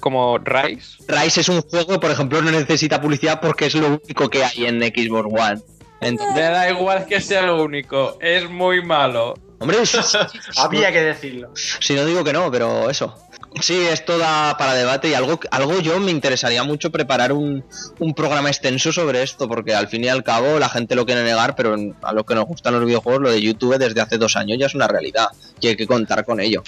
como 0.00 0.38
Rise. 0.38 0.96
Rise 1.06 1.40
es 1.42 1.48
un 1.48 1.60
juego 1.62 1.92
que, 1.94 1.98
por 1.98 2.10
ejemplo, 2.10 2.40
no 2.40 2.50
necesita 2.50 3.00
publicidad 3.00 3.40
porque 3.40 3.66
es 3.66 3.74
lo 3.74 4.00
único 4.02 4.28
que 4.30 4.42
hay 4.44 4.64
en 4.66 4.80
Xbox 4.80 5.28
One. 5.30 5.60
Entonces, 6.00 6.34
Me 6.34 6.42
da 6.42 6.70
igual 6.70 7.06
que 7.06 7.20
sea 7.20 7.42
lo 7.42 7.62
único, 7.62 8.16
es 8.20 8.48
muy 8.48 8.82
malo. 8.84 9.34
hombre, 9.58 9.78
Había 10.56 10.92
que 10.92 11.02
decirlo. 11.02 11.50
si 11.54 11.94
no 11.94 12.04
digo 12.06 12.24
que 12.24 12.32
no, 12.32 12.50
pero 12.50 12.88
eso. 12.88 13.14
Sí, 13.60 13.74
esto 13.90 14.18
da 14.18 14.56
para 14.58 14.74
debate 14.74 15.08
y 15.08 15.14
algo, 15.14 15.40
algo 15.50 15.80
yo 15.80 15.98
me 15.98 16.10
interesaría 16.12 16.62
mucho 16.62 16.92
preparar 16.92 17.32
un, 17.32 17.64
un 17.98 18.14
programa 18.14 18.48
extenso 18.50 18.92
sobre 18.92 19.22
esto, 19.22 19.48
porque 19.48 19.74
al 19.74 19.88
fin 19.88 20.04
y 20.04 20.08
al 20.08 20.22
cabo 20.22 20.58
la 20.58 20.68
gente 20.68 20.94
lo 20.94 21.04
quiere 21.06 21.24
negar, 21.24 21.56
pero 21.56 21.74
a 22.02 22.12
los 22.12 22.24
que 22.24 22.34
nos 22.34 22.44
gustan 22.44 22.74
los 22.74 22.84
videojuegos, 22.84 23.22
lo 23.22 23.30
de 23.32 23.40
YouTube 23.40 23.76
desde 23.78 24.00
hace 24.00 24.18
dos 24.18 24.36
años 24.36 24.58
ya 24.58 24.66
es 24.66 24.74
una 24.74 24.86
realidad 24.86 25.28
y 25.60 25.68
hay 25.68 25.76
que 25.76 25.86
contar 25.86 26.24
con 26.24 26.40
ello. 26.40 26.62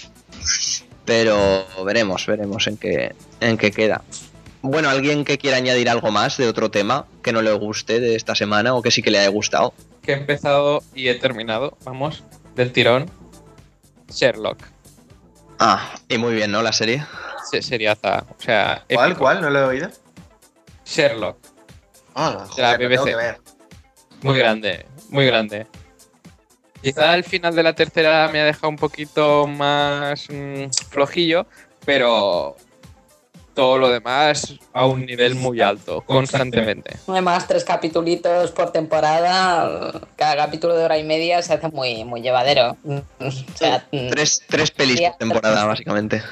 Pero 1.04 1.66
veremos, 1.84 2.26
veremos 2.26 2.66
en 2.66 2.76
qué, 2.76 3.14
en 3.40 3.56
qué 3.58 3.70
queda. 3.70 4.02
Bueno, 4.62 4.90
alguien 4.90 5.24
que 5.24 5.38
quiera 5.38 5.56
añadir 5.56 5.88
algo 5.88 6.10
más 6.10 6.36
de 6.36 6.46
otro 6.46 6.70
tema 6.70 7.06
que 7.22 7.32
no 7.32 7.40
le 7.42 7.52
guste 7.52 7.98
de 8.00 8.14
esta 8.14 8.34
semana 8.34 8.74
o 8.74 8.82
que 8.82 8.90
sí 8.90 9.02
que 9.02 9.10
le 9.10 9.18
haya 9.18 9.28
gustado. 9.30 9.72
Que 10.02 10.12
he 10.12 10.16
empezado 10.16 10.82
y 10.94 11.08
he 11.08 11.14
terminado, 11.14 11.76
vamos, 11.84 12.22
del 12.54 12.70
tirón. 12.72 13.10
Sherlock. 14.10 14.58
Ah, 15.58 15.94
y 16.08 16.18
muy 16.18 16.34
bien, 16.34 16.50
¿no? 16.52 16.62
La 16.62 16.72
serie. 16.72 17.04
Se- 17.50 17.62
Seriaza, 17.62 18.24
o 18.28 18.40
sea, 18.40 18.84
¿Cuál, 18.92 19.10
épico. 19.12 19.24
cuál? 19.24 19.40
¿No 19.40 19.50
lo 19.50 19.58
he 19.60 19.64
oído? 19.64 19.88
Sherlock. 20.84 21.38
Ah, 22.14 22.46
De 22.56 22.62
la 22.62 22.76
tengo 22.78 22.88
BBC. 22.90 23.04
que 23.04 23.16
ver. 23.16 23.40
Muy 24.22 24.38
grande, 24.38 24.86
muy 25.08 25.24
grande. 25.26 25.66
Quizá 26.82 27.12
al 27.12 27.24
final 27.24 27.54
de 27.54 27.62
la 27.62 27.74
tercera 27.74 28.28
me 28.32 28.40
ha 28.40 28.44
dejado 28.44 28.68
un 28.68 28.76
poquito 28.76 29.46
más 29.46 30.26
mm, 30.30 30.70
flojillo, 30.88 31.46
pero 31.84 32.56
todo 33.54 33.78
lo 33.78 33.90
demás 33.90 34.54
a 34.72 34.86
un 34.86 35.04
nivel 35.04 35.34
muy 35.34 35.60
alto, 35.60 36.00
constantemente. 36.02 36.96
Además, 37.06 37.46
tres 37.46 37.64
capítulos 37.64 38.52
por 38.52 38.72
temporada, 38.72 39.92
cada 40.16 40.36
capítulo 40.36 40.74
de 40.74 40.84
hora 40.84 40.98
y 40.98 41.04
media 41.04 41.42
se 41.42 41.54
hace 41.54 41.68
muy, 41.68 42.04
muy 42.04 42.22
llevadero. 42.22 42.76
O 43.18 43.30
sea, 43.54 43.86
mm, 43.92 44.08
Tres, 44.08 44.42
tres 44.48 44.70
pelis 44.70 45.00
por 45.00 45.16
temporada, 45.18 45.64
básicamente. 45.66 46.22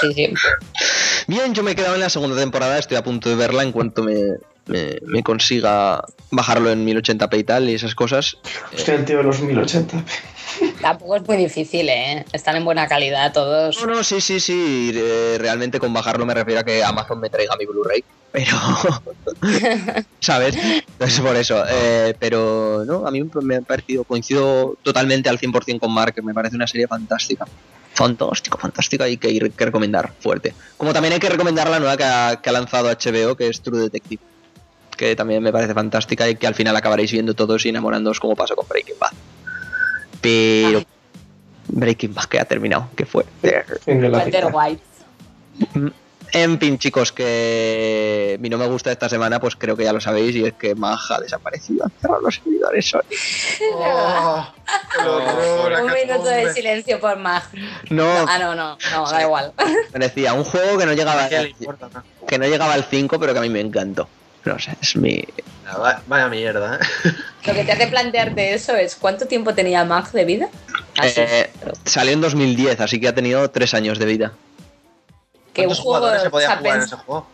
sí, 0.00 0.12
sí. 0.12 0.34
Bien, 1.26 1.54
yo 1.54 1.62
me 1.62 1.70
he 1.70 1.74
quedado 1.74 1.94
en 1.94 2.00
la 2.00 2.10
segunda 2.10 2.36
temporada, 2.36 2.78
estoy 2.78 2.96
a 2.96 3.02
punto 3.02 3.28
de 3.28 3.36
verla 3.36 3.62
en 3.62 3.72
cuanto 3.72 4.02
me, 4.02 4.14
me, 4.68 4.98
me 5.06 5.22
consiga 5.22 6.04
bajarlo 6.30 6.70
en 6.70 6.86
1080p 6.86 7.38
y 7.38 7.44
tal 7.44 7.68
y 7.68 7.74
esas 7.74 7.94
cosas. 7.94 8.36
Hostia, 8.74 8.94
el 8.94 9.04
tío 9.04 9.18
de 9.18 9.22
los 9.24 9.40
1080. 9.40 10.04
Tampoco 10.80 11.16
es 11.16 11.26
muy 11.26 11.36
difícil, 11.36 11.88
¿eh? 11.88 12.24
Están 12.32 12.56
en 12.56 12.64
buena 12.64 12.86
calidad 12.88 13.32
todos. 13.32 13.80
No, 13.80 13.86
no, 13.94 14.04
sí, 14.04 14.20
sí, 14.20 14.40
sí. 14.40 14.92
eh, 14.94 15.36
realmente 15.38 15.78
con 15.78 15.92
bajarlo 15.92 16.24
me 16.26 16.34
refiero 16.34 16.60
a 16.60 16.64
que 16.64 16.82
Amazon 16.82 17.20
me 17.20 17.30
traiga 17.30 17.54
mi 17.56 17.66
Blu-ray. 17.66 18.02
Pero. 18.32 18.56
¿Sabes? 20.20 20.56
Entonces 20.56 21.20
por 21.20 21.36
eso. 21.36 21.64
eh, 21.68 22.14
pero 22.18 22.84
no, 22.86 23.06
a 23.06 23.10
mí 23.10 23.22
me 23.42 23.56
ha 23.56 23.60
parecido. 23.62 24.04
Coincido 24.04 24.76
totalmente 24.82 25.28
al 25.28 25.38
100% 25.38 25.78
con 25.78 25.92
Mark. 25.92 26.14
Me 26.22 26.34
parece 26.34 26.56
una 26.56 26.66
serie 26.66 26.86
fantástica. 26.86 27.46
Fantástica, 27.94 28.56
fantástica 28.58 29.08
y 29.08 29.16
que 29.16 29.28
hay 29.28 29.38
que 29.50 29.64
recomendar 29.64 30.12
fuerte. 30.20 30.54
Como 30.76 30.92
también 30.92 31.14
hay 31.14 31.20
que 31.20 31.28
recomendar 31.28 31.68
la 31.68 31.78
nueva 31.78 31.96
que 31.96 32.04
ha, 32.04 32.40
que 32.40 32.48
ha 32.48 32.52
lanzado 32.52 32.88
HBO, 32.88 33.34
que 33.36 33.48
es 33.48 33.60
True 33.60 33.80
Detective. 33.80 34.22
Que 34.98 35.16
también 35.16 35.42
me 35.42 35.52
parece 35.52 35.72
fantástica 35.72 36.28
y 36.28 36.34
que 36.36 36.46
al 36.46 36.54
final 36.54 36.76
acabaréis 36.76 37.12
viendo 37.12 37.32
todos 37.32 37.64
y 37.64 37.70
enamorándoos 37.70 38.20
como 38.20 38.36
pasó 38.36 38.54
con 38.54 38.68
Breaking 38.68 38.96
Bad. 39.00 39.12
Pero. 40.20 40.78
Ay. 40.78 40.86
Breaking 41.68 42.12
Bad 42.14 42.24
que 42.24 42.40
ha 42.40 42.44
terminado, 42.44 42.88
que 42.96 43.06
fue. 43.06 43.24
Walter. 43.86 44.48
White. 44.52 44.82
En 46.32 46.58
fin, 46.58 46.78
chicos, 46.78 47.10
que 47.12 48.36
mi 48.40 48.50
no 48.50 48.58
me 48.58 48.66
gusta 48.66 48.92
esta 48.92 49.08
semana, 49.08 49.40
pues 49.40 49.56
creo 49.56 49.76
que 49.76 49.84
ya 49.84 49.92
lo 49.94 50.00
sabéis, 50.00 50.36
y 50.36 50.44
es 50.44 50.52
que 50.54 50.74
Maja 50.74 51.16
ha 51.16 51.20
desaparecido. 51.20 51.84
Han 51.84 51.92
cerrado 52.00 52.20
los 52.20 52.34
servidores 52.34 52.86
Sony. 52.86 53.00
Oh, 53.74 54.46
qué 54.92 55.08
horror, 55.08 55.84
Un 55.84 55.92
minuto 55.92 56.24
de 56.28 56.52
silencio 56.52 57.00
por 57.00 57.16
Mag. 57.18 57.44
No, 57.88 58.26
Ah, 58.28 58.38
no, 58.38 58.54
no, 58.54 58.76
no, 58.92 59.10
da 59.10 59.22
igual. 59.22 59.52
me 59.94 59.98
decía, 60.00 60.34
un 60.34 60.44
juego 60.44 60.76
que 60.76 60.84
no 60.84 60.92
llegaba 60.92 61.28
que 61.28 62.38
no 62.38 62.46
llegaba 62.46 62.74
al 62.74 62.84
5, 62.84 63.18
pero 63.18 63.32
que 63.32 63.38
a 63.38 63.42
mí 63.42 63.48
me 63.48 63.60
encantó. 63.60 64.08
No 64.44 64.58
sé, 64.58 64.76
es 64.80 64.96
mi. 64.96 65.24
Ah, 65.66 65.78
va- 65.78 66.02
Vaya 66.06 66.28
mierda, 66.28 66.76
¿eh? 66.76 67.10
Lo 67.46 67.52
que 67.54 67.64
te 67.64 67.72
hace 67.72 67.86
plantearte 67.88 68.54
eso 68.54 68.74
es 68.74 68.94
¿cuánto 68.96 69.26
tiempo 69.26 69.54
tenía 69.54 69.84
Mag 69.84 70.10
de 70.12 70.24
vida? 70.24 70.48
Así, 70.98 71.20
Eh, 71.20 71.50
pero 71.60 71.72
Salió 71.84 72.12
en 72.12 72.20
2010, 72.20 72.80
así 72.80 73.00
que 73.00 73.08
ha 73.08 73.14
tenido 73.14 73.50
3 73.50 73.74
años 73.74 73.98
de 73.98 74.06
vida. 74.06 74.32
que 75.52 75.62
un 75.62 75.66
¿Cuántos 75.74 75.84
juego 75.84 76.18
se 76.20 76.30
podía 76.30 76.56
jugar 76.56 76.76
en 76.76 76.82
ese 76.82 76.96
juego? 76.96 77.26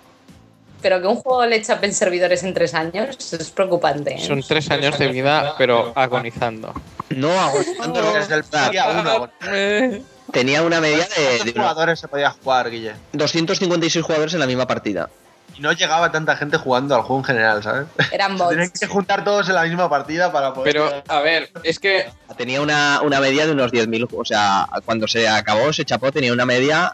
pero 0.83 1.01
que 1.01 1.07
un 1.07 1.17
juego 1.17 1.47
le 1.47 1.63
chapen 1.63 1.95
servidores 1.95 2.43
en 2.43 2.53
tres 2.53 2.75
años 2.75 3.17
es 3.33 3.51
preocupante. 3.51 4.17
¿eh? 4.17 4.21
Son 4.27 4.43
tres 4.43 4.71
años 4.71 4.99
de 4.99 5.09
vida, 5.09 5.55
pero 5.57 5.93
agonizando. 5.97 6.75
No, 7.09 7.31
aguantando 7.41 8.13
Desde 8.15 8.35
el 8.35 8.45
día 8.71 8.89
uno. 8.91 9.31
Eh, 9.51 10.03
Tenía 10.31 10.63
una 10.63 10.81
media 10.83 11.07
de, 11.17 11.37
¿Cuántos 11.39 11.53
jugadores 11.55 12.01
se 12.01 12.09
podía 12.09 12.31
jugar, 12.31 12.69
Guille? 12.71 12.93
256 13.13 14.05
jugadores 14.05 14.35
en 14.35 14.41
la 14.41 14.47
misma 14.47 14.67
partida. 14.67 15.09
Y 15.57 15.61
no 15.61 15.73
llegaba 15.73 16.11
tanta 16.13 16.37
gente 16.37 16.57
jugando 16.57 16.95
al 16.95 17.03
juego 17.03 17.19
en 17.21 17.25
general, 17.25 17.63
¿sabes? 17.63 17.87
Eran 18.13 18.37
bots. 18.39 18.79
que 18.81 18.87
juntar 18.87 19.25
todos 19.25 19.49
en 19.49 19.55
la 19.55 19.65
misma 19.65 19.89
partida 19.89 20.33
para 20.33 20.53
poder. 20.55 20.73
Pero, 20.73 21.03
a 21.09 21.21
ver, 21.21 21.51
es 21.63 21.79
que 21.79 22.07
Tenía 22.37 22.61
una, 22.61 23.01
una 23.03 23.21
media 23.21 23.47
de 23.47 23.53
unos 23.53 23.73
10.000, 23.73 24.09
o 24.13 24.25
sea, 24.25 24.67
cuando 24.85 25.07
se 25.07 25.29
acabó, 25.29 25.73
se 25.73 25.85
chapó, 25.85 26.11
tenía 26.11 26.33
una 26.33 26.45
media, 26.47 26.93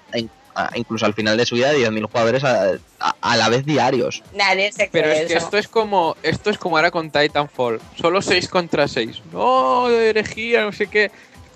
incluso 0.74 1.07
al 1.07 1.15
final 1.15 1.37
de 1.39 1.47
su 1.47 1.55
vida, 1.55 1.70
de 1.73 1.78
10.000 1.78 2.07
jugadores 2.11 2.45
a, 2.45 2.73
a- 2.99 3.15
a 3.20 3.37
la 3.37 3.49
vez 3.49 3.65
diarios. 3.65 4.23
Nadie 4.35 4.70
se 4.73 4.91
Pero 4.93 5.09
cree 5.09 5.23
es 5.23 5.28
que 5.28 5.35
eso. 5.39 5.47
esto 5.47 5.57
es 5.59 5.69
como 5.69 6.16
esto 6.23 6.51
es 6.51 6.59
como 6.59 6.77
ahora 6.77 6.91
con 6.91 7.11
Titanfall. 7.11 7.81
Solo 7.99 8.20
6 8.20 8.49
contra 8.49 8.87
6. 8.87 9.23
No, 9.32 9.89
de 9.89 10.11
herejía, 10.11 10.62
no 10.65 10.73
sé 10.73 10.89
qué. 10.89 11.11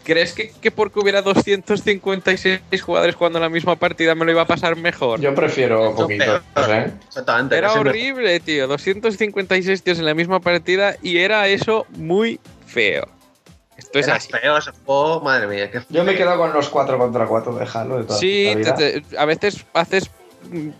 ¿Crees 0.04 0.32
que, 0.34 0.50
que 0.60 0.70
porque 0.70 1.00
hubiera 1.00 1.22
256 1.22 2.60
jugadores 2.82 3.14
jugando 3.14 3.40
la 3.40 3.48
misma 3.48 3.76
partida 3.76 4.14
me 4.14 4.24
lo 4.24 4.30
iba 4.32 4.42
a 4.42 4.46
pasar 4.46 4.76
mejor? 4.76 5.20
Yo 5.20 5.34
prefiero 5.34 5.94
poquitos. 5.94 6.42
¿eh? 6.68 6.92
Exactamente. 7.06 7.56
Era 7.56 7.72
horrible, 7.72 8.38
tío. 8.40 8.66
256 8.68 9.82
tíos 9.82 9.98
en 9.98 10.04
la 10.04 10.14
misma 10.14 10.40
partida 10.40 10.96
y 11.02 11.18
era 11.18 11.48
eso 11.48 11.86
muy 11.96 12.38
feo. 12.66 13.06
Esto 13.76 13.98
es 13.98 14.08
así. 14.08 14.30
feo 14.30 14.56
ese 14.58 14.70
juego, 14.84 15.20
madre 15.20 15.46
mía. 15.48 15.70
Qué 15.70 15.80
Yo 15.88 16.04
me 16.04 16.14
quedo 16.14 16.36
con 16.36 16.52
los 16.52 16.68
4 16.68 16.96
contra 16.98 17.26
4 17.26 17.54
de 17.56 17.66
Halo 17.72 17.98
de 17.98 18.04
toda 18.04 18.18
Sí, 18.18 18.54
te- 18.62 19.00
te- 19.00 19.16
a 19.18 19.24
veces 19.24 19.64
haces 19.72 20.10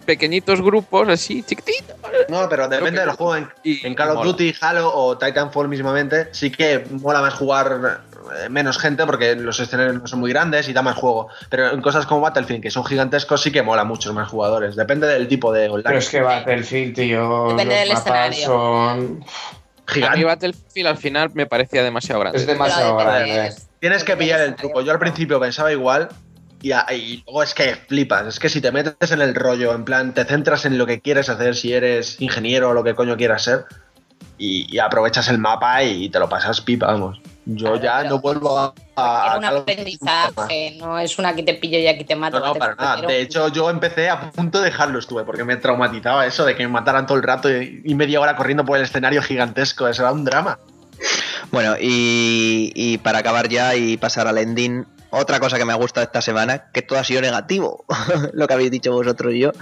pequeñitos 0.05 0.61
grupos 0.63 1.09
así, 1.09 1.43
chiquititos. 1.43 1.97
No, 2.29 2.49
pero 2.49 2.69
depende 2.69 3.01
del 3.01 3.11
juego. 3.11 3.37
En, 3.37 3.49
y- 3.65 3.85
en 3.87 3.95
Call 3.95 4.11
of. 4.17 4.25
Duty, 4.25 4.55
Halo 4.61 4.93
o 4.95 5.17
Titanfall 5.19 5.69
mismamente, 5.69 6.29
sí 6.33 6.51
que 6.51 6.85
mola 6.91 7.21
más 7.21 7.35
jugar 7.35 8.03
menos 8.51 8.79
gente 8.79 9.05
porque 9.07 9.35
los 9.37 9.59
escenarios 9.61 9.95
no 10.01 10.07
son 10.07 10.21
muy 10.21 10.31
grandes 10.31 10.69
y 10.69 10.73
da 10.73 10.83
más 10.83 10.97
juego. 10.97 11.29
Pero 11.51 11.71
en 11.73 11.81
cosas 11.81 12.07
como 12.07 12.21
Battlefield, 12.21 12.63
que 12.63 12.71
son 12.71 12.85
gigantescos, 12.85 13.43
sí 13.43 13.51
que 13.53 13.63
mola 13.63 13.85
muchos 13.85 14.13
más 14.15 14.29
jugadores. 14.29 14.77
Depende 14.77 15.07
del 15.07 15.29
tipo 15.29 15.53
de 15.53 15.67
online. 15.69 15.83
Pero 15.85 15.99
es 15.99 16.09
que 16.09 16.21
Battlefield, 16.21 16.95
tío. 16.95 17.49
Depende 17.51 17.65
los 17.65 17.75
del 17.81 17.89
mapas 17.89 18.01
escenario. 18.31 18.45
son. 18.47 19.25
A 19.87 19.93
Gigante. 19.93 20.19
mí 20.19 20.25
Battlefield 20.25 20.87
al 20.89 20.97
final 20.97 21.31
me 21.35 21.47
parecía 21.47 21.83
demasiado 21.83 22.21
grande. 22.21 22.39
Es 22.39 22.47
demasiado 22.47 22.97
Pero 22.97 23.11
grande. 23.11 23.53
Tienes 23.81 24.03
que 24.05 24.17
pillar 24.17 24.41
el 24.41 24.55
truco. 24.55 24.81
Yo 24.81 24.93
al 24.93 24.99
principio 24.99 25.39
pensaba 25.39 25.71
igual 25.73 26.09
y, 26.63 26.73
a- 26.73 26.87
y 26.95 27.23
luego 27.27 27.43
es 27.43 27.53
que 27.53 27.75
flipas. 27.75 28.27
Es 28.27 28.39
que 28.41 28.49
si 28.49 28.63
te 28.63 28.73
metes 28.73 29.11
en 29.13 29.21
el 29.21 29.35
rollo, 29.35 29.75
en 29.75 29.85
plan, 29.85 30.15
te 30.15 30.25
centras 30.25 30.65
en 30.65 30.79
lo 30.79 30.87
que 30.87 31.01
quieres 31.03 31.29
hacer, 31.29 31.55
si 31.55 31.75
eres 31.75 32.19
ingeniero 32.23 32.71
o 32.71 32.73
lo 32.73 32.83
que 32.83 32.95
coño 32.95 33.17
quieras 33.19 33.43
ser, 33.43 33.67
y, 34.39 34.67
y 34.75 34.79
aprovechas 34.79 35.29
el 35.29 35.37
mapa 35.39 35.83
y 35.83 36.09
te 36.09 36.19
lo 36.19 36.31
pasas 36.31 36.63
pipa, 36.63 36.87
vamos. 36.87 37.21
Yo 37.47 37.73
Claro, 37.73 37.83
ya 37.83 37.97
pero 37.99 38.09
no 38.11 38.19
vuelvo 38.21 38.59
a... 38.59 38.73
a- 38.97 39.37
un 39.37 39.43
más. 39.43 39.53
aprendizaje, 39.55 40.77
no 40.79 40.99
es 40.99 41.19
una 41.19 41.35
que 41.35 41.43
te 41.43 41.55
pillo 41.55 41.79
y 41.79 41.87
aquí 41.87 42.05
te 42.05 42.17
mato. 42.17 42.41
No, 42.41 42.55
para 42.55 42.75
nada. 42.75 43.07
De 43.07 43.21
hecho, 43.21 43.49
yo 43.49 43.69
empecé 43.71 44.09
a 44.09 44.31
punto 44.31 44.59
de 44.61 44.67
dejarlo 44.67 44.99
estuve, 44.99 45.25
porque 45.25 45.45
me 45.45 45.57
traumatizaba 45.57 46.27
eso 46.27 46.45
de 46.47 46.55
que 46.57 46.63
me 46.63 46.73
mataran 46.73 47.07
todo 47.07 47.19
el 47.19 47.23
rato 47.25 47.51
y, 47.51 47.83
y 47.85 47.95
media 47.95 48.21
hora 48.21 48.35
corriendo 48.37 48.65
por 48.65 48.79
el 48.79 48.85
escenario 48.85 49.23
gigantesco. 49.23 49.87
Eso 49.89 50.03
era 50.03 50.13
un 50.13 50.25
drama. 50.25 50.59
Bueno, 51.51 51.75
y, 51.79 52.73
y 52.75 52.99
para 52.99 53.19
acabar 53.19 53.49
ya 53.49 53.75
y 53.77 53.97
pasar 53.99 54.27
al 54.27 54.39
ending, 54.39 54.87
otra 55.11 55.39
cosa 55.39 55.59
que 55.59 55.65
me 55.65 55.73
ha 55.73 55.77
gustado 55.77 56.05
esta 56.05 56.23
semana, 56.23 56.71
que 56.73 56.83
todo 56.83 56.99
ha 56.99 57.05
sido 57.05 57.21
negativo, 57.21 57.85
lo 58.33 58.47
que 58.49 58.55
habéis 58.55 58.71
dicho 58.71 58.91
vosotros 58.93 59.35
y 59.35 59.41
yo, 59.41 59.53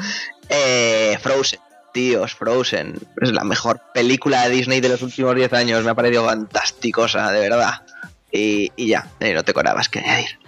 eh, 0.48 1.18
Frozen. 1.20 1.58
Tíos, 1.92 2.34
Frozen. 2.34 2.98
Es 3.20 3.32
la 3.32 3.44
mejor 3.44 3.80
película 3.94 4.42
de 4.48 4.50
Disney 4.54 4.80
de 4.80 4.88
los 4.88 5.02
últimos 5.02 5.34
10 5.36 5.52
años. 5.52 5.84
Me 5.84 5.90
ha 5.90 5.94
parecido 5.94 6.24
fantasticosa, 6.24 7.30
de 7.30 7.40
verdad. 7.48 7.82
Y, 8.30 8.72
y 8.76 8.88
ya, 8.88 9.06
eh, 9.20 9.34
no 9.34 9.44
te 9.44 9.52
más 9.52 9.88
que 9.88 9.98
añadir. 10.00 10.38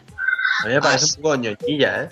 A 0.63 0.67
mí 0.67 0.75
me 0.75 0.81
parece 0.81 1.05
Ah, 1.07 1.15
un 1.17 1.23
poco 1.23 1.37
ñoñilla, 1.37 2.05
¿eh? 2.05 2.09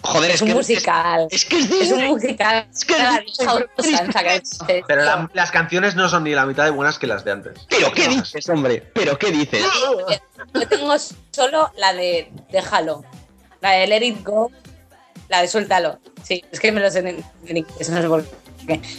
Joder, 0.00 0.30
Es 0.30 0.36
es, 0.36 0.42
un 0.42 0.48
que 0.48 0.54
musical. 0.54 1.26
Es, 1.30 1.44
que 1.44 1.58
es 1.58 1.64
Es 1.64 1.70
un 1.72 1.78
Disney. 1.80 2.08
musical. 2.10 2.68
Es 2.72 2.84
que 2.84 2.94
es 2.94 4.82
Pero 4.86 5.04
la- 5.04 5.28
las 5.34 5.50
canciones 5.50 5.96
no 5.96 6.08
son 6.08 6.22
ni 6.24 6.34
la 6.34 6.46
mitad 6.46 6.64
de 6.64 6.70
buenas 6.70 6.98
que 7.00 7.08
las 7.08 7.24
de 7.24 7.32
antes. 7.32 7.66
¿Pero 7.68 7.90
qué 7.92 8.06
dices, 8.08 8.48
hombre? 8.48 8.80
¿Pero 8.94 9.18
qué 9.18 9.32
dices? 9.32 9.64
Yo 10.54 10.68
tengo 10.68 10.94
solo 11.32 11.72
la 11.76 11.92
de 11.94 12.30
Déjalo. 12.52 13.02
La 13.60 13.72
de 13.72 13.86
Let 13.88 14.04
It 14.06 14.24
Go. 14.24 14.52
La 15.28 15.42
de 15.42 15.48
Suéltalo. 15.48 15.98
Sí, 16.22 16.44
es 16.52 16.60
que 16.60 16.70
me 16.70 16.80
lo 16.80 16.90
sé 16.90 17.00
en, 17.00 17.24
en 17.46 17.56
inglés, 17.56 17.90
no 17.90 18.00
sé 18.00 18.08
por 18.08 18.24
qué. 18.24 18.30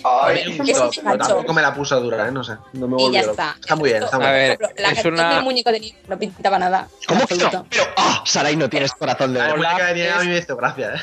Ay, 0.04 0.58
me 0.64 0.74
tampoco 1.18 1.54
me 1.54 1.62
la 1.62 1.74
puso 1.74 2.00
dura, 2.00 2.28
¿eh? 2.28 2.32
No 2.32 2.44
sé. 2.44 2.54
No 2.74 2.88
me 2.88 2.96
Y 3.02 3.04
volvió 3.06 3.12
ya 3.12 3.22
loco. 3.22 3.32
está. 3.32 3.56
Está 3.60 3.76
muy 3.76 3.90
bien, 3.90 4.04
está 4.04 4.18
muy 4.18 4.26
A 4.28 4.32
bien. 4.32 4.48
ver, 4.50 4.58
Por 4.58 4.66
ejemplo, 4.70 4.84
la 4.84 4.92
es 5.00 5.06
una- 5.06 5.34
del 5.36 5.44
muñeco 5.44 5.72
de 5.72 5.80
nieve 5.80 5.98
no 6.08 6.18
pintaba 6.20 6.60
nada. 6.60 6.88
¿Cómo 7.08 7.28
que 7.28 7.36
no? 7.36 7.66
Pero, 7.70 7.84
ah, 7.98 8.22
Sarai, 8.26 8.56
no 8.56 8.70
tienes 8.70 8.92
corazón 8.94 9.34
de 9.34 9.40
La 9.40 9.46
verdad. 9.54 9.58
muñeca 9.58 9.86
de 9.88 9.94
nieve 9.94 10.10
es- 10.10 10.16
a 10.16 10.20
mí 10.22 10.28
me 10.28 10.38
hizo 10.38 10.56
gracia, 10.56 10.94
¿eh? 10.96 11.00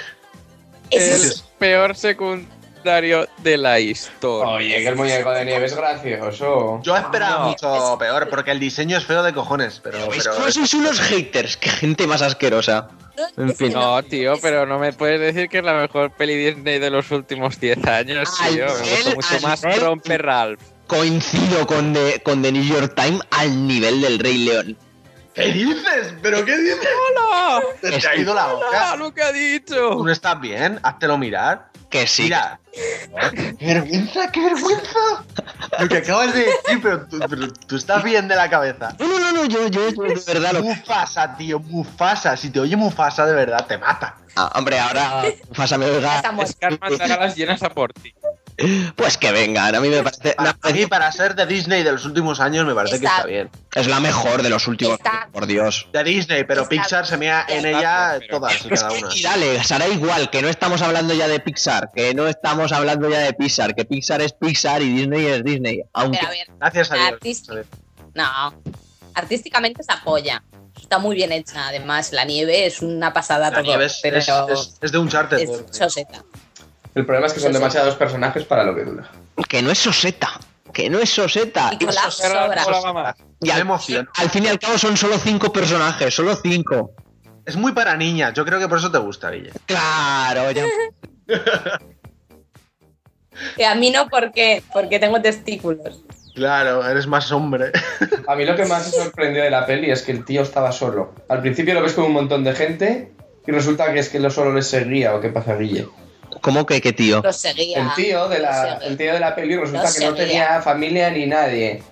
Ese 0.90 1.14
El 1.14 1.20
es- 1.22 1.44
peor 1.58 1.96
secundario 1.96 3.28
de 3.38 3.56
la 3.56 3.80
historia. 3.80 4.52
Oye, 4.54 4.76
que 4.76 4.88
el 4.88 4.96
muñeco 4.96 5.30
de 5.32 5.44
nieve 5.44 5.66
es 5.66 5.74
gracioso. 5.76 6.80
Yo 6.82 6.96
esperaba 6.96 7.40
No. 7.40 7.48
mucho 7.48 7.96
peor, 7.98 8.28
porque 8.28 8.52
el 8.52 8.60
diseño 8.60 8.96
es 8.98 9.04
feo 9.04 9.22
de 9.24 9.32
cojones, 9.32 9.80
pero... 9.82 9.98
Es 10.12 10.24
pero 10.28 10.50
sois 10.50 10.74
unos 10.74 11.00
haters, 11.00 11.56
qué 11.56 11.70
gente 11.70 12.06
más 12.06 12.22
asquerosa. 12.22 12.88
En 13.36 13.54
fin. 13.54 13.72
No, 13.72 14.02
tío, 14.02 14.34
pero 14.42 14.66
no 14.66 14.78
me 14.78 14.92
puedes 14.92 15.20
decir 15.20 15.48
que 15.48 15.58
es 15.58 15.64
la 15.64 15.74
mejor 15.74 16.10
peli 16.12 16.34
Disney 16.36 16.78
de 16.78 16.90
los 16.90 17.10
últimos 17.10 17.58
10 17.60 17.84
años, 17.86 18.28
Al 18.40 18.54
tío. 18.54 18.66
Me 18.66 18.72
nivel- 18.82 19.14
gusta 19.14 19.34
mucho 19.34 19.34
al 19.36 19.42
más 19.42 19.80
Romper 19.80 20.22
Ralph. 20.22 20.60
Coincido 20.86 21.66
con 21.66 21.92
The, 21.92 22.20
con 22.22 22.42
The 22.42 22.52
New 22.52 22.62
York 22.64 22.94
Times 22.94 23.20
al 23.30 23.66
nivel 23.66 24.00
del 24.00 24.18
Rey 24.18 24.38
León. 24.38 24.76
¿Qué 25.36 25.52
dices? 25.52 26.14
¿Pero 26.22 26.44
qué 26.46 26.56
dices? 26.56 26.88
¡Hola! 27.10 27.60
Te, 27.80 27.98
te 27.98 28.08
ha 28.08 28.16
ido 28.16 28.34
la 28.34 28.46
¡Hola! 28.46 28.66
boca. 28.66 28.96
¡Lo 28.96 29.12
que 29.14 29.22
ha 29.22 29.28
¿Tú 29.28 29.34
dicho! 29.34 30.02
no 30.02 30.10
estás 30.10 30.40
bien? 30.40 30.80
Háztelo 30.82 31.18
mirar. 31.18 31.68
Que 31.90 32.06
sí. 32.06 32.24
Mira. 32.24 32.58
¡Qué 33.58 33.66
vergüenza, 33.66 34.32
qué 34.32 34.40
vergüenza! 34.40 35.24
Lo 35.78 35.88
que 35.88 35.98
acabas 35.98 36.32
de 36.34 36.40
decir, 36.40 36.80
pero 36.82 37.06
tú, 37.06 37.18
pero 37.28 37.52
tú 37.52 37.76
estás 37.76 38.02
bien 38.02 38.28
de 38.28 38.34
la 38.36 38.48
cabeza. 38.50 38.96
No, 38.98 39.06
no, 39.06 39.18
no, 39.18 39.32
no, 39.32 39.44
yo, 39.44 39.68
yo, 39.68 39.90
yo 39.90 40.02
de 40.02 40.22
verdad 40.26 40.52
lo 40.52 40.62
Mufasa, 40.62 41.36
tío, 41.36 41.58
Mufasa. 41.60 42.36
Si 42.36 42.50
te 42.50 42.60
oye 42.60 42.74
Mufasa, 42.76 43.24
de 43.26 43.34
verdad, 43.34 43.66
te 43.66 43.78
mata. 43.78 44.16
Ah, 44.36 44.50
hombre, 44.54 44.78
ahora 44.78 45.24
Fasa 45.52 45.78
me 45.78 45.86
oiga. 45.86 46.16
Está 46.16 46.32
muerto. 46.32 46.52
Scar 46.52 46.78
mandará 46.80 47.16
las 47.18 47.36
llenas 47.36 47.62
a 47.62 47.70
por 47.70 47.92
ti. 47.92 48.14
Pues 48.96 49.18
que 49.18 49.32
vengan, 49.32 49.74
a 49.74 49.80
mí 49.80 49.88
me 49.88 50.02
parece. 50.02 50.32
Para, 50.32 50.54
parece- 50.54 50.80
mí, 50.80 50.86
para 50.86 51.12
ser 51.12 51.34
de 51.34 51.44
Disney 51.46 51.82
de 51.82 51.92
los 51.92 52.04
últimos 52.06 52.40
años, 52.40 52.64
me 52.64 52.74
parece 52.74 52.98
que 52.98 53.04
Está- 53.06 53.24
bien. 53.24 53.50
es 53.74 53.86
la 53.86 54.00
mejor 54.00 54.42
de 54.42 54.48
los 54.48 54.66
últimos. 54.66 54.94
Está- 54.94 55.28
Por 55.30 55.46
Dios. 55.46 55.86
De 55.92 56.02
Disney, 56.02 56.44
pero 56.44 56.62
Está- 56.62 56.70
Pixar 56.70 57.06
se 57.06 57.18
mea 57.18 57.44
en 57.48 57.66
Está 57.66 57.78
ella 57.78 58.16
pero- 58.18 58.38
todas 58.38 58.64
y 58.64 58.68
cada 58.70 58.88
que- 58.88 59.04
una. 59.04 59.14
y 59.14 59.22
dale, 59.22 59.64
será 59.64 59.86
igual, 59.88 60.30
que 60.30 60.40
no 60.40 60.48
estamos 60.48 60.80
hablando 60.80 61.12
ya 61.12 61.28
de 61.28 61.38
Pixar, 61.40 61.90
que 61.94 62.14
no 62.14 62.26
estamos 62.26 62.72
hablando 62.72 63.10
ya 63.10 63.18
de 63.18 63.34
Pixar, 63.34 63.74
que 63.74 63.84
Pixar 63.84 64.22
es 64.22 64.32
Pixar 64.32 64.80
y 64.80 64.88
Disney 64.90 65.26
es 65.26 65.44
Disney. 65.44 65.82
Aunque 65.92 66.18
Pero 66.18 66.28
a 66.28 66.30
ver, 66.32 66.46
Gracias 66.58 66.90
a 66.92 66.94
Dios. 67.20 67.66
No. 68.14 68.54
Artísticamente 69.14 69.82
se 69.82 69.92
apoya. 69.92 70.42
Está 70.80 70.98
muy 70.98 71.16
bien 71.16 71.32
hecha, 71.32 71.68
además. 71.68 72.12
La 72.12 72.24
nieve 72.24 72.66
es 72.66 72.80
una 72.82 73.12
pasada 73.12 73.50
La 73.50 73.56
todo. 73.56 73.62
nieve 73.64 73.86
es, 73.86 73.98
pero 74.02 74.18
es, 74.18 74.28
es- 74.28 74.74
es 74.80 74.92
de 74.92 74.98
un 74.98 75.08
charter. 75.08 75.40
es 75.40 75.50
soseta. 75.70 76.22
El 76.96 77.04
problema 77.04 77.26
es 77.26 77.34
que 77.34 77.40
son 77.40 77.52
demasiados 77.52 77.94
personajes 77.94 78.44
para 78.44 78.64
lo 78.64 78.74
que 78.74 78.82
dura. 78.82 79.10
que 79.50 79.60
no 79.60 79.70
es 79.70 79.78
Soseta, 79.78 80.40
que 80.72 80.88
no 80.88 80.98
es 80.98 81.10
Soseta. 81.10 81.70
Y. 81.78 81.84
Y 83.42 83.50
al, 83.50 83.60
emoción. 83.60 84.08
al 84.14 84.30
fin 84.30 84.44
y 84.44 84.48
al 84.48 84.58
cabo 84.58 84.78
son 84.78 84.96
solo 84.96 85.18
cinco 85.18 85.52
personajes, 85.52 86.14
solo 86.14 86.34
cinco. 86.36 86.92
Es 87.44 87.54
muy 87.54 87.72
para 87.72 87.94
niñas. 87.98 88.32
Yo 88.32 88.46
creo 88.46 88.58
que 88.58 88.66
por 88.66 88.78
eso 88.78 88.90
te 88.90 88.96
gusta, 88.96 89.30
Guille. 89.30 89.52
Claro, 89.66 90.50
ya. 90.50 90.64
Y 93.58 93.64
a 93.64 93.74
mí 93.74 93.90
no, 93.90 94.08
porque, 94.08 94.62
porque 94.72 94.98
tengo 94.98 95.20
testículos. 95.20 96.02
Claro, 96.34 96.88
eres 96.88 97.06
más 97.06 97.30
hombre. 97.30 97.70
A 98.26 98.34
mí 98.34 98.46
lo 98.46 98.56
que 98.56 98.64
más 98.64 98.86
me 98.86 98.92
sorprendió 99.04 99.42
de 99.42 99.50
la 99.50 99.66
peli 99.66 99.90
es 99.90 100.00
que 100.00 100.12
el 100.12 100.24
tío 100.24 100.40
estaba 100.40 100.72
solo. 100.72 101.14
Al 101.28 101.42
principio 101.42 101.74
lo 101.74 101.82
ves 101.82 101.92
con 101.92 102.04
un 102.04 102.12
montón 102.12 102.44
de 102.44 102.54
gente 102.54 103.12
y 103.46 103.52
resulta 103.52 103.92
que 103.92 103.98
es 103.98 104.08
que 104.08 104.20
lo 104.20 104.30
solo 104.30 104.54
les 104.54 104.66
seguía 104.66 105.14
o 105.14 105.20
qué 105.20 105.28
pasa, 105.28 105.54
Guille. 105.56 105.86
¿Cómo 106.40 106.66
que 106.66 106.80
qué 106.80 106.92
tío? 106.92 107.20
Los 107.22 107.36
seguía. 107.36 107.82
El 107.82 107.94
tío 107.94 108.28
de 108.28 108.38
la, 108.38 108.74
el 108.82 108.96
tío 108.96 109.12
de 109.12 109.20
la 109.20 109.34
peli 109.34 109.56
resulta 109.56 109.92
que 109.92 110.04
no 110.04 110.14
tenía 110.14 110.60
familia 110.62 111.10
ni 111.10 111.26
nadie. 111.26 111.82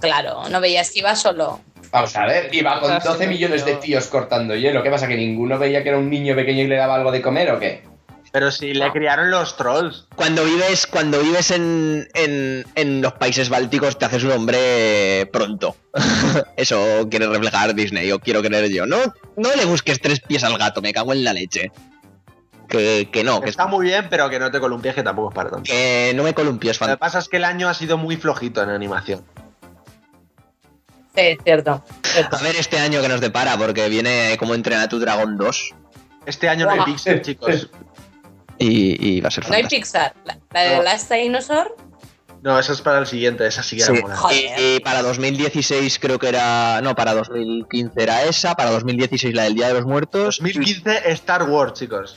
Claro, 0.00 0.48
no 0.48 0.60
veías 0.60 0.90
que 0.90 1.00
iba 1.00 1.14
solo. 1.14 1.60
Vamos 1.90 2.16
a 2.16 2.26
ver, 2.26 2.54
iba 2.54 2.80
con 2.80 2.98
12 2.98 3.26
millones 3.26 3.64
de 3.64 3.74
tíos 3.76 4.06
cortando 4.06 4.56
hielo. 4.56 4.82
¿Qué 4.82 4.90
pasa? 4.90 5.06
¿Que 5.06 5.16
ninguno 5.16 5.58
veía 5.58 5.82
que 5.82 5.90
era 5.90 5.98
un 5.98 6.08
niño 6.08 6.34
pequeño 6.34 6.62
y 6.62 6.66
le 6.66 6.76
daba 6.76 6.94
algo 6.94 7.12
de 7.12 7.20
comer 7.20 7.50
o 7.50 7.60
qué? 7.60 7.82
Pero 8.32 8.50
si 8.50 8.72
le 8.72 8.90
criaron 8.90 9.30
los 9.30 9.58
trolls. 9.58 10.06
Cuando 10.16 10.42
vives, 10.42 10.86
cuando 10.86 11.20
vives 11.20 11.50
en, 11.50 12.08
en, 12.14 12.64
en 12.76 13.02
los 13.02 13.12
países 13.12 13.50
bálticos 13.50 13.98
te 13.98 14.06
haces 14.06 14.24
un 14.24 14.32
hombre 14.32 15.28
pronto. 15.30 15.76
Eso 16.56 17.06
quiere 17.10 17.26
reflejar 17.26 17.74
Disney, 17.74 18.10
o 18.10 18.18
quiero 18.18 18.40
creer 18.42 18.70
yo. 18.70 18.86
No, 18.86 18.96
no 19.36 19.54
le 19.54 19.66
busques 19.66 20.00
tres 20.00 20.20
pies 20.20 20.44
al 20.44 20.56
gato, 20.56 20.80
me 20.80 20.94
cago 20.94 21.12
en 21.12 21.24
la 21.24 21.34
leche. 21.34 21.70
Que, 22.72 23.10
que 23.12 23.22
no, 23.22 23.42
que, 23.42 23.50
Está 23.50 23.66
muy 23.66 23.84
bien, 23.84 24.06
pero 24.08 24.30
que 24.30 24.38
no 24.38 24.50
te 24.50 24.58
columpies, 24.58 24.94
que 24.94 25.02
tampoco 25.02 25.28
es 25.28 25.34
para 25.34 25.50
tanto. 25.50 25.64
que 25.70 26.12
no 26.16 26.22
me 26.22 26.32
columpies, 26.32 26.80
Lo 26.80 26.86
que 26.86 26.96
pasa 26.96 27.18
es 27.18 27.28
que 27.28 27.36
el 27.36 27.44
año 27.44 27.68
ha 27.68 27.74
sido 27.74 27.98
muy 27.98 28.16
flojito 28.16 28.62
en 28.62 28.70
animación. 28.70 29.22
Sí, 31.14 31.36
cierto. 31.44 31.84
cierto. 32.02 32.36
A 32.36 32.42
ver 32.42 32.56
este 32.56 32.78
año 32.78 33.02
que 33.02 33.08
nos 33.08 33.20
depara, 33.20 33.58
porque 33.58 33.90
viene 33.90 34.36
como 34.38 34.54
entrena 34.54 34.88
tu 34.88 34.98
Dragon 34.98 35.36
2. 35.36 35.74
Este 36.24 36.48
año 36.48 36.64
no 36.64 36.72
hay. 36.72 36.80
Pixar, 36.92 37.20
chicos. 37.20 37.68
y, 38.58 39.16
y 39.16 39.20
va 39.20 39.28
a 39.28 39.30
ser 39.30 39.46
No 39.50 39.54
hay. 39.54 39.64
Pixar. 39.64 40.14
La, 40.24 40.38
la 40.52 40.60
de 40.62 40.76
No. 40.76 40.82
Last 40.82 41.12
Dinosaur. 41.12 41.76
No, 42.40 42.58
esa 42.58 42.72
es 42.72 42.80
para 42.80 42.98
el 42.98 43.06
siguiente, 43.06 43.46
esa 43.46 43.62
sí 43.62 43.76
que 43.76 43.82
era 43.84 43.94
Sí. 43.94 44.00
buena. 44.00 44.16
Joder. 44.16 44.58
Y, 44.58 44.76
y 44.76 44.80
para 44.80 45.02
2016 45.02 45.98
creo 45.98 46.18
que 46.18 46.28
era. 46.30 46.80
No, 46.80 46.94
para 46.94 47.12
2015 47.12 48.02
era 48.02 48.24
esa. 48.24 48.54
Para 48.54 48.70
2016 48.70 49.34
la 49.34 49.42
del 49.44 49.54
Día 49.54 49.68
de 49.68 49.74
los 49.74 49.84
Muertos. 49.84 50.38
2015 50.38 51.10
Star 51.12 51.42
Wars, 51.50 51.74
chicos. 51.74 52.16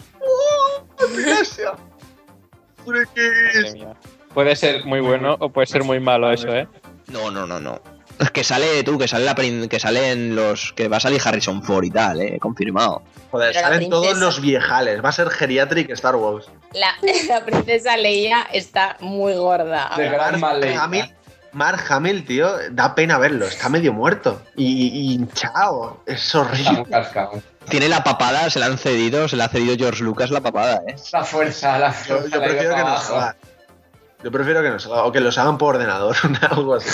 Mía. 3.74 3.94
Puede 4.34 4.56
ser 4.56 4.86
muy 4.86 5.00
bueno 5.00 5.36
o 5.40 5.50
puede 5.50 5.68
ser 5.68 5.84
muy 5.84 6.00
malo 6.00 6.32
eso, 6.32 6.54
¿eh? 6.54 6.68
No, 7.08 7.32
no, 7.32 7.48
no, 7.48 7.60
no. 7.60 7.80
Es 8.20 8.32
que 8.32 8.44
sale 8.44 8.84
tú, 8.84 8.98
que 8.98 9.08
sale 9.08 9.26
la 9.26 9.36
prin- 9.36 9.68
que 9.68 9.80
salen 9.80 10.36
los. 10.36 10.72
que 10.74 10.88
va 10.88 10.98
a 10.98 11.00
salir 11.02 11.20
Harrison 11.24 11.62
Ford 11.64 11.84
y 11.84 11.92
tal, 11.92 12.22
eh, 12.22 12.40
confirmado. 12.40 13.02
Joder, 13.32 13.52
Pero 13.54 13.62
la 13.68 13.74
salen 13.74 13.90
todos 13.90 14.18
los 14.18 14.40
viejales. 14.42 15.04
Va 15.04 15.10
a 15.10 15.12
ser 15.12 15.30
geriatric 15.30 15.90
Star 15.92 16.16
Wars. 16.16 16.48
La, 16.74 16.94
la 17.28 17.44
princesa 17.46 17.98
Leia 17.98 18.44
está 18.54 18.96
muy 19.02 19.34
gorda. 19.34 19.92
De 19.98 20.08
gran 20.10 20.40
Mark. 20.40 20.64
Hamill, 20.80 21.14
Mark 21.52 21.84
Hamill, 21.90 22.26
tío, 22.26 22.50
da 22.72 22.96
pena 22.96 23.18
verlo. 23.18 23.46
Está 23.48 23.68
medio 23.68 23.92
muerto. 23.92 24.42
Y, 24.56 24.88
y 24.88 25.14
hinchado. 25.16 26.02
Es 26.06 26.26
Está 26.26 26.44
muy 26.44 26.48
horrible. 26.52 26.86
cascado. 26.90 27.42
Tiene 27.70 27.90
la 27.90 28.04
papada, 28.04 28.50
se 28.50 28.60
la 28.60 28.68
han 28.68 28.78
cedido, 28.78 29.28
se 29.28 29.36
la 29.36 29.46
ha 29.46 29.50
cedido 29.50 29.76
George 29.78 30.04
Lucas 30.04 30.30
la 30.32 30.42
papada, 30.42 30.82
eh. 30.88 30.96
La 31.12 31.24
fuerza, 31.24 31.78
la 31.80 31.92
fuerza. 31.92 32.30
yo 32.30 32.42
prefiero 32.42 32.62
que 32.62 32.68
para 32.70 32.82
no 32.84 32.88
abajo. 32.90 33.08
salga. 33.08 33.36
Yo 34.24 34.32
prefiero 34.32 34.62
que 34.64 34.70
no 34.70 34.80
salga. 34.80 35.04
O 35.04 35.12
que 35.12 35.20
los 35.20 35.38
hagan 35.38 35.58
por 35.58 35.76
ordenador. 35.76 36.16
Algo 36.50 36.76
así. 36.76 36.90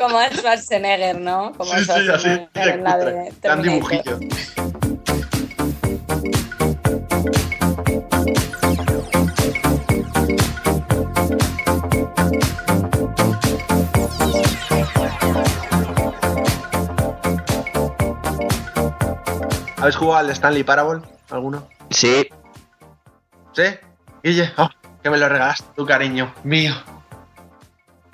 Como 0.00 0.18
Schwarzenegger, 0.32 1.20
¿no? 1.20 1.52
Como 1.56 1.72
Sí, 1.74 1.84
sí, 1.84 1.90
así. 1.90 2.04
Schwarzenegger 2.04 2.68
en 2.68 2.84
la 2.84 2.96
de 2.96 3.32
Terminator. 3.40 4.18
¿Habéis 19.82 19.96
jugado 19.96 20.18
al 20.20 20.30
Stanley 20.30 20.62
Parable? 20.62 21.02
¿Alguno? 21.28 21.68
Sí, 21.90 22.28
¿Sí? 23.52 23.64
Guille, 24.22 24.52
oh, 24.56 24.68
que 25.02 25.10
me 25.10 25.18
lo 25.18 25.28
regalaste, 25.28 25.66
tu 25.74 25.84
cariño 25.84 26.32
mío. 26.44 26.72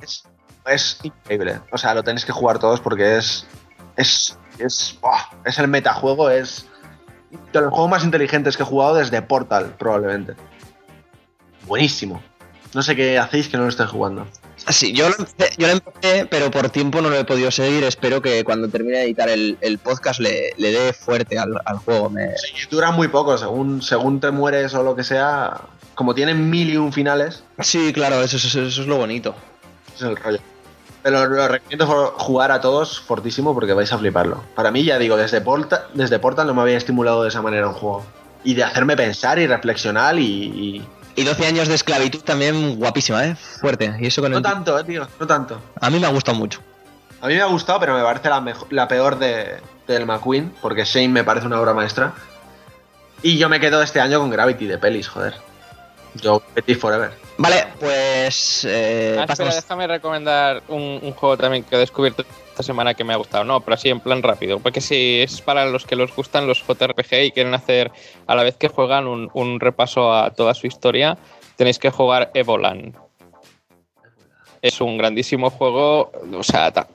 Es, 0.00 0.24
es 0.64 0.98
increíble. 1.02 1.60
O 1.70 1.76
sea, 1.76 1.92
lo 1.92 2.02
tenéis 2.02 2.24
que 2.24 2.32
jugar 2.32 2.58
todos 2.58 2.80
porque 2.80 3.18
es. 3.18 3.46
Es. 3.96 4.38
Es, 4.58 4.98
es 5.44 5.58
el 5.58 5.68
metajuego, 5.68 6.30
es. 6.30 6.66
De 7.52 7.60
los 7.60 7.70
juegos 7.70 7.90
más 7.90 8.02
inteligentes 8.02 8.56
que 8.56 8.62
he 8.62 8.66
jugado 8.66 8.94
desde 8.94 9.20
Portal, 9.20 9.74
probablemente. 9.78 10.36
Buenísimo. 11.66 12.22
No 12.72 12.80
sé 12.80 12.96
qué 12.96 13.18
hacéis 13.18 13.46
que 13.46 13.58
no 13.58 13.64
lo 13.64 13.68
estéis 13.68 13.90
jugando. 13.90 14.26
Sí, 14.70 14.92
yo 14.92 15.08
lo, 15.08 15.14
empecé, 15.18 15.54
yo 15.56 15.66
lo 15.68 15.72
empecé, 15.74 16.26
pero 16.26 16.50
por 16.50 16.68
tiempo 16.70 17.00
no 17.00 17.08
lo 17.10 17.16
he 17.16 17.24
podido 17.24 17.50
seguir. 17.50 17.84
Espero 17.84 18.20
que 18.20 18.44
cuando 18.44 18.68
termine 18.68 18.98
de 18.98 19.04
editar 19.04 19.28
el, 19.28 19.56
el 19.60 19.78
podcast 19.78 20.20
le, 20.20 20.52
le 20.58 20.72
dé 20.72 20.92
fuerte 20.92 21.38
al, 21.38 21.54
al 21.64 21.78
juego. 21.78 22.10
Me... 22.10 22.36
Sí, 22.36 22.52
dura 22.70 22.90
muy 22.90 23.08
poco, 23.08 23.38
según, 23.38 23.80
según 23.82 24.20
te 24.20 24.30
mueres 24.30 24.74
o 24.74 24.82
lo 24.82 24.94
que 24.96 25.04
sea. 25.04 25.60
Como 25.94 26.14
tienen 26.14 26.48
mil 26.50 26.70
y 26.70 26.76
un 26.76 26.92
finales, 26.92 27.42
Sí, 27.60 27.92
claro, 27.92 28.22
eso, 28.22 28.36
eso- 28.36 28.62
eso 28.62 28.82
es 28.82 28.86
lo 28.86 28.96
bonito. 28.98 29.34
ese 29.94 30.04
es 30.04 30.10
el 30.10 30.16
rollo. 30.16 30.38
Pero 31.02 31.26
lo 31.26 31.48
recomiendo 31.48 31.86
jugar 32.18 32.50
a 32.52 32.60
todos 32.60 33.00
fortísimo 33.00 33.54
porque 33.54 33.72
vais 33.72 33.92
a 33.92 33.98
fliparlo. 33.98 34.42
Para 34.54 34.70
mí, 34.70 34.84
ya 34.84 34.98
digo, 34.98 35.16
desde 35.16 35.40
Portal, 35.40 35.86
desde 35.94 36.18
Portal 36.18 36.46
no 36.46 36.54
me 36.54 36.62
había 36.62 36.76
estimulado 36.76 37.22
de 37.22 37.30
esa 37.30 37.40
manera 37.40 37.68
un 37.68 37.74
juego. 37.74 38.04
Y 38.44 38.54
de 38.54 38.64
hacerme 38.64 38.96
pensar 38.96 39.38
y 39.38 39.46
reflexionar 39.46 40.18
y. 40.18 40.22
y- 40.24 40.88
Y 41.18 41.24
12 41.24 41.46
años 41.46 41.68
de 41.68 41.74
esclavitud 41.74 42.20
también 42.20 42.76
guapísima, 42.76 43.24
¿eh? 43.26 43.34
Fuerte. 43.60 43.94
Y 43.98 44.06
eso 44.06 44.22
con 44.22 44.30
No 44.30 44.36
el... 44.38 44.42
tanto, 44.44 44.78
eh, 44.78 44.84
tío, 44.84 45.06
no 45.18 45.26
tanto. 45.26 45.60
A 45.80 45.90
mí 45.90 45.98
me 45.98 46.06
ha 46.06 46.10
gustado 46.10 46.38
mucho. 46.38 46.60
A 47.20 47.26
mí 47.26 47.34
me 47.34 47.40
ha 47.40 47.46
gustado, 47.46 47.80
pero 47.80 47.94
me 47.96 48.02
parece 48.04 48.28
la, 48.28 48.40
mejo- 48.40 48.66
la 48.70 48.86
peor 48.86 49.18
de, 49.18 49.60
del 49.88 50.06
McQueen, 50.06 50.54
porque 50.62 50.84
Shane 50.84 51.08
me 51.08 51.24
parece 51.24 51.46
una 51.46 51.60
obra 51.60 51.74
maestra. 51.74 52.12
Y 53.22 53.36
yo 53.36 53.48
me 53.48 53.58
quedo 53.58 53.82
este 53.82 54.00
año 54.00 54.20
con 54.20 54.30
Gravity 54.30 54.66
de 54.66 54.78
pelis, 54.78 55.08
joder. 55.08 55.34
Yo, 56.14 56.40
Betty 56.54 56.76
Forever. 56.76 57.10
Vale, 57.40 57.66
pues... 57.78 58.66
Eh, 58.68 59.16
Ah, 59.18 59.24
espera, 59.28 59.54
déjame 59.54 59.86
recomendar 59.86 60.62
un, 60.68 60.98
un 61.02 61.12
juego 61.12 61.36
también 61.36 61.62
que 61.64 61.76
he 61.76 61.78
descubierto 61.78 62.24
esta 62.50 62.62
semana 62.64 62.94
que 62.94 63.04
me 63.04 63.12
ha 63.12 63.16
gustado. 63.16 63.44
No, 63.44 63.60
pero 63.60 63.74
así 63.74 63.88
en 63.88 64.00
plan 64.00 64.22
rápido. 64.22 64.58
Porque 64.58 64.80
si 64.80 65.20
es 65.22 65.40
para 65.40 65.64
los 65.66 65.86
que 65.86 65.94
les 65.94 66.14
gustan 66.14 66.48
los 66.48 66.64
JRPG 66.66 67.22
y 67.26 67.30
quieren 67.30 67.54
hacer 67.54 67.92
a 68.26 68.34
la 68.34 68.42
vez 68.42 68.56
que 68.56 68.66
juegan 68.68 69.06
un, 69.06 69.30
un 69.34 69.60
repaso 69.60 70.12
a 70.12 70.30
toda 70.32 70.52
su 70.54 70.66
historia, 70.66 71.16
tenéis 71.56 71.78
que 71.78 71.90
jugar 71.90 72.32
Evolan. 72.34 72.94
Es 74.60 74.80
un 74.80 74.98
grandísimo 74.98 75.50
juego, 75.50 76.10
o 76.36 76.42
sea, 76.42 76.72
ta- 76.72 76.88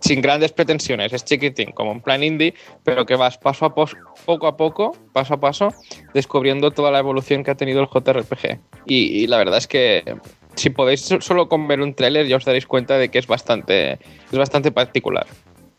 sin 0.00 0.20
grandes 0.22 0.52
pretensiones, 0.52 1.12
es 1.12 1.24
chiquitín, 1.24 1.72
como 1.72 1.92
en 1.92 2.00
plan 2.00 2.22
indie, 2.24 2.54
pero 2.84 3.06
que 3.06 3.16
vas 3.16 3.38
paso 3.38 3.66
a 3.66 3.74
pos- 3.74 3.96
poco 4.24 4.46
a 4.46 4.56
poco, 4.56 4.96
paso 5.12 5.34
a 5.34 5.40
paso, 5.40 5.72
descubriendo 6.14 6.70
toda 6.70 6.90
la 6.90 6.98
evolución 6.98 7.44
que 7.44 7.50
ha 7.50 7.54
tenido 7.54 7.80
el 7.82 7.88
JRPG. 7.88 8.58
Y, 8.86 9.22
y 9.22 9.26
la 9.26 9.36
verdad 9.38 9.58
es 9.58 9.66
que 9.66 10.16
si 10.56 10.70
podéis 10.70 11.02
so- 11.02 11.20
solo 11.20 11.48
con 11.48 11.68
ver 11.68 11.80
un 11.80 11.94
tráiler 11.94 12.26
ya 12.26 12.36
os 12.36 12.44
daréis 12.44 12.66
cuenta 12.66 12.96
de 12.98 13.10
que 13.10 13.18
es 13.18 13.26
bastante, 13.26 13.92
es 14.32 14.38
bastante 14.38 14.72
particular. 14.72 15.26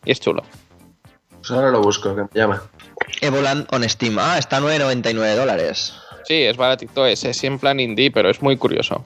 Y 0.05 0.11
es 0.11 0.19
chulo. 0.19 0.43
Pues 1.37 1.49
ahora 1.51 1.71
lo 1.71 1.81
busco, 1.81 2.15
que 2.15 2.21
me 2.21 2.27
llama. 2.33 2.61
Evoland 3.21 3.65
on 3.73 3.87
Steam. 3.89 4.17
Ah, 4.19 4.37
está 4.37 4.57
a 4.57 4.61
9,99 4.61 5.35
dólares. 5.35 5.93
Sí, 6.25 6.35
es 6.43 6.55
baratito, 6.55 7.05
es, 7.07 7.23
es 7.25 7.43
en 7.43 7.57
plan 7.57 7.79
indie, 7.79 8.11
pero 8.11 8.29
es 8.29 8.41
muy 8.43 8.55
curioso. 8.57 9.03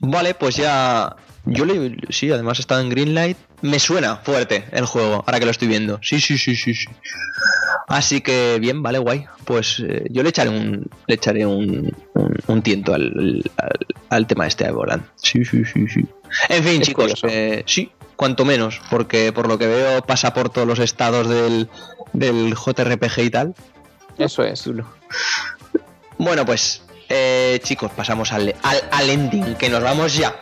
Vale, 0.00 0.34
pues 0.34 0.56
ya. 0.56 1.16
Yo 1.44 1.64
le. 1.64 1.96
Sí, 2.10 2.30
además 2.30 2.58
está 2.60 2.80
en 2.80 2.88
Greenlight. 2.90 3.36
Me 3.62 3.78
suena 3.78 4.16
fuerte 4.16 4.64
el 4.72 4.86
juego, 4.86 5.24
ahora 5.26 5.38
que 5.38 5.44
lo 5.44 5.50
estoy 5.52 5.68
viendo. 5.68 5.98
Sí, 6.02 6.20
sí, 6.20 6.36
sí, 6.36 6.56
sí, 6.56 6.74
sí. 6.74 6.86
Así 7.88 8.20
que 8.20 8.58
bien, 8.60 8.82
vale, 8.82 8.98
guay. 8.98 9.26
Pues 9.44 9.80
eh, 9.86 10.04
yo 10.10 10.22
le 10.22 10.30
echaré 10.30 10.50
un. 10.50 10.88
Le 11.06 11.14
echaré 11.14 11.46
un. 11.46 11.94
un, 12.14 12.36
un 12.46 12.62
tiento 12.62 12.94
al, 12.94 13.42
al, 13.56 13.78
al 14.08 14.26
tema 14.26 14.46
este 14.46 14.64
de 14.64 14.72
Volant. 14.72 15.04
Sí, 15.16 15.44
sí, 15.44 15.64
sí, 15.64 15.86
sí. 15.88 16.04
En 16.48 16.64
fin, 16.64 16.80
Es 16.80 16.88
chicos, 16.88 17.20
eh, 17.28 17.62
sí, 17.66 17.92
cuanto 18.16 18.44
menos. 18.44 18.80
Porque 18.90 19.32
por 19.32 19.46
lo 19.48 19.58
que 19.58 19.66
veo 19.66 20.02
pasa 20.02 20.34
por 20.34 20.50
todos 20.50 20.66
los 20.66 20.78
estados 20.78 21.28
del, 21.28 21.68
del 22.12 22.54
JRPG 22.54 23.18
y 23.20 23.30
tal. 23.30 23.54
Eso 24.18 24.42
es. 24.42 24.68
Bueno, 26.18 26.44
pues, 26.46 26.82
eh, 27.08 27.60
chicos, 27.62 27.90
pasamos 27.96 28.32
al, 28.32 28.54
al, 28.62 28.82
al 28.90 29.10
ending, 29.10 29.54
que 29.54 29.68
nos 29.68 29.82
vamos 29.82 30.14
ya. 30.16 30.34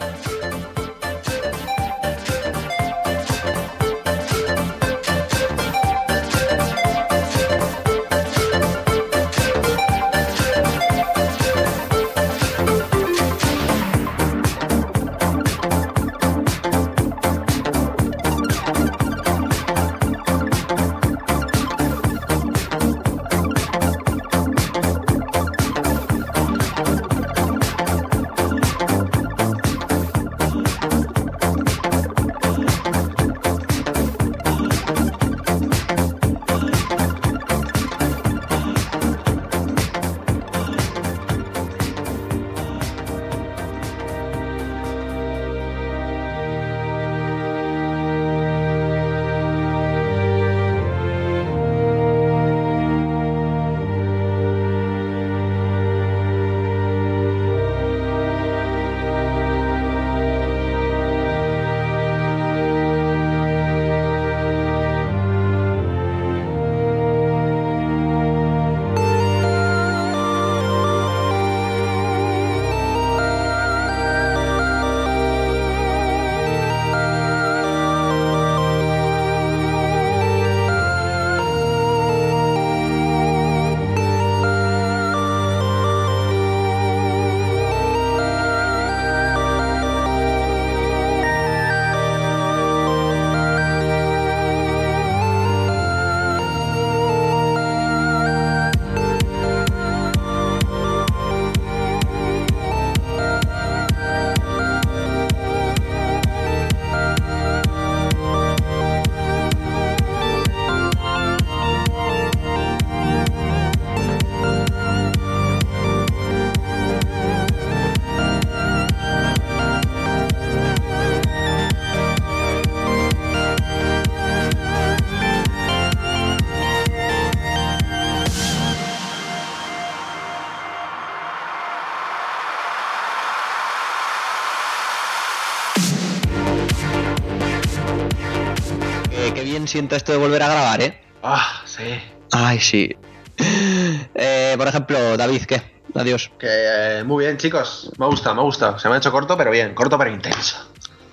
Sienta 139.70 139.97
esto 139.97 140.12
de 140.12 140.18
volver 140.18 140.42
a 140.42 140.48
grabar, 140.48 140.82
¿eh? 140.82 141.01
Ah, 141.22 141.62
sí. 141.64 141.98
Ay, 142.32 142.60
sí. 142.60 142.94
Eh, 144.14 144.55
por 144.59 144.68
ejemplo, 144.68 145.16
David, 145.16 145.44
¿qué? 145.44 145.62
Adiós. 145.94 146.30
Que 146.38 146.47
eh, 146.48 147.05
muy 147.05 147.24
bien, 147.24 147.38
chicos. 147.38 147.90
Me 147.97 148.05
ha 148.05 148.09
gustado, 148.09 148.34
me 148.34 148.42
ha 148.42 148.44
gustado. 148.44 148.78
Se 148.78 148.88
me 148.88 148.97
ha 148.97 148.98
hecho 148.98 149.10
corto, 149.10 149.36
pero 149.36 149.51
bien. 149.51 149.74
Corto, 149.74 149.97
pero 149.97 150.10
intenso. 150.10 150.56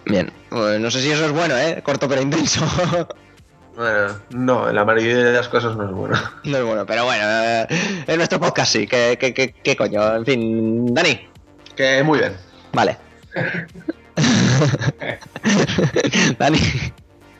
Bien. 0.05 0.31
Pues 0.49 0.79
no 0.79 0.91
sé 0.91 1.01
si 1.01 1.11
eso 1.11 1.25
es 1.25 1.31
bueno, 1.31 1.57
¿eh? 1.57 1.81
Corto 1.83 2.07
pero 2.09 2.21
intenso. 2.21 2.65
Bueno, 3.77 4.19
no, 4.31 4.71
la 4.71 4.83
mayoría 4.83 5.17
de 5.17 5.33
las 5.33 5.47
cosas 5.49 5.77
no 5.77 5.85
es 5.85 5.91
bueno. 5.91 6.17
no 6.45 6.57
es 6.57 6.63
bueno, 6.63 6.83
pero 6.87 7.05
bueno. 7.05 7.23
eh, 7.23 7.67
en 8.07 8.17
nuestro 8.17 8.39
podcast 8.39 8.71
sí. 8.71 8.87
¿Qué, 8.87 9.17
qué, 9.19 9.35
qué, 9.35 9.53
qué 9.53 9.75
coño? 9.75 10.15
En 10.15 10.25
fin, 10.25 10.95
Dani. 10.95 11.27
Que 11.75 12.01
muy 12.01 12.17
bien. 12.17 12.35
Vale. 12.73 12.97
Dani. 16.39 16.59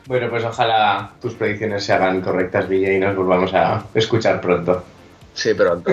Bueno, 0.08 0.30
pues 0.30 0.42
ojalá 0.42 1.10
tus 1.20 1.34
predicciones 1.34 1.84
se 1.84 1.92
hagan 1.92 2.22
correctas, 2.22 2.66
Villa, 2.66 2.90
y 2.90 2.98
nos 2.98 3.14
volvamos 3.14 3.52
a 3.52 3.84
escuchar 3.92 4.40
pronto. 4.40 4.82
Sí, 5.34 5.52
pronto. 5.52 5.90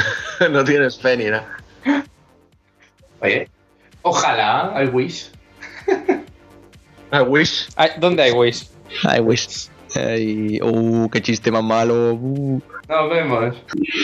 no 0.50 0.62
tienes 0.64 1.00
fe 1.00 1.16
ni 1.16 1.24
nada. 1.24 1.46
Oye, 3.22 3.48
ojalá, 4.02 4.74
I 4.78 4.88
wish. 4.88 5.30
I 7.10 7.20
wish. 7.26 7.66
¿Dónde 7.98 8.24
hay 8.24 8.32
Wish? 8.32 8.68
I 9.04 9.20
wish. 9.20 9.70
Ay, 9.96 10.60
uh, 10.60 11.08
qué 11.08 11.22
chiste 11.22 11.50
más 11.50 11.64
malo. 11.64 12.12
uh. 12.12 12.60
Nos 12.86 13.10
vemos. 13.10 13.56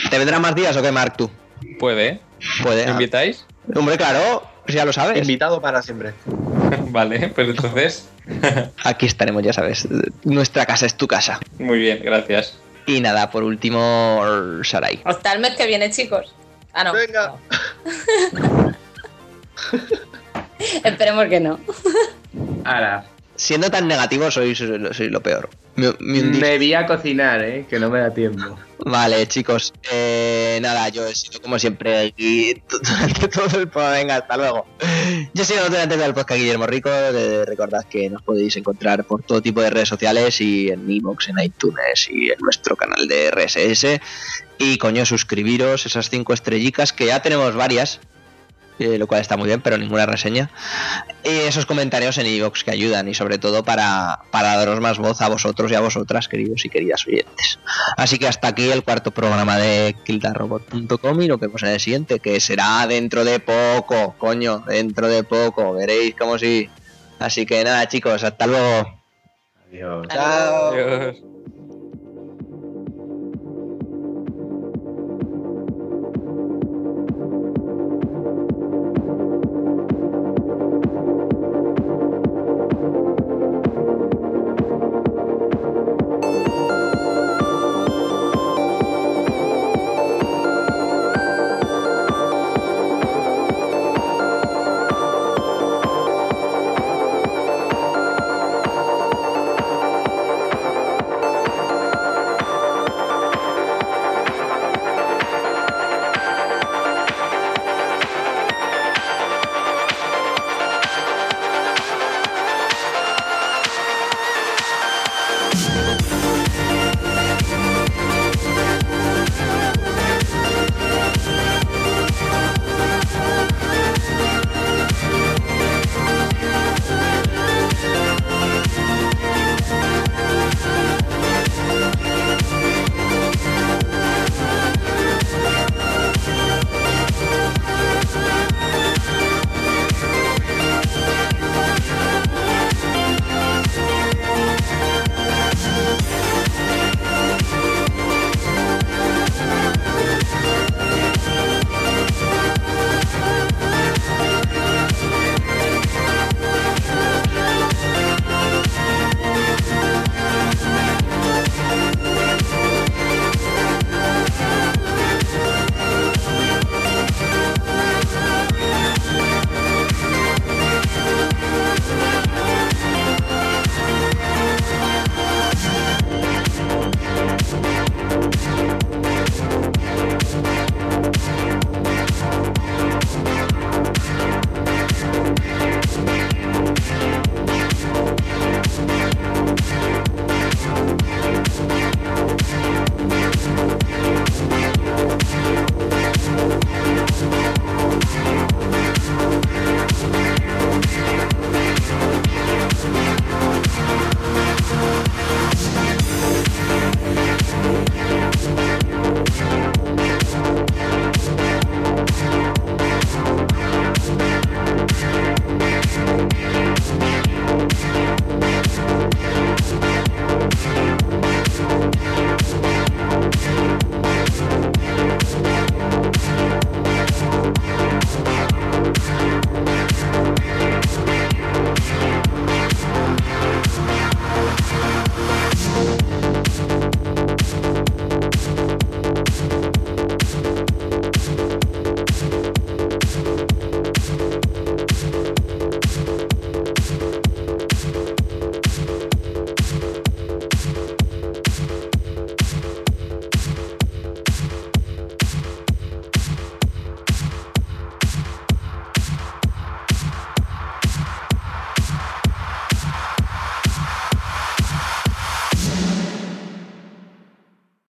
¿Te 0.09 0.17
vendrán 0.17 0.41
más 0.41 0.55
días 0.55 0.75
o 0.75 0.81
qué, 0.81 0.91
Mark, 0.91 1.15
tú? 1.15 1.29
¿Puede? 1.77 2.19
Puede. 2.63 2.87
¿Me 2.87 2.93
invitáis? 2.93 3.45
Hombre, 3.75 3.95
claro, 3.95 4.41
pues 4.65 4.73
ya 4.73 4.85
lo 4.85 4.91
sabes. 4.91 5.19
Invitado 5.21 5.61
para 5.61 5.83
siempre. 5.83 6.13
vale, 6.89 7.27
pues 7.35 7.49
entonces. 7.49 8.09
Aquí 8.83 9.05
estaremos, 9.05 9.43
ya 9.43 9.53
sabes. 9.53 9.87
Nuestra 10.23 10.65
casa 10.65 10.85
es 10.85 10.95
tu 10.95 11.07
casa. 11.07 11.39
Muy 11.59 11.79
bien, 11.79 12.01
gracias. 12.03 12.57
Y 12.85 12.99
nada, 12.99 13.29
por 13.29 13.43
último, 13.43 14.23
Sarai. 14.63 15.01
Hasta 15.03 15.33
el 15.33 15.39
mes 15.39 15.55
que 15.55 15.67
viene, 15.67 15.89
chicos. 15.91 16.33
Ah, 16.73 16.83
no. 16.83 16.93
Venga. 16.93 17.35
no. 18.33 18.73
Esperemos 20.83 21.25
que 21.25 21.39
no. 21.39 21.59
Ahora, 22.63 23.05
Siendo 23.41 23.71
tan 23.71 23.87
negativo, 23.87 24.29
sois, 24.29 24.59
sois 24.59 25.09
lo 25.09 25.19
peor. 25.23 25.49
Me, 25.75 25.91
me 25.97 26.59
vi 26.59 26.75
a 26.75 26.85
cocinar, 26.85 27.41
¿eh? 27.41 27.65
Que 27.67 27.79
no 27.79 27.89
me 27.89 27.97
da 27.97 28.13
tiempo. 28.13 28.55
Vale, 28.85 29.27
chicos. 29.27 29.73
Eh, 29.91 30.59
nada, 30.61 30.89
yo 30.89 31.07
he 31.07 31.15
sido 31.15 31.41
como 31.41 31.57
siempre 31.57 32.09
aquí 32.09 32.61
durante 32.69 33.27
todo 33.35 33.59
el 33.59 33.67
podcast. 33.67 33.93
Venga, 33.95 34.15
hasta 34.17 34.37
luego. 34.37 34.67
Yo 35.33 35.41
he 35.41 35.45
sido 35.45 35.67
durante 35.69 35.95
todo 35.95 36.05
el 36.05 36.13
podcast 36.13 36.39
Guillermo 36.39 36.67
Rico. 36.67 36.91
Recordad 37.47 37.83
que 37.89 38.11
nos 38.11 38.21
podéis 38.21 38.57
encontrar 38.57 39.05
por 39.05 39.23
todo 39.23 39.41
tipo 39.41 39.59
de 39.63 39.71
redes 39.71 39.89
sociales 39.89 40.39
y 40.39 40.69
en 40.69 40.87
iVoox, 40.87 41.29
en 41.29 41.39
iTunes 41.39 42.09
y 42.11 42.29
en 42.29 42.37
nuestro 42.41 42.75
canal 42.75 43.07
de 43.07 43.31
RSS. 43.31 43.99
Y 44.59 44.77
coño, 44.77 45.03
suscribiros, 45.03 45.87
esas 45.87 46.11
cinco 46.11 46.33
estrellicas 46.33 46.93
que 46.93 47.07
ya 47.07 47.23
tenemos 47.23 47.55
varias. 47.55 48.01
Eh, 48.81 48.97
lo 48.97 49.07
cual 49.07 49.21
está 49.21 49.37
muy 49.37 49.47
bien, 49.47 49.61
pero 49.61 49.77
ninguna 49.77 50.05
reseña. 50.05 50.49
Y 51.23 51.29
esos 51.29 51.65
comentarios 51.65 52.17
en 52.17 52.25
iVoox 52.25 52.63
que 52.63 52.71
ayudan 52.71 53.07
y 53.07 53.13
sobre 53.13 53.37
todo 53.37 53.63
para, 53.63 54.19
para 54.31 54.55
daros 54.57 54.79
más 54.81 54.97
voz 54.97 55.21
a 55.21 55.29
vosotros 55.29 55.71
y 55.71 55.75
a 55.75 55.79
vosotras, 55.79 56.27
queridos 56.27 56.65
y 56.65 56.69
queridas 56.69 57.05
oyentes. 57.07 57.59
Así 57.97 58.17
que 58.17 58.27
hasta 58.27 58.49
aquí 58.49 58.69
el 58.69 58.83
cuarto 58.83 59.11
programa 59.11 59.57
de 59.57 59.95
kildarrobot.com 60.03 61.21
y 61.21 61.27
nos 61.27 61.39
vemos 61.39 61.63
en 61.63 61.69
el 61.69 61.79
siguiente, 61.79 62.19
que 62.19 62.39
será 62.39 62.85
dentro 62.87 63.23
de 63.23 63.39
poco, 63.39 64.15
coño, 64.17 64.63
dentro 64.67 65.07
de 65.07 65.23
poco, 65.23 65.73
veréis 65.73 66.15
como 66.15 66.37
si. 66.37 66.69
Así 67.19 67.45
que 67.45 67.63
nada, 67.63 67.87
chicos, 67.87 68.23
hasta 68.23 68.47
luego. 68.47 68.99
Adiós. 69.69 70.07
Chao. 70.09 70.73
Adiós. 70.73 71.17